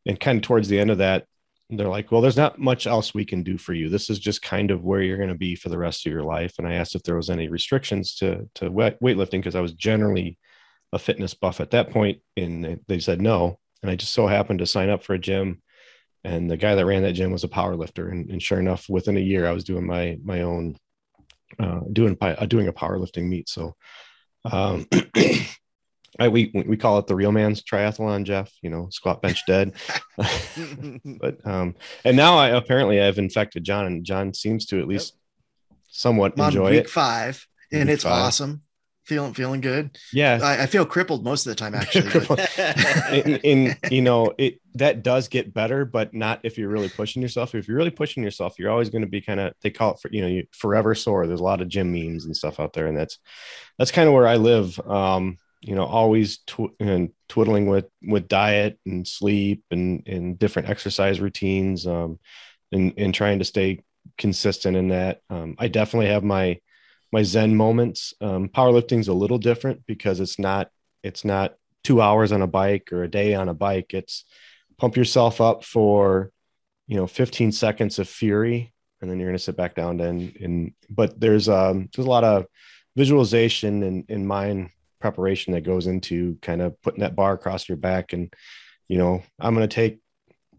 and 0.05 0.19
kind 0.19 0.37
of 0.37 0.43
towards 0.43 0.67
the 0.67 0.79
end 0.79 0.91
of 0.91 0.99
that 0.99 1.25
they're 1.69 1.87
like, 1.87 2.11
well, 2.11 2.21
there's 2.21 2.37
not 2.37 2.57
much 2.57 2.87
else 2.87 3.13
we 3.13 3.25
can 3.25 3.43
do 3.43 3.57
for 3.57 3.73
you. 3.73 3.89
This 3.89 4.09
is 4.09 4.17
just 4.17 4.41
kind 4.41 4.71
of 4.71 4.83
where 4.83 5.01
you're 5.01 5.17
going 5.17 5.29
to 5.29 5.35
be 5.35 5.55
for 5.55 5.69
the 5.69 5.77
rest 5.77 6.05
of 6.05 6.11
your 6.11 6.23
life. 6.23 6.55
And 6.57 6.67
I 6.67 6.73
asked 6.73 6.95
if 6.95 7.03
there 7.03 7.15
was 7.15 7.29
any 7.29 7.47
restrictions 7.47 8.15
to 8.15 8.49
to 8.55 8.71
weightlifting 8.71 9.31
because 9.39 9.55
I 9.55 9.61
was 9.61 9.73
generally 9.73 10.37
a 10.91 10.99
fitness 10.99 11.33
buff 11.35 11.59
at 11.61 11.71
that 11.71 11.91
point, 11.91 12.21
and 12.35 12.79
they 12.87 12.99
said 12.99 13.21
no. 13.21 13.59
And 13.81 13.91
I 13.91 13.95
just 13.95 14.13
so 14.13 14.27
happened 14.27 14.59
to 14.59 14.65
sign 14.65 14.89
up 14.89 15.03
for 15.03 15.13
a 15.13 15.19
gym, 15.19 15.61
and 16.23 16.49
the 16.49 16.57
guy 16.57 16.75
that 16.75 16.85
ran 16.85 17.03
that 17.03 17.13
gym 17.13 17.31
was 17.31 17.43
a 17.43 17.47
power 17.47 17.75
lifter. 17.75 18.09
And, 18.09 18.29
and 18.29 18.41
sure 18.41 18.59
enough, 18.59 18.89
within 18.89 19.17
a 19.17 19.21
year, 19.21 19.47
I 19.47 19.51
was 19.51 19.63
doing 19.63 19.85
my 19.85 20.17
my 20.23 20.41
own 20.41 20.75
uh, 21.59 21.81
doing 21.91 22.17
uh, 22.19 22.45
doing 22.45 22.67
a 22.67 22.73
powerlifting 22.73 23.27
meet. 23.27 23.47
So 23.47 23.75
um, 24.45 24.87
I, 26.17 26.27
we 26.29 26.51
we 26.53 26.77
call 26.77 26.97
it 26.99 27.07
the 27.07 27.15
real 27.15 27.31
man's 27.31 27.63
triathlon, 27.63 28.23
Jeff. 28.23 28.51
You 28.61 28.69
know, 28.69 28.87
squat, 28.91 29.21
bench, 29.21 29.45
dead. 29.45 29.73
but 30.17 31.45
um, 31.45 31.75
and 32.03 32.17
now 32.17 32.37
I 32.37 32.49
apparently 32.49 33.01
I've 33.01 33.19
infected 33.19 33.63
Jon, 33.63 33.85
and 33.85 34.05
Jon 34.05 34.33
seems 34.33 34.65
to 34.67 34.79
at 34.79 34.87
least 34.87 35.15
yep. 35.69 35.79
somewhat 35.89 36.39
I'm 36.39 36.47
enjoy 36.47 36.71
week 36.71 36.79
it. 36.81 36.89
Five, 36.89 37.45
and 37.71 37.87
week 37.87 37.93
it's 37.93 38.03
five. 38.03 38.13
awesome. 38.13 38.63
Feeling 39.03 39.33
feeling 39.33 39.61
good. 39.61 39.97
Yeah, 40.13 40.39
I, 40.41 40.63
I 40.63 40.65
feel 40.67 40.85
crippled 40.85 41.23
most 41.23 41.47
of 41.47 41.49
the 41.49 41.55
time 41.55 41.73
actually. 41.75 42.11
in, 43.19 43.37
in 43.37 43.77
you 43.89 44.03
know 44.03 44.33
it 44.37 44.59
that 44.75 45.01
does 45.01 45.27
get 45.27 45.51
better, 45.51 45.83
but 45.83 46.13
not 46.13 46.41
if 46.43 46.59
you're 46.59 46.69
really 46.69 46.89
pushing 46.89 47.21
yourself. 47.21 47.55
If 47.55 47.67
you're 47.67 47.77
really 47.77 47.89
pushing 47.89 48.21
yourself, 48.21 48.59
you're 48.59 48.69
always 48.69 48.91
going 48.91 49.01
to 49.01 49.07
be 49.07 49.21
kind 49.21 49.39
of 49.39 49.53
they 49.61 49.71
call 49.71 49.93
it 49.93 49.99
for 49.99 50.09
you 50.11 50.21
know 50.21 50.27
you, 50.27 50.45
forever 50.51 50.93
sore. 50.93 51.25
There's 51.25 51.39
a 51.39 51.43
lot 51.43 51.59
of 51.59 51.69
gym 51.69 51.91
memes 51.91 52.25
and 52.25 52.37
stuff 52.37 52.59
out 52.59 52.73
there, 52.73 52.85
and 52.85 52.95
that's 52.95 53.17
that's 53.79 53.91
kind 53.91 54.07
of 54.07 54.13
where 54.13 54.27
I 54.27 54.35
live. 54.35 54.79
Um, 54.81 55.37
you 55.61 55.75
know 55.75 55.85
always 55.85 56.39
tw- 56.39 56.75
and 56.79 57.09
twiddling 57.27 57.67
with 57.67 57.85
with 58.01 58.27
diet 58.27 58.79
and 58.85 59.07
sleep 59.07 59.63
and 59.71 60.07
and 60.07 60.39
different 60.39 60.69
exercise 60.69 61.19
routines 61.19 61.85
um 61.85 62.19
and 62.71 62.93
and 62.97 63.13
trying 63.13 63.39
to 63.39 63.45
stay 63.45 63.83
consistent 64.17 64.75
in 64.77 64.89
that. 64.89 65.21
Um, 65.29 65.55
i 65.59 65.67
definitely 65.67 66.07
have 66.07 66.23
my 66.23 66.59
my 67.11 67.23
zen 67.23 67.55
moments. 67.55 68.13
Um 68.21 68.49
powerlifting's 68.49 69.07
a 69.07 69.13
little 69.13 69.37
different 69.37 69.85
because 69.85 70.19
it's 70.19 70.39
not 70.39 70.69
it's 71.03 71.25
not 71.25 71.55
two 71.83 72.01
hours 72.01 72.31
on 72.31 72.41
a 72.41 72.47
bike 72.47 72.91
or 72.91 73.03
a 73.03 73.09
day 73.09 73.33
on 73.33 73.49
a 73.49 73.53
bike. 73.53 73.93
It's 73.93 74.25
pump 74.77 74.95
yourself 74.95 75.41
up 75.41 75.63
for 75.63 76.31
you 76.87 76.95
know 76.95 77.07
15 77.07 77.51
seconds 77.51 77.99
of 77.99 78.07
fury 78.07 78.73
and 79.01 79.09
then 79.09 79.19
you're 79.19 79.29
going 79.29 79.37
to 79.37 79.43
sit 79.43 79.57
back 79.57 79.75
down 79.75 79.99
and 79.99 80.35
and 80.37 80.73
but 80.89 81.19
there's 81.19 81.47
um 81.49 81.89
there's 81.95 82.07
a 82.07 82.09
lot 82.09 82.23
of 82.23 82.45
visualization 82.95 83.83
in 83.83 84.05
in 84.09 84.25
mind 84.25 84.69
preparation 84.99 85.53
that 85.53 85.61
goes 85.61 85.87
into 85.87 86.37
kind 86.41 86.61
of 86.61 86.79
putting 86.81 87.01
that 87.01 87.15
bar 87.15 87.33
across 87.33 87.67
your 87.67 87.77
back 87.77 88.13
and 88.13 88.33
you 88.87 88.97
know 88.97 89.21
i'm 89.39 89.55
going 89.55 89.67
to 89.67 89.73
take 89.73 89.99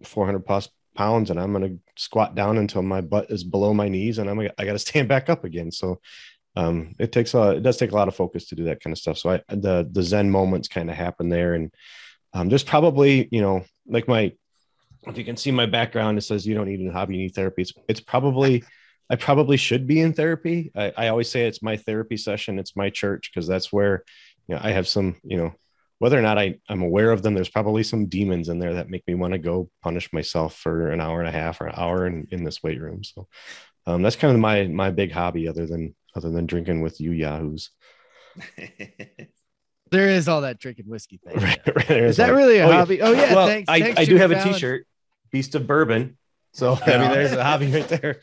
400 0.05 0.41
plus 0.41 0.68
pounds 0.97 1.30
and 1.30 1.38
i'm 1.38 1.53
going 1.53 1.68
to 1.68 2.03
squat 2.03 2.34
down 2.34 2.59
until 2.59 2.82
my 2.82 3.01
butt 3.01 3.30
is 3.30 3.45
below 3.45 3.74
my 3.74 3.88
knees 3.88 4.18
and 4.18 4.28
i'm 4.28 4.36
gonna, 4.36 4.53
i 4.59 4.64
got 4.64 4.72
to 4.72 4.78
stand 4.91 5.09
back 5.09 5.28
up 5.28 5.45
again 5.45 5.70
so 5.70 6.01
um 6.57 6.95
it 6.99 7.12
takes 7.12 7.34
a 7.34 7.51
it 7.53 7.62
does 7.62 7.76
take 7.76 7.93
a 7.93 7.97
lot 7.97 8.09
of 8.09 8.16
focus 8.16 8.47
to 8.47 8.55
do 8.55 8.64
that 8.64 8.82
kind 8.82 8.93
of 8.93 8.99
stuff 8.99 9.18
so 9.18 9.30
i 9.30 9.41
the 9.49 9.88
the 9.93 10.03
zen 10.03 10.30
moments 10.30 10.68
kind 10.68 10.91
of 10.91 10.97
happen 10.97 11.28
there 11.28 11.55
and 11.55 11.72
um 12.32 12.49
there's 12.49 12.64
probably 12.64 13.28
you 13.30 13.41
know 13.41 13.64
like 13.86 14.09
my 14.09 14.32
if 15.07 15.16
you 15.16 15.24
can 15.24 15.36
see 15.36 15.51
my 15.51 15.66
background 15.66 16.18
it 16.18 16.22
says 16.22 16.47
you 16.47 16.55
don't 16.55 16.68
need 16.68 16.84
a 16.86 16.93
hobby 16.93 17.14
you 17.14 17.22
need 17.22 17.34
therapy 17.34 17.62
it's, 17.62 17.72
it's 17.88 18.01
probably 18.01 18.64
I 19.11 19.16
probably 19.16 19.57
should 19.57 19.88
be 19.88 20.01
in 20.01 20.12
therapy. 20.12 20.70
I, 20.74 20.93
I, 20.97 21.09
always 21.09 21.28
say 21.28 21.47
it's 21.47 21.62
my 21.62 21.76
therapy 21.76 22.16
session. 22.16 22.61
It's 22.61 22.76
my 22.76 22.91
church 22.91 23.28
because 23.30 23.49
that's 23.49 23.72
where 23.72 24.05
you 24.51 24.57
know, 24.57 24.62
I 24.64 24.72
have 24.72 24.88
some, 24.88 25.16
you 25.22 25.36
know, 25.36 25.55
whether 26.01 26.18
or 26.18 26.22
not 26.22 26.38
I, 26.38 26.57
I'm 26.68 26.82
aware 26.82 27.12
of 27.12 27.22
them, 27.22 27.34
there's 27.34 27.48
probably 27.48 27.84
some 27.84 28.07
demons 28.07 28.48
in 28.48 28.59
there 28.59 28.74
that 28.74 28.90
make 28.90 29.07
me 29.07 29.14
want 29.14 29.32
to 29.32 29.38
go 29.38 29.70
punish 29.80 30.12
myself 30.12 30.57
for 30.57 30.90
an 30.90 31.01
hour 31.01 31.20
and 31.20 31.28
a 31.28 31.32
half 31.32 31.61
or 31.61 31.66
an 31.66 31.74
hour 31.76 32.07
in, 32.07 32.26
in 32.32 32.42
this 32.42 32.61
weight 32.61 32.80
room. 32.80 33.05
So 33.05 33.28
um, 33.86 34.03
that's 34.03 34.16
kind 34.16 34.34
of 34.34 34.40
my 34.40 34.66
my 34.66 34.90
big 34.90 35.12
hobby, 35.12 35.46
other 35.46 35.66
than 35.66 35.94
other 36.16 36.30
than 36.30 36.46
drinking 36.46 36.80
with 36.80 37.01
you 37.01 37.12
yahoos. 37.12 37.70
there 39.90 40.09
is 40.09 40.26
all 40.26 40.40
that 40.40 40.59
drinking 40.59 40.86
whiskey 40.88 41.20
thing. 41.24 41.36
Right, 41.40 41.61
right, 41.76 41.90
is 41.90 42.16
that 42.16 42.30
like, 42.30 42.36
really 42.36 42.59
a 42.59 42.66
oh, 42.66 42.72
hobby? 42.72 42.96
Yeah. 42.96 43.07
Oh 43.07 43.12
yeah, 43.12 43.34
well, 43.34 43.46
thanks, 43.46 43.68
I, 43.68 43.80
thanks 43.80 44.01
I 44.01 44.05
do 44.05 44.16
have 44.16 44.32
a 44.32 44.42
T-shirt, 44.42 44.86
Beast 45.30 45.55
of 45.55 45.68
Bourbon. 45.68 46.18
So 46.55 46.72
I 46.86 46.98
mean, 46.98 47.11
there's 47.12 47.32
a 47.32 47.44
hobby 47.44 47.70
right 47.70 47.88
there. 47.88 48.20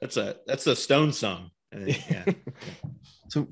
That's 0.00 0.16
a 0.16 0.36
that's 0.46 0.66
a 0.68 0.76
Stone 0.76 1.12
song. 1.12 1.50
Yeah. 1.74 2.24
So, 3.28 3.48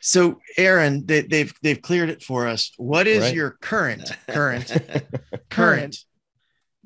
so 0.00 0.40
Aaron, 0.56 1.06
they, 1.06 1.16
have 1.16 1.28
they've, 1.28 1.54
they've 1.62 1.82
cleared 1.82 2.10
it 2.10 2.22
for 2.22 2.46
us. 2.46 2.72
What 2.76 3.06
is 3.06 3.24
right. 3.24 3.34
your 3.34 3.50
current 3.60 4.10
current 4.28 4.72
current 5.50 5.96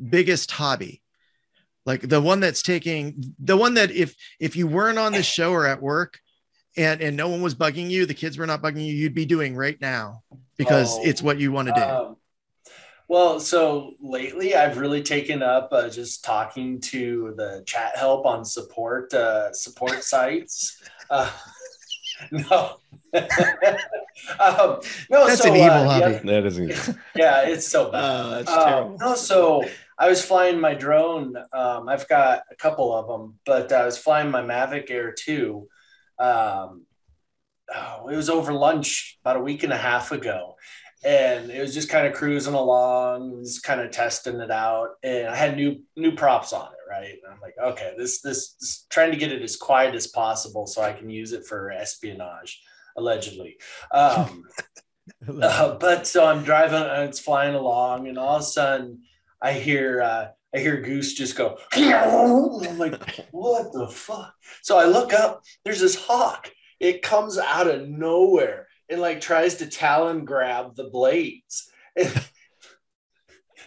biggest 0.08 0.50
hobby? 0.50 1.02
Like 1.86 2.00
the 2.00 2.20
one 2.20 2.40
that's 2.40 2.62
taking 2.62 3.34
the 3.38 3.56
one 3.56 3.74
that 3.74 3.90
if 3.90 4.14
if 4.40 4.56
you 4.56 4.66
weren't 4.66 4.98
on 4.98 5.12
the 5.12 5.22
show 5.22 5.52
or 5.52 5.66
at 5.66 5.82
work, 5.82 6.18
and 6.76 7.00
and 7.00 7.16
no 7.16 7.28
one 7.28 7.42
was 7.42 7.54
bugging 7.54 7.90
you, 7.90 8.06
the 8.06 8.14
kids 8.14 8.38
were 8.38 8.46
not 8.46 8.62
bugging 8.62 8.86
you, 8.86 8.94
you'd 8.94 9.14
be 9.14 9.26
doing 9.26 9.54
right 9.54 9.78
now 9.80 10.22
because 10.56 10.96
oh, 10.98 11.02
it's 11.04 11.22
what 11.22 11.38
you 11.38 11.52
want 11.52 11.68
to 11.68 11.74
do. 11.74 11.82
Um, 11.82 12.16
well, 13.06 13.38
so 13.38 13.94
lately 14.00 14.54
I've 14.54 14.78
really 14.78 15.02
taken 15.02 15.42
up 15.42 15.68
uh, 15.72 15.90
just 15.90 16.24
talking 16.24 16.80
to 16.80 17.34
the 17.36 17.62
chat 17.66 17.96
help 17.96 18.24
on 18.24 18.44
support 18.44 19.12
uh, 19.12 19.52
support 19.52 20.04
sites. 20.04 20.82
Uh, 21.10 21.30
no. 22.30 22.76
um, 24.40 24.80
no, 25.10 25.26
that's 25.26 25.42
so, 25.42 25.50
an 25.50 25.56
evil 25.56 25.70
uh, 25.70 25.84
hobby. 25.84 26.12
Yeah, 26.12 26.20
that 26.24 26.46
is 26.46 26.60
evil. 26.60 26.94
Yeah, 27.16 27.42
it's 27.42 27.66
so 27.68 27.90
bad. 27.90 28.04
Oh, 28.04 28.30
that's 28.30 28.50
um, 28.50 28.68
terrible. 28.68 28.98
No, 28.98 29.14
so 29.14 29.64
I 29.98 30.08
was 30.08 30.24
flying 30.24 30.60
my 30.60 30.74
drone. 30.74 31.36
Um, 31.52 31.88
I've 31.88 32.08
got 32.08 32.42
a 32.50 32.56
couple 32.56 32.94
of 32.94 33.06
them, 33.06 33.38
but 33.46 33.72
I 33.72 33.84
was 33.84 33.98
flying 33.98 34.30
my 34.30 34.42
Mavic 34.42 34.90
Air 34.90 35.12
2. 35.12 35.68
Um, 36.18 36.86
oh, 37.74 38.08
it 38.08 38.16
was 38.16 38.30
over 38.30 38.52
lunch 38.52 39.18
about 39.22 39.36
a 39.36 39.40
week 39.40 39.62
and 39.62 39.72
a 39.72 39.78
half 39.78 40.12
ago. 40.12 40.56
And 41.04 41.50
it 41.50 41.60
was 41.60 41.74
just 41.74 41.90
kind 41.90 42.06
of 42.06 42.14
cruising 42.14 42.54
along, 42.54 43.42
just 43.42 43.62
kind 43.62 43.80
of 43.80 43.90
testing 43.90 44.40
it 44.40 44.50
out. 44.50 44.90
And 45.02 45.28
I 45.28 45.36
had 45.36 45.56
new 45.56 45.82
new 45.96 46.12
props 46.12 46.52
on 46.52 46.72
it, 46.72 46.73
right? 46.94 47.18
And 47.24 47.32
I'm 47.32 47.40
like, 47.40 47.54
okay, 47.62 47.94
this, 47.96 48.20
this 48.20 48.54
this 48.60 48.86
trying 48.90 49.10
to 49.10 49.16
get 49.16 49.32
it 49.32 49.42
as 49.42 49.56
quiet 49.56 49.94
as 49.94 50.06
possible 50.06 50.66
so 50.66 50.82
I 50.82 50.92
can 50.92 51.10
use 51.10 51.32
it 51.32 51.46
for 51.46 51.70
espionage, 51.70 52.62
allegedly. 52.96 53.56
Um, 53.92 54.44
uh, 55.42 55.74
but 55.74 56.06
so 56.06 56.24
I'm 56.24 56.44
driving 56.44 56.82
and 56.82 57.08
it's 57.08 57.20
flying 57.20 57.54
along, 57.54 58.08
and 58.08 58.18
all 58.18 58.36
of 58.36 58.42
a 58.42 58.44
sudden 58.44 59.02
I 59.40 59.52
hear 59.52 60.02
uh, 60.02 60.28
I 60.54 60.58
hear 60.58 60.80
Goose 60.80 61.14
just 61.14 61.36
go. 61.36 61.58
I'm 61.74 62.78
like, 62.78 63.26
what 63.32 63.72
the 63.72 63.88
fuck? 63.88 64.34
So 64.62 64.78
I 64.78 64.84
look 64.84 65.12
up. 65.12 65.42
There's 65.64 65.80
this 65.80 65.96
hawk. 65.96 66.50
It 66.78 67.02
comes 67.02 67.38
out 67.38 67.66
of 67.66 67.88
nowhere 67.88 68.68
and 68.88 69.00
like 69.00 69.20
tries 69.20 69.56
to 69.56 69.66
talon 69.66 70.24
grab 70.24 70.76
the 70.76 70.90
blades. 70.90 71.70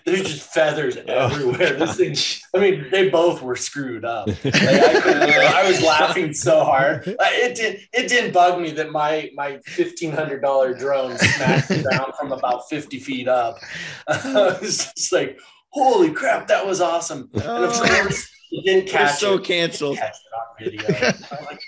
There's 0.08 0.22
just 0.22 0.42
feathers 0.54 0.98
oh. 1.08 1.26
everywhere. 1.26 1.74
This 1.74 1.98
thing, 1.98 2.16
I 2.56 2.64
mean, 2.64 2.88
they 2.90 3.10
both 3.10 3.42
were 3.42 3.58
screwed 3.58 4.06
up. 4.06 4.30
Like, 4.48 4.56
I, 4.56 5.64
I, 5.64 5.68
was 5.68 5.82
laughing 5.82 6.34
so 6.34 6.64
hard. 6.64 7.04
It 7.06 7.56
did. 7.56 7.82
It 7.94 8.08
didn't 8.08 8.32
bug 8.32 8.62
me 8.62 8.72
that 8.72 8.92
my 8.92 9.30
my 9.36 9.60
fifteen 9.66 10.12
hundred 10.12 10.42
dollar 10.42 10.74
drone 10.74 11.18
smashed 11.18 11.70
down 11.90 12.14
from 12.18 12.32
about 12.32 12.70
fifty 12.70 13.00
feet 13.00 13.28
up. 13.28 13.58
I 14.08 14.58
was 14.62 14.92
just 14.96 15.12
like, 15.12 15.40
"Holy 15.70 16.12
crap, 16.12 16.48
that 16.48 16.66
was 16.66 16.80
awesome!" 16.80 17.30
And 17.34 17.44
of 17.44 17.72
oh. 17.74 17.88
course, 17.88 18.30
it 18.52 18.66
didn't 18.66 18.88
catch. 18.88 19.20
so 19.20 19.36
it. 19.36 19.44
canceled. 19.44 19.98
Catch 19.98 20.16
it 20.16 20.70
on 20.70 20.72
video. 20.72 21.46
like, 21.46 21.60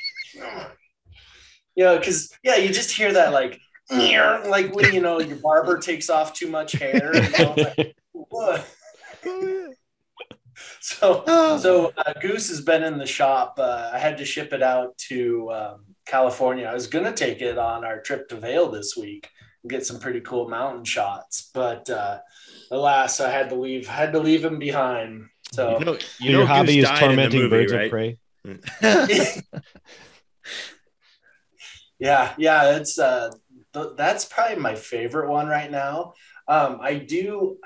you 1.75 1.83
know, 1.83 1.97
because 1.97 2.31
yeah, 2.43 2.55
you 2.55 2.69
just 2.69 2.91
hear 2.91 3.11
that 3.13 3.33
like. 3.33 3.59
Like 3.91 4.75
when 4.75 4.93
you 4.93 5.01
know 5.01 5.19
your 5.19 5.37
barber 5.37 5.79
takes 5.79 6.11
off 6.11 6.33
too 6.33 6.47
much 6.47 6.73
hair, 6.73 7.11
you 7.11 7.29
know, 7.39 7.55
like, 7.57 7.95
what? 8.29 8.67
so 10.79 11.23
oh. 11.27 11.57
so 11.57 11.93
uh, 11.97 12.13
Goose 12.21 12.49
has 12.49 12.61
been 12.61 12.83
in 12.83 12.97
the 12.97 13.05
shop. 13.05 13.55
Uh, 13.57 13.91
I 13.93 13.99
had 13.99 14.17
to 14.17 14.25
ship 14.25 14.53
it 14.53 14.63
out 14.63 14.97
to 15.09 15.51
um, 15.51 15.85
California. 16.05 16.65
I 16.65 16.73
was 16.73 16.87
gonna 16.87 17.13
take 17.13 17.41
it 17.41 17.57
on 17.57 17.83
our 17.83 18.01
trip 18.01 18.29
to 18.29 18.35
vail 18.35 18.69
this 18.69 18.95
week 18.95 19.29
and 19.63 19.69
get 19.69 19.85
some 19.85 19.99
pretty 19.99 20.21
cool 20.21 20.47
mountain 20.49 20.85
shots, 20.85 21.49
but 21.53 21.89
uh, 21.89 22.19
alas, 22.71 23.19
I 23.19 23.29
had 23.29 23.49
to 23.49 23.55
leave. 23.55 23.87
Had 23.87 24.13
to 24.13 24.19
leave 24.19 24.43
him 24.43 24.59
behind. 24.59 25.25
So 25.51 25.79
you 25.79 25.85
know, 25.85 25.97
you 26.19 26.31
know 26.31 26.39
your 26.39 26.47
hobby 26.47 26.79
is 26.79 26.89
tormenting 26.89 27.41
movie, 27.41 27.49
birds 27.49 27.73
right? 27.73 27.85
of 27.85 27.91
prey. 27.91 28.17
yeah, 31.99 32.33
yeah, 32.37 32.77
it's 32.77 32.97
uh, 32.97 33.31
th- 33.73 33.95
that's 33.97 34.25
probably 34.25 34.57
my 34.57 34.75
favorite 34.75 35.29
one 35.29 35.47
right 35.47 35.69
now. 35.69 36.13
Um, 36.47 36.79
I 36.81 36.95
do 36.95 37.57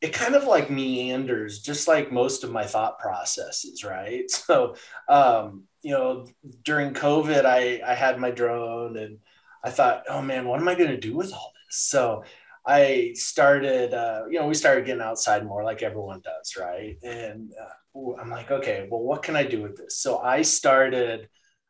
it 0.00 0.14
kind 0.14 0.34
of 0.34 0.44
like 0.44 0.70
meanders 0.70 1.60
just 1.60 1.86
like 1.86 2.10
most 2.10 2.42
of 2.42 2.50
my 2.50 2.64
thought 2.64 2.98
processes 2.98 3.84
right? 3.84 4.30
So 4.30 4.74
um, 5.08 5.64
you 5.82 5.92
know 5.92 6.26
during 6.62 6.92
covid 6.92 7.46
i 7.46 7.80
i 7.86 7.94
had 7.94 8.18
my 8.18 8.30
drone 8.30 8.98
and 8.98 9.18
i 9.64 9.70
thought 9.70 10.04
oh 10.10 10.20
man 10.20 10.46
what 10.46 10.60
am 10.60 10.68
i 10.68 10.74
going 10.74 10.90
to 10.90 10.98
do 10.98 11.16
with 11.16 11.32
all 11.32 11.52
this? 11.66 11.76
So 11.76 12.24
i 12.66 13.12
started 13.14 13.94
uh, 13.94 14.24
you 14.30 14.38
know 14.38 14.46
we 14.46 14.54
started 14.54 14.84
getting 14.86 15.02
outside 15.02 15.44
more 15.46 15.64
like 15.64 15.82
everyone 15.82 16.20
does 16.20 16.56
right? 16.58 16.96
And 17.02 17.52
uh, 17.60 18.12
i'm 18.20 18.30
like 18.30 18.50
okay 18.50 18.86
well 18.90 19.00
what 19.02 19.22
can 19.22 19.36
i 19.36 19.44
do 19.44 19.62
with 19.62 19.76
this? 19.76 19.96
So 19.98 20.18
i 20.18 20.42
started 20.42 21.28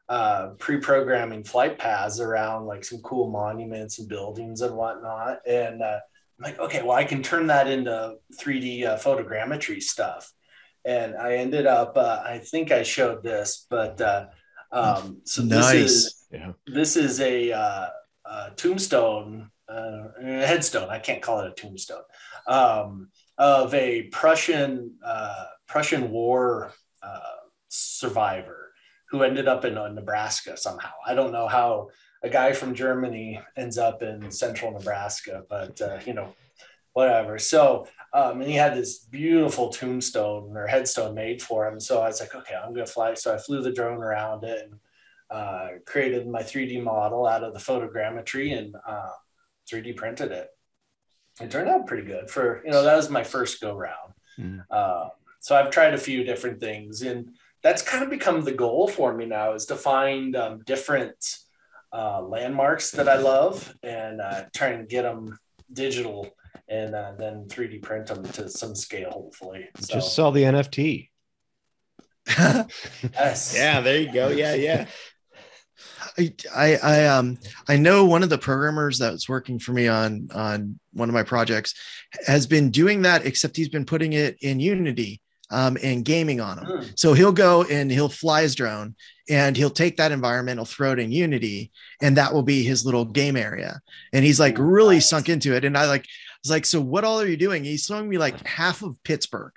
uh, 0.08 0.48
pre-programming 0.58 1.44
flight 1.44 1.78
paths 1.78 2.18
around 2.18 2.66
like 2.66 2.84
some 2.84 2.98
cool 2.98 3.30
monuments 3.30 4.00
and 4.00 4.08
buildings 4.08 4.60
and 4.60 4.74
whatnot. 4.74 5.38
And 5.46 5.80
uh, 5.80 6.00
like, 6.40 6.58
okay, 6.58 6.82
well, 6.82 6.96
I 6.96 7.04
can 7.04 7.22
turn 7.22 7.48
that 7.48 7.68
into 7.68 8.14
3D 8.40 8.86
uh, 8.86 8.96
photogrammetry 8.96 9.82
stuff. 9.82 10.32
And 10.84 11.14
I 11.14 11.36
ended 11.36 11.66
up, 11.66 11.96
uh, 11.96 12.22
I 12.24 12.38
think 12.38 12.72
I 12.72 12.82
showed 12.82 13.22
this, 13.22 13.66
but 13.68 14.00
uh, 14.00 14.26
um, 14.72 15.20
so 15.24 15.42
nice. 15.42 15.72
this 15.72 15.92
is 15.92 16.26
yeah. 16.32 16.52
this 16.66 16.96
is 16.96 17.20
a, 17.20 17.52
uh, 17.52 17.88
a 18.24 18.50
tombstone, 18.56 19.50
uh, 19.68 20.08
a 20.18 20.46
headstone. 20.46 20.88
I 20.88 20.98
can't 20.98 21.20
call 21.20 21.40
it 21.40 21.48
a 21.48 21.54
tombstone 21.54 22.02
um, 22.46 23.10
of 23.36 23.74
a 23.74 24.04
Prussian 24.04 24.94
uh, 25.04 25.44
Prussian 25.66 26.10
War 26.10 26.72
survivor 27.72 28.72
who 29.10 29.22
ended 29.22 29.46
up 29.46 29.64
in 29.64 29.74
Nebraska 29.74 30.56
somehow. 30.56 30.90
I 31.06 31.14
don't 31.14 31.32
know 31.32 31.46
how 31.46 31.88
a 32.22 32.28
guy 32.28 32.52
from 32.52 32.74
Germany 32.74 33.40
ends 33.56 33.78
up 33.78 34.02
in 34.02 34.30
central 34.30 34.72
Nebraska, 34.72 35.44
but 35.48 35.80
uh, 35.80 35.98
you 36.04 36.12
know, 36.12 36.34
whatever. 36.92 37.38
So, 37.38 37.86
um, 38.12 38.40
and 38.40 38.50
he 38.50 38.56
had 38.56 38.76
this 38.76 38.98
beautiful 38.98 39.70
tombstone 39.70 40.56
or 40.56 40.66
headstone 40.66 41.14
made 41.14 41.40
for 41.42 41.66
him. 41.66 41.80
So 41.80 42.00
I 42.00 42.08
was 42.08 42.20
like, 42.20 42.34
okay, 42.34 42.54
I'm 42.54 42.74
gonna 42.74 42.86
fly. 42.86 43.14
So 43.14 43.34
I 43.34 43.38
flew 43.38 43.62
the 43.62 43.72
drone 43.72 44.02
around 44.02 44.44
it 44.44 44.64
and 44.64 44.80
uh, 45.30 45.68
created 45.86 46.26
my 46.26 46.42
3D 46.42 46.82
model 46.82 47.26
out 47.26 47.44
of 47.44 47.54
the 47.54 47.60
photogrammetry 47.60 48.56
and 48.56 48.76
uh, 48.86 49.10
3D 49.70 49.96
printed 49.96 50.32
it. 50.32 50.48
It 51.40 51.50
turned 51.50 51.68
out 51.68 51.86
pretty 51.86 52.06
good 52.06 52.28
for 52.28 52.62
you 52.64 52.70
know 52.70 52.82
that 52.82 52.96
was 52.96 53.08
my 53.08 53.24
first 53.24 53.60
go 53.60 53.76
round. 53.76 54.14
Mm. 54.38 55.10
so 55.40 55.54
I've 55.54 55.70
tried 55.70 55.92
a 55.92 55.98
few 55.98 56.24
different 56.24 56.60
things 56.60 57.02
and 57.02 57.30
that's 57.62 57.82
kind 57.82 58.02
of 58.02 58.08
become 58.08 58.42
the 58.42 58.52
goal 58.52 58.88
for 58.88 59.12
me 59.12 59.26
now 59.26 59.52
is 59.52 59.66
to 59.66 59.76
find 59.76 60.34
um, 60.34 60.62
different 60.64 61.40
uh, 61.92 62.22
landmarks 62.22 62.90
that 62.92 63.08
I 63.08 63.16
love 63.16 63.74
and 63.82 64.20
uh, 64.20 64.44
try 64.54 64.68
and 64.68 64.88
get 64.88 65.02
them 65.02 65.38
digital 65.72 66.28
and 66.68 66.94
uh, 66.94 67.12
then 67.18 67.46
3D 67.48 67.82
print 67.82 68.06
them 68.06 68.22
to 68.22 68.48
some 68.48 68.74
scale, 68.74 69.10
hopefully. 69.10 69.68
So. 69.78 69.94
Just 69.94 70.14
sell 70.14 70.30
the 70.30 70.44
NFT. 70.44 71.08
yes. 72.28 73.54
Yeah, 73.56 73.80
there 73.80 74.00
you 74.00 74.12
go. 74.12 74.28
Yeah, 74.28 74.54
yeah. 74.54 74.86
I, 76.18 76.34
I, 76.54 76.76
I 76.76 77.06
um 77.06 77.38
I 77.68 77.76
know 77.76 78.04
one 78.04 78.22
of 78.22 78.30
the 78.30 78.38
programmers 78.38 78.98
that's 78.98 79.28
working 79.28 79.58
for 79.58 79.72
me 79.72 79.88
on 79.88 80.28
on 80.34 80.78
one 80.92 81.08
of 81.08 81.14
my 81.14 81.22
projects 81.22 81.74
has 82.26 82.46
been 82.46 82.70
doing 82.70 83.02
that, 83.02 83.26
except 83.26 83.56
he's 83.56 83.68
been 83.68 83.84
putting 83.86 84.12
it 84.12 84.36
in 84.42 84.60
Unity 84.60 85.20
um, 85.50 85.76
and 85.82 86.04
gaming 86.04 86.40
on 86.40 86.56
them. 86.56 86.66
Mm. 86.66 86.98
So 86.98 87.12
he'll 87.12 87.32
go 87.32 87.64
and 87.64 87.90
he'll 87.90 88.08
fly 88.08 88.42
his 88.42 88.54
drone 88.54 88.94
and 89.30 89.56
he'll 89.56 89.70
take 89.70 89.96
that 89.96 90.12
environment, 90.12 90.58
he'll 90.58 90.64
throw 90.64 90.92
it 90.92 90.98
in 90.98 91.12
Unity, 91.12 91.70
and 92.02 92.16
that 92.16 92.34
will 92.34 92.42
be 92.42 92.62
his 92.62 92.84
little 92.84 93.04
game 93.04 93.36
area. 93.36 93.80
And 94.12 94.24
he's 94.24 94.40
like 94.40 94.56
really 94.58 94.96
nice. 94.96 95.08
sunk 95.08 95.28
into 95.28 95.54
it. 95.54 95.64
And 95.64 95.78
I 95.78 95.86
like 95.86 96.06
was 96.42 96.50
like, 96.50 96.66
so 96.66 96.80
what 96.80 97.04
all 97.04 97.20
are 97.20 97.26
you 97.26 97.36
doing? 97.36 97.64
He's 97.64 97.84
showing 97.84 98.08
me 98.08 98.18
like 98.18 98.46
half 98.46 98.82
of 98.82 99.02
Pittsburgh. 99.04 99.52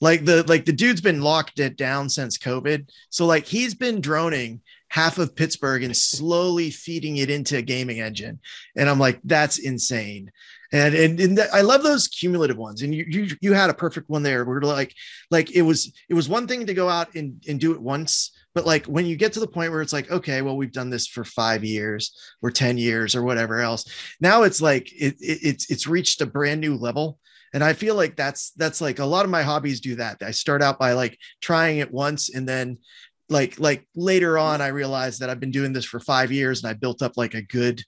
Like 0.00 0.24
the 0.24 0.44
like 0.44 0.64
the 0.64 0.72
dude's 0.72 1.00
been 1.00 1.20
locked 1.20 1.58
it 1.58 1.76
down 1.76 2.08
since 2.08 2.38
COVID. 2.38 2.88
So 3.10 3.26
like 3.26 3.44
he's 3.46 3.74
been 3.74 4.00
droning 4.00 4.60
half 4.88 5.18
of 5.18 5.34
Pittsburgh 5.34 5.82
and 5.82 5.96
slowly 5.96 6.70
feeding 6.70 7.16
it 7.16 7.28
into 7.28 7.56
a 7.56 7.62
gaming 7.62 8.00
engine. 8.00 8.38
And 8.76 8.88
I'm 8.88 9.00
like, 9.00 9.20
that's 9.24 9.58
insane 9.58 10.30
and 10.72 10.94
and, 10.94 11.20
and 11.20 11.40
I 11.52 11.62
love 11.62 11.82
those 11.82 12.08
cumulative 12.08 12.56
ones. 12.56 12.82
And 12.82 12.94
you, 12.94 13.04
you 13.08 13.36
you 13.40 13.52
had 13.54 13.70
a 13.70 13.74
perfect 13.74 14.08
one 14.08 14.22
there. 14.22 14.44
We're 14.44 14.60
like 14.60 14.94
like 15.30 15.50
it 15.52 15.62
was 15.62 15.92
it 16.08 16.14
was 16.14 16.28
one 16.28 16.46
thing 16.46 16.66
to 16.66 16.74
go 16.74 16.88
out 16.88 17.14
and 17.14 17.42
and 17.48 17.58
do 17.58 17.72
it 17.72 17.80
once, 17.80 18.32
but 18.54 18.66
like 18.66 18.86
when 18.86 19.06
you 19.06 19.16
get 19.16 19.32
to 19.34 19.40
the 19.40 19.46
point 19.46 19.72
where 19.72 19.82
it's 19.82 19.92
like 19.92 20.10
okay, 20.10 20.42
well 20.42 20.56
we've 20.56 20.72
done 20.72 20.90
this 20.90 21.06
for 21.06 21.24
five 21.24 21.64
years 21.64 22.16
or 22.42 22.50
ten 22.50 22.78
years 22.78 23.14
or 23.14 23.22
whatever 23.22 23.60
else. 23.60 23.84
Now 24.20 24.42
it's 24.42 24.60
like 24.60 24.92
it, 24.92 25.16
it 25.20 25.38
it's 25.42 25.70
it's 25.70 25.86
reached 25.86 26.20
a 26.20 26.26
brand 26.26 26.60
new 26.60 26.76
level. 26.76 27.18
And 27.54 27.64
I 27.64 27.72
feel 27.72 27.94
like 27.94 28.14
that's 28.14 28.50
that's 28.52 28.80
like 28.80 28.98
a 28.98 29.06
lot 29.06 29.24
of 29.24 29.30
my 29.30 29.42
hobbies 29.42 29.80
do 29.80 29.96
that. 29.96 30.18
I 30.22 30.32
start 30.32 30.62
out 30.62 30.78
by 30.78 30.92
like 30.92 31.18
trying 31.40 31.78
it 31.78 31.92
once 31.92 32.34
and 32.34 32.48
then 32.48 32.78
like 33.30 33.60
like 33.60 33.86
later 33.94 34.38
on 34.38 34.62
i 34.62 34.68
realized 34.68 35.20
that 35.20 35.28
i've 35.28 35.38
been 35.38 35.50
doing 35.50 35.74
this 35.74 35.84
for 35.84 36.00
five 36.00 36.32
years 36.32 36.62
and 36.62 36.70
i 36.70 36.72
built 36.72 37.02
up 37.02 37.18
like 37.18 37.34
a 37.34 37.42
good 37.42 37.82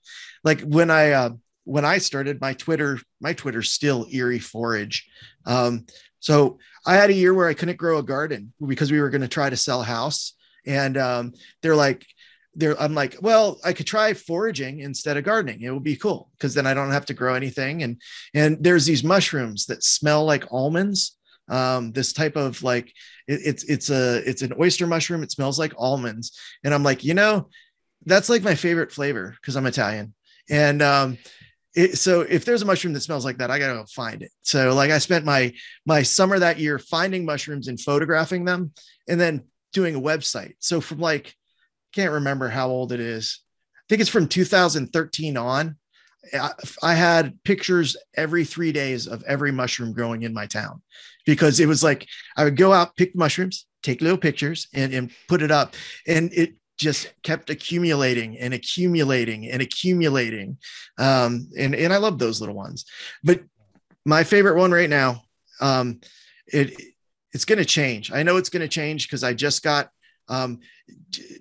like 0.45 0.61
when 0.61 0.91
i 0.91 1.13
uh, 1.13 1.31
when 1.71 1.85
I 1.85 1.99
started 1.99 2.41
my 2.41 2.55
Twitter, 2.55 2.99
my 3.21 3.33
Twitter's 3.33 3.71
still 3.71 4.07
eerie 4.11 4.41
Forage. 4.41 5.09
Um, 5.47 5.87
so 6.19 6.59
I 6.85 6.97
had 6.97 7.11
a 7.11 7.15
year 7.15 7.33
where 7.33 7.49
I 7.49 7.55
couldn't 7.55 7.79
grow 7.79 7.99
a 7.99 8.03
garden 8.03 8.53
because 8.67 8.91
we 8.91 9.01
were 9.01 9.11
going 9.11 9.21
to 9.21 9.29
try 9.29 9.49
to 9.49 9.57
sell 9.57 9.83
a 9.83 9.85
house, 9.85 10.35
and 10.67 10.97
um, 10.97 11.33
they're 11.63 11.77
like, 11.77 12.07
they're 12.55 12.81
I'm 12.81 12.95
like, 12.95 13.17
well, 13.21 13.61
I 13.65 13.73
could 13.73 13.87
try 13.87 14.15
foraging 14.15 14.81
instead 14.81 15.17
of 15.17 15.25
gardening. 15.25 15.63
It 15.63 15.71
would 15.73 15.85
be 15.85 15.97
cool 15.97 16.31
because 16.37 16.55
then 16.55 16.67
I 16.67 16.75
don't 16.75 16.91
have 16.91 17.07
to 17.07 17.15
grow 17.15 17.35
anything. 17.35 17.83
And 17.83 18.01
and 18.35 18.63
there's 18.63 18.87
these 18.87 19.05
mushrooms 19.05 19.67
that 19.67 19.85
smell 19.85 20.25
like 20.25 20.53
almonds. 20.53 21.17
Um, 21.49 21.91
this 21.93 22.13
type 22.13 22.37
of 22.37 22.63
like 22.63 22.93
it, 23.27 23.41
it's 23.45 23.65
it's 23.65 23.91
a 23.91 24.29
it's 24.29 24.43
an 24.43 24.53
oyster 24.61 24.87
mushroom. 24.87 25.23
It 25.23 25.33
smells 25.33 25.59
like 25.59 25.75
almonds, 25.77 26.39
and 26.65 26.75
I'm 26.75 26.83
like, 26.83 27.05
you 27.05 27.15
know, 27.15 27.49
that's 28.05 28.29
like 28.29 28.43
my 28.43 28.55
favorite 28.55 28.93
flavor 28.93 29.35
because 29.41 29.57
I'm 29.57 29.67
Italian. 29.67 30.15
And 30.49 30.83
um, 30.83 31.19
it, 31.75 31.99
so 31.99 32.23
if 32.23 32.45
there's 32.45 32.63
a 32.63 32.67
mushroom 32.67 32.95
that 32.95 33.01
smells 33.01 33.25
like 33.25 33.39
that, 33.39 33.51
I 33.51 33.59
gotta 33.59 33.75
go 33.75 33.85
find 33.87 34.23
it. 34.23 34.31
So 34.43 34.75
like 34.75 34.91
I 34.91 34.99
spent 34.99 35.25
my 35.25 35.53
my 35.87 36.03
summer 36.03 36.39
that 36.39 36.59
year 36.59 36.79
finding 36.79 37.25
mushrooms 37.25 37.69
and 37.69 37.81
photographing 37.81 38.45
them, 38.45 38.73
and 39.09 39.21
then 39.21 39.45
doing 39.73 39.95
a 39.95 40.01
website. 40.01 40.55
So 40.59 40.81
from 40.81 40.99
like 40.99 41.35
can't 41.93 42.13
remember 42.13 42.49
how 42.49 42.69
old 42.69 42.93
it 42.93 43.01
is. 43.01 43.41
I 43.77 43.85
think 43.89 44.01
it's 44.01 44.11
from 44.11 44.29
2013 44.29 45.37
on. 45.37 45.77
I, 46.33 46.51
I 46.83 46.95
had 46.95 47.43
pictures 47.45 47.97
every 48.17 48.45
three 48.45 48.73
days 48.73 49.07
of 49.07 49.25
every 49.27 49.51
mushroom 49.51 49.93
growing 49.93 50.23
in 50.23 50.35
my 50.35 50.47
town 50.47 50.83
because 51.27 51.61
it 51.61 51.67
was 51.67 51.83
like 51.83 52.07
I 52.37 52.45
would 52.45 52.57
go 52.57 52.73
out, 52.73 52.97
pick 52.97 53.17
mushrooms, 53.17 53.67
take 53.83 54.01
little 54.01 54.19
pictures, 54.19 54.69
and, 54.75 54.93
and 54.93 55.11
put 55.29 55.43
it 55.43 55.51
up. 55.51 55.75
And 56.07 56.33
it 56.33 56.55
just 56.79 57.13
kept 57.23 57.51
accumulating 57.51 58.39
and 58.39 58.55
accumulating 58.55 59.51
and 59.51 59.61
accumulating. 59.61 60.59
Um, 60.99 61.49
and, 61.59 61.75
and 61.75 61.93
I 61.93 61.99
love 61.99 62.19
those 62.19 62.41
little 62.41 62.55
ones. 62.55 62.85
But 63.23 63.41
my 64.07 64.25
favorite 64.25 64.57
one 64.57 64.73
right 64.73 64.89
now, 64.89 65.23
um, 65.61 66.01
it 66.47 66.90
it's 67.33 67.45
going 67.45 67.59
to 67.59 67.65
change. 67.65 68.13
I 68.13 68.23
know 68.23 68.37
it's 68.37 68.49
going 68.49 68.63
to 68.63 68.69
change 68.69 69.07
because 69.07 69.25
I 69.25 69.35
just 69.35 69.63
got 69.63 69.91
um, 70.31 70.61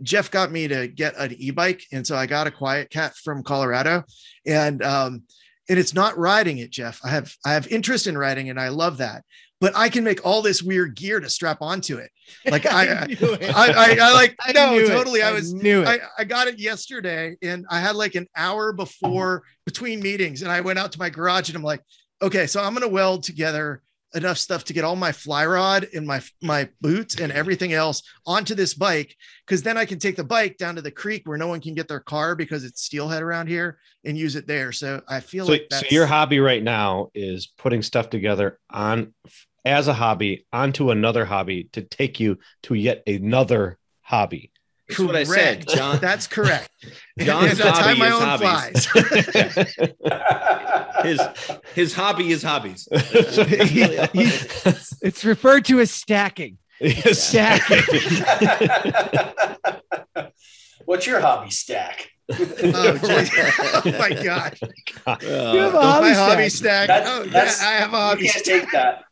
Jeff 0.01 0.31
got 0.31 0.51
me 0.51 0.67
to 0.67 0.87
get 0.87 1.15
an 1.17 1.33
e-bike, 1.37 1.83
and 1.91 2.05
so 2.05 2.15
I 2.15 2.25
got 2.25 2.47
a 2.47 2.51
QuietKat 2.51 3.15
from 3.15 3.43
Colorado, 3.43 4.03
and 4.45 4.83
um, 4.83 5.23
and 5.69 5.77
it's 5.77 5.93
not 5.93 6.17
riding 6.17 6.57
it, 6.57 6.71
Jeff. 6.71 6.99
I 7.03 7.09
have 7.09 7.33
I 7.45 7.53
have 7.53 7.67
interest 7.67 8.07
in 8.07 8.17
riding, 8.17 8.49
and 8.49 8.59
I 8.59 8.69
love 8.69 8.97
that. 8.97 9.23
But 9.61 9.75
I 9.75 9.89
can 9.89 10.05
make 10.05 10.25
all 10.25 10.41
this 10.41 10.63
weird 10.63 10.95
gear 10.95 11.19
to 11.19 11.29
strap 11.29 11.61
onto 11.61 11.97
it. 11.97 12.09
Like 12.49 12.65
I, 12.65 12.87
I, 12.87 13.17
I, 13.21 13.67
I, 13.67 13.97
I, 14.01 14.13
like 14.13 14.35
I 14.41 14.53
no, 14.53 14.87
totally. 14.87 15.19
It. 15.19 15.25
I 15.25 15.31
was 15.33 15.53
knew 15.53 15.81
it. 15.81 15.87
I, 15.87 15.99
I 16.17 16.23
got 16.23 16.47
it 16.47 16.57
yesterday, 16.57 17.37
and 17.43 17.65
I 17.69 17.79
had 17.79 17.95
like 17.95 18.15
an 18.15 18.27
hour 18.35 18.73
before 18.73 19.43
between 19.65 19.99
meetings, 19.99 20.41
and 20.41 20.51
I 20.51 20.61
went 20.61 20.79
out 20.79 20.91
to 20.93 20.99
my 20.99 21.09
garage, 21.09 21.49
and 21.49 21.55
I'm 21.55 21.63
like, 21.63 21.81
okay, 22.21 22.47
so 22.47 22.63
I'm 22.63 22.73
gonna 22.73 22.87
weld 22.87 23.23
together 23.23 23.83
enough 24.15 24.37
stuff 24.37 24.63
to 24.65 24.73
get 24.73 24.83
all 24.83 24.95
my 24.95 25.11
fly 25.11 25.45
rod 25.45 25.87
and 25.93 26.05
my 26.05 26.21
my 26.41 26.67
boots 26.81 27.19
and 27.19 27.31
everything 27.31 27.73
else 27.73 28.01
onto 28.25 28.55
this 28.55 28.73
bike 28.73 29.15
because 29.45 29.61
then 29.61 29.77
I 29.77 29.85
can 29.85 29.99
take 29.99 30.15
the 30.15 30.23
bike 30.23 30.57
down 30.57 30.75
to 30.75 30.81
the 30.81 30.91
creek 30.91 31.23
where 31.25 31.37
no 31.37 31.47
one 31.47 31.61
can 31.61 31.75
get 31.75 31.87
their 31.87 31.99
car 31.99 32.35
because 32.35 32.63
it's 32.63 32.83
steelhead 32.83 33.21
around 33.21 33.47
here 33.47 33.79
and 34.03 34.17
use 34.17 34.35
it 34.35 34.47
there. 34.47 34.71
So 34.71 35.01
I 35.07 35.19
feel 35.19 35.45
so, 35.45 35.53
like 35.53 35.67
so 35.71 35.85
your 35.89 36.05
hobby 36.05 36.39
right 36.39 36.63
now 36.63 37.09
is 37.13 37.47
putting 37.57 37.81
stuff 37.81 38.09
together 38.09 38.59
on 38.69 39.13
as 39.65 39.87
a 39.87 39.93
hobby 39.93 40.45
onto 40.51 40.89
another 40.91 41.25
hobby 41.25 41.69
to 41.73 41.81
take 41.81 42.19
you 42.19 42.37
to 42.63 42.73
yet 42.73 43.03
another 43.05 43.77
hobby. 44.01 44.51
That's 44.89 44.99
what 44.99 45.15
I 45.15 45.23
said, 45.23 45.67
Jon. 45.67 45.99
That's 45.99 46.25
correct. 46.25 46.71
Jon's 47.19 47.59
hobby 47.59 48.01
is 48.01 48.19
hobbies. 48.19 48.87
his 51.03 51.21
his 51.75 51.93
hobby 51.93 52.31
is 52.31 52.41
hobbies. 52.41 52.87
it's 55.01 55.23
referred 55.23 55.65
to 55.65 55.79
as 55.79 55.91
stacking. 55.91 56.57
Stacking. 57.11 57.83
What's 60.85 61.05
your 61.05 61.19
hobby 61.19 61.51
stack? 61.51 62.09
oh, 62.31 62.99
oh, 63.03 63.91
my 63.97 64.11
gosh! 64.23 64.59
God. 65.05 65.23
you 65.23 65.29
have 65.29 65.73
a 65.73 65.81
hobby 65.81 66.07
my 66.07 66.13
stack. 66.13 66.29
hobby 66.29 66.49
stack. 66.49 66.87
That's, 66.87 67.09
oh, 67.09 67.23
that's, 67.25 67.61
yeah, 67.61 67.67
I 67.67 67.71
have 67.73 67.93
a 67.93 67.97
hobby. 67.97 68.23
You 68.23 68.29
can't 68.29 68.45
take 68.45 68.71
that. 68.71 69.03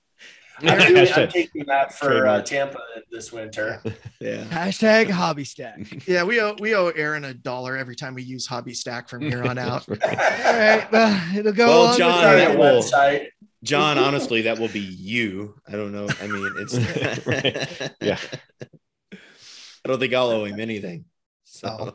I'm, 0.61 0.93
doing, 0.93 1.07
I'm 1.13 1.29
taking 1.29 1.65
that 1.67 1.93
for 1.93 2.25
uh, 2.25 2.41
Tampa 2.41 2.79
this 3.11 3.31
winter. 3.31 3.81
Yeah. 4.19 4.43
Hashtag 4.49 5.09
hobby 5.09 5.43
stack. 5.43 5.79
Yeah, 6.07 6.23
we 6.23 6.39
owe 6.41 6.55
we 6.59 6.73
owe 6.75 6.87
Aaron 6.89 7.25
a 7.25 7.33
dollar 7.33 7.77
every 7.77 7.95
time 7.95 8.13
we 8.15 8.23
use 8.23 8.45
hobby 8.47 8.73
stack 8.73 9.09
from 9.09 9.21
here 9.21 9.43
on 9.43 9.57
out. 9.57 9.87
All 9.89 9.95
right, 10.05 10.87
well, 10.91 11.37
it'll 11.37 11.51
go 11.53 11.67
Well, 11.67 11.87
on 11.87 11.97
Jon, 11.97 12.13
with 12.13 12.21
that 12.39 12.51
our 12.51 12.57
will- 12.57 12.81
website. 12.81 13.27
Jon, 13.63 13.97
honestly, 13.97 14.43
that 14.43 14.59
will 14.59 14.67
be 14.69 14.79
you. 14.79 15.55
I 15.67 15.71
don't 15.71 15.91
know. 15.91 16.07
I 16.21 16.27
mean, 16.27 16.53
it's 16.59 17.25
Right. 17.25 17.91
Yeah. 17.99 18.19
I 19.13 19.87
don't 19.87 19.99
think 19.99 20.13
I'll 20.13 20.29
owe 20.29 20.45
him 20.45 20.59
anything. 20.59 21.05
So 21.43 21.93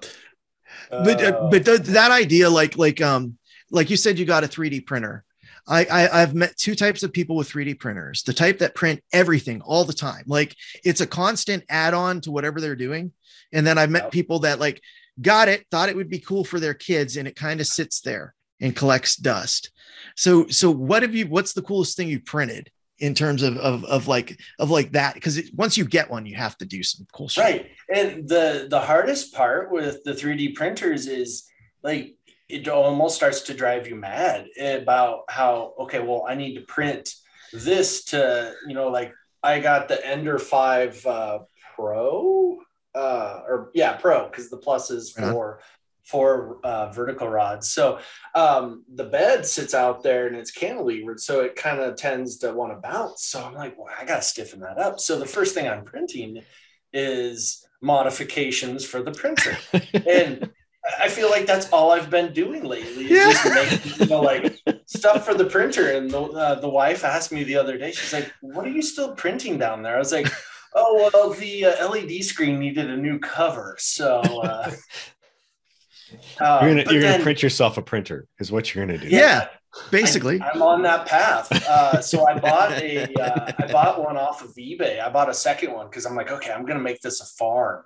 but 0.90 1.22
uh, 1.24 1.48
but 1.50 1.64
th- 1.64 1.80
that 1.80 2.10
idea, 2.10 2.50
like 2.50 2.76
like 2.76 3.00
um 3.00 3.38
like 3.70 3.90
you 3.90 3.96
said, 3.96 4.18
you 4.18 4.24
got 4.24 4.44
a 4.44 4.48
3D 4.48 4.84
printer. 4.86 5.24
I, 5.66 5.84
I 5.84 6.22
I've 6.22 6.34
met 6.34 6.56
two 6.56 6.74
types 6.74 7.02
of 7.02 7.12
people 7.12 7.36
with 7.36 7.50
3D 7.50 7.78
printers. 7.78 8.22
The 8.22 8.32
type 8.32 8.58
that 8.58 8.74
print 8.74 9.02
everything 9.12 9.60
all 9.60 9.84
the 9.84 9.92
time, 9.92 10.24
like 10.26 10.56
it's 10.84 11.00
a 11.00 11.06
constant 11.06 11.64
add-on 11.68 12.20
to 12.22 12.30
whatever 12.30 12.60
they're 12.60 12.76
doing. 12.76 13.12
And 13.52 13.66
then 13.66 13.78
I've 13.78 13.90
met 13.90 14.10
people 14.10 14.40
that 14.40 14.58
like 14.58 14.80
got 15.20 15.48
it, 15.48 15.66
thought 15.70 15.88
it 15.88 15.96
would 15.96 16.08
be 16.08 16.18
cool 16.18 16.44
for 16.44 16.58
their 16.58 16.74
kids, 16.74 17.16
and 17.16 17.28
it 17.28 17.36
kind 17.36 17.60
of 17.60 17.66
sits 17.66 18.00
there 18.00 18.34
and 18.60 18.74
collects 18.74 19.16
dust. 19.16 19.70
So 20.16 20.46
so 20.48 20.70
what 20.70 21.02
have 21.02 21.14
you? 21.14 21.26
What's 21.26 21.52
the 21.52 21.62
coolest 21.62 21.96
thing 21.96 22.08
you 22.08 22.20
printed 22.20 22.70
in 22.98 23.14
terms 23.14 23.42
of 23.42 23.56
of, 23.58 23.84
of 23.84 24.08
like 24.08 24.38
of 24.58 24.70
like 24.70 24.92
that? 24.92 25.14
Because 25.14 25.40
once 25.54 25.76
you 25.76 25.84
get 25.84 26.10
one, 26.10 26.26
you 26.26 26.36
have 26.36 26.56
to 26.58 26.64
do 26.64 26.82
some 26.82 27.06
cool 27.12 27.28
stuff 27.28 27.44
Right. 27.44 27.70
And 27.94 28.28
the 28.28 28.66
the 28.68 28.80
hardest 28.80 29.34
part 29.34 29.70
with 29.70 30.02
the 30.04 30.12
3D 30.12 30.54
printers 30.54 31.06
is 31.06 31.44
like 31.82 32.16
it 32.52 32.68
almost 32.68 33.16
starts 33.16 33.40
to 33.42 33.54
drive 33.54 33.88
you 33.88 33.96
mad 33.96 34.46
about 34.60 35.22
how 35.28 35.74
okay, 35.80 36.00
well, 36.00 36.26
I 36.28 36.34
need 36.34 36.54
to 36.54 36.60
print 36.60 37.14
this 37.52 38.04
to, 38.04 38.52
you 38.68 38.74
know, 38.74 38.88
like 38.88 39.12
I 39.42 39.58
got 39.60 39.88
the 39.88 40.06
Ender 40.06 40.38
5 40.38 41.06
uh 41.06 41.38
Pro 41.74 42.58
uh 42.94 43.40
or 43.48 43.70
yeah, 43.74 43.94
Pro 43.94 44.28
because 44.28 44.50
the 44.50 44.58
plus 44.58 44.90
is 44.90 45.16
on. 45.16 45.32
for 45.32 45.60
for 46.04 46.58
uh, 46.64 46.90
vertical 46.90 47.28
rods. 47.28 47.70
So 47.70 48.00
um, 48.34 48.84
the 48.92 49.04
bed 49.04 49.46
sits 49.46 49.72
out 49.72 50.02
there 50.02 50.26
and 50.26 50.34
it's 50.34 50.50
cantilevered, 50.50 51.20
so 51.20 51.42
it 51.42 51.54
kind 51.54 51.80
of 51.80 51.94
tends 51.94 52.38
to 52.38 52.52
want 52.52 52.72
to 52.72 52.80
bounce. 52.80 53.24
So 53.26 53.40
I'm 53.42 53.54
like, 53.54 53.78
well, 53.78 53.94
I 53.98 54.04
gotta 54.04 54.22
stiffen 54.22 54.60
that 54.60 54.78
up. 54.78 54.98
So 54.98 55.16
the 55.16 55.26
first 55.26 55.54
thing 55.54 55.68
I'm 55.68 55.84
printing 55.84 56.42
is 56.92 57.64
modifications 57.80 58.84
for 58.84 59.00
the 59.00 59.12
printer, 59.12 59.56
and 60.06 60.50
I 61.00 61.08
feel 61.08 61.30
like 61.30 61.46
that's 61.46 61.68
all 61.70 61.92
I've 61.92 62.10
been 62.10 62.32
doing 62.32 62.64
lately. 62.64 63.04
Is 63.04 63.10
Yeah. 63.10 63.32
just 63.32 63.44
making, 63.84 64.00
you 64.00 64.06
know, 64.06 64.20
like 64.20 64.58
stuff 64.86 65.24
for 65.24 65.34
the 65.34 65.44
printer. 65.44 65.92
And 65.92 66.10
the 66.10 66.20
uh, 66.22 66.54
the 66.56 66.68
wife 66.68 67.04
asked 67.04 67.30
me 67.32 67.44
the 67.44 67.56
other 67.56 67.78
day, 67.78 67.92
she's 67.92 68.12
like, 68.12 68.32
"What 68.40 68.66
are 68.66 68.70
you 68.70 68.82
still 68.82 69.14
printing 69.14 69.58
down 69.58 69.82
there?" 69.82 69.96
I 69.96 69.98
was 69.98 70.12
like. 70.12 70.28
Oh 70.74 71.10
well, 71.12 71.34
the 71.34 71.66
uh, 71.66 71.86
LED 71.90 72.24
screen 72.24 72.58
needed 72.58 72.88
a 72.88 72.96
new 72.96 73.18
cover, 73.18 73.76
so 73.78 74.20
uh, 74.20 74.70
uh, 76.40 76.58
You're 76.62 76.70
gonna 76.74 76.90
you're 76.90 77.02
then- 77.02 77.12
gonna 77.12 77.22
print 77.22 77.42
yourself 77.42 77.76
a 77.76 77.82
printer 77.82 78.26
is 78.38 78.50
what 78.50 78.74
you're 78.74 78.86
gonna 78.86 78.96
do. 78.96 79.06
Yeah. 79.08 79.48
Basically. 79.90 80.40
I, 80.40 80.48
am 80.54 80.62
on 80.62 80.80
that 80.82 81.06
path. 81.06 81.50
Uh, 81.68 82.00
so 82.00 82.26
I 82.26 82.38
bought 82.38 82.72
a, 82.72 83.04
uh, 83.20 83.52
I 83.58 83.70
bought 83.70 84.02
one 84.02 84.16
off 84.16 84.42
of 84.42 84.54
eBay. 84.54 84.98
I 84.98 85.10
bought 85.10 85.28
a 85.28 85.34
second 85.34 85.74
one 85.74 85.88
because 85.88 86.06
I'm 86.06 86.14
like, 86.16 86.30
okay, 86.30 86.50
I'm 86.52 86.64
gonna 86.64 86.80
make 86.80 87.02
this 87.02 87.20
a 87.20 87.26
farm. 87.26 87.82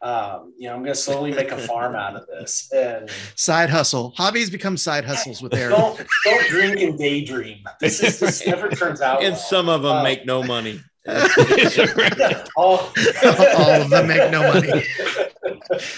Um, 0.00 0.52
you 0.56 0.68
know, 0.68 0.74
I'm 0.76 0.82
gonna 0.82 0.94
slowly 0.94 1.32
make 1.32 1.50
a 1.50 1.58
farm 1.58 1.94
out 1.96 2.14
of 2.14 2.26
this. 2.26 2.70
And 2.72 3.10
Side 3.34 3.68
hustle. 3.70 4.14
Hobbies 4.16 4.48
become 4.50 4.76
side 4.76 5.04
hustles 5.04 5.42
with 5.42 5.54
Aaron. 5.54 5.70
don't 5.78 6.06
don't 6.24 6.46
drink 6.48 6.80
and 6.80 6.98
daydream. 6.98 7.64
This 7.80 8.02
is 8.02 8.20
this 8.20 8.46
never 8.46 8.68
turns 8.68 9.00
out. 9.00 9.22
and 9.22 9.32
well. 9.32 9.40
some 9.42 9.68
of 9.68 9.82
them 9.82 9.96
Uh, 9.98 10.02
make 10.02 10.24
no 10.24 10.42
money. 10.42 10.80
Yeah, 11.06 11.26
all, 12.56 12.78
All 13.24 13.70
of 13.82 13.90
them 13.90 14.06
make 14.08 14.30
no 14.30 14.42
money. 14.52 14.84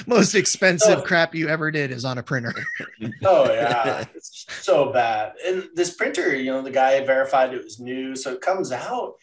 Most 0.06 0.34
expensive 0.34 1.02
crap 1.04 1.34
you 1.34 1.48
ever 1.48 1.70
did 1.70 1.90
is 1.90 2.04
on 2.04 2.18
a 2.18 2.22
printer. 2.22 2.54
Oh 3.24 3.52
yeah, 3.52 4.04
it's 4.14 4.46
so 4.60 4.92
bad. 4.92 5.32
And 5.44 5.68
this 5.74 5.94
printer, 5.94 6.34
you 6.36 6.52
know, 6.52 6.62
the 6.62 6.70
guy 6.70 7.04
verified 7.04 7.52
it 7.54 7.64
was 7.64 7.80
new, 7.80 8.14
so 8.14 8.32
it 8.34 8.40
comes 8.40 8.70
out, 8.72 9.14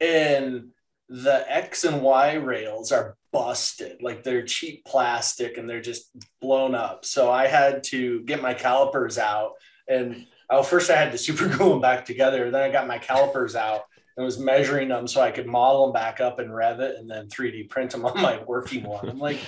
and 0.00 0.68
the 1.08 1.44
X 1.48 1.84
and 1.84 2.02
Y 2.02 2.34
rails 2.34 2.90
are 2.92 3.16
busted, 3.32 4.02
like 4.02 4.22
they're 4.22 4.44
cheap 4.44 4.84
plastic 4.84 5.58
and 5.58 5.68
they're 5.68 5.80
just 5.80 6.10
blown 6.40 6.74
up. 6.74 7.04
So 7.04 7.30
I 7.30 7.46
had 7.46 7.82
to 7.84 8.20
get 8.22 8.42
my 8.42 8.54
calipers 8.54 9.18
out, 9.18 9.52
and 9.88 10.26
oh, 10.50 10.62
first 10.62 10.90
I 10.90 10.96
had 10.96 11.12
to 11.12 11.18
super 11.26 11.48
glue 11.48 11.70
them 11.70 11.80
back 11.80 12.04
together. 12.04 12.50
Then 12.50 12.62
I 12.62 12.70
got 12.70 12.86
my 12.86 12.98
calipers 12.98 13.56
out 13.56 13.82
and 14.16 14.24
was 14.24 14.38
measuring 14.38 14.88
them 14.88 15.06
so 15.06 15.20
I 15.20 15.30
could 15.30 15.46
model 15.46 15.86
them 15.86 15.92
back 15.92 16.20
up 16.20 16.40
in 16.40 16.48
Revit 16.48 16.98
and 16.98 17.08
then 17.08 17.28
3D 17.28 17.68
print 17.68 17.92
them 17.92 18.04
on 18.04 18.20
my 18.20 18.42
working 18.44 18.82
one. 18.82 19.08
I'm 19.08 19.18
like, 19.20 19.38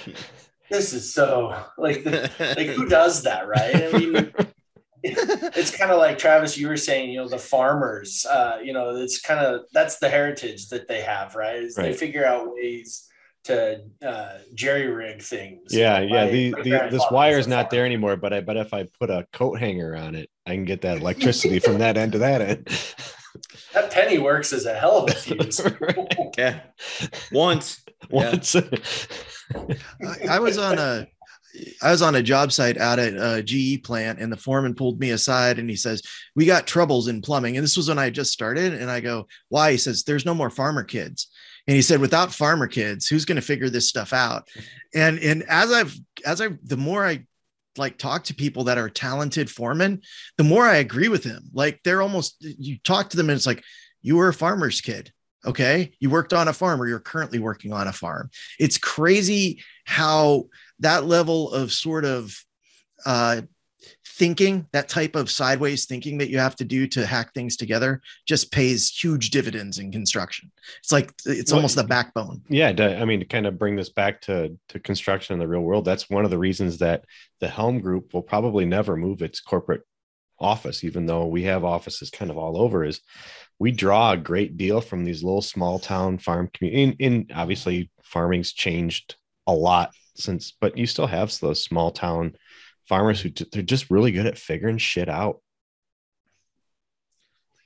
this 0.70 0.93
is 0.93 1.12
so 1.12 1.55
like 1.76 2.05
like 2.05 2.68
who 2.68 2.89
does 2.89 3.22
that 3.24 3.47
right 3.49 3.74
i 3.74 3.99
mean 3.99 4.33
it's 5.03 5.76
kind 5.76 5.91
of 5.91 5.99
like 5.99 6.16
travis 6.16 6.57
you 6.57 6.68
were 6.68 6.76
saying 6.76 7.11
you 7.11 7.18
know 7.18 7.28
the 7.28 7.39
farmers 7.39 8.24
uh 8.26 8.59
you 8.62 8.72
know 8.72 8.95
it's 8.97 9.20
kind 9.20 9.41
of 9.41 9.62
that's 9.72 9.99
the 9.99 10.09
heritage 10.09 10.68
that 10.68 10.89
they 10.89 11.01
have 11.01 11.35
right 11.35 11.57
is 11.57 11.74
they 11.74 11.93
figure 11.93 12.24
out 12.24 12.55
ways 12.55 13.09
to 13.45 13.80
uh 14.05 14.38
jerry 14.55 14.88
rig 14.88 15.22
things 15.22 15.72
Yeah, 15.74 16.01
You 16.01 16.14
yeah. 16.14 16.26
The, 16.26 16.51
the 16.62 16.88
this 16.91 17.05
wire 17.11 17.38
is 17.38 17.47
not 17.47 17.70
there 17.70 17.86
anymore, 17.86 18.16
but 18.16 18.32
I 18.32 18.41
bet 18.41 18.57
if 18.57 18.74
I 18.74 18.88
put 18.99 19.11
a 19.11 19.26
coat 19.32 19.59
hanger 19.59 19.97
on 19.97 20.14
it, 20.14 20.30
I 20.47 20.55
can 20.55 20.64
get 20.64 20.82
that 20.82 20.99
electricity 21.01 21.59
from 21.59 21.78
that 21.78 21.97
end 21.97 22.12
to 22.12 22.18
that 22.18 22.41
end. 22.41 22.66
that 23.74 23.91
penny 23.91 24.18
works 24.18 24.53
as 24.53 24.66
a 24.66 24.74
hell 24.74 25.05
of 25.05 25.11
a 25.11 25.14
fuse 25.14 25.61
yeah. 26.36 26.61
Once. 27.32 27.82
Yeah. 28.11 28.30
Once. 28.30 28.57
I, 28.57 30.26
I 30.28 30.38
was 30.38 30.59
on 30.59 30.78
a 30.78 31.07
I 31.82 31.91
was 31.91 32.03
on 32.03 32.14
a 32.14 32.22
job 32.22 32.53
site 32.53 32.78
out 32.78 32.99
at 32.99 33.14
a 33.14 33.43
GE 33.43 33.82
plant, 33.82 34.20
and 34.20 34.32
the 34.32 34.36
foreman 34.36 34.74
pulled 34.74 35.01
me 35.01 35.11
aside 35.11 35.59
and 35.59 35.68
he 35.68 35.76
says, 35.76 36.03
"We 36.36 36.47
got 36.47 36.66
troubles 36.66 37.09
in 37.09 37.22
plumbing." 37.22 37.57
And 37.57 37.64
this 37.64 37.76
was 37.76 37.88
when 37.88 37.99
I 37.99 38.11
just 38.11 38.32
started, 38.32 38.74
and 38.74 38.91
I 38.91 39.01
go, 39.01 39.26
"Why?" 39.49 39.72
He 39.72 39.76
says, 39.76 40.05
"There's 40.05 40.26
no 40.26 40.34
more 40.34 40.51
farmer 40.51 40.84
kids." 40.84 41.28
And 41.67 41.77
he 41.77 41.83
said, 41.83 42.01
"Without 42.01 42.35
farmer 42.35 42.67
kids, 42.67 43.07
who's 43.07 43.25
going 43.25 43.37
to 43.37 43.43
figure 43.43 43.71
this 43.71 43.89
stuff 43.89 44.13
out?" 44.13 44.49
And 44.95 45.19
and 45.19 45.43
as 45.45 45.73
I've 45.73 45.95
as 46.25 46.41
I 46.41 46.49
the 46.63 46.77
more 46.77 47.07
I 47.07 47.27
like 47.77 47.99
talk 47.99 48.25
to 48.25 48.35
people 48.35 48.65
that 48.65 48.79
are 48.79 48.91
talented 48.91 49.51
foremen, 49.51 50.03
the 50.37 50.45
more 50.45 50.67
I 50.67 50.77
agree 50.77 51.09
with 51.09 51.25
him. 51.25 51.51
Like 51.53 51.81
they're 51.85 52.03
almost 52.03 52.37
you 52.41 52.79
talk 52.85 53.11
to 53.11 53.17
them 53.17 53.31
and 53.31 53.37
it's 53.37 53.47
like 53.47 53.63
you 54.03 54.17
were 54.17 54.29
a 54.29 54.35
farmer's 54.35 54.81
kid. 54.81 55.13
Okay. 55.47 55.93
You 56.01 56.11
worked 56.11 56.35
on 56.35 56.49
a 56.49 56.53
farm 56.53 56.81
or 56.81 56.87
you're 56.87 57.01
currently 57.01 57.39
working 57.39 57.73
on 57.73 57.89
a 57.89 57.93
farm. 57.93 58.31
It's 58.59 58.77
crazy 58.77 59.63
how 59.85 60.49
that 60.81 61.07
level 61.07 61.53
of 61.53 61.73
sort 61.73 62.05
of 62.05 62.37
uh, 63.07 63.43
thinking, 64.21 64.66
that 64.73 64.91
type 64.91 65.16
of 65.16 65.31
sideways 65.31 65.87
thinking 65.87 66.18
that 66.18 66.29
you 66.29 66.39
have 66.39 66.55
to 66.57 66.64
do 66.64 66.87
to 66.89 67.07
hack 67.07 67.33
things 67.33 67.57
together 67.57 68.03
just 68.27 68.53
pays 68.53 68.91
huge 68.91 69.31
dividends 69.31 69.79
in 69.79 69.91
construction. 69.91 70.53
It's 70.81 70.93
like 70.93 71.11
it's 71.25 71.51
Well, 71.51 71.61
almost 71.61 71.77
the 71.77 71.85
backbone. 71.85 72.43
yeah 72.51 72.68
i 73.01 73.05
mean 73.07 73.21
to 73.21 73.27
kind 73.27 73.47
of 73.47 73.59
bring 73.59 73.77
this 73.77 73.89
back 73.89 74.21
to 74.23 74.59
to 74.68 74.79
construction 74.79 75.33
in 75.33 75.41
the 75.41 75.49
real 75.49 75.62
world 75.62 75.87
that's 75.87 76.11
one 76.11 76.27
of 76.27 76.31
the 76.31 76.39
reasons 76.39 76.79
that 76.79 77.05
the 77.41 77.49
helm 77.49 77.81
group 77.81 78.12
will 78.12 78.23
probably 78.23 78.66
never 78.66 78.95
move 78.95 79.23
its 79.23 79.41
corporate 79.41 79.85
office 80.39 80.85
even 80.85 81.07
though 81.07 81.27
we 81.27 81.45
have 81.45 81.64
offices 81.64 82.11
kind 82.11 82.31
of 82.31 82.37
all 82.37 82.61
over 82.61 82.85
is 82.85 83.01
we 83.59 83.71
draw 83.73 84.12
a 84.12 84.16
great 84.18 84.57
deal 84.59 84.81
from 84.83 85.05
these 85.05 85.23
little 85.23 85.43
small 85.43 85.79
town 85.79 86.18
farm 86.18 86.51
community 86.53 86.83
in, 86.83 86.93
in 86.99 87.27
obviously 87.35 87.91
farming's 88.03 88.53
changed 88.53 89.16
a 89.47 89.53
lot 89.53 89.91
since 90.14 90.53
but 90.61 90.77
you 90.77 90.87
still 90.87 91.07
have 91.07 91.33
those 91.41 91.64
small 91.64 91.91
town 91.91 92.35
farmers 92.91 93.20
who 93.20 93.30
they're 93.53 93.62
just 93.62 93.88
really 93.88 94.11
good 94.11 94.26
at 94.26 94.36
figuring 94.36 94.76
shit 94.76 95.09
out 95.09 95.41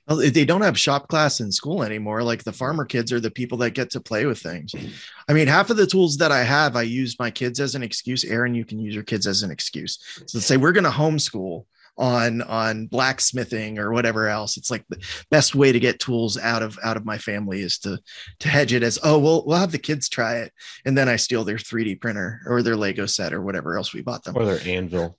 Well, 0.07 0.17
they 0.17 0.45
don't 0.45 0.61
have 0.61 0.77
shop 0.77 1.07
class 1.07 1.39
in 1.39 1.51
school 1.51 1.81
anymore. 1.81 2.21
Like 2.21 2.43
the 2.43 2.53
farmer 2.53 2.85
kids 2.85 3.11
are 3.11 3.19
the 3.19 3.31
people 3.31 3.57
that 3.57 3.71
get 3.71 3.89
to 3.91 3.99
play 3.99 4.27
with 4.27 4.37
things. 4.37 4.75
I 5.27 5.33
mean, 5.33 5.47
half 5.47 5.71
of 5.71 5.77
the 5.77 5.87
tools 5.87 6.17
that 6.17 6.31
I 6.31 6.43
have, 6.43 6.75
I 6.75 6.83
use 6.83 7.17
my 7.17 7.31
kids 7.31 7.59
as 7.59 7.73
an 7.73 7.81
excuse. 7.81 8.23
Aaron, 8.23 8.53
you 8.53 8.65
can 8.65 8.77
use 8.77 8.93
your 8.93 9.03
kids 9.03 9.25
as 9.25 9.41
an 9.41 9.49
excuse. 9.49 9.97
So 10.27 10.37
let's 10.37 10.45
say 10.45 10.57
we're 10.57 10.73
going 10.73 10.83
to 10.83 10.91
homeschool 10.91 11.65
on 11.97 12.41
on 12.43 12.87
blacksmithing 12.87 13.79
or 13.79 13.91
whatever 13.91 14.27
else. 14.27 14.57
It's 14.57 14.71
like 14.71 14.85
the 14.89 15.01
best 15.31 15.55
way 15.55 15.71
to 15.71 15.79
get 15.79 15.99
tools 15.99 16.37
out 16.37 16.61
of 16.61 16.77
out 16.83 16.97
of 16.97 17.05
my 17.05 17.17
family 17.17 17.61
is 17.61 17.77
to 17.79 17.99
to 18.39 18.49
hedge 18.49 18.73
it 18.73 18.83
as 18.83 18.99
oh 19.03 19.17
we'll 19.19 19.43
we'll 19.45 19.57
have 19.57 19.71
the 19.71 19.77
kids 19.77 20.09
try 20.09 20.37
it, 20.37 20.53
and 20.85 20.97
then 20.97 21.07
I 21.09 21.15
steal 21.15 21.43
their 21.43 21.57
3D 21.57 22.01
printer 22.01 22.41
or 22.45 22.61
their 22.61 22.75
Lego 22.75 23.05
set 23.05 23.33
or 23.33 23.41
whatever 23.41 23.77
else 23.77 23.93
we 23.93 24.01
bought 24.01 24.23
them. 24.23 24.35
or 24.37 24.45
their 24.45 24.67
anvil 24.67 25.17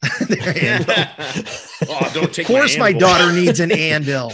Their 0.28 0.56
anvil. 0.64 0.94
oh, 1.88 2.10
don't 2.14 2.32
take. 2.32 2.48
Of 2.48 2.54
course, 2.54 2.78
my, 2.78 2.88
anvil. 2.88 3.00
daughter 3.00 3.32
needs 3.32 3.58
an 3.58 3.72
anvil. 3.92 4.32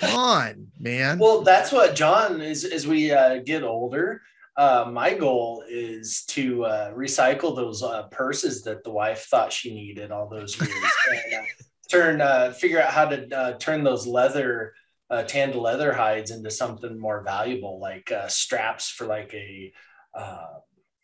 Come 0.00 0.14
on, 0.16 0.68
man. 0.78 1.18
Well, 1.18 1.42
that's 1.42 1.70
what 1.72 1.94
Jon 1.94 2.40
is. 2.40 2.64
As 2.64 2.86
we 2.86 3.10
uh, 3.12 3.40
get 3.44 3.62
older, 3.62 4.22
uh, 4.58 4.90
my 4.92 5.14
goal 5.14 5.62
is 5.70 6.24
to 6.26 6.64
uh, 6.64 6.92
recycle 6.92 7.54
those 7.54 7.82
uh, 7.82 8.02
purses 8.10 8.62
that 8.64 8.82
the 8.82 8.90
wife 8.90 9.26
thought 9.30 9.52
she 9.52 9.72
needed 9.72 10.10
all 10.10 10.28
those 10.28 10.60
years, 10.60 10.72
and 11.12 11.34
uh, 11.34 11.42
turn 11.88 12.20
uh, 12.20 12.52
figure 12.52 12.82
out 12.82 12.92
how 12.92 13.06
to 13.06 13.36
uh, 13.36 13.58
turn 13.58 13.84
those 13.84 14.06
leather 14.06 14.74
uh, 15.10 15.22
tanned 15.22 15.54
leather 15.54 15.92
hides 15.92 16.30
into 16.30 16.50
something 16.50 16.98
more 16.98 17.22
valuable, 17.22 17.78
like 17.80 18.10
uh, 18.12 18.28
straps 18.28 18.90
for 18.90 19.06
like 19.06 19.32
a. 19.32 19.72
Uh, 20.14 20.46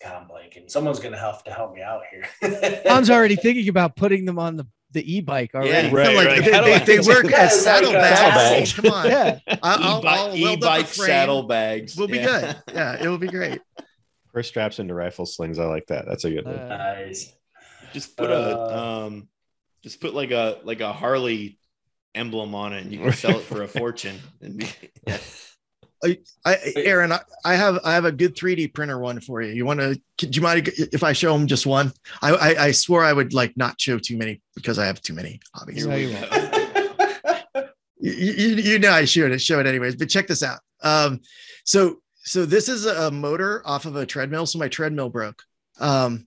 God, 0.03 0.23
I'm 0.23 0.29
blanking. 0.29 0.71
Someone's 0.71 1.01
gonna 1.01 1.19
have 1.19 1.45
to 1.45 1.53
help 1.53 1.75
me 1.75 1.81
out 1.81 2.03
here. 2.11 2.83
Jon's 2.85 3.09
already 3.09 3.37
thinking 3.43 3.69
about 3.69 3.97
putting 3.97 4.25
them 4.25 4.39
on 4.39 4.57
the, 4.57 4.67
the 4.95 5.17
e-bike 5.17 5.55
already. 5.55 5.89
Yeah, 5.89 5.95
Right, 5.95 6.17
like, 6.17 6.27
right. 6.27 6.45
They, 6.45 6.53
How 6.53 6.63
they- 6.65 6.79
they 6.85 6.99
work 7.07 7.25
Yeah, 7.31 7.37
as 7.43 7.55
it's 7.57 7.67
like 7.67 7.85
saddlebags. 7.85 8.75
saddlebag. 8.75 8.75
Come 8.77 8.93
on. 8.93 9.07
Yeah. 9.07 9.39
I- 9.49 9.59
I'll, 9.63 9.99
E-bike, 10.01 10.19
I'll 10.19 10.29
weld 10.29 10.65
up 10.65 10.71
a 10.77 10.79
e-bike 10.81 10.87
saddlebags. 10.89 11.97
We'll 11.97 12.09
be 12.09 12.17
Yeah. 12.19 12.55
good. 12.67 12.75
Yeah, 12.75 13.03
it 13.05 13.09
will 13.09 13.19
be 13.19 13.29
great. 13.29 13.61
First 14.33 14.49
straps 14.49 14.79
into 14.79 14.95
rifle 14.95 15.27
slings. 15.27 15.59
I 15.59 15.67
like 15.67 15.87
that. 15.89 16.07
That's 16.07 16.25
a 16.25 16.31
good 16.31 16.47
one. 16.47 16.55
Uh, 16.55 16.69
nice. 16.69 17.33
Just 17.93 18.17
put 18.17 18.31
a 18.31 18.35
Uh, 18.59 19.05
um, 19.07 19.29
just 19.83 20.01
put 20.01 20.15
like 20.15 20.31
a 20.33 20.59
like 20.65 20.81
a 20.81 20.93
Harley 20.93 21.59
emblem 22.15 22.55
on 22.55 22.73
it, 22.73 22.83
and 22.83 22.91
you 22.93 22.99
can 22.99 23.13
sell 23.13 23.37
it 23.39 23.43
for 23.43 23.63
a 23.63 23.69
fortune. 23.81 24.19
And 24.41 24.57
be, 24.59 24.67
yeah. 25.07 25.19
I, 26.45 26.59
Aaron, 26.77 27.13
I, 27.13 27.21
I 27.45 27.55
have 27.55 27.79
I 27.85 27.95
have 27.95 28.05
a 28.05 28.13
good 28.13 28.37
3D 28.37 28.75
printer 28.75 28.99
one 28.99 29.21
for 29.21 29.41
you. 29.43 29.53
You 29.53 29.65
want 29.65 29.81
to? 29.81 30.01
Do 30.19 30.29
you 30.31 30.43
mind 30.43 30.69
if 30.77 31.03
I 31.03 31.13
show 31.13 31.33
them 31.33 31.47
just 31.47 31.67
one? 31.67 31.93
I, 32.23 32.33
I 32.35 32.65
I 32.67 32.71
swore 32.73 33.05
I 33.05 33.13
would 33.13 33.33
like 33.33 33.57
not 33.57 33.81
show 33.81 33.99
too 33.99 34.17
many 34.17 34.41
because 34.55 34.79
I 34.79 34.87
have 34.87 35.01
too 35.01 35.15
many 35.15 35.41
Obviously, 35.61 35.91
No, 35.91 35.97
we 35.97 36.03
you 36.03 36.13
go. 37.55 37.65
you, 38.01 38.13
you, 38.33 38.55
you 38.73 38.79
know 38.79 38.91
I 38.93 39.05
should 39.05 39.41
show 39.41 39.61
it 39.61 39.67
anyways, 39.67 39.97
but 39.97 40.09
check 40.09 40.27
this 40.27 40.43
out. 40.43 40.61
Um, 40.83 41.21
so 41.65 42.01
so 42.19 42.45
this 42.47 42.69
is 42.69 42.87
a 42.87 43.11
motor 43.11 43.63
off 43.67 43.87
of 43.87 43.97
a 43.97 44.07
treadmill. 44.07 44.47
So 44.47 44.59
my 44.59 44.69
treadmill 44.69 45.11
broke. 45.11 45.43
Um, 45.81 46.27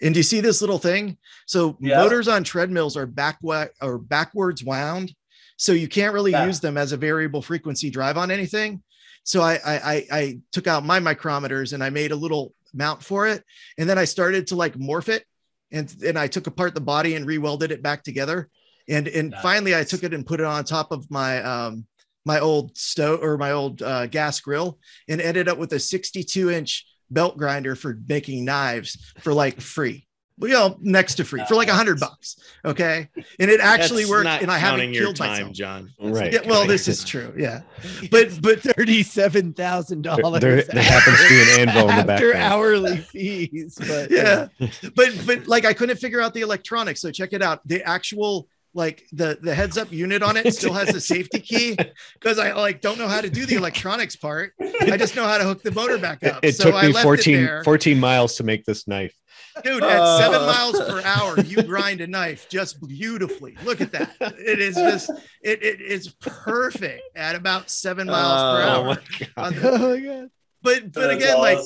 and 0.00 0.14
do 0.14 0.20
you 0.20 0.24
see 0.24 0.40
this 0.40 0.60
little 0.60 0.78
thing? 0.78 1.18
So 1.46 1.76
Yeah. 1.80 1.96
motors 1.98 2.28
on 2.28 2.44
treadmills 2.44 2.96
are 2.96 3.06
back 3.06 3.38
or 3.82 3.98
backwards 3.98 4.62
wound, 4.62 5.12
so 5.56 5.72
you 5.72 5.88
can't 5.88 6.14
really 6.14 6.30
Yeah. 6.32 6.46
use 6.46 6.60
them 6.60 6.76
as 6.78 6.92
a 6.92 6.96
variable 6.96 7.42
frequency 7.42 7.90
drive 7.90 8.16
on 8.16 8.30
anything. 8.30 8.82
So 9.28 9.42
I, 9.42 9.56
I 9.56 9.76
I 9.76 10.06
I 10.10 10.38
took 10.52 10.66
out 10.66 10.86
my 10.86 11.00
micrometers 11.00 11.74
and 11.74 11.84
I 11.84 11.90
made 11.90 12.12
a 12.12 12.16
little 12.16 12.54
mount 12.72 13.04
for 13.04 13.28
it, 13.28 13.44
and 13.76 13.86
then 13.86 13.98
I 13.98 14.06
started 14.06 14.46
to 14.46 14.56
like 14.56 14.72
morph 14.76 15.10
it, 15.10 15.26
and 15.70 15.94
and 16.02 16.18
I 16.18 16.28
took 16.28 16.46
apart 16.46 16.74
the 16.74 16.80
body 16.80 17.14
and 17.14 17.26
re-welded 17.26 17.70
it 17.70 17.82
back 17.82 18.02
together, 18.02 18.48
and 18.88 19.06
and 19.06 19.28
Nice. 19.28 19.42
finally 19.42 19.76
I 19.76 19.84
took 19.84 20.02
it 20.02 20.14
and 20.14 20.24
put 20.24 20.40
it 20.40 20.46
on 20.46 20.64
top 20.64 20.92
of 20.92 21.10
my 21.10 21.42
um 21.42 21.84
my 22.24 22.40
old 22.40 22.74
stove 22.78 23.22
or 23.22 23.36
my 23.36 23.52
old 23.52 23.82
uh, 23.82 24.06
gas 24.06 24.40
grill, 24.40 24.78
and 25.10 25.20
ended 25.20 25.46
up 25.46 25.58
with 25.58 25.74
a 25.74 25.78
62 25.78 26.48
inch 26.48 26.86
belt 27.10 27.36
grinder 27.36 27.74
for 27.74 27.98
making 28.08 28.46
knives 28.46 29.12
for 29.20 29.34
like 29.34 29.60
free. 29.60 30.07
Well, 30.38 30.48
you 30.50 30.56
know, 30.56 30.76
next 30.80 31.16
to 31.16 31.24
free 31.24 31.44
for 31.48 31.54
like 31.56 31.68
a 31.68 31.74
hundred 31.74 31.98
bucks. 32.00 32.36
Okay. 32.64 33.08
And 33.40 33.50
it 33.50 33.60
actually 33.60 34.02
That's 34.02 34.10
worked. 34.10 34.24
not 34.24 34.42
And 34.42 34.50
I 34.50 34.58
haven't 34.58 34.80
counting 34.80 34.94
your 34.94 35.04
killed 35.04 35.16
time, 35.16 35.30
myself. 35.30 35.52
Jon. 35.52 35.92
Right. 36.00 36.32
Yeah, 36.32 36.40
well, 36.46 36.66
this 36.66 36.86
is 36.88 37.02
true. 37.04 37.32
Yeah. 37.36 37.62
But 38.10 38.40
but 38.40 38.60
thirty-seven 38.60 39.54
thousand 39.54 40.02
dollars. 40.02 40.40
There- 40.40 40.62
there 40.62 40.82
happens 40.82 41.20
to 41.22 41.28
be 41.28 41.40
an 41.62 41.68
anvil 41.68 41.82
in 41.82 41.86
the 42.06 42.12
after 42.12 42.32
background. 42.32 42.36
hourly 42.52 42.96
fees. 42.98 43.76
But 43.78 44.10
yeah. 44.10 44.48
But 44.94 45.10
but 45.26 45.46
like 45.46 45.64
I 45.64 45.72
couldn't 45.72 45.96
figure 45.98 46.20
out 46.20 46.34
the 46.34 46.40
electronics. 46.42 47.00
So 47.00 47.10
check 47.10 47.32
it 47.32 47.42
out. 47.42 47.66
The 47.66 47.82
actual 47.82 48.48
like 48.74 49.04
the 49.12 49.38
the 49.42 49.54
heads 49.54 49.76
up 49.78 49.90
unit 49.90 50.22
on 50.22 50.36
it 50.36 50.54
still 50.54 50.72
has 50.74 50.88
the 50.90 51.00
safety 51.00 51.40
key 51.40 51.76
because 52.14 52.38
I 52.38 52.52
like 52.52 52.80
don't 52.80 52.98
know 52.98 53.08
how 53.08 53.20
to 53.20 53.30
do 53.30 53.46
the 53.46 53.56
electronics 53.56 54.14
part. 54.14 54.52
I 54.60 54.96
just 54.96 55.16
know 55.16 55.24
how 55.24 55.38
to 55.38 55.44
hook 55.44 55.62
the 55.62 55.72
motor 55.72 55.98
back 55.98 56.22
up. 56.24 56.44
it 56.44 56.54
so 56.54 56.64
took 56.64 56.74
I 56.74 56.86
me 56.88 56.92
left 56.92 57.02
14, 57.04 57.38
it 57.44 57.64
14 57.64 57.98
miles 57.98 58.36
to 58.36 58.44
make 58.44 58.64
this 58.64 58.86
knife. 58.86 59.14
Dude, 59.64 59.82
at 59.82 60.18
seven 60.18 60.40
Uh. 60.42 60.46
miles 60.46 60.78
per 60.80 61.02
hour, 61.04 61.40
you 61.40 61.62
grind 61.62 62.00
a 62.00 62.06
knife 62.06 62.48
just 62.48 62.80
beautifully. 62.86 63.56
Look 63.64 63.80
at 63.80 63.92
that. 63.92 64.14
It 64.20 64.60
is 64.60 64.74
just 64.76 65.10
it, 65.42 65.62
it 65.62 65.80
is 65.80 66.08
perfect 66.20 67.02
at 67.16 67.34
about 67.36 67.70
seven 67.70 68.06
miles 68.06 68.42
per 68.42 68.62
Oh, 68.62 68.68
hour. 68.68 68.84
my 68.84 68.98
God. 69.36 69.54
The- 69.54 69.70
oh 69.70 69.78
my 69.90 70.00
god. 70.00 70.30
but 70.62 70.92
but 70.92 71.00
That's 71.08 71.14
again, 71.24 71.38
like 71.38 71.58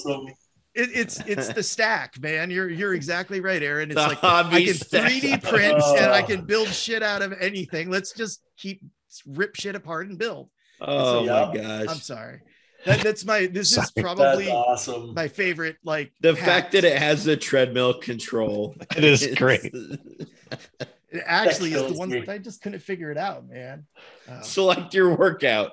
it, 0.74 0.88
it's 0.94 1.20
it's 1.26 1.52
the 1.52 1.62
stack, 1.62 2.18
man. 2.20 2.50
You're 2.50 2.70
you're 2.70 2.94
exactly 2.94 3.40
right, 3.40 3.62
Aaron. 3.62 3.90
It's 3.90 4.00
The 4.00 4.08
like 4.08 4.24
I 4.24 4.64
can 4.64 4.74
stack. 4.74 5.10
3D 5.12 5.42
print 5.42 5.82
and 5.98 6.06
I 6.12 6.22
Oh. 6.22 6.26
can 6.26 6.44
build 6.46 6.68
shit 6.68 7.02
out 7.02 7.20
of 7.22 7.34
anything. 7.40 7.90
Let's 7.90 8.12
just 8.12 8.40
keep 8.56 8.80
rip 9.26 9.54
shit 9.56 9.74
apart 9.74 10.08
and 10.08 10.18
build. 10.18 10.48
Oh 10.80 11.24
Yeah. 11.24 11.46
my 11.52 11.54
gosh! 11.56 11.86
I'm 11.90 11.96
sorry. 11.96 12.40
That, 12.84 13.00
that's 13.00 13.24
my 13.24 13.46
this 13.46 13.76
is 13.76 13.90
probably 13.92 14.48
awesome. 14.50 15.14
my 15.14 15.28
favorite 15.28 15.76
like 15.84 16.12
The 16.20 16.34
hack. 16.34 16.44
fact 16.44 16.72
that 16.72 16.84
it 16.84 16.98
has 16.98 17.24
the 17.24 17.36
treadmill 17.36 17.94
control. 17.94 18.74
It 18.96 19.04
is 19.04 19.26
great. 19.36 19.72
it 21.10 21.22
actually 21.24 21.72
is 21.72 21.92
the 21.92 21.98
one 21.98 22.10
me. 22.10 22.20
that 22.20 22.28
I 22.28 22.38
just 22.38 22.60
couldn't 22.62 22.80
figure 22.80 23.10
it 23.10 23.18
out, 23.18 23.48
man. 23.48 23.86
Uh, 24.28 24.40
Select 24.42 24.94
your 24.94 25.14
workout. 25.16 25.72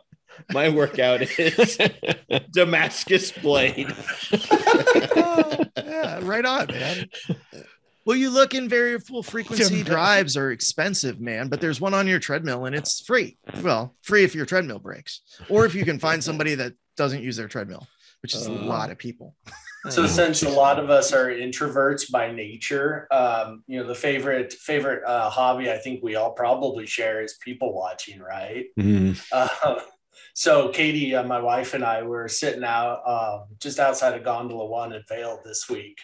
My 0.53 0.69
workout 0.69 1.21
is 1.39 1.77
Damascus 2.51 3.31
blade. 3.33 3.93
oh, 4.31 5.63
yeah, 5.77 6.19
right 6.23 6.45
on, 6.45 6.67
man. 6.67 7.09
Well, 8.05 8.15
you 8.15 8.29
look 8.29 8.53
in 8.55 8.69
variable 8.69 9.21
frequency 9.21 9.83
drives 9.83 10.37
are 10.37 10.51
expensive, 10.51 11.19
man, 11.19 11.49
but 11.49 11.59
there's 11.61 11.81
one 11.81 11.93
on 11.93 12.07
your 12.07 12.19
treadmill 12.19 12.65
and 12.65 12.75
it's 12.75 13.01
free. 13.01 13.37
Well, 13.61 13.95
free 14.01 14.23
if 14.23 14.33
your 14.33 14.45
treadmill 14.45 14.79
breaks, 14.79 15.21
or 15.49 15.65
if 15.65 15.75
you 15.75 15.83
can 15.85 15.99
find 15.99 16.23
somebody 16.23 16.55
that 16.55 16.73
doesn't 16.99 17.23
use 17.23 17.37
their 17.37 17.47
treadmill, 17.47 17.87
which 18.21 18.35
is 18.35 18.45
a 18.45 18.51
Uh. 18.51 18.65
lot 18.75 18.91
of 18.91 18.97
people. 18.99 19.33
So 19.89 20.05
since 20.07 20.43
a 20.43 20.49
lot 20.49 20.77
of 20.77 20.89
us 20.89 21.13
are 21.13 21.27
introverts 21.29 22.11
by 22.11 22.33
nature, 22.33 23.07
um, 23.11 23.63
you 23.65 23.79
know, 23.79 23.87
the 23.87 23.95
favorite 23.95 24.51
favorite 24.51 25.05
uh, 25.05 25.29
hobby 25.29 25.71
I 25.71 25.77
think 25.77 26.03
we 26.03 26.15
all 26.15 26.33
probably 26.33 26.85
share 26.85 27.23
is 27.23 27.37
people 27.41 27.73
watching, 27.73 28.19
right? 28.19 28.65
Mhm. 28.77 29.17
Uh, 29.31 29.79
so 30.33 30.67
Katie, 30.67 31.15
uh, 31.15 31.23
my 31.23 31.39
wife, 31.39 31.73
and 31.75 31.85
I 31.85 32.03
were 32.03 32.27
sitting 32.27 32.65
out 32.65 32.97
um, 33.07 33.45
just 33.61 33.79
outside 33.79 34.15
of 34.17 34.23
Gondola 34.25 34.65
One 34.65 34.91
in 34.91 35.01
Vail 35.07 35.39
this 35.45 35.69
week, 35.69 35.97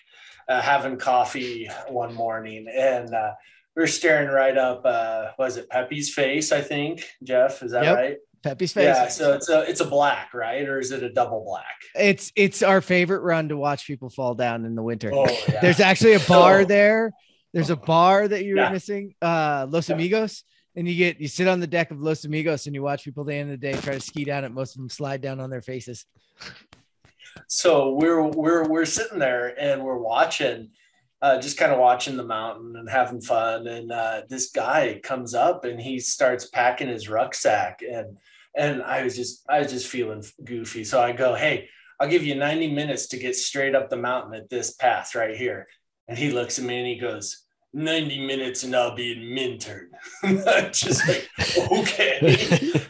uh, 0.48 0.62
having 0.62 0.96
coffee 0.98 1.70
one 1.90 2.14
morning, 2.14 2.68
and 2.74 3.14
uh, 3.14 3.34
we 3.76 3.84
are 3.84 3.88
staring 3.88 4.30
right 4.30 4.58
up. 4.58 4.86
Uh, 4.86 5.32
was 5.38 5.58
it 5.58 5.70
Pepi's 5.70 6.14
face? 6.14 6.54
I 6.54 6.62
think 6.62 7.04
Jeff, 7.24 7.62
is 7.62 7.74
that 7.74 7.84
Yep. 7.84 7.96
right? 7.98 8.18
Pepi's 8.46 8.72
face. 8.74 8.86
Yeah, 8.86 9.08
so 9.10 9.34
it's 9.34 9.50
a 9.50 9.62
it's 9.70 9.82
a 9.82 9.86
black, 9.86 10.34
right? 10.34 10.68
Or 10.68 10.80
is 10.80 10.92
it 10.92 11.04
a 11.04 11.10
double 11.12 11.44
black? 11.44 11.66
it's 11.96 12.32
it's 12.36 12.62
our 12.64 12.80
favorite 12.82 13.22
run 13.22 13.50
to 13.50 13.58
watch 13.58 13.88
people 13.88 14.10
fall 14.10 14.36
down 14.36 14.66
in 14.66 14.76
the 14.76 14.84
winter. 14.84 15.12
Oh, 15.14 15.26
yeah. 15.50 15.60
There's 15.62 15.80
actually 15.80 16.14
a 16.14 16.20
bar 16.20 16.62
So- 16.62 16.68
there. 16.68 17.12
There's 17.54 17.70
a 17.70 17.76
bar 17.78 18.28
that 18.28 18.44
you're 18.44 18.58
Yeah. 18.58 18.70
missing, 18.72 19.16
uh, 19.22 19.66
Los. 19.70 19.90
Amigos, 19.90 20.44
and 20.76 20.88
you 20.88 20.96
get 20.96 21.22
you 21.22 21.28
sit 21.30 21.48
on 21.48 21.60
the 21.62 21.68
deck 21.68 21.90
of 21.92 22.00
Los 22.02 22.26
Amigos 22.26 22.66
and 22.66 22.76
you 22.76 22.84
watch 22.84 23.04
people 23.06 23.24
at 23.24 23.28
the 23.28 23.34
end 23.36 23.52
of 23.52 23.60
the 23.60 23.72
day 23.72 23.78
try 23.80 23.94
to 23.94 24.00
ski 24.02 24.26
down 24.26 24.44
it. 24.44 24.52
Most 24.52 24.76
of 24.76 24.80
them 24.80 24.90
slide 24.90 25.22
down 25.22 25.40
on 25.40 25.50
their 25.50 25.62
faces. 25.62 26.06
so 27.48 27.94
we're 27.94 28.22
we're 28.24 28.68
we're 28.68 28.86
sitting 28.86 29.20
there 29.20 29.60
and 29.60 29.84
we're 29.84 29.98
watching 29.98 30.70
uh, 31.22 31.40
just 31.40 31.58
kind 31.58 31.72
of 31.72 31.80
watching 31.80 32.18
the 32.18 32.24
mountain 32.26 32.76
and 32.76 32.90
having 32.90 33.22
fun 33.22 33.66
and 33.68 33.92
uh, 33.92 34.22
this 34.30 34.52
guy 34.52 35.00
comes 35.04 35.34
up 35.34 35.64
and 35.66 35.80
he 35.80 36.00
starts 36.00 36.46
packing 36.48 36.88
his 36.88 37.10
rucksack 37.10 37.80
and 37.82 38.18
and 38.58 38.82
i 38.84 39.04
was 39.04 39.16
just 39.16 39.44
i 39.50 39.60
was 39.60 39.72
just 39.72 39.88
feeling 39.88 40.24
goofy 40.44 40.84
so 40.84 41.02
i 41.02 41.12
go 41.12 41.36
hey 41.36 41.68
i'll 42.00 42.10
give 42.10 42.24
you 42.24 42.36
90 42.36 42.74
minutes 42.74 43.08
to 43.08 43.18
get 43.18 43.36
straight 43.36 43.76
up 43.76 43.90
the 43.90 43.98
mountain 43.98 44.34
at 44.34 44.50
this 44.50 44.74
path 44.74 45.16
right 45.16 45.36
here 45.36 45.68
and 46.08 46.18
he 46.18 46.32
looks 46.32 46.60
at 46.60 46.66
me 46.66 46.78
and 46.78 46.88
he 46.88 46.98
goes 46.98 47.46
90 47.74 48.26
minutes 48.26 48.64
and 48.64 48.76
i'll 48.76 48.96
be 48.96 49.12
in 49.12 49.34
minturn 49.34 49.90
just 50.72 51.08
like 51.08 51.30
okay 51.72 52.36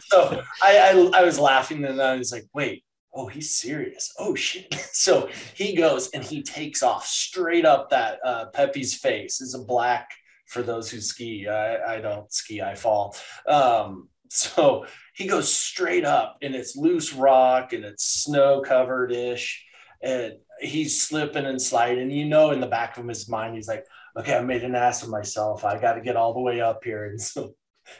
so 0.04 0.42
I, 0.62 0.78
I 0.78 1.20
I 1.20 1.24
was 1.24 1.38
laughing 1.38 1.84
and 1.84 2.00
I 2.00 2.16
was 2.16 2.32
like, 2.32 2.46
wait, 2.52 2.84
oh, 3.14 3.26
he's 3.26 3.58
serious. 3.58 4.12
Oh 4.18 4.34
shit. 4.34 4.74
So 4.96 5.28
he 5.54 5.76
goes 5.76 6.08
and 6.10 6.24
he 6.24 6.42
takes 6.42 6.82
off 6.82 7.06
straight 7.06 7.66
up 7.66 7.90
that 7.90 8.18
uh, 8.24 8.46
Pepi's 8.46 8.94
face 8.94 9.42
is 9.42 9.54
a 9.54 9.62
black 9.62 10.10
for 10.46 10.62
those 10.62 10.90
who 10.90 11.00
ski. 11.00 11.46
I, 11.46 11.96
I 11.96 12.00
don't 12.00 12.32
ski, 12.32 12.62
I 12.62 12.74
fall. 12.74 13.14
Um, 13.46 14.08
so 14.30 14.86
he 15.14 15.26
goes 15.26 15.52
straight 15.52 16.04
up 16.04 16.38
and 16.42 16.54
it's 16.54 16.76
loose 16.76 17.12
rock 17.12 17.72
and 17.72 17.84
it's 17.84 18.04
snow 18.04 18.62
covered 18.62 19.12
ish. 19.12 19.64
And 20.02 20.34
he's 20.60 21.02
slipping 21.02 21.46
and 21.46 21.60
sliding. 21.60 22.10
You 22.10 22.26
know, 22.26 22.50
in 22.50 22.60
the 22.60 22.66
back 22.66 22.98
of 22.98 23.08
his 23.08 23.28
mind, 23.28 23.54
he's 23.54 23.68
like, 23.68 23.84
okay, 24.16 24.36
I 24.36 24.42
made 24.42 24.62
an 24.64 24.74
ass 24.74 25.02
of 25.02 25.08
myself. 25.08 25.64
I 25.64 25.78
got 25.78 25.94
to 25.94 26.00
get 26.00 26.16
all 26.16 26.34
the 26.34 26.40
way 26.40 26.60
up 26.60 26.84
here. 26.84 27.06
And 27.06 27.20
so 27.20 27.54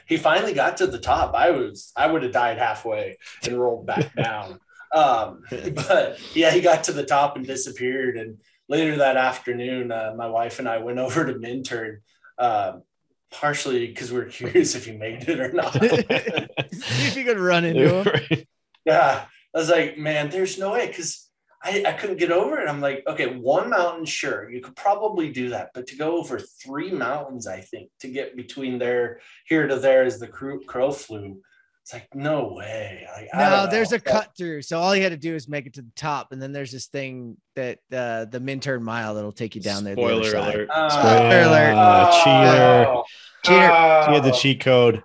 he 0.05 0.17
finally 0.17 0.53
got 0.53 0.77
to 0.77 0.87
the 0.87 0.99
top. 0.99 1.33
I 1.33 1.51
was, 1.51 1.91
I 1.95 2.07
would 2.07 2.23
have 2.23 2.31
died 2.31 2.57
halfway 2.57 3.17
and 3.45 3.59
rolled 3.59 3.85
back 3.85 4.15
down. 4.15 4.59
Um, 4.93 5.43
but 5.73 6.19
yeah, 6.35 6.51
he 6.51 6.61
got 6.61 6.85
to 6.85 6.91
the 6.91 7.05
top 7.05 7.35
and 7.35 7.45
disappeared. 7.45 8.17
And 8.17 8.37
later 8.69 8.97
that 8.97 9.17
afternoon, 9.17 9.91
uh, 9.91 10.13
my 10.17 10.27
wife 10.27 10.59
and 10.59 10.67
I 10.67 10.79
went 10.79 10.99
over 10.99 11.25
to 11.25 11.37
Minturn, 11.37 12.01
um, 12.37 12.83
partially 13.31 13.87
because 13.87 14.11
we 14.11 14.19
are 14.19 14.25
curious 14.25 14.75
if 14.75 14.85
he 14.85 14.91
made 14.91 15.27
it 15.27 15.39
or 15.39 15.51
not. 15.51 15.73
See 15.73 17.07
if 17.07 17.17
you 17.17 17.23
could 17.23 17.39
run 17.39 17.65
into 17.65 18.03
him. 18.03 18.45
yeah, 18.85 19.25
I 19.53 19.57
was 19.57 19.69
like, 19.69 19.97
man, 19.97 20.29
there's 20.29 20.57
no 20.57 20.73
way 20.73 20.87
because 20.87 21.27
I, 21.63 21.83
I 21.87 21.93
couldn't 21.93 22.17
get 22.17 22.31
over 22.31 22.59
it. 22.59 22.69
I'm 22.69 22.81
like, 22.81 23.03
okay, 23.07 23.35
one 23.35 23.69
mountain, 23.69 24.05
sure, 24.05 24.49
you 24.49 24.61
could 24.61 24.75
probably 24.75 25.31
do 25.31 25.49
that, 25.49 25.71
but 25.73 25.87
to 25.87 25.95
go 25.95 26.17
over 26.17 26.39
three 26.39 26.91
mountains, 26.91 27.47
I 27.47 27.61
think 27.61 27.89
to 28.01 28.07
get 28.07 28.37
between 28.37 28.77
there 28.77 29.19
here 29.45 29.67
to 29.67 29.77
there 29.77 30.03
as 30.03 30.19
the 30.19 30.27
crow, 30.27 30.59
crow 30.59 30.91
flew. 30.91 31.41
It's 31.87 31.93
like 31.93 32.13
no 32.13 32.51
way. 32.53 33.07
Like, 33.15 33.29
I 33.33 33.37
No, 33.37 33.49
don't 33.49 33.65
know. 33.65 33.71
there's 33.71 33.93
a 33.93 33.99
But- 33.99 34.03
cut 34.05 34.31
through. 34.37 34.61
So 34.63 34.77
all 34.77 34.93
you 34.93 35.03
had 35.03 35.13
to 35.13 35.17
do 35.17 35.33
is 35.33 35.47
make 35.47 35.67
it 35.67 35.75
to 35.75 35.81
the 35.83 35.91
top, 35.95 36.33
and 36.33 36.41
then 36.41 36.51
there's 36.51 36.73
this 36.73 36.87
thing 36.87 37.37
that 37.55 37.79
uh, 37.93 38.25
the 38.25 38.41
Minturn 38.41 38.83
mile 38.83 39.15
that'll 39.15 39.31
take 39.31 39.55
you 39.55 39.61
down 39.61 39.85
there. 39.85 39.95
the 39.95 40.01
other 40.03 40.23
Spoiler 40.25 40.31
side. 40.31 40.55
alert. 40.55 40.69
Uh, 40.69 40.89
Spoiler 40.89 41.41
alert. 41.43 41.75
Uh, 41.77 42.11
cheater. 42.23 42.89
oh, 42.89 43.03
Cheater. 43.45 43.71
oh. 43.71 44.05
He 44.09 44.13
had 44.15 44.23
the 44.25 44.31
cheat 44.31 44.59
code. 44.59 45.01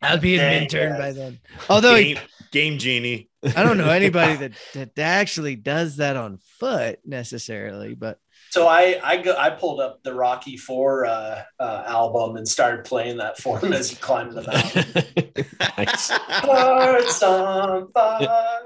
I'll 0.00 0.18
be 0.18 0.34
in 0.34 0.40
Dang 0.40 0.60
Minturn 0.68 0.92
it. 0.94 0.98
by 0.98 1.10
then. 1.12 1.40
Although 1.68 1.96
he- 1.96 2.14
Game, 2.14 2.22
game 2.52 2.78
genie. 2.78 3.28
I 3.56 3.64
don't 3.64 3.76
know 3.78 3.90
anybody 3.90 4.36
that, 4.36 4.52
that 4.74 4.98
actually 4.98 5.56
does 5.56 5.96
that 5.96 6.16
on 6.16 6.38
foot 6.60 7.00
necessarily, 7.04 7.94
but 7.96 8.18
So 8.50 8.66
I 8.66 9.00
I 9.02 9.16
go, 9.18 9.34
I 9.38 9.50
pulled 9.50 9.80
up 9.80 10.02
the 10.02 10.12
Rocky 10.12 10.56
Four 10.56 11.06
uh, 11.06 11.42
uh, 11.60 11.84
album 11.86 12.36
and 12.36 12.46
started 12.48 12.84
playing 12.84 13.18
that 13.18 13.38
for 13.38 13.58
him 13.60 13.72
as 13.72 13.88
he 13.90 13.96
climbed 13.96 14.32
the 14.32 14.42
mountain. 14.42 15.46
nice. 15.78 16.10
Hearts 16.10 17.22
on 17.22 17.92
fire. 17.92 18.60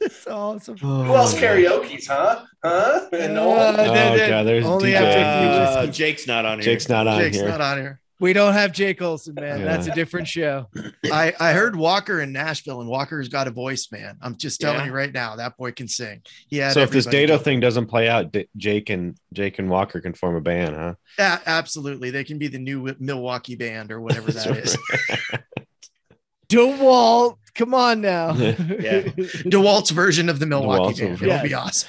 it's 0.00 0.26
awesome. 0.26 0.76
Who 0.76 1.14
else 1.14 1.34
karaoke's, 1.38 2.06
huh? 2.06 2.44
Huh? 2.62 3.08
And 3.12 3.34
no 3.34 3.52
Uh. 3.52 3.74
Oh, 3.78 3.84
then- 3.84 4.16
then 4.18 4.28
God, 4.30 4.42
there's 4.46 4.66
only 4.66 4.90
DJ. 4.90 4.96
after 4.96 5.78
Uh. 5.80 5.86
Jake's 5.86 6.26
not 6.26 6.44
on 6.44 6.58
here. 6.58 6.64
Jake's 6.64 6.88
not 6.88 7.06
on 7.06 7.20
Jake's 7.20 7.36
here. 7.38 7.48
not 7.48 7.60
on 7.60 7.78
here. 7.78 8.00
We 8.18 8.32
don't 8.32 8.54
have 8.54 8.72
Jake 8.72 9.02
Olson, 9.02 9.34
man. 9.34 9.58
Yeah. 9.60 9.64
That's 9.66 9.88
a 9.88 9.94
different 9.94 10.26
show. 10.26 10.68
I, 11.04 11.34
I 11.38 11.52
heard 11.52 11.76
Walker 11.76 12.20
in 12.22 12.32
Nashville, 12.32 12.80
and 12.80 12.88
Walker's 12.88 13.28
got 13.28 13.46
a 13.46 13.50
voice, 13.50 13.88
man. 13.92 14.16
I'm 14.22 14.36
just 14.38 14.58
telling 14.60 14.78
Yeah. 14.80 14.86
you 14.86 14.92
right 14.92 15.12
now, 15.12 15.36
that 15.36 15.58
boy 15.58 15.72
can 15.72 15.86
sing. 15.86 16.22
Yeah. 16.48 16.70
so 16.70 16.80
if 16.80 16.90
this 16.90 17.04
data 17.04 17.38
thing 17.38 17.60
doesn't 17.60 17.86
play 17.88 18.08
out, 18.08 18.32
D- 18.32 18.48
Jake 18.56 18.88
and 18.88 19.18
Jake 19.34 19.58
and 19.58 19.68
Walker 19.68 20.00
can 20.00 20.14
form 20.14 20.34
a 20.36 20.40
band, 20.40 20.74
huh? 20.74 20.94
yeah, 21.18 21.40
absolutely, 21.44 22.10
they 22.10 22.24
can 22.24 22.38
be 22.38 22.48
the 22.48 22.58
new 22.58 22.94
Milwaukee 22.98 23.54
band 23.54 23.92
or 23.92 24.00
whatever 24.00 24.32
that 24.32 24.56
is. 24.56 24.78
DeWalt, 26.48 27.36
come 27.54 27.74
on 27.74 28.00
now. 28.00 28.32
Yeah. 28.34 28.54
DeWalt's 29.50 29.90
version 29.90 30.28
of 30.28 30.38
the 30.38 30.46
Milwaukee 30.46 30.94
DeWalt's 31.02 31.20
band. 31.20 31.22
It'll 31.22 31.42
be 31.42 31.54
awesome. 31.54 31.88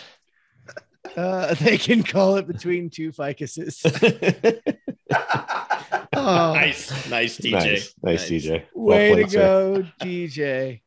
Uh, 1.16 1.54
they 1.56 1.78
can 1.78 2.04
call 2.04 2.36
it 2.36 2.48
between 2.48 2.90
two 2.90 3.12
ficuses. 3.12 3.82
Oh, 6.20 6.54
Nice, 6.54 7.10
nice 7.10 7.38
DJ. 7.38 7.52
nice, 7.52 7.94
nice, 8.02 8.30
DJ. 8.30 8.64
Well 8.74 8.98
Way 8.98 9.10
to 9.10 9.14
played, 9.16 9.30
sir. 9.32 9.40
go, 9.40 9.86
DJ. 10.02 10.82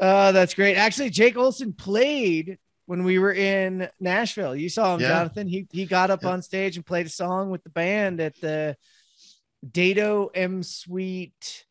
Uh, 0.00 0.32
that's 0.32 0.54
great. 0.54 0.76
Actually, 0.76 1.10
Jake 1.10 1.36
Olson 1.36 1.72
played 1.72 2.58
when 2.86 3.04
we 3.04 3.18
were 3.18 3.32
in 3.32 3.88
Nashville. 4.00 4.56
You 4.56 4.68
saw 4.68 4.94
him, 4.94 5.00
Yeah. 5.00 5.08
Jonathan. 5.08 5.48
He 5.48 5.66
he 5.70 5.86
got 5.86 6.10
up 6.10 6.22
Yeah. 6.24 6.30
on 6.30 6.42
stage 6.42 6.76
and 6.76 6.84
played 6.84 7.06
a 7.06 7.10
song 7.10 7.50
with 7.50 7.62
the 7.62 7.70
band 7.70 8.20
at 8.20 8.38
the 8.40 8.76
Dado 9.68 10.30
M 10.34 10.62
Suite. 10.62 11.64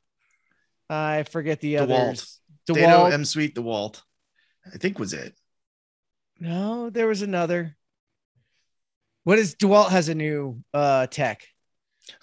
I 0.90 1.24
forget 1.24 1.60
the 1.60 1.76
DeWalt. 1.76 1.82
others. 2.08 2.40
Dado 2.66 3.06
M 3.08 3.26
Suite 3.26 3.56
DeWalt. 3.56 4.02
I 4.74 4.78
think 4.78 4.98
was 5.00 5.14
it. 5.14 5.36
no, 6.40 6.90
there 6.90 7.08
was 7.08 7.22
another. 7.22 7.76
What 9.26 9.38
is 9.38 9.56
DeWalt 9.56 9.90
has 9.90 10.08
a 10.10 10.16
new 10.16 10.64
uh 10.74 11.08
tech? 11.08 11.46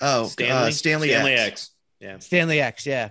Oh, 0.00 0.26
Stanley, 0.26 0.68
uh, 0.68 0.70
Stanley, 0.70 1.08
Stanley 1.08 1.32
X. 1.32 1.50
X. 1.50 1.70
Yeah. 2.00 2.18
Stanley 2.18 2.60
X, 2.60 2.86
yeah. 2.86 3.10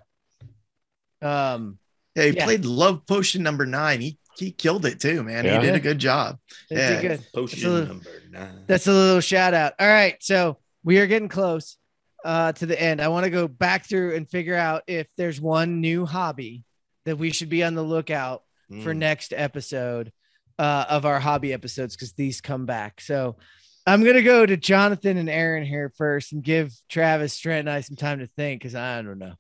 Um, 1.21 1.77
Yeah, 2.15 2.23
he 2.25 2.31
Yeah. 2.31 2.43
played 2.43 2.65
Love 2.65 3.05
Potion 3.05 3.41
number 3.43 3.65
nine. 3.65 4.01
He 4.01 4.17
he 4.37 4.51
killed 4.51 4.85
it 4.85 4.99
too, 4.99 5.23
man. 5.23 5.43
Yeah. 5.45 5.59
He 5.59 5.65
did 5.67 5.75
a 5.75 5.79
good 5.79 5.99
job. 5.99 6.39
they 6.69 6.77
Yeah. 6.77 7.01
did 7.01 7.01
good. 7.01 7.25
Potion 7.33 7.59
That's 7.61 7.83
a- 7.83 7.87
number 7.87 8.09
nine. 8.29 8.63
That's 8.65 8.87
a 8.87 8.91
little 8.91 9.21
shout 9.21 9.53
out. 9.53 9.73
All 9.79 9.87
right. 9.87 10.15
So 10.21 10.57
we 10.83 10.99
are 10.99 11.07
getting 11.07 11.29
close 11.29 11.77
uh, 12.23 12.51
to 12.53 12.65
the 12.65 12.79
end. 12.81 13.01
I 13.01 13.07
want 13.09 13.23
to 13.25 13.29
go 13.29 13.47
back 13.47 13.87
through 13.87 14.15
and 14.15 14.29
figure 14.29 14.55
out 14.55 14.83
if 14.87 15.07
there's 15.17 15.39
one 15.41 15.81
new 15.81 16.05
hobby 16.05 16.63
that 17.05 17.17
we 17.17 17.31
should 17.31 17.49
be 17.49 17.63
on 17.63 17.75
the 17.75 17.81
lookout 17.83 18.43
for 18.83 18.93
Mm. 18.93 18.97
next 18.97 19.33
episode 19.35 20.11
uh, 20.59 20.85
of 20.89 21.05
our 21.05 21.19
hobby 21.19 21.51
episodes 21.53 21.95
because 21.95 22.13
these 22.13 22.39
come 22.41 22.65
back. 22.65 23.01
So 23.01 23.37
I'm 23.85 24.03
going 24.03 24.15
to 24.15 24.23
go 24.23 24.45
to 24.45 24.57
Jonathan 24.57 25.17
and 25.17 25.29
Aaron 25.29 25.65
here 25.65 25.91
first 25.97 26.33
and 26.33 26.43
give 26.43 26.73
Travis, 26.89 27.37
Trent, 27.37 27.67
and 27.67 27.69
I 27.69 27.81
some 27.81 27.95
time 27.95 28.19
to 28.19 28.27
think 28.27 28.61
because 28.61 28.75
I 28.75 29.01
don't 29.01 29.19
know. 29.19 29.33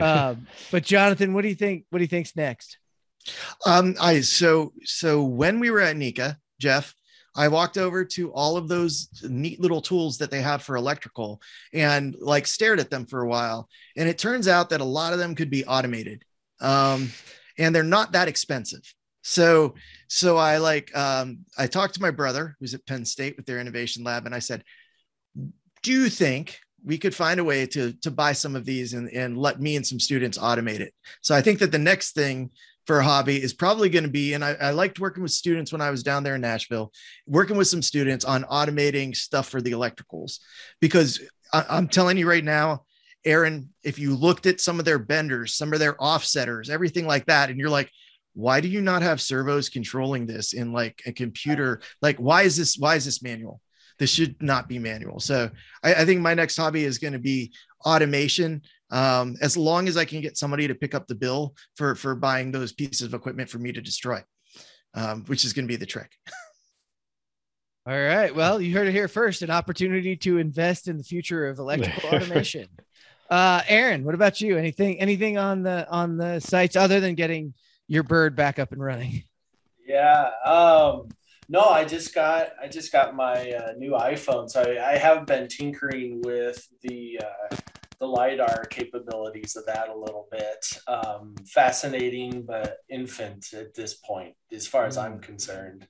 Um, 0.00 0.46
but 0.70 0.82
Jonathan, 0.82 1.34
what 1.34 1.42
do 1.42 1.48
you 1.48 1.54
think? 1.54 1.84
What 1.90 1.98
do 1.98 2.04
you 2.04 2.08
think's 2.08 2.34
next? 2.34 2.78
Um, 3.66 3.94
I 4.00 4.20
so 4.20 4.72
so 4.82 5.22
when 5.24 5.60
we 5.60 5.70
were 5.70 5.80
at 5.80 5.96
NECA, 5.96 6.36
Jeff, 6.58 6.94
I 7.36 7.48
walked 7.48 7.78
over 7.78 8.04
to 8.04 8.32
all 8.32 8.56
of 8.56 8.68
those 8.68 9.08
neat 9.22 9.60
little 9.60 9.80
tools 9.80 10.18
that 10.18 10.30
they 10.30 10.40
have 10.40 10.62
for 10.62 10.76
electrical 10.76 11.40
and 11.72 12.14
like 12.20 12.46
stared 12.46 12.80
at 12.80 12.90
them 12.90 13.06
for 13.06 13.22
a 13.22 13.28
while. 13.28 13.68
And 13.96 14.08
it 14.08 14.18
turns 14.18 14.46
out 14.46 14.70
that 14.70 14.80
a 14.80 14.84
lot 14.84 15.12
of 15.12 15.18
them 15.18 15.34
could 15.34 15.50
be 15.50 15.64
automated. 15.64 16.24
Um, 16.60 17.10
and 17.58 17.74
they're 17.74 17.82
not 17.82 18.12
that 18.12 18.28
expensive. 18.28 18.82
So 19.24 19.74
so 20.06 20.36
I 20.36 20.58
like 20.58 20.94
um 20.96 21.40
I 21.58 21.66
talked 21.66 21.94
to 21.94 22.02
my 22.02 22.10
brother 22.10 22.56
who's 22.60 22.74
at 22.74 22.86
Penn 22.86 23.04
State 23.04 23.36
with 23.36 23.46
their 23.46 23.58
innovation 23.58 24.04
lab, 24.04 24.26
and 24.26 24.34
I 24.34 24.38
said, 24.38 24.62
Do 25.82 25.92
you 25.92 26.08
think 26.08 26.58
we 26.84 26.98
could 26.98 27.14
find 27.14 27.40
a 27.40 27.44
way 27.44 27.66
to 27.68 27.94
to 28.02 28.10
buy 28.10 28.32
some 28.32 28.54
of 28.54 28.66
these 28.66 28.92
and, 28.92 29.08
and 29.10 29.36
let 29.36 29.60
me 29.60 29.76
and 29.76 29.86
some 29.86 29.98
students 29.98 30.38
automate 30.38 30.80
it? 30.80 30.92
So 31.22 31.34
I 31.34 31.40
think 31.40 31.58
that 31.60 31.72
the 31.72 31.78
next 31.78 32.12
thing 32.12 32.50
for 32.86 32.98
a 32.98 33.04
hobby 33.04 33.42
is 33.42 33.54
probably 33.54 33.88
going 33.88 34.04
to 34.04 34.10
be, 34.10 34.34
and 34.34 34.44
I, 34.44 34.56
I 34.60 34.70
liked 34.72 35.00
working 35.00 35.22
with 35.22 35.32
students 35.32 35.72
when 35.72 35.80
I 35.80 35.90
was 35.90 36.02
down 36.02 36.22
there 36.22 36.34
in 36.34 36.42
Nashville, 36.42 36.92
working 37.26 37.56
with 37.56 37.66
some 37.66 37.80
students 37.80 38.26
on 38.26 38.44
automating 38.44 39.16
stuff 39.16 39.48
for 39.48 39.62
the 39.62 39.72
electricals. 39.72 40.40
Because 40.82 41.18
I, 41.50 41.64
I'm 41.70 41.88
telling 41.88 42.18
you 42.18 42.28
right 42.28 42.44
now, 42.44 42.84
Aaron, 43.24 43.70
if 43.82 43.98
you 43.98 44.14
looked 44.14 44.44
at 44.44 44.60
some 44.60 44.78
of 44.78 44.84
their 44.84 44.98
benders, 44.98 45.54
some 45.54 45.72
of 45.72 45.78
their 45.78 45.94
offsetters, 45.94 46.68
everything 46.68 47.06
like 47.06 47.24
that, 47.24 47.48
and 47.48 47.58
you're 47.58 47.70
like, 47.70 47.90
why 48.34 48.60
do 48.60 48.68
you 48.68 48.82
not 48.82 49.02
have 49.02 49.20
servos 49.20 49.68
controlling 49.68 50.26
this 50.26 50.52
in 50.52 50.72
like 50.72 51.02
a 51.06 51.12
computer? 51.12 51.80
Like, 52.02 52.18
why 52.18 52.42
is 52.42 52.56
this, 52.56 52.76
why 52.76 52.96
is 52.96 53.04
this 53.04 53.22
manual? 53.22 53.60
this 53.98 54.10
should 54.10 54.40
not 54.42 54.68
be 54.68 54.78
manual. 54.78 55.20
So 55.20 55.50
I, 55.82 55.94
I 55.94 56.04
think 56.04 56.20
my 56.20 56.34
next 56.34 56.56
hobby 56.56 56.84
is 56.84 56.98
going 56.98 57.12
to 57.12 57.18
be 57.18 57.52
automation. 57.84 58.62
Um, 58.90 59.36
as 59.40 59.56
long 59.56 59.88
as 59.88 59.96
I 59.96 60.04
can 60.04 60.20
get 60.20 60.36
somebody 60.36 60.68
to 60.68 60.74
pick 60.74 60.94
up 60.94 61.06
the 61.06 61.14
bill 61.14 61.54
for 61.76 61.94
for 61.94 62.14
buying 62.14 62.52
those 62.52 62.72
pieces 62.72 63.02
of 63.02 63.14
equipment 63.14 63.50
for 63.50 63.58
me 63.58 63.72
to 63.72 63.80
destroy, 63.80 64.22
um, 64.94 65.24
which 65.24 65.44
is 65.44 65.52
going 65.52 65.64
to 65.64 65.72
be 65.72 65.76
the 65.76 65.86
trick. 65.86 66.12
All 67.86 67.92
right. 67.92 68.34
Well, 68.34 68.60
you 68.60 68.72
heard 68.74 68.88
it 68.88 68.92
here 68.92 69.08
first. 69.08 69.42
An 69.42 69.50
opportunity 69.50 70.16
to 70.16 70.38
invest 70.38 70.88
in 70.88 70.96
the 70.96 71.04
future 71.04 71.48
of 71.48 71.58
electrical 71.58 72.08
automation. 72.12 72.68
Uh, 73.28 73.62
Aaron, 73.68 74.04
what 74.04 74.14
about 74.14 74.40
you? 74.40 74.56
Anything, 74.56 75.00
anything 75.00 75.38
on 75.38 75.62
the 75.62 75.88
on 75.90 76.16
the 76.16 76.40
sites 76.40 76.76
other 76.76 77.00
than 77.00 77.14
getting 77.14 77.52
your 77.88 78.02
bird 78.02 78.36
back 78.36 78.58
up 78.58 78.72
and 78.72 78.82
running? 78.82 79.24
Yeah. 79.86 80.30
Um, 80.44 81.08
no, 81.48 81.60
I 81.60 81.84
just 81.84 82.14
got 82.14 82.50
I 82.62 82.68
just 82.68 82.90
got 82.90 83.14
my 83.14 83.50
uh, 83.52 83.72
new 83.76 83.92
iPhone, 83.92 84.48
so 84.48 84.62
I, 84.62 84.92
I 84.92 84.96
have 84.96 85.26
been 85.26 85.46
tinkering 85.48 86.22
with 86.22 86.66
the 86.82 87.20
uh, 87.22 87.56
the 87.98 88.06
lidar 88.06 88.64
capabilities 88.70 89.56
of 89.56 89.66
that 89.66 89.88
a 89.88 89.96
little 89.96 90.26
bit. 90.30 90.66
Um, 90.86 91.34
fascinating, 91.46 92.42
but 92.42 92.78
infant 92.88 93.52
at 93.52 93.74
this 93.74 93.94
point, 93.94 94.34
as 94.52 94.66
far 94.66 94.86
as 94.86 94.96
I'm 94.96 95.20
concerned. 95.20 95.86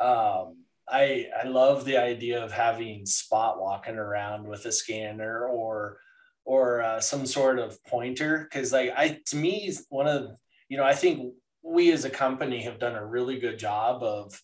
Um, 0.00 0.64
I 0.88 1.26
I 1.38 1.46
love 1.46 1.84
the 1.84 1.96
idea 1.98 2.42
of 2.42 2.52
having 2.52 3.06
spot 3.06 3.60
walking 3.60 3.96
around 3.96 4.46
with 4.46 4.64
a 4.66 4.72
scanner 4.72 5.46
or 5.46 5.98
or 6.44 6.80
uh, 6.80 7.00
some 7.00 7.26
sort 7.26 7.58
of 7.58 7.82
pointer 7.84 8.48
because 8.50 8.72
like 8.72 8.92
I 8.96 9.20
to 9.26 9.36
me 9.36 9.74
one 9.88 10.06
of 10.06 10.38
you 10.68 10.76
know 10.76 10.84
I 10.84 10.94
think 10.94 11.34
we 11.62 11.92
as 11.92 12.04
a 12.04 12.10
company 12.10 12.62
have 12.62 12.78
done 12.78 12.94
a 12.94 13.04
really 13.04 13.38
good 13.38 13.58
job 13.58 14.02
of 14.02 14.40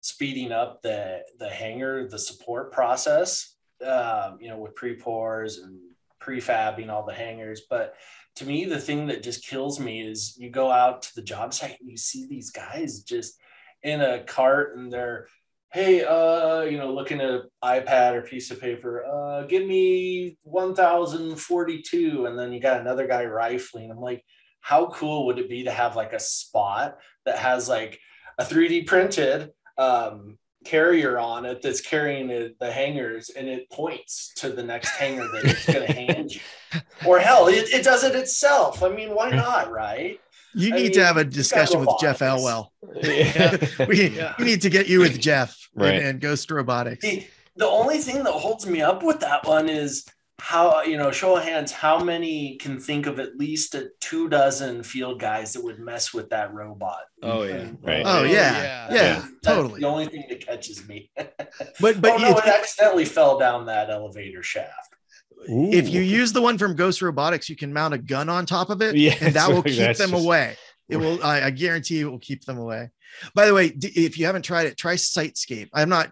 speeding 0.00 0.52
up 0.52 0.82
the 0.82 1.22
the 1.38 1.48
hanger 1.48 2.08
the 2.08 2.18
support 2.18 2.72
process 2.72 3.56
um, 3.86 4.38
you 4.40 4.48
know 4.48 4.58
with 4.58 4.74
pre-pours 4.74 5.58
and 5.58 5.78
prefabbing 6.22 6.90
all 6.90 7.04
the 7.04 7.14
hangers 7.14 7.62
but 7.68 7.94
to 8.36 8.44
me 8.46 8.64
the 8.64 8.80
thing 8.80 9.06
that 9.06 9.22
just 9.22 9.46
kills 9.46 9.78
me 9.78 10.00
is 10.00 10.36
you 10.38 10.50
go 10.50 10.70
out 10.70 11.02
to 11.02 11.14
the 11.14 11.22
job 11.22 11.52
site 11.54 11.76
and 11.80 11.90
you 11.90 11.96
see 11.96 12.26
these 12.26 12.50
guys 12.50 13.02
just 13.02 13.38
in 13.82 14.00
a 14.00 14.24
cart 14.24 14.76
and 14.76 14.92
they're 14.92 15.26
hey, 15.74 16.04
uh, 16.04 16.60
you 16.60 16.78
know, 16.78 16.94
looking 16.94 17.20
at 17.20 17.30
an 17.30 17.42
iPad 17.64 18.14
or 18.14 18.22
piece 18.22 18.52
of 18.52 18.60
paper, 18.60 19.04
uh, 19.04 19.42
give 19.42 19.66
me 19.66 20.38
1042. 20.44 22.26
And 22.26 22.38
then 22.38 22.52
you 22.52 22.60
got 22.60 22.80
another 22.80 23.08
guy 23.08 23.24
rifling. 23.24 23.90
I'm 23.90 23.98
like, 23.98 24.24
how 24.64 24.86
cool 24.86 25.26
would 25.26 25.38
it 25.38 25.46
be 25.50 25.64
to 25.64 25.70
have 25.70 25.94
like 25.94 26.14
a 26.14 26.18
spot 26.18 26.96
that 27.26 27.36
has 27.38 27.68
like 27.68 28.00
a 28.38 28.44
3D 28.44 28.86
printed 28.86 29.52
um, 29.76 30.38
carrier 30.64 31.18
on 31.18 31.44
it 31.44 31.60
that's 31.60 31.82
carrying 31.82 32.30
it, 32.30 32.58
the 32.58 32.72
hangers 32.72 33.28
and 33.28 33.46
it 33.46 33.68
points 33.70 34.32
to 34.36 34.48
the 34.48 34.62
next 34.62 34.88
hanger 34.96 35.28
that 35.32 35.44
it's 35.44 35.66
going 35.66 35.86
to 35.86 35.92
hand 35.92 36.34
you? 36.34 36.40
Or 37.06 37.18
hell, 37.18 37.48
it, 37.48 37.68
it 37.74 37.84
does 37.84 38.04
it 38.04 38.14
itself. 38.14 38.82
I 38.82 38.88
mean, 38.88 39.10
why 39.14 39.28
not, 39.44 39.70
right? 39.70 40.18
You 40.54 40.72
I 40.72 40.76
need 40.76 40.82
mean, 40.84 40.92
to 40.92 41.04
have 41.04 41.18
a 41.18 41.24
discussion 41.24 41.80
with 41.80 41.90
Jeff 42.00 42.22
robotics. 42.22 42.42
Elwell. 42.42 42.72
Yeah. 43.02 43.56
We, 43.86 44.08
Yeah. 44.08 44.34
we 44.38 44.46
need 44.46 44.62
to 44.62 44.70
get 44.70 44.88
you 44.88 45.00
with 45.00 45.20
Jeff 45.20 45.54
Right. 45.74 45.96
and, 45.96 46.06
and 46.06 46.20
Ghost 46.22 46.50
Robotics. 46.50 47.02
The, 47.02 47.26
the 47.56 47.66
only 47.66 47.98
thing 47.98 48.24
that 48.24 48.32
holds 48.32 48.64
me 48.66 48.80
up 48.80 49.02
with 49.02 49.20
that 49.20 49.46
one 49.46 49.68
is 49.68 50.06
how 50.44 50.82
you 50.82 50.96
know 50.98 51.10
show 51.10 51.36
of 51.38 51.42
hands 51.42 51.72
how 51.72 51.98
many 51.98 52.56
can 52.56 52.78
think 52.78 53.06
of 53.06 53.18
at 53.18 53.34
least 53.36 53.74
a 53.74 53.88
two 54.00 54.28
dozen 54.28 54.82
field 54.82 55.18
guys 55.18 55.54
that 55.54 55.64
would 55.64 55.78
mess 55.78 56.12
with 56.12 56.28
that 56.30 56.52
robot 56.52 57.00
Oh 57.22 57.44
yeah. 57.44 57.54
Uh, 57.54 57.66
right. 57.82 58.02
Oh 58.04 58.24
yeah, 58.24 58.30
yeah. 58.62 58.88
yeah, 58.94 59.14
That's 59.20 59.30
totally. 59.42 59.80
the 59.80 59.86
only 59.86 60.06
thing 60.06 60.24
that 60.28 60.46
catches 60.46 60.86
me 60.86 61.10
But 61.16 62.00
but 62.02 62.12
oh 62.12 62.16
no 62.18 62.30
if, 62.32 62.38
it 62.38 62.46
accidentally 62.46 63.06
fell 63.06 63.38
down 63.38 63.64
that 63.66 63.88
elevator 63.90 64.42
shaft 64.42 64.94
if 65.46 65.88
you 65.90 66.00
use 66.00 66.32
the 66.32 66.40
one 66.40 66.56
from 66.56 66.74
Ghost 66.74 67.02
Robotics, 67.02 67.50
you 67.50 67.56
can 67.56 67.70
mount 67.70 67.92
a 67.92 67.98
gun 67.98 68.30
on 68.30 68.46
top 68.46 68.70
of 68.70 68.80
it, 68.80 68.96
Yeah, 68.96 69.14
and 69.20 69.34
that 69.34 69.50
will 69.50 69.62
keep 69.74 69.76
them 69.96 70.10
just- 70.10 70.24
away. 70.24 70.56
It 70.88 70.96
will. 70.96 71.22
I, 71.22 71.42
I 71.42 71.50
guarantee 71.50 72.00
it 72.00 72.04
will 72.04 72.18
keep 72.18 72.44
them 72.44 72.56
away. 72.58 72.90
By 73.34 73.46
the 73.46 73.54
way, 73.54 73.72
if 73.82 74.18
you 74.18 74.24
haven't 74.26 74.42
tried 74.42 74.66
it, 74.66 74.76
try 74.78 74.94
Sightscape. 74.94 75.68
I'm 75.74 75.88
not. 75.88 76.10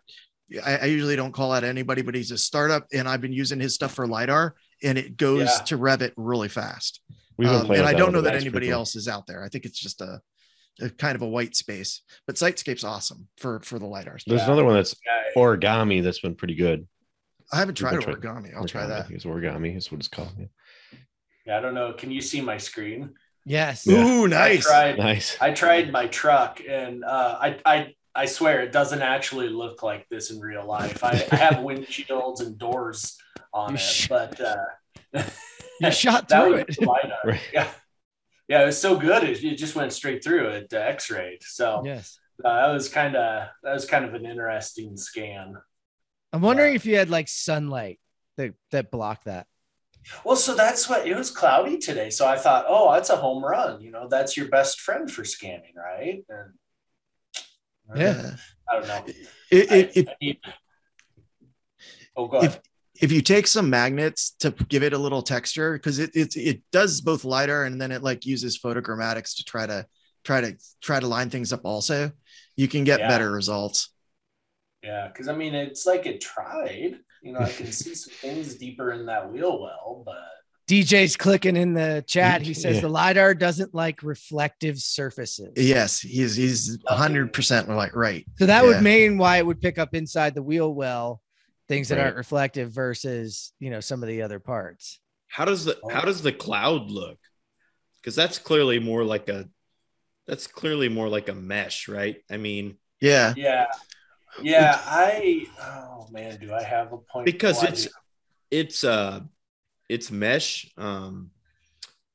I, 0.65 0.77
I 0.77 0.85
usually 0.87 1.17
don't 1.17 1.33
call 1.33 1.53
out 1.53 1.65
anybody, 1.65 2.03
but 2.03 2.15
he's 2.15 2.31
a 2.31 2.39
startup, 2.39 2.87
and 2.93 3.09
I've 3.09 3.21
been 3.21 3.33
using 3.33 3.61
his 3.61 3.75
stuff 3.75 3.95
for 3.95 4.07
lidar, 4.07 4.55
and 4.83 4.99
it 4.99 5.17
goes 5.17 5.49
Yeah. 5.49 5.65
to 5.67 5.79
Revit 5.79 6.13
really 6.17 6.49
fast. 6.49 7.01
We've 7.39 7.49
been 7.49 7.61
Um, 7.61 7.67
playing 7.67 7.81
and 7.81 7.89
I 7.89 7.99
don't 7.99 8.13
know 8.13 8.21
that 8.23 8.35
anybody 8.35 8.47
It's 8.49 8.53
pretty 8.53 8.71
else 8.71 8.97
is 8.97 9.09
out 9.09 9.27
there. 9.27 9.43
I 9.43 9.49
think 9.49 9.65
it's 9.65 9.79
just 9.79 10.01
a, 10.01 10.21
a 10.81 10.91
kind 10.91 11.15
of 11.17 11.23
a 11.23 11.27
white 11.29 11.57
space. 11.57 12.03
But 12.27 12.37
SiteScape's 12.37 12.85
awesome 12.85 13.29
for 13.39 13.61
for 13.61 13.79
the 13.79 13.87
lidar 13.87 14.19
stuff. 14.19 14.31
There's 14.31 14.41
Yeah. 14.43 14.47
another 14.49 14.65
one 14.65 14.75
that's 14.75 14.95
origami 15.37 16.03
that's 16.03 16.21
been 16.21 16.35
pretty 16.35 16.55
good. 16.55 16.87
I 17.53 17.59
haven't 17.59 17.75
tried 17.77 17.99
We've 17.99 18.07
origami. 18.07 18.55
I'll 18.55 18.65
try 18.67 18.83
Origami, 18.83 18.85
I 18.85 18.89
that. 18.89 19.11
It's 19.11 19.25
origami. 19.25 19.77
Is 19.77 19.91
what 19.91 19.99
it's 20.01 20.09
called. 20.09 20.33
Yeah. 20.39 20.47
yeah 21.47 21.59
i 21.59 21.61
don't 21.61 21.75
know 21.75 21.93
can 21.93 22.11
you 22.11 22.21
see 22.21 22.41
my 22.41 22.57
screen 22.59 23.15
Yes. 23.45 23.87
Yeah. 23.89 24.07
Ooh, 24.07 24.29
nice. 24.29 24.65
I 24.69 24.71
tried, 24.71 24.99
Nice. 24.99 25.37
I 25.41 25.51
tried 25.51 25.91
my 25.91 26.07
truck 26.07 26.61
and 26.69 27.03
uh, 27.05 27.39
I, 27.41 27.59
I, 27.67 27.95
I 28.15 28.27
swear 28.27 28.61
it 28.61 28.73
doesn't 28.73 29.03
actually 29.03 29.49
look 29.49 29.83
like 29.83 30.09
this 30.09 30.31
in 30.31 30.39
real 30.41 30.67
life. 30.67 31.03
I, 31.03 31.27
I 31.33 31.37
have 31.37 31.55
windshields 31.65 32.41
and 32.41 32.59
doors 32.59 33.17
on 33.55 33.71
You 33.71 33.75
it, 33.77 33.79
sh- 33.81 34.09
but 34.09 34.41
uh, 34.41 35.23
You 35.81 35.91
shot 35.91 36.29
through 36.29 36.55
it. 36.55 36.77
Right. 36.81 37.41
Yeah. 37.53 37.69
Yeah, 38.49 38.63
it 38.63 38.67
was 38.67 38.79
so 38.81 38.97
good. 38.99 39.23
It, 39.25 39.43
it 39.43 39.57
just 39.57 39.75
went 39.77 39.93
straight 39.93 40.23
through 40.23 40.49
it, 40.49 40.73
uh, 40.75 40.77
X-rayed. 40.79 41.43
So 41.43 41.83
Yes. 41.87 42.19
uh, 42.45 42.67
that 42.67 42.73
was 42.73 42.89
kind 42.89 43.17
of 43.17 43.49
that 43.63 43.73
was 43.73 43.87
kind 43.87 44.05
of 44.05 44.13
an 44.15 44.27
interesting 44.27 44.97
scan. 44.97 45.57
I'm 46.35 46.43
wondering 46.43 46.75
if 46.75 46.85
you 46.85 46.97
had 46.97 47.09
like 47.09 47.29
sunlight 47.29 47.99
that 48.37 48.55
that 48.73 48.91
blocked 48.91 49.25
that. 49.25 49.47
Well, 50.25 50.37
so 50.37 50.55
that's 50.55 50.89
what 50.89 51.07
it 51.07 51.17
was 51.17 51.31
cloudy 51.31 51.79
today. 51.79 52.11
So 52.11 52.27
I 52.27 52.37
thought, 52.37 52.65
oh, 52.69 52.93
that's 52.93 53.11
a 53.11 53.17
home 53.17 53.43
run. 53.45 53.81
You 53.81 53.91
know, 53.93 54.09
that's 54.09 54.37
your 54.37 54.49
best 54.49 54.81
friend 54.81 55.11
for 55.11 55.25
scanning, 55.25 55.75
right? 55.77 56.25
And 56.29 56.53
Yeah. 57.97 58.37
I 58.71 58.75
don't 58.79 58.89
know. 58.89 59.05
It- 59.51 59.71
I- 59.71 59.75
it- 59.77 59.97
it- 59.97 60.09
I 60.09 60.15
need- 60.21 60.41
oh, 62.17 62.27
go 62.29 62.41
if 63.01 63.11
you 63.11 63.21
take 63.23 63.47
some 63.47 63.69
magnets 63.69 64.31
to 64.41 64.51
give 64.69 64.83
it 64.83 64.93
a 64.93 64.99
little 64.99 65.23
texture 65.23 65.73
because 65.73 65.99
it, 65.99 66.11
it 66.15 66.37
it 66.37 66.63
does 66.71 67.01
both 67.01 67.25
lidar 67.25 67.65
and 67.65 67.81
then 67.81 67.91
it 67.91 68.03
like 68.03 68.25
uses 68.27 68.59
photogrammatics 68.59 69.37
to 69.37 69.45
try 69.45 69.67
to 69.67 69.87
try 70.25 70.41
to 70.41 70.57
try 70.83 71.01
to 71.01 71.07
line 71.09 71.29
things 71.31 71.53
up 71.53 71.63
also 71.65 72.13
you 72.55 72.69
can 72.69 72.85
get 72.85 73.01
Yeah. 73.01 73.09
better 73.09 73.31
results 73.33 73.89
Yeah, 74.85 75.09
because 75.09 75.27
I 75.29 75.35
mean, 75.35 75.55
it's 75.55 75.87
like 75.87 76.07
it 76.07 76.21
tried. 76.21 76.99
You 77.23 77.33
know, 77.33 77.39
I 77.41 77.51
can 77.51 77.71
see 77.73 77.95
some 77.95 78.13
things 78.15 78.55
deeper 78.57 78.93
in 78.93 79.07
that 79.07 79.33
wheel 79.33 79.61
well, 79.61 80.03
but 80.05 80.23
DJ's 80.69 81.17
clicking 81.17 81.57
in 81.57 81.75
the 81.75 82.05
chat. 82.07 82.43
He 82.43 82.55
says 82.55 82.77
Yeah. 82.77 82.83
the 82.83 82.89
lidar 82.89 83.35
doesn't 83.35 83.75
like 83.75 84.03
reflective 84.03 84.79
surfaces. 84.79 85.53
yes 85.57 86.01
he's 86.01 86.37
he's 86.37 86.79
100% 86.89 87.69
like 87.69 87.95
right 87.97 88.27
So 88.39 88.47
that 88.47 88.63
Yeah. 88.63 88.69
would 88.69 88.83
mean 88.83 89.19
why 89.19 89.39
it 89.39 89.47
would 89.47 89.61
pick 89.61 89.79
up 89.79 89.95
inside 89.95 90.35
the 90.35 90.43
wheel 90.43 90.73
well 90.73 91.21
things 91.69 91.89
that 91.89 91.99
Right. 91.99 92.05
aren't 92.05 92.17
reflective 92.17 92.73
versus 92.73 93.53
you 93.59 93.71
know 93.71 93.81
some 93.81 94.03
of 94.03 94.09
the 94.09 94.23
other 94.23 94.39
parts. 94.39 95.01
How 95.29 95.45
does 95.45 95.65
the 95.65 95.79
how 95.91 96.03
does 96.03 96.23
the 96.23 96.33
cloud 96.33 96.91
look? 96.91 97.19
Because 97.97 98.15
that's 98.15 98.39
clearly 98.39 98.79
more 98.79 99.05
like 99.05 99.29
a 99.29 99.49
that's 100.27 100.47
clearly 100.47 100.89
more 100.89 101.09
like 101.09 101.29
a 101.29 101.35
mesh, 101.35 101.89
right? 101.89 102.17
I 102.31 102.37
mean, 102.37 102.79
yeah 103.01 103.35
yeah, 103.37 103.67
yeah. 104.43 104.81
I 104.87 105.47
oh 105.61 106.07
man, 106.11 106.39
do 106.39 106.53
I 106.55 106.63
have 106.63 106.93
a 106.93 106.99
point? 106.99 107.25
because 107.27 107.63
it's 107.65 107.89
it's 108.51 108.85
uh 108.85 109.21
it's 109.93 110.11
mesh 110.11 110.71
um 110.79 111.31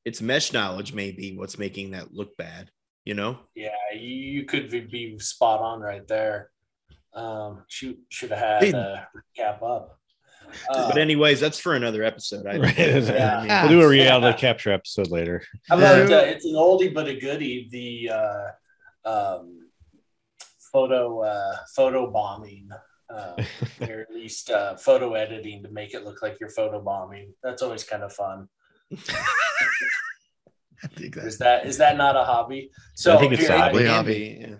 it's 0.04 0.20
mesh 0.20 0.52
knowledge 0.52 0.92
maybe 0.92 1.36
what's 1.36 1.58
making 1.58 1.92
that 1.92 2.12
look 2.12 2.36
bad 2.36 2.70
you 3.04 3.14
know 3.14 3.38
yeah, 3.54 3.70
you, 3.94 4.14
you 4.34 4.44
could 4.44 4.70
be- 4.70 4.80
be 4.80 5.18
spot 5.18 5.60
on 5.60 5.80
right 5.80 6.06
there. 6.06 6.50
Um, 7.14 7.64
shoot, 7.68 7.98
should 8.10 8.30
have 8.30 8.62
had 8.62 8.74
a 8.74 8.78
uh, 8.78 9.04
recap 9.16 9.62
up. 9.62 9.98
Uh, 10.68 10.88
but 10.88 10.98
anyways 10.98 11.40
that's 11.40 11.58
for 11.58 11.74
another 11.74 12.02
episode 12.04 12.46
I, 12.46 12.56
Right. 12.66 12.78
I 12.78 13.46
mean, 13.46 13.48
We'll 13.70 13.80
do 13.80 13.82
a 13.82 13.88
reality 13.98 14.26
Yeah. 14.28 14.32
capture 14.46 14.72
episode 14.72 15.10
later. 15.10 15.42
How 15.68 15.78
about 15.78 16.08
Yeah. 16.10 16.16
uh, 16.16 16.20
it's 16.20 16.44
an 16.44 16.54
oldie 16.54 16.92
but 16.92 17.06
a 17.08 17.14
goodie. 17.18 17.68
The 17.70 18.10
uh, 18.20 18.46
um, 19.08 19.70
photo 20.72 21.22
uh, 21.22 21.56
photo 21.74 22.10
bombing, 22.10 22.68
uh, 23.10 23.42
or 23.80 24.00
at 24.00 24.10
least 24.14 24.50
uh, 24.50 24.76
photo 24.76 25.14
editing 25.14 25.62
to 25.62 25.70
make 25.70 25.94
it 25.94 26.04
look 26.04 26.22
like 26.22 26.38
you're 26.40 26.50
photo 26.50 26.80
bombing. 26.80 27.32
That's 27.42 27.62
always 27.62 27.84
kind 27.84 28.02
of 28.02 28.12
fun. 28.12 28.48
Is 30.96 31.38
that 31.38 31.62
that 31.62 31.66
is 31.66 31.78
that 31.78 31.96
not 31.96 32.14
a 32.16 32.22
hobby? 32.22 32.70
So 32.94 33.16
I 33.16 33.18
think 33.18 33.32
it's 33.32 33.42
here, 33.42 33.50
a 33.50 33.56
I- 33.56 33.60
Probably 33.62 33.84
it 33.84 33.88
hobby. 33.88 34.38
yeah. 34.40 34.54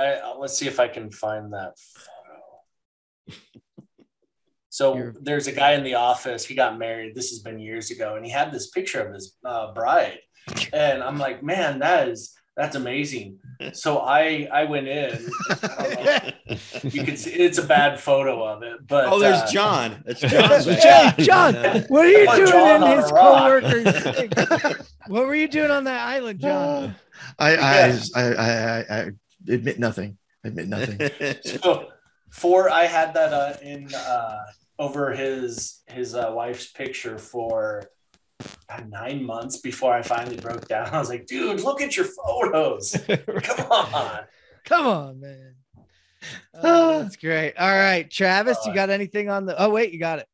I, 0.00 0.06
uh, 0.20 0.34
let's 0.38 0.56
see 0.58 0.66
if 0.66 0.78
I 0.78 0.86
can 0.88 1.10
find 1.10 1.52
that 1.54 1.78
photo. 1.78 3.38
So 4.68 4.94
You're- 4.96 5.12
there's 5.22 5.46
a 5.46 5.52
guy 5.52 5.72
in 5.72 5.82
the 5.84 5.94
office. 5.94 6.44
He 6.44 6.54
got 6.54 6.78
married. 6.78 7.14
This 7.14 7.30
has 7.30 7.38
been 7.38 7.58
years 7.58 7.90
ago, 7.90 8.16
and 8.16 8.24
he 8.24 8.30
had 8.30 8.52
this 8.52 8.68
picture 8.68 9.00
of 9.00 9.14
his 9.14 9.34
uh, 9.44 9.72
bride. 9.72 10.18
And 10.74 11.02
I'm 11.02 11.18
like, 11.18 11.42
man, 11.42 11.78
that 11.80 12.08
is 12.08 12.34
That's 12.56 12.76
amazing. 12.76 13.38
So 13.72 14.00
I 14.00 14.46
I 14.52 14.64
went 14.64 14.86
in. 14.86 15.30
I 15.48 16.34
you 16.82 17.04
can 17.04 17.16
see 17.16 17.30
it's 17.32 17.56
a 17.56 17.62
bad 17.66 17.98
photo 17.98 18.46
of 18.46 18.62
it, 18.62 18.86
but 18.86 19.06
oh, 19.06 19.18
there's 19.18 19.40
uh, 19.40 19.46
Jon. 19.46 20.02
That's 20.04 20.20
Jon. 20.84 21.14
Hey, 21.14 21.24
Jon, 21.24 21.54
what 21.88 22.04
are 22.04 22.08
you 22.10 22.26
Put 22.26 22.36
doing 22.36 22.48
Jon 22.50 22.82
in 22.92 22.98
his 22.98 23.10
a 23.10 23.14
rock. 23.14 23.62
coworker's 23.62 24.14
thing? 24.14 24.86
What 25.06 25.26
were 25.26 25.34
you 25.34 25.48
doing 25.48 25.70
on 25.70 25.84
that 25.84 26.06
island, 26.06 26.40
Jon? 26.40 26.94
I, 27.38 27.54
Yeah. 27.54 27.96
I, 28.14 28.20
I, 28.20 28.34
I, 28.34 28.84
I 28.98 29.10
admit 29.48 29.78
nothing. 29.78 30.18
I 30.44 30.48
admit 30.48 30.68
nothing. 30.68 31.00
So 31.62 31.88
for 32.30 32.68
I 32.68 32.84
had 32.84 33.14
that 33.14 33.32
uh, 33.32 33.54
in 33.62 33.88
uh, 33.94 34.38
over 34.78 35.14
his 35.14 35.80
his 35.86 36.14
uh, 36.14 36.30
wife's 36.34 36.66
picture 36.72 37.16
for 37.16 37.84
uh, 37.84 37.86
nine 38.88 39.24
months 39.24 39.58
before 39.58 39.94
I 39.94 40.02
finally 40.02 40.36
broke 40.36 40.68
down. 40.68 40.86
I 40.92 40.98
was 40.98 41.08
like, 41.08 41.26
dude, 41.26 41.60
look 41.60 41.80
at 41.80 41.96
your 41.96 42.06
photos. 42.06 42.96
Come 43.42 43.72
on. 43.72 44.20
Come 44.64 44.86
on, 44.86 45.20
man. 45.20 45.54
Oh, 46.60 47.02
that's 47.02 47.16
great. 47.16 47.54
All 47.56 47.68
right, 47.68 48.10
Travis, 48.10 48.58
you 48.66 48.74
got 48.74 48.90
anything 48.90 49.28
on 49.28 49.46
the? 49.46 49.62
Oh, 49.62 49.70
wait, 49.70 49.92
you 49.92 50.00
got 50.00 50.18
it. 50.18 50.26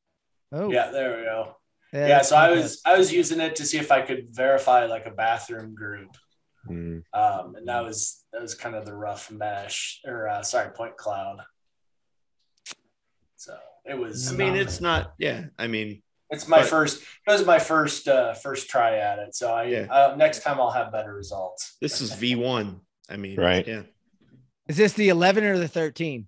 Oh, 0.50 0.70
Yeah, 0.70 0.90
there 0.90 1.18
we 1.18 1.24
go. 1.24 1.56
Yeah, 1.92 2.08
that's 2.08 2.30
so 2.30 2.36
I 2.36 2.50
was 2.50 2.80
I 2.86 2.96
was 2.96 3.12
using 3.12 3.40
it 3.40 3.56
to 3.56 3.66
see 3.66 3.76
if 3.76 3.92
I 3.92 4.00
could 4.00 4.28
verify 4.30 4.86
like 4.86 5.04
a 5.04 5.10
bathroom 5.10 5.74
group. 5.74 6.16
Mm. 6.66 7.02
Um, 7.12 7.56
and 7.56 7.68
that 7.68 7.84
was 7.84 8.24
that 8.32 8.40
was 8.40 8.54
kind 8.54 8.74
of 8.74 8.86
the 8.86 8.94
rough 8.94 9.30
mesh 9.30 10.00
or 10.06 10.28
uh, 10.28 10.42
sorry, 10.42 10.70
point 10.70 10.96
cloud. 10.96 11.42
So 13.36 13.58
it 13.84 13.98
was 13.98 14.32
I 14.32 14.36
mean, 14.36 14.56
it's 14.56 14.80
not. 14.80 15.12
Yeah, 15.18 15.46
I 15.58 15.66
mean, 15.66 16.02
It's 16.32 16.48
my 16.48 16.58
But- 16.60 16.68
first. 16.68 17.02
It 17.02 17.30
was 17.30 17.46
my 17.46 17.58
first 17.60 18.08
uh, 18.08 18.34
first 18.34 18.68
try 18.68 18.96
at 18.98 19.18
it. 19.20 19.34
So 19.36 19.52
I 19.54 19.64
Yeah. 19.64 19.86
uh, 19.90 20.14
next 20.16 20.42
time 20.42 20.58
I'll 20.60 20.70
have 20.72 20.90
better 20.90 21.14
results. 21.14 21.76
this 21.80 22.00
is 22.00 22.12
V 22.14 22.34
one. 22.34 22.80
I 23.08 23.16
mean, 23.16 23.38
Right. 23.38 23.66
Yeah. 23.68 23.82
Is 24.68 24.76
this 24.78 24.94
the 24.94 25.08
11 25.10 25.44
or 25.44 25.58
the 25.58 25.68
13? 25.68 26.26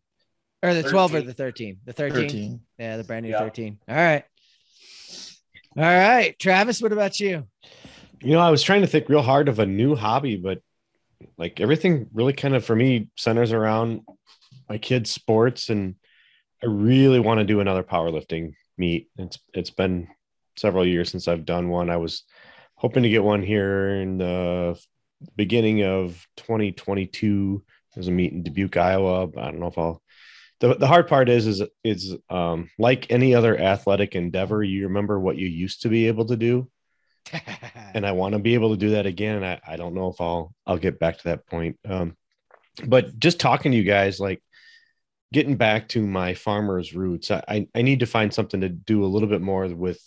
Or 0.62 0.74
the 0.74 0.82
12 0.82 1.14
or 1.14 1.20
the 1.22 1.32
13? 1.32 1.78
The 1.84 1.92
13? 1.92 2.14
13. 2.28 2.60
Yeah, 2.78 2.96
the 2.98 3.04
brand 3.04 3.24
new 3.24 3.30
Yeah. 3.32 3.38
13. 3.38 3.78
All 3.88 3.94
right. 3.96 4.24
All 5.76 5.82
right. 5.82 6.38
Travis, 6.38 6.80
what 6.80 6.92
about 6.92 7.18
you? 7.20 7.46
You 8.20 8.32
know, 8.32 8.40
I 8.40 8.50
was 8.50 8.62
trying 8.62 8.82
to 8.82 8.86
think 8.86 9.08
real 9.08 9.22
hard 9.22 9.48
of 9.48 9.58
a 9.58 9.66
new 9.66 9.94
hobby, 9.96 10.36
but 10.36 10.60
like 11.38 11.60
everything 11.60 12.08
really 12.12 12.32
kind 12.32 12.54
of 12.54 12.64
for 12.64 12.76
me 12.76 13.08
centers 13.16 13.52
around 13.52 14.02
my 14.68 14.78
kids' 14.78 15.10
sports, 15.10 15.68
and 15.68 15.96
I 16.62 16.66
really 16.66 17.20
want 17.20 17.38
to 17.40 17.44
do 17.44 17.60
another 17.60 17.82
powerlifting 17.82 18.54
meet. 18.76 19.08
It's 19.16 19.38
it's 19.52 19.70
been 19.70 20.08
several 20.56 20.86
years 20.86 21.10
since 21.10 21.28
I've 21.28 21.44
done 21.44 21.68
one. 21.68 21.90
I 21.90 21.96
was 21.96 22.24
hoping 22.74 23.02
to 23.02 23.08
get 23.08 23.24
one 23.24 23.42
here 23.42 23.90
in 24.00 24.18
the 24.18 24.78
beginning 25.36 25.84
of 25.84 26.26
2022. 26.36 27.62
There's 27.94 28.08
a 28.08 28.12
meet 28.12 28.32
in 28.32 28.42
Dubuque, 28.42 28.76
Iowa. 28.76 29.26
But 29.26 29.44
I 29.44 29.50
don't 29.50 29.60
know 29.60 29.68
if 29.68 29.78
I'll. 29.78 30.02
The, 30.60 30.74
the 30.74 30.86
hard 30.86 31.08
part 31.08 31.28
is 31.28 31.46
is 31.46 31.62
is 31.82 32.16
um, 32.30 32.70
like 32.78 33.10
any 33.10 33.34
other 33.34 33.58
athletic 33.58 34.14
endeavor. 34.14 34.62
You 34.62 34.84
remember 34.84 35.18
what 35.18 35.36
you 35.36 35.48
used 35.48 35.82
to 35.82 35.88
be 35.88 36.06
able 36.06 36.26
to 36.26 36.36
do, 36.36 36.70
and 37.94 38.06
I 38.06 38.12
want 38.12 38.34
to 38.34 38.38
be 38.38 38.54
able 38.54 38.70
to 38.70 38.76
do 38.76 38.90
that 38.90 39.06
again. 39.06 39.36
And 39.36 39.46
I, 39.46 39.60
I 39.66 39.76
don't 39.76 39.94
know 39.94 40.08
if 40.08 40.20
I'll 40.20 40.54
I'll 40.66 40.78
get 40.78 40.98
back 40.98 41.18
to 41.18 41.24
that 41.24 41.46
point. 41.46 41.78
Um, 41.84 42.16
but 42.86 43.18
just 43.18 43.40
talking 43.40 43.72
to 43.72 43.78
you 43.78 43.84
guys, 43.84 44.20
like 44.20 44.42
getting 45.34 45.56
back 45.56 45.88
to 45.88 46.06
my 46.06 46.32
farmer's 46.32 46.94
roots, 46.94 47.30
I, 47.30 47.42
I 47.48 47.68
I 47.74 47.82
need 47.82 48.00
to 48.00 48.06
find 48.06 48.32
something 48.32 48.60
to 48.60 48.68
do 48.68 49.04
a 49.04 49.06
little 49.06 49.28
bit 49.28 49.42
more 49.42 49.66
with 49.68 50.00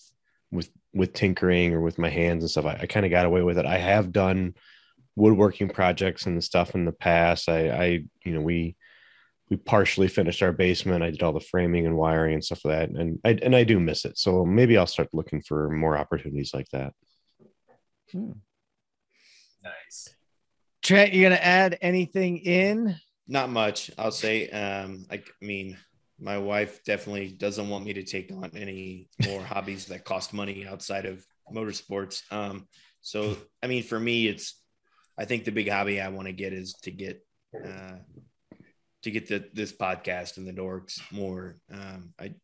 with 0.52 0.70
with 0.94 1.14
tinkering 1.14 1.74
or 1.74 1.82
with 1.82 2.00
my 2.00 2.10
hands 2.10 2.44
and 2.44 2.50
stuff. 2.50 2.66
I, 2.66 2.80
I 2.82 2.86
kind 2.88 3.06
of 3.06 3.12
got 3.12 3.26
away 3.26 3.44
with 3.44 3.58
it. 3.58 3.66
I 3.66 3.78
have 3.78 4.12
done 4.12 4.56
woodworking 5.16 5.70
projects 5.70 6.26
and 6.26 6.42
stuff 6.42 6.74
in 6.74 6.86
the 6.86 6.94
past. 6.94 7.50
I 7.50 7.70
I 7.70 7.86
you 8.24 8.34
know 8.34 8.42
we 8.42 8.78
we 9.50 9.58
partially 9.58 10.08
finished 10.08 10.42
our 10.42 10.54
basement. 10.54 11.04
I 11.04 11.12
did 11.12 11.24
all 11.24 11.34
the 11.34 11.40
framing 11.42 11.86
and 11.86 11.98
wiring 11.98 12.34
and 12.34 12.44
stuff 12.44 12.64
like 12.64 12.80
that, 12.80 12.90
and 12.90 13.20
I 13.26 13.38
and 13.44 13.56
I 13.56 13.66
do 13.66 13.80
miss 13.80 14.06
it. 14.06 14.18
So 14.18 14.46
maybe 14.46 14.78
I'll 14.78 14.88
start 14.88 15.10
looking 15.14 15.42
for 15.42 15.70
more 15.70 15.98
opportunities 15.98 16.54
like 16.54 16.70
that. 16.70 16.94
Hmm. 18.12 18.32
Nice. 19.64 20.10
Trent, 20.82 21.12
you 21.12 21.22
going 21.22 21.36
to 21.36 21.46
add 21.46 21.78
anything 21.82 22.38
in? 22.38 22.96
Not 23.28 23.50
much. 23.50 23.92
I'll 23.98 24.12
say. 24.12 24.50
Um, 24.50 25.06
I, 25.12 25.16
I 25.16 25.46
mean, 25.46 25.78
my 26.20 26.38
wife 26.38 26.84
definitely 26.84 27.30
doesn't 27.30 27.70
want 27.70 27.86
me 27.86 27.94
to 27.94 28.04
take 28.04 28.32
on 28.32 28.52
any 28.56 29.10
more 29.26 29.42
hobbies 29.44 29.86
that 29.88 30.06
cost 30.06 30.34
money 30.34 30.66
outside 30.66 31.06
of 31.06 31.26
motorsports. 31.54 32.22
Um, 32.32 32.68
so 33.02 33.36
I 33.62 33.68
mean, 33.68 33.84
for 33.84 34.00
me, 34.00 34.28
it's. 34.28 34.62
I 35.20 35.26
think 35.26 35.46
the 35.46 35.52
big 35.52 35.70
hobby 35.70 36.00
I 36.00 36.10
want 36.10 36.28
to 36.28 36.34
get 36.34 36.54
is 36.54 36.74
to 36.84 36.92
get. 36.92 37.26
Uh, 37.54 37.98
to 39.04 39.12
get 39.12 39.28
the 39.28 39.50
this 39.54 39.72
podcast 39.72 40.38
and 40.38 40.48
the 40.48 40.54
dorks 40.54 41.00
more. 41.12 41.58
Um, 41.72 42.14
I 42.20 42.36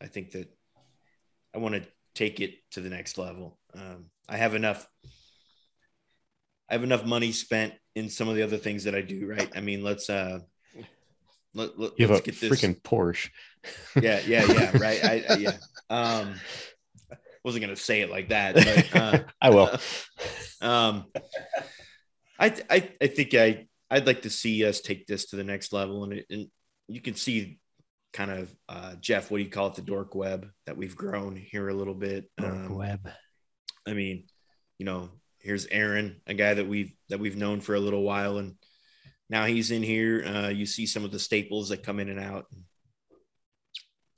I 0.00 0.06
think 0.06 0.32
that 0.32 0.48
I 1.54 1.58
want 1.58 1.76
to 1.76 1.82
take 2.14 2.40
it 2.40 2.54
to 2.72 2.80
the 2.80 2.90
next 2.90 3.18
level. 3.18 3.58
Um, 3.74 4.06
I 4.28 4.36
have 4.36 4.54
enough. 4.54 4.86
I 6.68 6.74
have 6.74 6.84
enough 6.84 7.04
money 7.04 7.32
spent 7.32 7.74
in 7.94 8.08
some 8.08 8.28
of 8.28 8.36
the 8.36 8.42
other 8.42 8.56
things 8.56 8.84
that 8.84 8.94
I 8.94 9.02
do. 9.02 9.26
Right. 9.26 9.50
I 9.54 9.60
mean, 9.60 9.82
let's 9.82 10.08
uh, 10.10 10.40
let, 11.54 11.78
let 11.78 11.92
You 11.98 12.06
let's 12.06 12.20
get 12.20 12.40
this. 12.40 12.50
freaking 12.50 12.80
Porsche. 12.80 13.30
Yeah, 14.00 14.20
yeah, 14.26 14.44
yeah. 14.46 14.70
Right. 14.78 15.04
I, 15.04 15.24
I 15.28 15.36
yeah. 15.36 15.56
Um, 15.88 16.34
wasn't 17.44 17.62
gonna 17.62 17.76
say 17.76 18.02
it 18.02 18.10
like 18.10 18.28
that, 18.28 18.54
but 18.54 18.96
uh, 19.00 19.18
I 19.40 19.50
will. 19.50 19.70
um, 20.60 21.06
I, 22.38 22.54
I, 22.70 22.90
I 23.00 23.06
think 23.08 23.34
I, 23.34 23.66
I'd 23.90 24.06
like 24.06 24.22
to 24.22 24.30
see 24.30 24.64
us 24.64 24.80
take 24.80 25.06
this 25.06 25.26
to 25.26 25.36
the 25.36 25.44
next 25.44 25.72
level, 25.72 26.04
and 26.04 26.14
it, 26.14 26.26
and 26.30 26.48
you 26.88 27.00
can 27.00 27.14
see 27.14 27.58
kind 28.12 28.30
of 28.30 28.54
uh, 28.68 28.94
Jeff, 29.00 29.30
what 29.30 29.38
do 29.38 29.44
you 29.44 29.50
call 29.50 29.68
it, 29.68 29.74
the 29.74 29.82
dork 29.82 30.14
web 30.14 30.48
that 30.66 30.76
we've 30.76 30.96
grown 30.96 31.36
here 31.36 31.68
a 31.68 31.74
little 31.74 31.94
bit. 31.94 32.30
Um, 32.38 32.74
Web. 32.74 33.08
I 33.86 33.94
mean, 33.94 34.24
you 34.78 34.86
know, 34.86 35.10
here's 35.40 35.66
Aaron, 35.66 36.20
a 36.26 36.34
guy 36.34 36.54
that 36.54 36.68
we've 36.68 36.92
that 37.08 37.20
we've 37.20 37.36
known 37.36 37.60
for 37.60 37.74
a 37.74 37.80
little 37.80 38.02
while, 38.02 38.38
and 38.38 38.54
now 39.28 39.46
he's 39.46 39.70
in 39.70 39.82
here. 39.82 40.24
Uh, 40.24 40.48
you 40.48 40.66
see 40.66 40.86
some 40.86 41.04
of 41.04 41.12
the 41.12 41.18
staples 41.18 41.70
that 41.70 41.82
come 41.82 42.00
in 42.00 42.08
and 42.08 42.20
out. 42.20 42.46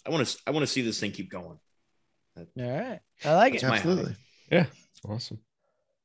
I 0.07 0.11
want 0.11 0.27
to 0.27 0.39
I 0.47 0.51
want 0.51 0.63
to 0.63 0.73
see 0.73 0.83
this 0.83 1.01
thing 1.01 1.13
keep 1.13 1.31
going. 1.31 1.59
All 2.37 2.47
right. 2.57 3.01
I 3.25 3.35
like 3.35 3.55
it. 3.55 3.61
That's 3.61 3.71
my 3.71 3.77
Absolutely. 3.77 4.17
Awesome. 5.09 5.39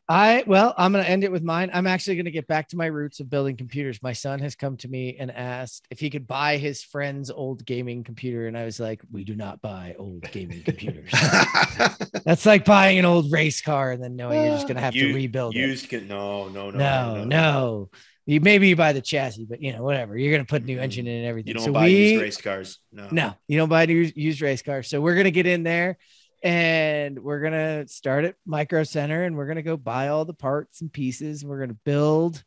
I 0.10 0.46
well, 0.48 0.74
I'm 0.78 0.94
gonna 0.94 1.04
end 1.04 1.26
it 1.26 1.32
with 1.32 1.44
mine. 1.44 1.70
I'm 1.74 1.86
actually 1.86 2.16
gonna 2.16 2.32
get 2.32 2.48
back 2.48 2.70
to 2.70 2.78
my 2.78 2.86
roots 2.86 3.20
of 3.20 3.30
building 3.30 3.58
computers. 3.58 4.02
My 4.02 4.14
son 4.14 4.40
has 4.40 4.56
come 4.56 4.78
to 4.78 4.88
me 4.88 5.18
and 5.20 5.30
asked 5.30 5.86
if 5.92 6.00
he 6.00 6.10
could 6.10 6.26
buy 6.26 6.56
his 6.56 6.82
friend's 6.82 7.30
old 7.30 7.66
gaming 7.66 8.06
computer, 8.06 8.48
and 8.48 8.58
I 8.58 8.64
was 8.64 8.80
like, 8.80 9.02
"We 9.12 9.26
do 9.26 9.36
not 9.36 9.62
buy 9.62 9.96
old 10.00 10.24
gaming 10.32 10.64
computers. 10.64 11.12
That's 12.26 12.46
like 12.46 12.64
buying 12.64 12.98
an 13.00 13.04
old 13.04 13.34
race 13.34 13.62
car 13.62 13.92
and 13.92 14.02
then 14.02 14.16
knowing 14.16 14.46
you're 14.46 14.56
just 14.56 14.68
gonna 14.68 14.80
have 14.80 14.96
You- 14.96 15.10
to 15.10 15.14
rebuild 15.14 15.56
it. 15.56 15.60
Used 15.60 15.90
can 15.90 16.08
no 16.08 16.48
no 16.48 16.72
no 16.72 16.78
No, 16.78 17.24
no, 17.26 17.90
You 18.26 18.40
maybe 18.40 18.70
you 18.70 18.78
buy 18.78 18.94
the 18.94 19.02
chassis, 19.02 19.46
but 19.50 19.62
you 19.62 19.74
know 19.74 19.84
whatever. 19.84 20.18
You're 20.18 20.32
gonna 20.32 20.46
put 20.46 20.62
a 20.62 20.66
new 20.66 20.80
engine 20.80 21.04
mm-hmm. 21.04 21.12
in 21.12 21.18
and 21.18 21.28
everything. 21.28 21.50
You 21.50 21.66
don't 21.66 21.74
buy 21.74 21.88
used 21.88 22.22
race 22.22 22.42
cars. 22.42 22.80
No. 22.94 23.10
no, 23.12 23.34
you 23.50 23.58
don't 23.58 23.70
buy 23.70 23.86
new 23.86 24.10
used 24.16 24.42
race 24.42 24.62
cars. 24.62 24.90
So 24.90 25.02
we're 25.02 25.16
gonna 25.16 25.32
get 25.32 25.48
in 25.48 25.64
there 25.64 25.98
and 26.44 27.20
we're 27.20 27.42
gonna 27.42 27.88
start 27.88 28.26
at 28.26 28.36
Micro 28.46 28.84
Center 28.84 29.24
and 29.24 29.36
we're 29.36 29.48
gonna 29.48 29.62
go 29.64 29.78
buy 29.78 30.10
all 30.10 30.26
the 30.26 30.34
parts 30.34 30.82
and 30.82 30.92
pieces. 30.92 31.42
and 31.42 31.50
We're 31.50 31.60
gonna 31.60 31.78
build 31.86 32.44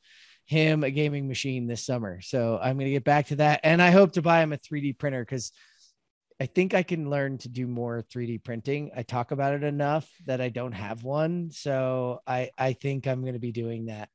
him 0.46 0.82
a 0.84 0.90
gaming 0.90 1.28
machine 1.28 1.66
this 1.66 1.84
summer. 1.84 2.20
So 2.20 2.58
I'm 2.60 2.76
gonna 2.78 2.90
get 2.90 3.04
back 3.04 3.26
to 3.28 3.36
that. 3.36 3.60
And 3.62 3.80
I 3.80 3.90
hope 3.90 4.12
to 4.12 4.22
buy 4.22 4.42
him 4.42 4.52
a 4.52 4.58
3D 4.58 4.92
printer 4.92 5.24
because 5.24 5.52
I 6.40 6.46
think 6.46 6.72
I 6.72 6.82
can 6.82 7.10
learn 7.10 7.38
to 7.38 7.48
do 7.48 7.66
more 7.66 8.02
3D 8.10 8.38
printing. 8.38 8.90
I 8.96 9.02
talk 9.02 9.30
about 9.30 9.54
it 9.54 9.62
enough 9.62 10.10
that 10.26 10.40
I 10.40 10.48
don't 10.48 10.72
have 10.72 11.04
one. 11.04 11.50
So 11.50 12.20
I 12.26 12.50
I 12.56 12.72
think 12.72 13.06
I'm 13.06 13.24
gonna 13.24 13.38
be 13.38 13.52
doing 13.52 13.86
that. 13.86 14.08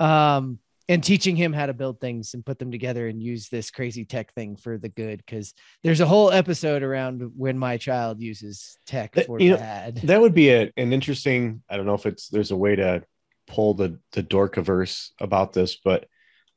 Um 0.00 0.58
and 0.88 1.04
teaching 1.04 1.36
him 1.36 1.52
how 1.52 1.66
to 1.66 1.74
build 1.74 2.00
things 2.00 2.32
and 2.34 2.44
put 2.44 2.58
them 2.58 2.70
together 2.70 3.08
and 3.08 3.22
use 3.22 3.48
this 3.48 3.70
crazy 3.70 4.04
tech 4.04 4.32
thing 4.34 4.56
for 4.56 4.78
the 4.78 4.88
good 4.88 5.18
because 5.18 5.52
there's 5.82 6.00
a 6.00 6.06
whole 6.06 6.30
episode 6.30 6.82
around 6.82 7.32
when 7.36 7.58
my 7.58 7.76
child 7.76 8.20
uses 8.20 8.78
tech 8.86 9.12
That- 9.12 9.26
for 9.26 9.40
you 9.40 9.50
know, 9.50 9.56
bad. 9.58 9.96
That 10.04 10.20
would 10.20 10.34
be 10.34 10.50
a, 10.50 10.72
an 10.76 10.92
interesting. 10.92 11.62
I 11.68 11.76
don't 11.76 11.86
know 11.86 11.94
if 11.94 12.06
it's 12.06 12.28
there's 12.28 12.50
a 12.50 12.56
way 12.56 12.76
to 12.76 13.04
pull 13.46 13.74
the 13.74 13.98
the 14.12 14.22
dorkiverse 14.22 15.10
about 15.20 15.52
this, 15.52 15.76
but 15.76 16.06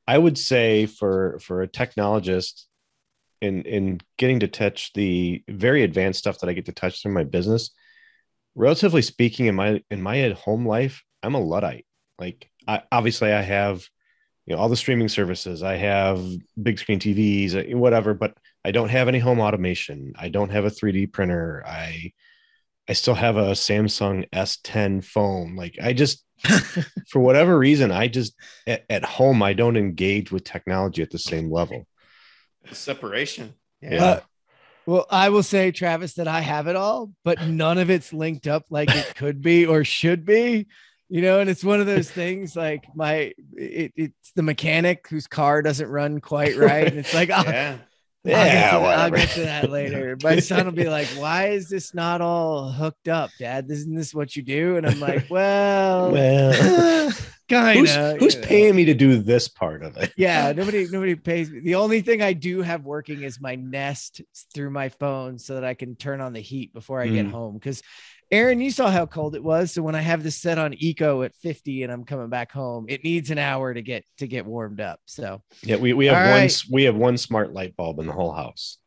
I 0.07 0.17
would 0.17 0.37
say 0.37 0.85
for 0.85 1.39
for 1.39 1.61
a 1.61 1.67
technologist 1.67 2.63
in 3.41 3.63
in 3.63 4.01
getting 4.17 4.39
to 4.41 4.47
touch 4.47 4.93
the 4.93 5.43
very 5.49 5.83
advanced 5.83 6.19
stuff 6.19 6.39
that 6.39 6.49
I 6.49 6.53
get 6.53 6.65
to 6.65 6.71
touch 6.71 7.01
through 7.01 7.13
my 7.13 7.23
business, 7.23 7.71
relatively 8.55 9.01
speaking, 9.01 9.47
in 9.47 9.55
my 9.55 9.83
in 9.89 10.01
my 10.01 10.19
at 10.21 10.33
home 10.33 10.65
life, 10.65 11.03
I'm 11.21 11.35
a 11.35 11.39
luddite. 11.39 11.85
Like 12.19 12.49
I 12.67 12.83
obviously 12.91 13.31
I 13.31 13.41
have 13.41 13.83
you 14.51 14.57
know 14.57 14.63
all 14.63 14.67
the 14.67 14.75
streaming 14.75 15.07
services, 15.07 15.63
I 15.63 15.77
have 15.77 16.21
big 16.61 16.77
screen 16.77 16.99
TVs, 16.99 17.55
uh, 17.55 17.77
whatever, 17.77 18.13
but 18.13 18.35
I 18.65 18.71
don't 18.71 18.89
have 18.89 19.07
any 19.07 19.17
home 19.17 19.39
automation. 19.39 20.11
I 20.19 20.27
don't 20.27 20.49
have 20.49 20.65
a 20.65 20.69
3D 20.69 21.13
printer. 21.13 21.63
I 21.65 22.11
I 22.89 22.91
still 22.91 23.13
have 23.13 23.37
a 23.37 23.51
Samsung 23.51 24.29
S10 24.31 25.05
phone. 25.05 25.55
Like 25.55 25.77
I 25.81 25.93
just, 25.93 26.25
for 27.07 27.21
whatever 27.21 27.57
reason, 27.57 27.91
I 27.91 28.09
just 28.09 28.35
at, 28.67 28.83
at 28.89 29.05
home 29.05 29.41
I 29.41 29.53
don't 29.53 29.77
engage 29.77 30.33
with 30.33 30.43
technology 30.43 31.01
at 31.01 31.11
the 31.11 31.19
same 31.19 31.49
level. 31.49 31.87
Separation. 32.73 33.53
Yeah. 33.81 34.03
Uh, 34.03 34.19
well, 34.85 35.05
I 35.09 35.29
will 35.29 35.43
say, 35.43 35.71
Travis, 35.71 36.15
that 36.15 36.27
I 36.27 36.41
have 36.41 36.67
it 36.67 36.75
all, 36.75 37.13
but 37.23 37.41
none 37.47 37.77
of 37.77 37.89
it's 37.89 38.11
linked 38.11 38.47
up 38.47 38.65
like 38.69 38.93
it 38.93 39.15
could 39.15 39.41
be 39.41 39.65
or 39.65 39.85
should 39.85 40.25
be. 40.25 40.67
You 41.13 41.21
know, 41.21 41.41
and 41.41 41.49
it's 41.49 41.63
one 41.63 41.81
of 41.81 41.87
those 41.87 42.09
things 42.09 42.55
like 42.55 42.85
my 42.95 43.33
it, 43.57 43.91
it's 43.97 44.31
the 44.33 44.43
mechanic 44.43 45.07
whose 45.09 45.27
car 45.27 45.61
doesn't 45.61 45.89
run 45.89 46.21
quite 46.21 46.55
right. 46.57 46.87
And 46.87 46.97
it's 46.99 47.13
like, 47.13 47.29
oh, 47.31 47.43
Yeah. 47.45 47.77
I'll, 48.25 48.45
get 48.47 48.53
Yeah, 48.53 48.71
to, 48.71 48.77
I'll 48.77 49.11
get 49.11 49.29
to 49.31 49.41
that 49.41 49.69
later. 49.69 50.15
My 50.21 50.37
son 50.37 50.65
will 50.67 50.73
be 50.73 50.87
like, 50.89 51.07
Why 51.09 51.49
is 51.49 51.69
this 51.69 51.93
not 51.93 52.21
all 52.21 52.71
hooked 52.71 53.09
up, 53.09 53.31
Dad? 53.39 53.65
Isn't 53.69 53.95
this 53.95 54.13
what 54.13 54.35
you 54.35 54.43
do? 54.43 54.77
And 54.77 54.87
I'm 54.87 54.99
like, 54.99 55.25
Well, 55.29 56.11
Well, 56.11 57.11
kind 57.49 57.79
who's, 57.79 57.95
of. 57.97 58.19
who's 58.19 58.35
paying 58.35 58.75
me 58.75 58.85
to 58.85 58.93
do 58.93 59.17
this 59.17 59.49
part 59.49 59.83
of 59.83 59.97
it? 59.97 60.13
Yeah, 60.15 60.53
nobody 60.55 60.87
nobody 60.87 61.15
pays 61.15 61.49
me. 61.51 61.59
The 61.61 61.75
only 61.75 62.01
thing 62.01 62.21
I 62.21 62.33
do 62.33 62.61
have 62.61 62.85
working 62.85 63.23
is 63.23 63.41
my 63.41 63.55
Nest 63.55 64.21
through 64.53 64.69
my 64.69 64.89
phone 64.89 65.37
so 65.39 65.55
that 65.55 65.65
I 65.65 65.73
can 65.73 65.95
turn 65.95 66.21
on 66.21 66.33
the 66.33 66.39
heat 66.41 66.73
before 66.73 67.01
I 67.01 67.07
get 67.07 67.25
Mm. 67.25 67.31
home. 67.31 67.53
Because 67.55 67.81
Aaron, 68.31 68.61
you 68.61 68.71
saw 68.71 68.89
how 68.89 69.05
cold 69.05 69.35
it 69.35 69.43
was. 69.43 69.73
So 69.73 69.81
when 69.81 69.95
I 69.95 70.01
have 70.01 70.23
this 70.23 70.37
set 70.37 70.57
on 70.57 70.73
eco 70.77 71.21
at 71.23 71.35
50 71.35 71.83
and 71.83 71.91
I'm 71.91 72.05
coming 72.05 72.29
back 72.29 72.51
home, 72.51 72.85
it 72.87 73.03
needs 73.03 73.29
an 73.29 73.37
hour 73.37 73.73
to 73.73 73.81
get 73.81 74.05
to 74.19 74.27
get 74.27 74.45
warmed 74.45 74.79
up. 74.79 74.99
So 75.05 75.41
Yeah, 75.63 75.75
we, 75.75 75.93
we 75.93 76.05
have 76.05 76.15
All 76.15 76.31
one 76.31 76.41
right. 76.41 76.63
we 76.71 76.83
have 76.83 76.95
one 76.95 77.17
smart 77.17 77.51
light 77.53 77.75
bulb 77.75 77.99
in 77.99 78.07
the 78.07 78.13
whole 78.13 78.31
house. 78.31 78.77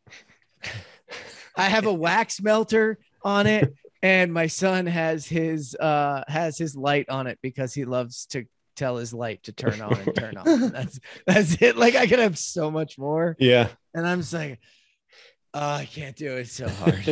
I 1.56 1.64
have 1.68 1.86
a 1.86 1.92
wax 1.92 2.40
melter 2.42 2.98
on 3.22 3.46
it, 3.46 3.72
and 4.02 4.32
my 4.32 4.46
son 4.46 4.86
has 4.86 5.26
his 5.26 5.74
uh 5.76 6.24
has 6.26 6.58
his 6.58 6.74
light 6.74 7.08
on 7.08 7.26
it 7.26 7.38
because 7.42 7.74
he 7.74 7.84
loves 7.84 8.26
to 8.26 8.44
tell 8.76 8.96
his 8.96 9.14
light 9.14 9.42
to 9.44 9.52
turn 9.52 9.80
on 9.80 9.94
and 9.94 10.16
turn 10.16 10.36
on. 10.36 10.70
That's 10.72 10.98
that's 11.26 11.62
it. 11.62 11.76
Like 11.76 11.94
I 11.94 12.06
could 12.06 12.18
have 12.18 12.36
so 12.38 12.70
much 12.72 12.98
more. 12.98 13.36
Yeah. 13.38 13.68
And 13.94 14.04
I'm 14.06 14.20
just 14.20 14.32
like, 14.32 14.58
oh, 15.54 15.60
I 15.74 15.86
can't 15.86 16.14
do 16.16 16.36
it. 16.36 16.40
It's 16.40 16.52
so 16.52 16.68
hard. 16.80 17.06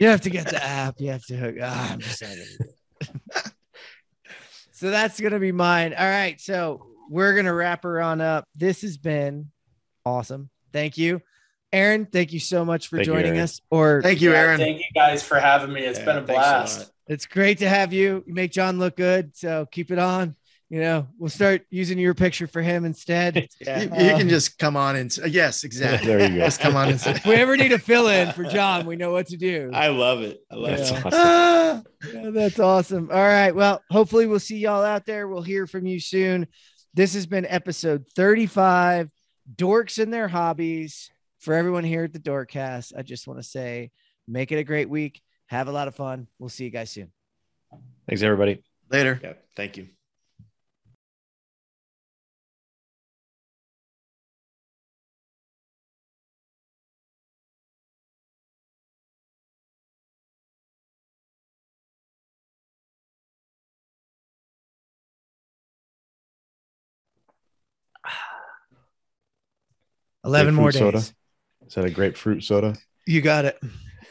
you 0.00 0.06
have 0.08 0.22
to 0.22 0.30
get 0.30 0.48
the 0.48 0.62
app. 0.64 1.00
You 1.00 1.10
have 1.10 1.24
to 1.26 1.36
hook. 1.36 1.56
Ah, 1.62 1.92
I'm 1.92 2.00
just 2.00 2.22
not 2.22 2.28
gonna 2.30 2.44
do 2.44 2.64
it. 3.40 3.52
so 4.72 4.90
that's 4.90 5.20
gonna 5.20 5.38
be 5.38 5.52
mine. 5.52 5.94
All 5.96 6.08
right. 6.08 6.40
So 6.40 6.86
we're 7.10 7.34
gonna 7.34 7.54
wrap 7.54 7.82
her 7.82 8.00
on 8.00 8.20
up. 8.20 8.44
This 8.54 8.82
has 8.82 8.96
been 8.96 9.50
awesome. 10.06 10.50
Thank 10.72 10.96
you. 10.98 11.20
Aaron, 11.72 12.06
thank 12.06 12.32
you 12.32 12.40
so 12.40 12.64
much 12.64 12.88
for 12.88 12.96
Thank 12.96 13.06
joining 13.06 13.26
Aaron. 13.32 13.40
us. 13.42 13.60
Or 13.70 14.02
Thank 14.02 14.20
you, 14.20 14.32
Yeah, 14.32 14.38
Aaron. 14.38 14.58
Thank 14.58 14.78
you 14.78 14.84
guys 14.94 15.22
for 15.22 15.38
having 15.38 15.72
me. 15.72 15.82
It's 15.82 15.98
Yeah, 16.00 16.04
been 16.04 16.16
a 16.18 16.22
blast. 16.22 16.78
lot. 16.80 16.88
it's 17.06 17.26
great 17.26 17.58
to 17.58 17.68
have 17.68 17.92
you. 17.92 18.24
You 18.26 18.34
make 18.34 18.50
Jon 18.50 18.78
look 18.80 18.96
good. 18.96 19.36
So 19.36 19.66
keep 19.70 19.92
it 19.92 19.98
on. 20.00 20.34
You 20.72 20.80
know, 20.80 21.08
we'll 21.18 21.30
start 21.30 21.62
using 21.70 21.98
your 21.98 22.14
picture 22.14 22.46
for 22.46 22.62
him 22.62 22.84
instead. 22.84 23.48
Yeah. 23.60 23.80
You, 23.82 24.10
you 24.12 24.16
can 24.16 24.28
just 24.28 24.56
come 24.56 24.76
on 24.76 24.94
and 24.96 25.10
s- 25.10 25.18
yes, 25.28 25.64
exactly. 25.64 26.06
there 26.06 26.20
you 26.30 26.38
go. 26.38 26.44
Just 26.44 26.60
come 26.60 26.76
on 26.76 26.88
and 26.90 27.00
say, 27.00 27.10
if 27.10 27.26
we 27.26 27.34
ever 27.34 27.56
need 27.56 27.72
a 27.72 27.78
fill 27.78 28.06
in 28.06 28.32
for 28.32 28.44
Jon, 28.44 28.86
we 28.86 28.94
know 28.96 29.10
what 29.10 29.26
to 29.28 29.36
do. 29.36 29.70
I 29.74 29.88
love 29.88 30.22
it. 30.22 30.38
I 30.50 30.54
love 30.54 30.78
That's 30.78 30.90
it. 30.92 30.96
awesome. 31.06 31.10
Ah, 31.12 31.82
yeah, 32.14 32.30
that's 32.30 32.58
awesome. 32.60 33.10
All 33.10 33.18
right. 33.18 33.52
Well, 33.54 33.82
hopefully 33.90 34.26
we'll 34.26 34.38
see 34.38 34.58
y'all 34.58 34.84
out 34.84 35.06
there. 35.06 35.26
We'll 35.28 35.42
hear 35.42 35.66
from 35.66 35.86
you 35.86 35.98
soon. 35.98 36.46
This 36.94 37.14
has 37.14 37.26
been 37.26 37.46
episode 37.46 38.04
35 38.14 39.10
Dorks 39.56 40.00
and 40.00 40.12
Their 40.14 40.28
Hobbies. 40.28 41.10
For 41.40 41.54
everyone 41.54 41.84
here 41.84 42.04
at 42.04 42.12
the 42.12 42.20
Dorkcast, 42.20 42.92
I 42.96 43.02
just 43.02 43.26
want 43.26 43.40
to 43.40 43.46
say 43.48 43.90
make 44.28 44.52
it 44.52 44.58
a 44.58 44.64
great 44.64 44.88
week. 44.88 45.20
Have 45.46 45.66
a 45.68 45.72
lot 45.72 45.88
of 45.88 45.96
fun. 45.96 46.28
We'll 46.38 46.48
see 46.50 46.64
you 46.64 46.70
guys 46.70 46.90
soon. 46.90 47.10
Thanks, 48.08 48.22
everybody. 48.22 48.62
later. 48.90 49.18
Yeah. 49.22 49.32
Thank 49.56 49.76
you. 49.76 49.88
Eleven 70.24 70.54
more 70.54 70.70
days. 70.70 70.78
Soda? 70.80 70.98
Is 70.98 71.74
that 71.74 71.84
a 71.84 71.90
grapefruit 71.90 72.42
soda? 72.44 72.76
You 73.06 73.20
got 73.20 73.44
it. 73.44 73.58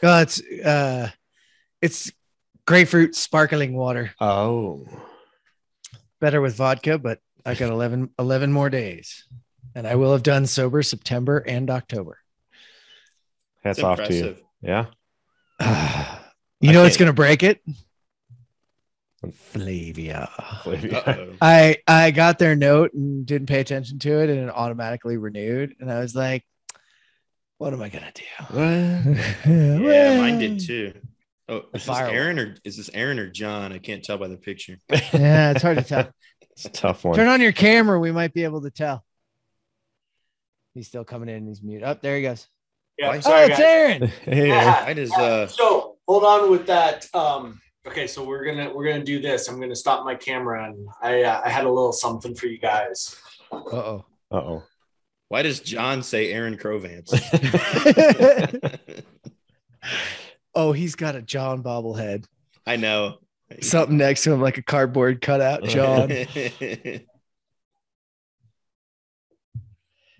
Oh, 0.02 0.20
it's 0.20 0.40
uh, 0.42 1.10
it's 1.82 2.10
grapefruit 2.66 3.14
sparkling 3.14 3.74
water. 3.74 4.12
Oh, 4.20 4.86
Better 6.20 6.40
with 6.40 6.56
vodka, 6.56 6.98
but 6.98 7.18
I 7.46 7.54
got 7.54 7.70
11, 7.70 8.10
11 8.18 8.52
more 8.52 8.68
days, 8.68 9.24
and 9.74 9.86
I 9.86 9.94
will 9.94 10.12
have 10.12 10.22
done 10.22 10.46
sober 10.46 10.82
September 10.82 11.38
and 11.38 11.70
October. 11.70 12.18
hats 13.64 13.82
off 13.82 13.98
to 14.04 14.12
you. 14.14 14.20
impressive. 14.26 14.42
Yeah. 14.62 14.86
you 16.60 16.70
I 16.70 16.72
know 16.72 16.82
what's 16.82 16.96
can't- 16.96 17.06
gonna 17.06 17.12
break 17.14 17.42
it? 17.42 17.62
Flaviar. 19.26 20.28
Uh-oh. 20.66 21.34
I 21.42 21.76
I 21.86 22.10
got 22.10 22.38
their 22.38 22.56
note 22.56 22.92
and 22.94 23.26
didn't 23.26 23.48
pay 23.48 23.60
attention 23.60 23.98
to 24.00 24.20
it, 24.22 24.30
and 24.30 24.48
it 24.48 24.50
automatically 24.54 25.16
renewed. 25.18 25.74
And 25.80 25.90
I 25.92 26.00
was 26.00 26.14
like, 26.14 26.44
"What 27.58 27.72
am 27.74 27.82
I 27.82 27.88
gonna 27.90 28.12
do?" 28.14 28.24
Yeah, 29.84 30.16
mine 30.20 30.38
did 30.38 30.60
too. 30.60 30.94
Oh, 31.48 31.64
is 31.74 31.84
this 31.84 31.98
Aaron 31.98 32.38
or 32.38 32.54
is 32.64 32.76
this 32.76 32.88
Aaron 32.94 33.18
or 33.18 33.28
Jon? 33.28 33.72
I 33.72 33.78
can't 33.78 34.02
tell 34.04 34.16
by 34.18 34.28
the 34.28 34.36
picture. 34.36 34.78
Yeah, 35.12 35.50
it's 35.50 35.62
hard 35.62 35.78
to 35.78 35.84
tell. 35.84 36.10
It's 36.52 36.64
a 36.64 36.70
tough 36.70 37.04
one. 37.04 37.14
Turn 37.16 37.28
on 37.28 37.40
your 37.40 37.52
camera. 37.52 37.98
We 37.98 38.12
might 38.12 38.32
be 38.32 38.44
able 38.44 38.62
to 38.62 38.70
tell. 38.70 39.04
He's 40.74 40.86
still 40.86 41.04
coming 41.04 41.28
in. 41.28 41.46
He's 41.46 41.62
mute. 41.62 41.82
Up 41.82 42.00
there 42.00 42.16
he 42.16 42.22
goes. 42.22 42.46
Yeah, 42.98 43.08
Why- 43.08 43.16
Oh, 43.16 43.20
sorry, 43.20 43.46
it's 43.46 43.58
guys. 43.58 43.60
Aaron. 43.60 44.06
Hey, 44.22 44.48
Yeah. 44.48 44.82
Mine 44.86 44.98
is 44.98 45.10
Yeah, 45.10 45.22
uh 45.24 45.46
so 45.48 45.96
hold 46.06 46.24
on 46.24 46.50
with 46.50 46.66
that. 46.68 47.06
Um, 47.14 47.60
okay, 47.86 48.06
so 48.06 48.24
we're 48.24 48.44
gonna 48.44 48.72
we're 48.74 48.86
gonna 48.86 49.04
do 49.04 49.20
this. 49.20 49.48
I'm 49.48 49.60
gonna 49.60 49.76
stop 49.76 50.04
my 50.04 50.14
camera 50.14 50.66
and 50.66 50.88
I 51.02 51.22
uh, 51.22 51.42
I 51.44 51.50
had 51.50 51.64
a 51.64 51.70
little 51.70 51.92
something 51.92 52.34
for 52.34 52.46
you 52.46 52.58
guys. 52.58 53.16
Uh 53.52 53.56
oh. 53.56 54.04
uh 54.30 54.36
oh. 54.36 54.62
why 55.28 55.42
does 55.42 55.60
Jon 55.60 56.02
say 56.02 56.32
Aaron 56.32 56.56
Krovance? 56.56 57.10
oh, 60.54 60.72
he's 60.72 60.94
got 60.94 61.16
a 61.16 61.22
Jon 61.22 61.62
bobblehead. 61.62 62.26
I 62.66 62.76
know. 62.76 63.18
Something 63.60 63.96
next 63.96 64.22
to 64.24 64.32
him, 64.32 64.40
like 64.40 64.58
a 64.58 64.62
cardboard 64.62 65.20
cutout. 65.20 65.64
Jon. 65.64 66.12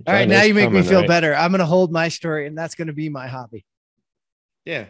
All 0.06 0.14
right, 0.14 0.26
now 0.26 0.42
you 0.42 0.54
make 0.54 0.72
me 0.72 0.82
feel 0.82 1.00
right? 1.00 1.08
better. 1.08 1.34
I'm 1.34 1.50
gonna 1.52 1.66
hold 1.66 1.92
my 1.92 2.08
story, 2.08 2.46
and 2.46 2.56
that's 2.56 2.74
gonna 2.74 2.94
be 2.94 3.08
my 3.08 3.28
hobby. 3.28 3.64
yeah. 4.64 4.86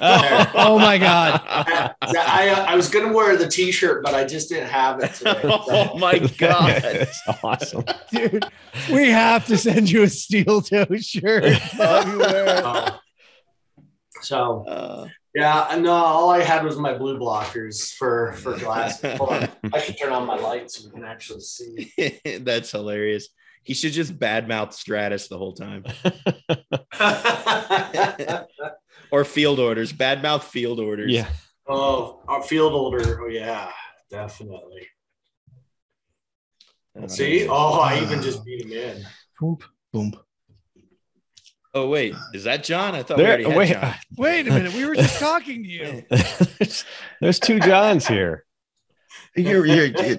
Oh 0.58 0.78
my 0.78 0.98
god. 0.98 1.40
I, 1.46 1.94
I, 2.02 2.64
I 2.68 2.76
was 2.76 2.88
gonna 2.88 3.12
wear 3.12 3.36
the 3.36 3.48
T-shirt, 3.48 4.02
but 4.04 4.14
I 4.14 4.24
just 4.24 4.48
didn't 4.48 4.68
have 4.68 5.02
it 5.02 5.14
today. 5.14 5.40
oh 5.44 5.96
my 5.98 6.18
god. 6.38 6.82
That's 6.82 7.22
awesome. 7.42 7.84
Dude, 8.10 8.44
we 8.92 9.10
have 9.10 9.46
to 9.46 9.56
send 9.56 9.90
you 9.90 10.02
a 10.02 10.08
steel 10.08 10.62
toe 10.62 10.86
shirt. 10.96 11.44
Have 11.44 12.08
you 12.08 12.18
wear 12.18 12.44
it. 12.58 12.64
Uh, 12.64 12.96
so 14.22 14.64
Uh, 14.66 15.08
yeah, 15.34 15.66
and 15.70 15.82
no, 15.82 15.92
all 15.92 16.30
I 16.30 16.42
had 16.42 16.64
was 16.64 16.76
my 16.78 16.94
blue 16.96 17.18
blockers 17.18 17.92
for 17.94 18.32
for 18.34 18.56
glass. 18.58 19.02
I 19.04 19.48
should 19.80 19.98
turn 19.98 20.12
on 20.12 20.26
my 20.26 20.36
lights 20.36 20.78
so 20.78 20.86
you 20.86 20.90
can 20.92 21.04
actually 21.04 21.40
see. 21.40 21.92
that's 22.40 22.70
hilarious. 22.70 23.28
He 23.62 23.74
should 23.74 23.92
just 23.92 24.16
badmouth 24.18 24.72
Stratus 24.72 25.26
the 25.28 25.36
whole 25.38 25.52
time. 25.52 25.84
Or 29.10 29.24
field 29.24 29.58
orders. 29.58 29.92
bad 29.92 30.22
mouth 30.22 30.44
field 30.44 30.80
orders. 30.80 31.12
yeah. 31.12 31.28
oh, 31.66 32.22
our 32.28 32.42
field 32.42 32.72
order. 32.72 33.22
Oh 33.22 33.28
yeah, 33.28 33.70
definitely. 34.10 34.88
Uh, 37.00 37.08
See, 37.08 37.46
oh, 37.48 37.80
I 37.80 38.00
even 38.00 38.22
just 38.22 38.44
beat 38.44 38.64
him 38.64 38.72
in. 38.72 39.06
Boom. 39.38 39.58
Boom. 39.92 40.12
Oh 41.74 41.88
wait, 41.90 42.14
is 42.32 42.44
that 42.44 42.64
Jon? 42.64 42.94
I 42.94 43.02
thought 43.02 43.18
we 43.18 43.26
already 43.26 43.44
had 43.44 43.56
wait, 43.56 43.72
Jon. 43.72 43.94
Wait 44.16 44.48
a 44.48 44.50
minute. 44.50 44.72
We 44.72 44.86
were 44.86 44.94
just 44.94 45.20
talking 45.20 45.62
to 45.62 45.68
you. 45.68 46.04
there's 47.20 47.38
two 47.38 47.60
Jons 47.60 48.06
here. 48.06 48.45
You're, 49.36 49.66
you're, 49.66 49.86
you 49.86 50.18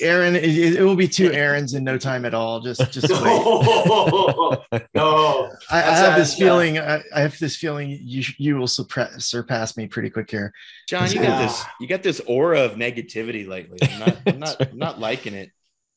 Aaron. 0.00 0.36
It, 0.36 0.44
it 0.76 0.82
will 0.82 0.96
be 0.96 1.08
two 1.08 1.32
Aaron's 1.32 1.74
in 1.74 1.82
no 1.84 1.96
time 1.96 2.24
at 2.24 2.34
all. 2.34 2.60
Just, 2.60 2.92
just 2.92 3.08
wait. 3.10 3.22
no, 3.22 4.64
no. 4.94 5.50
I, 5.70 5.78
I 5.78 5.80
have 5.80 6.16
a- 6.16 6.20
this 6.20 6.34
feeling. 6.36 6.78
I, 6.78 7.02
I 7.14 7.20
have 7.20 7.38
this 7.38 7.56
feeling 7.56 7.90
you 8.02 8.22
you 8.38 8.56
will 8.56 8.66
surpass 8.66 9.24
surpass 9.26 9.76
me 9.76 9.86
pretty 9.86 10.10
quick 10.10 10.30
here. 10.30 10.52
Jon, 10.88 11.10
you 11.10 11.20
got 11.20 11.38
this. 11.42 11.64
You 11.80 11.86
got 11.88 12.02
this 12.02 12.20
aura 12.26 12.60
of 12.60 12.72
negativity 12.72 13.46
lately. 13.48 13.78
I'm 13.82 13.98
not. 14.00 14.16
I'm 14.26 14.38
not. 14.38 14.60
I'm 14.72 14.78
not 14.78 15.00
liking 15.00 15.34
it. 15.34 15.50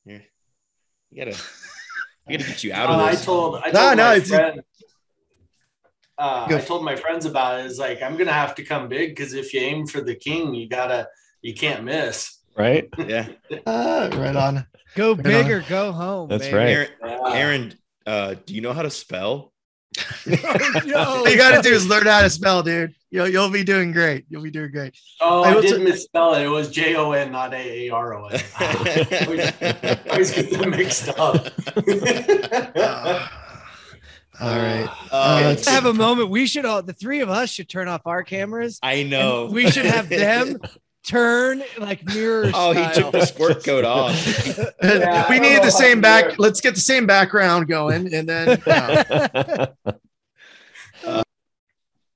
You're, 0.06 0.22
you 1.12 1.26
gotta. 1.26 1.38
You 2.28 2.38
gotta 2.38 2.50
get 2.50 2.64
you 2.64 2.74
out 2.74 2.90
No, 2.90 2.96
of 2.96 3.02
I 3.02 3.12
this. 3.12 3.26
told. 3.26 3.56
I 3.58 3.62
told 3.72 3.74
No, 3.74 3.94
no, 3.94 4.04
my 4.06 4.14
it's- 4.16 4.30
friend. 4.30 4.62
uh, 6.18 6.48
I 6.50 6.62
told 6.62 6.84
my 6.84 6.96
friends 6.96 7.26
about 7.26 7.60
it. 7.60 7.66
it. 7.66 7.72
Is 7.72 7.78
like 7.80 8.02
I'm 8.02 8.16
gonna 8.18 8.32
have 8.34 8.56
to 8.56 8.64
come 8.64 8.88
big 8.88 9.10
because 9.16 9.34
if 9.34 9.54
you 9.54 9.60
aim 9.62 9.86
for 9.86 10.02
the 10.02 10.16
king, 10.16 10.56
you 10.56 10.68
gotta 10.70 11.08
you 11.46 11.54
can't 11.54 11.84
miss. 11.84 12.40
right? 12.58 12.88
Yeah. 12.98 13.28
Ah, 13.68 14.10
right 14.14 14.36
on. 14.36 14.66
Go 14.96 15.14
Right 15.14 15.24
big 15.24 15.46
on. 15.46 15.52
or 15.52 15.62
go 15.70 15.92
home. 15.92 16.30
That's 16.30 16.46
baby. 16.46 16.58
right. 16.58 16.90
Aaron, 17.02 17.34
Aaron 17.36 17.74
uh, 18.06 18.36
do 18.46 18.54
you 18.56 18.62
know 18.62 18.74
how 18.74 18.82
to 18.82 18.90
spell? 18.90 19.52
no. 20.26 20.36
All 20.98 21.30
you 21.30 21.38
gotta 21.38 21.62
do 21.62 21.74
is 21.74 21.88
learn 21.88 22.06
how 22.06 22.22
to 22.22 22.30
spell, 22.30 22.64
dude. 22.64 22.94
You'll 23.12 23.30
you'll 23.30 23.50
be 23.50 23.64
doing 23.64 23.92
great. 23.94 24.26
You'll 24.30 24.42
be 24.44 24.52
doing 24.52 24.72
great. 24.72 24.98
Oh, 25.22 25.44
I 25.44 25.52
I, 25.52 25.56
was- 25.56 25.66
did 25.66 25.82
misspell 25.82 26.34
it. 26.36 26.44
It 26.44 26.50
was 26.50 26.70
J 26.70 26.96
O 26.96 27.12
N, 27.14 27.32
not 27.32 27.54
A 27.54 27.88
A 27.88 27.90
R 27.94 28.14
O 28.16 28.26
N. 28.28 28.42
I 28.60 29.24
always- 29.26 30.02
always 30.10 30.32
get 30.32 30.52
them 30.52 30.70
mixed 30.72 31.08
up. 31.18 31.48
Uh, 32.76 33.28
all 34.42 34.56
right. 34.58 34.90
Uh, 35.12 35.42
let's 35.46 35.68
have 35.68 35.86
a 35.86 35.94
moment. 35.94 36.30
We 36.30 36.46
should 36.46 36.66
all 36.66 36.82
the 36.84 36.92
three 36.94 37.22
of 37.22 37.30
us 37.30 37.50
should 37.50 37.70
turn 37.70 37.88
off 37.88 38.06
our 38.06 38.24
cameras. 38.24 38.80
I 38.84 39.04
know. 39.04 39.46
We 39.52 39.70
should 39.72 39.86
have 39.86 40.10
them 40.10 40.60
turn 41.08 41.64
like 41.78 42.04
mirror. 42.06 42.52
Oh, 42.54 42.74
he 42.74 42.84
took 42.94 43.12
the 43.12 43.26
style. 43.26 43.50
sport 43.52 43.64
coat 43.64 43.86
off. 43.86 44.14
Yeah, 44.84 45.30
we 45.30 45.36
I 45.36 45.40
don't 45.40 45.42
need 45.42 45.64
the 45.64 45.70
same 45.72 46.02
back. 46.02 46.32
do. 46.32 46.36
Let's 46.40 46.62
get 46.62 46.76
the 46.76 46.82
same 46.82 47.06
background 47.08 47.68
going, 47.68 48.14
and 48.14 48.28
then. 48.30 48.62
uh, 48.68 49.68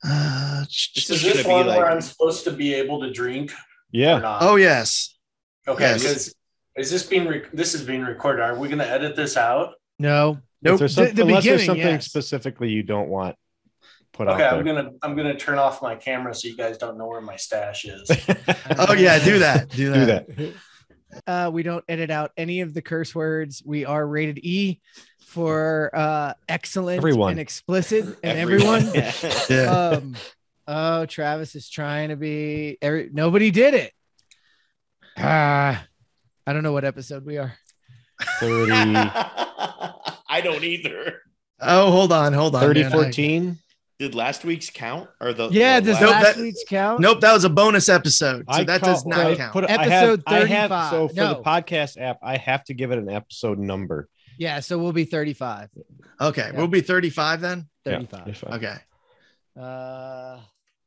uh, 0.03 0.59
This 0.65 0.91
Is 0.95 1.09
is 1.09 1.21
this 1.21 1.33
gonna 1.33 1.43
be 1.43 1.49
one 1.49 1.67
like- 1.67 1.77
where 1.77 1.89
I'm 1.91 2.01
supposed 2.01 2.43
to 2.45 2.51
be 2.51 2.73
able 2.73 3.01
to 3.01 3.11
drink 3.11 3.51
or 3.51 3.55
yeah. 3.91 4.19
not? 4.19 4.41
oh 4.43 4.55
yes. 4.55 5.15
okay. 5.67 5.83
yes. 5.91 6.01
Because 6.03 6.35
is 6.77 6.91
this 6.91 7.03
being 7.03 7.27
rec- 7.27 7.51
this 7.51 7.73
is 7.75 7.81
being 7.83 8.01
recorded? 8.03 8.41
Are 8.41 8.55
we 8.57 8.67
going 8.69 8.79
to 8.79 8.89
edit 8.89 9.15
this 9.15 9.35
out? 9.35 9.73
No. 9.97 10.31
If 10.31 10.39
Nope. 10.61 10.79
there's 10.79 10.95
The- 10.95 11.07
some- 11.07 11.15
the 11.15 11.21
unless 11.23 11.43
there's 11.43 11.65
something 11.65 11.85
yes. 11.85 12.05
specifically 12.05 12.69
you 12.69 12.83
don't 12.83 13.09
want 13.09 13.35
put 14.19 14.27
Okay, 14.27 14.43
out 14.43 14.53
I'm 14.59 14.65
gonna 14.65 14.91
I'm 15.01 15.15
gonna 15.15 15.35
turn 15.35 15.57
off 15.57 15.81
my 15.81 15.95
camera 15.95 16.35
so 16.35 16.47
you 16.49 16.57
guys 16.57 16.77
don't 16.77 16.97
know 16.97 17.07
where 17.07 17.21
my 17.21 17.37
stash 17.37 17.85
is. 17.85 18.09
Oh 18.77 18.93
yeah, 18.93 19.17
do 19.23 19.39
that. 19.39 19.69
Do 19.69 19.91
that. 19.91 20.35
Do 20.35 20.53
that. 21.15 21.25
Uh, 21.25 21.49
we 21.51 21.63
don't 21.63 21.83
edit 21.89 22.11
out 22.11 22.31
any 22.37 22.61
of 22.61 22.73
the 22.73 22.81
curse 22.81 23.15
words. 23.15 23.63
We 23.65 23.85
are 23.85 24.05
rated 24.05 24.37
E 24.39 24.79
for 25.25 25.89
uh, 25.93 26.33
excellent 26.47 26.97
Everyone. 26.97 27.31
and 27.31 27.39
explicit, 27.39 28.05
and 28.23 28.37
everyone. 28.37 28.91
Yeah. 29.49 29.63
um, 29.97 30.15
oh, 30.67 31.05
Travis 31.07 31.55
is 31.55 31.69
trying 31.69 32.09
to 32.09 32.15
be. 32.15 32.77
Every, 32.81 33.09
nobody 33.11 33.49
did 33.51 33.73
it. 33.73 33.93
Ah, 35.17 35.85
I 36.45 36.53
don't 36.53 36.63
know 36.63 36.73
what 36.73 36.85
episode 36.85 37.25
we 37.25 37.37
are. 37.37 37.53
30, 38.39 38.71
I 40.29 40.41
don't 40.43 40.63
either. 40.63 41.21
Oh, 41.59 41.91
hold 41.91 42.11
on, 42.13 42.33
hold 42.33 42.55
on. 42.55 42.61
30 42.61 42.83
man. 42.83 42.91
I- 42.91 42.95
14. 42.95 43.57
Did 43.99 44.15
last 44.15 44.45
week's 44.45 44.69
count 44.69 45.09
or 45.19 45.33
the? 45.33 45.49
Yeah, 45.49 45.81
the 45.81 45.91
does 45.91 46.01
last- 46.01 46.11
last 46.11 46.35
that- 46.37 46.41
week's 46.41 46.63
count? 46.69 47.01
Nope, 47.01 47.19
that 47.19 47.33
was 47.33 47.43
a 47.43 47.49
bonus 47.49 47.89
episode, 47.89 48.45
so 48.49 48.59
I 48.59 48.63
that 48.63 48.79
call- 48.79 48.93
does 48.93 49.05
not 49.05 49.19
I 49.19 49.35
count. 49.35 49.51
put 49.51 49.65
it- 49.65 49.69
I 49.69 49.73
have- 49.87 49.91
Episode 49.91 50.23
I 50.25 50.33
have, 50.45 50.69
35. 50.69 50.89
so 50.91 51.07
for 51.09 51.13
No. 51.15 51.27
the 51.33 51.41
podcast 51.41 52.01
app, 52.01 52.17
I 52.23 52.37
have 52.37 52.63
to 52.65 52.73
give 52.73 52.91
it 52.91 52.97
an 52.97 53.09
episode 53.09 53.59
number. 53.59 54.07
Yeah, 54.37 54.61
so 54.61 54.79
we'll 54.79 54.93
be 54.93 55.03
35. 55.03 55.69
Okay, 56.21 56.49
Yeah. 56.53 56.57
we'll 56.57 56.69
be 56.69 56.79
35 56.79 57.41
then. 57.41 57.67
Yeah, 57.85 57.99
35. 57.99 58.23
35. 58.23 58.53
Okay. 58.53 58.75
Uh, 59.61 60.39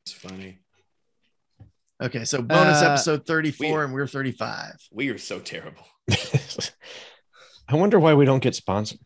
It's 0.07 0.13
funny. 0.15 0.59
Okay, 2.03 2.25
so 2.25 2.41
bonus 2.41 2.83
Uh, 2.83 2.87
episode 2.93 3.27
34 3.27 3.79
we- 3.81 3.85
and 3.85 3.93
we're 3.93 4.07
35. 4.07 4.77
We 4.91 5.11
are 5.11 5.19
so 5.19 5.39
terrible. 5.39 5.87
I 7.69 7.77
wonder 7.77 8.01
why 8.01 8.15
we 8.15 8.25
don't 8.25 8.43
get 8.43 8.55
sponsored. 8.55 9.01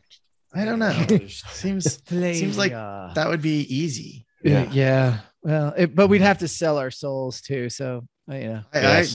I 0.56 0.64
don't 0.64 0.78
know. 0.78 0.90
Seems 1.28 2.02
Seems 2.08 2.56
like 2.58 2.72
that 2.72 3.28
would 3.28 3.42
be 3.42 3.60
easy. 3.74 4.26
yeah. 4.42 4.68
yeah. 4.72 5.18
Well, 5.42 5.74
it, 5.76 5.94
but 5.94 6.08
we'd 6.08 6.22
have 6.22 6.38
to 6.38 6.48
sell 6.48 6.78
our 6.78 6.90
souls 6.90 7.40
too. 7.40 7.68
So, 7.70 8.06
uh, 8.30 8.34
you 8.34 8.48
know. 8.48 8.62
I, 8.74 8.80
Yes. 8.80 9.14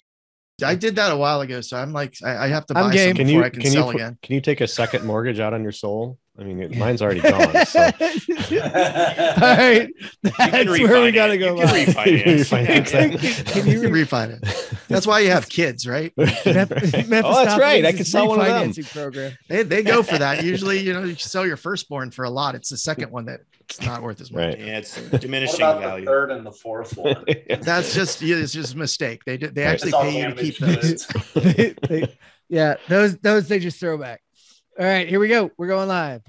I, 0.63 0.69
I 0.71 0.75
did 0.75 0.95
that 0.97 1.11
a 1.11 1.17
while 1.17 1.41
ago, 1.41 1.59
so 1.61 1.75
I'm 1.75 1.91
like, 1.91 2.15
I, 2.23 2.45
I 2.45 2.47
have 2.49 2.65
to 2.67 2.77
I'm 2.77 2.89
buy 2.89 2.93
game. 2.93 3.09
some 3.09 3.17
Can 3.17 3.25
before 3.27 3.39
you 3.41 3.45
I 3.45 3.49
can, 3.49 3.61
can 3.61 3.71
sell 3.71 3.85
put- 3.87 3.95
again. 3.95 4.17
can 4.21 4.35
you 4.35 4.41
take 4.41 4.61
a 4.61 4.67
second 4.67 5.05
mortgage 5.05 5.39
out 5.39 5.53
on 5.53 5.63
your 5.63 5.71
soul? 5.71 6.19
I 6.39 6.43
mean, 6.43 6.59
it, 6.61 6.75
mine's 6.77 7.01
already 7.01 7.19
gone. 7.21 7.65
So. 7.65 7.79
All 7.81 7.89
right. 7.91 9.89
That's 10.37 10.69
where 10.69 11.01
we 11.03 11.11
got 11.11 11.27
to 11.27 11.37
go. 11.37 11.55
You 11.55 11.65
can 11.67 11.85
refinance. 11.85 12.39
Refinance 12.51 12.89
Can- 12.91 13.11
that. 13.11 13.45
can 13.47 13.67
You 13.67 13.73
you 13.73 13.81
can 13.81 13.91
refine 13.91 14.31
it. 14.31 14.77
That's 14.87 15.05
why 15.05 15.19
you 15.19 15.31
have 15.31 15.49
kids, 15.49 15.87
right? 15.87 16.13
Meph- 16.15 17.21
oh, 17.25 17.45
that's 17.45 17.59
right. 17.59 17.85
I 17.85 17.91
can 17.91 18.05
sell 18.05 18.27
one 18.27 18.39
of 18.39 18.45
them. 18.47 18.73
program. 18.85 19.33
They, 19.49 19.63
they 19.63 19.83
go 19.83 20.03
for 20.03 20.17
that. 20.17 20.43
Usually, 20.43 20.79
you 20.79 20.93
know, 20.93 21.03
you 21.03 21.15
sell 21.15 21.45
your 21.45 21.57
firstborn 21.57 22.11
for 22.11 22.25
a 22.25 22.29
lot. 22.29 22.55
It's 22.55 22.69
the 22.69 22.77
second 22.77 23.11
one 23.11 23.25
that's 23.25 23.81
not 23.81 24.01
worth 24.01 24.19
as 24.21 24.31
much. 24.31 24.39
Right. 24.55 24.59
yeah, 24.59 24.77
it's 24.79 24.97
what 24.97 25.21
diminishing 25.21 25.61
about 25.61 25.81
the 25.81 25.87
value. 25.87 26.05
third 26.05 26.31
and 26.31 26.45
the 26.45 26.51
fourth 26.51 26.97
one? 26.97 27.23
That's 27.61 27.93
just 27.93 28.21
yeah, 28.21 28.37
it's 28.37 28.53
just 28.53 28.73
a 28.73 28.77
mistake. 28.77 29.23
They 29.25 29.37
did 29.37 29.53
they 29.55 29.65
Right. 29.65 29.71
actually 29.73 29.91
It's 29.91 30.01
pay 30.01 30.21
you 30.21 30.33
to 30.33 30.41
keep 30.41 30.57
those. 30.57 31.07
They- 31.55 31.75
they- 31.87 32.17
yeah, 32.49 32.75
those 32.89 33.17
those 33.19 33.47
they 33.47 33.59
just 33.59 33.79
throw 33.79 33.97
back. 33.97 34.21
All 34.81 34.87
right, 34.87 35.07
here 35.07 35.19
we 35.19 35.27
go. 35.27 35.51
We're 35.59 35.67
going 35.67 35.87
live. 35.87 36.23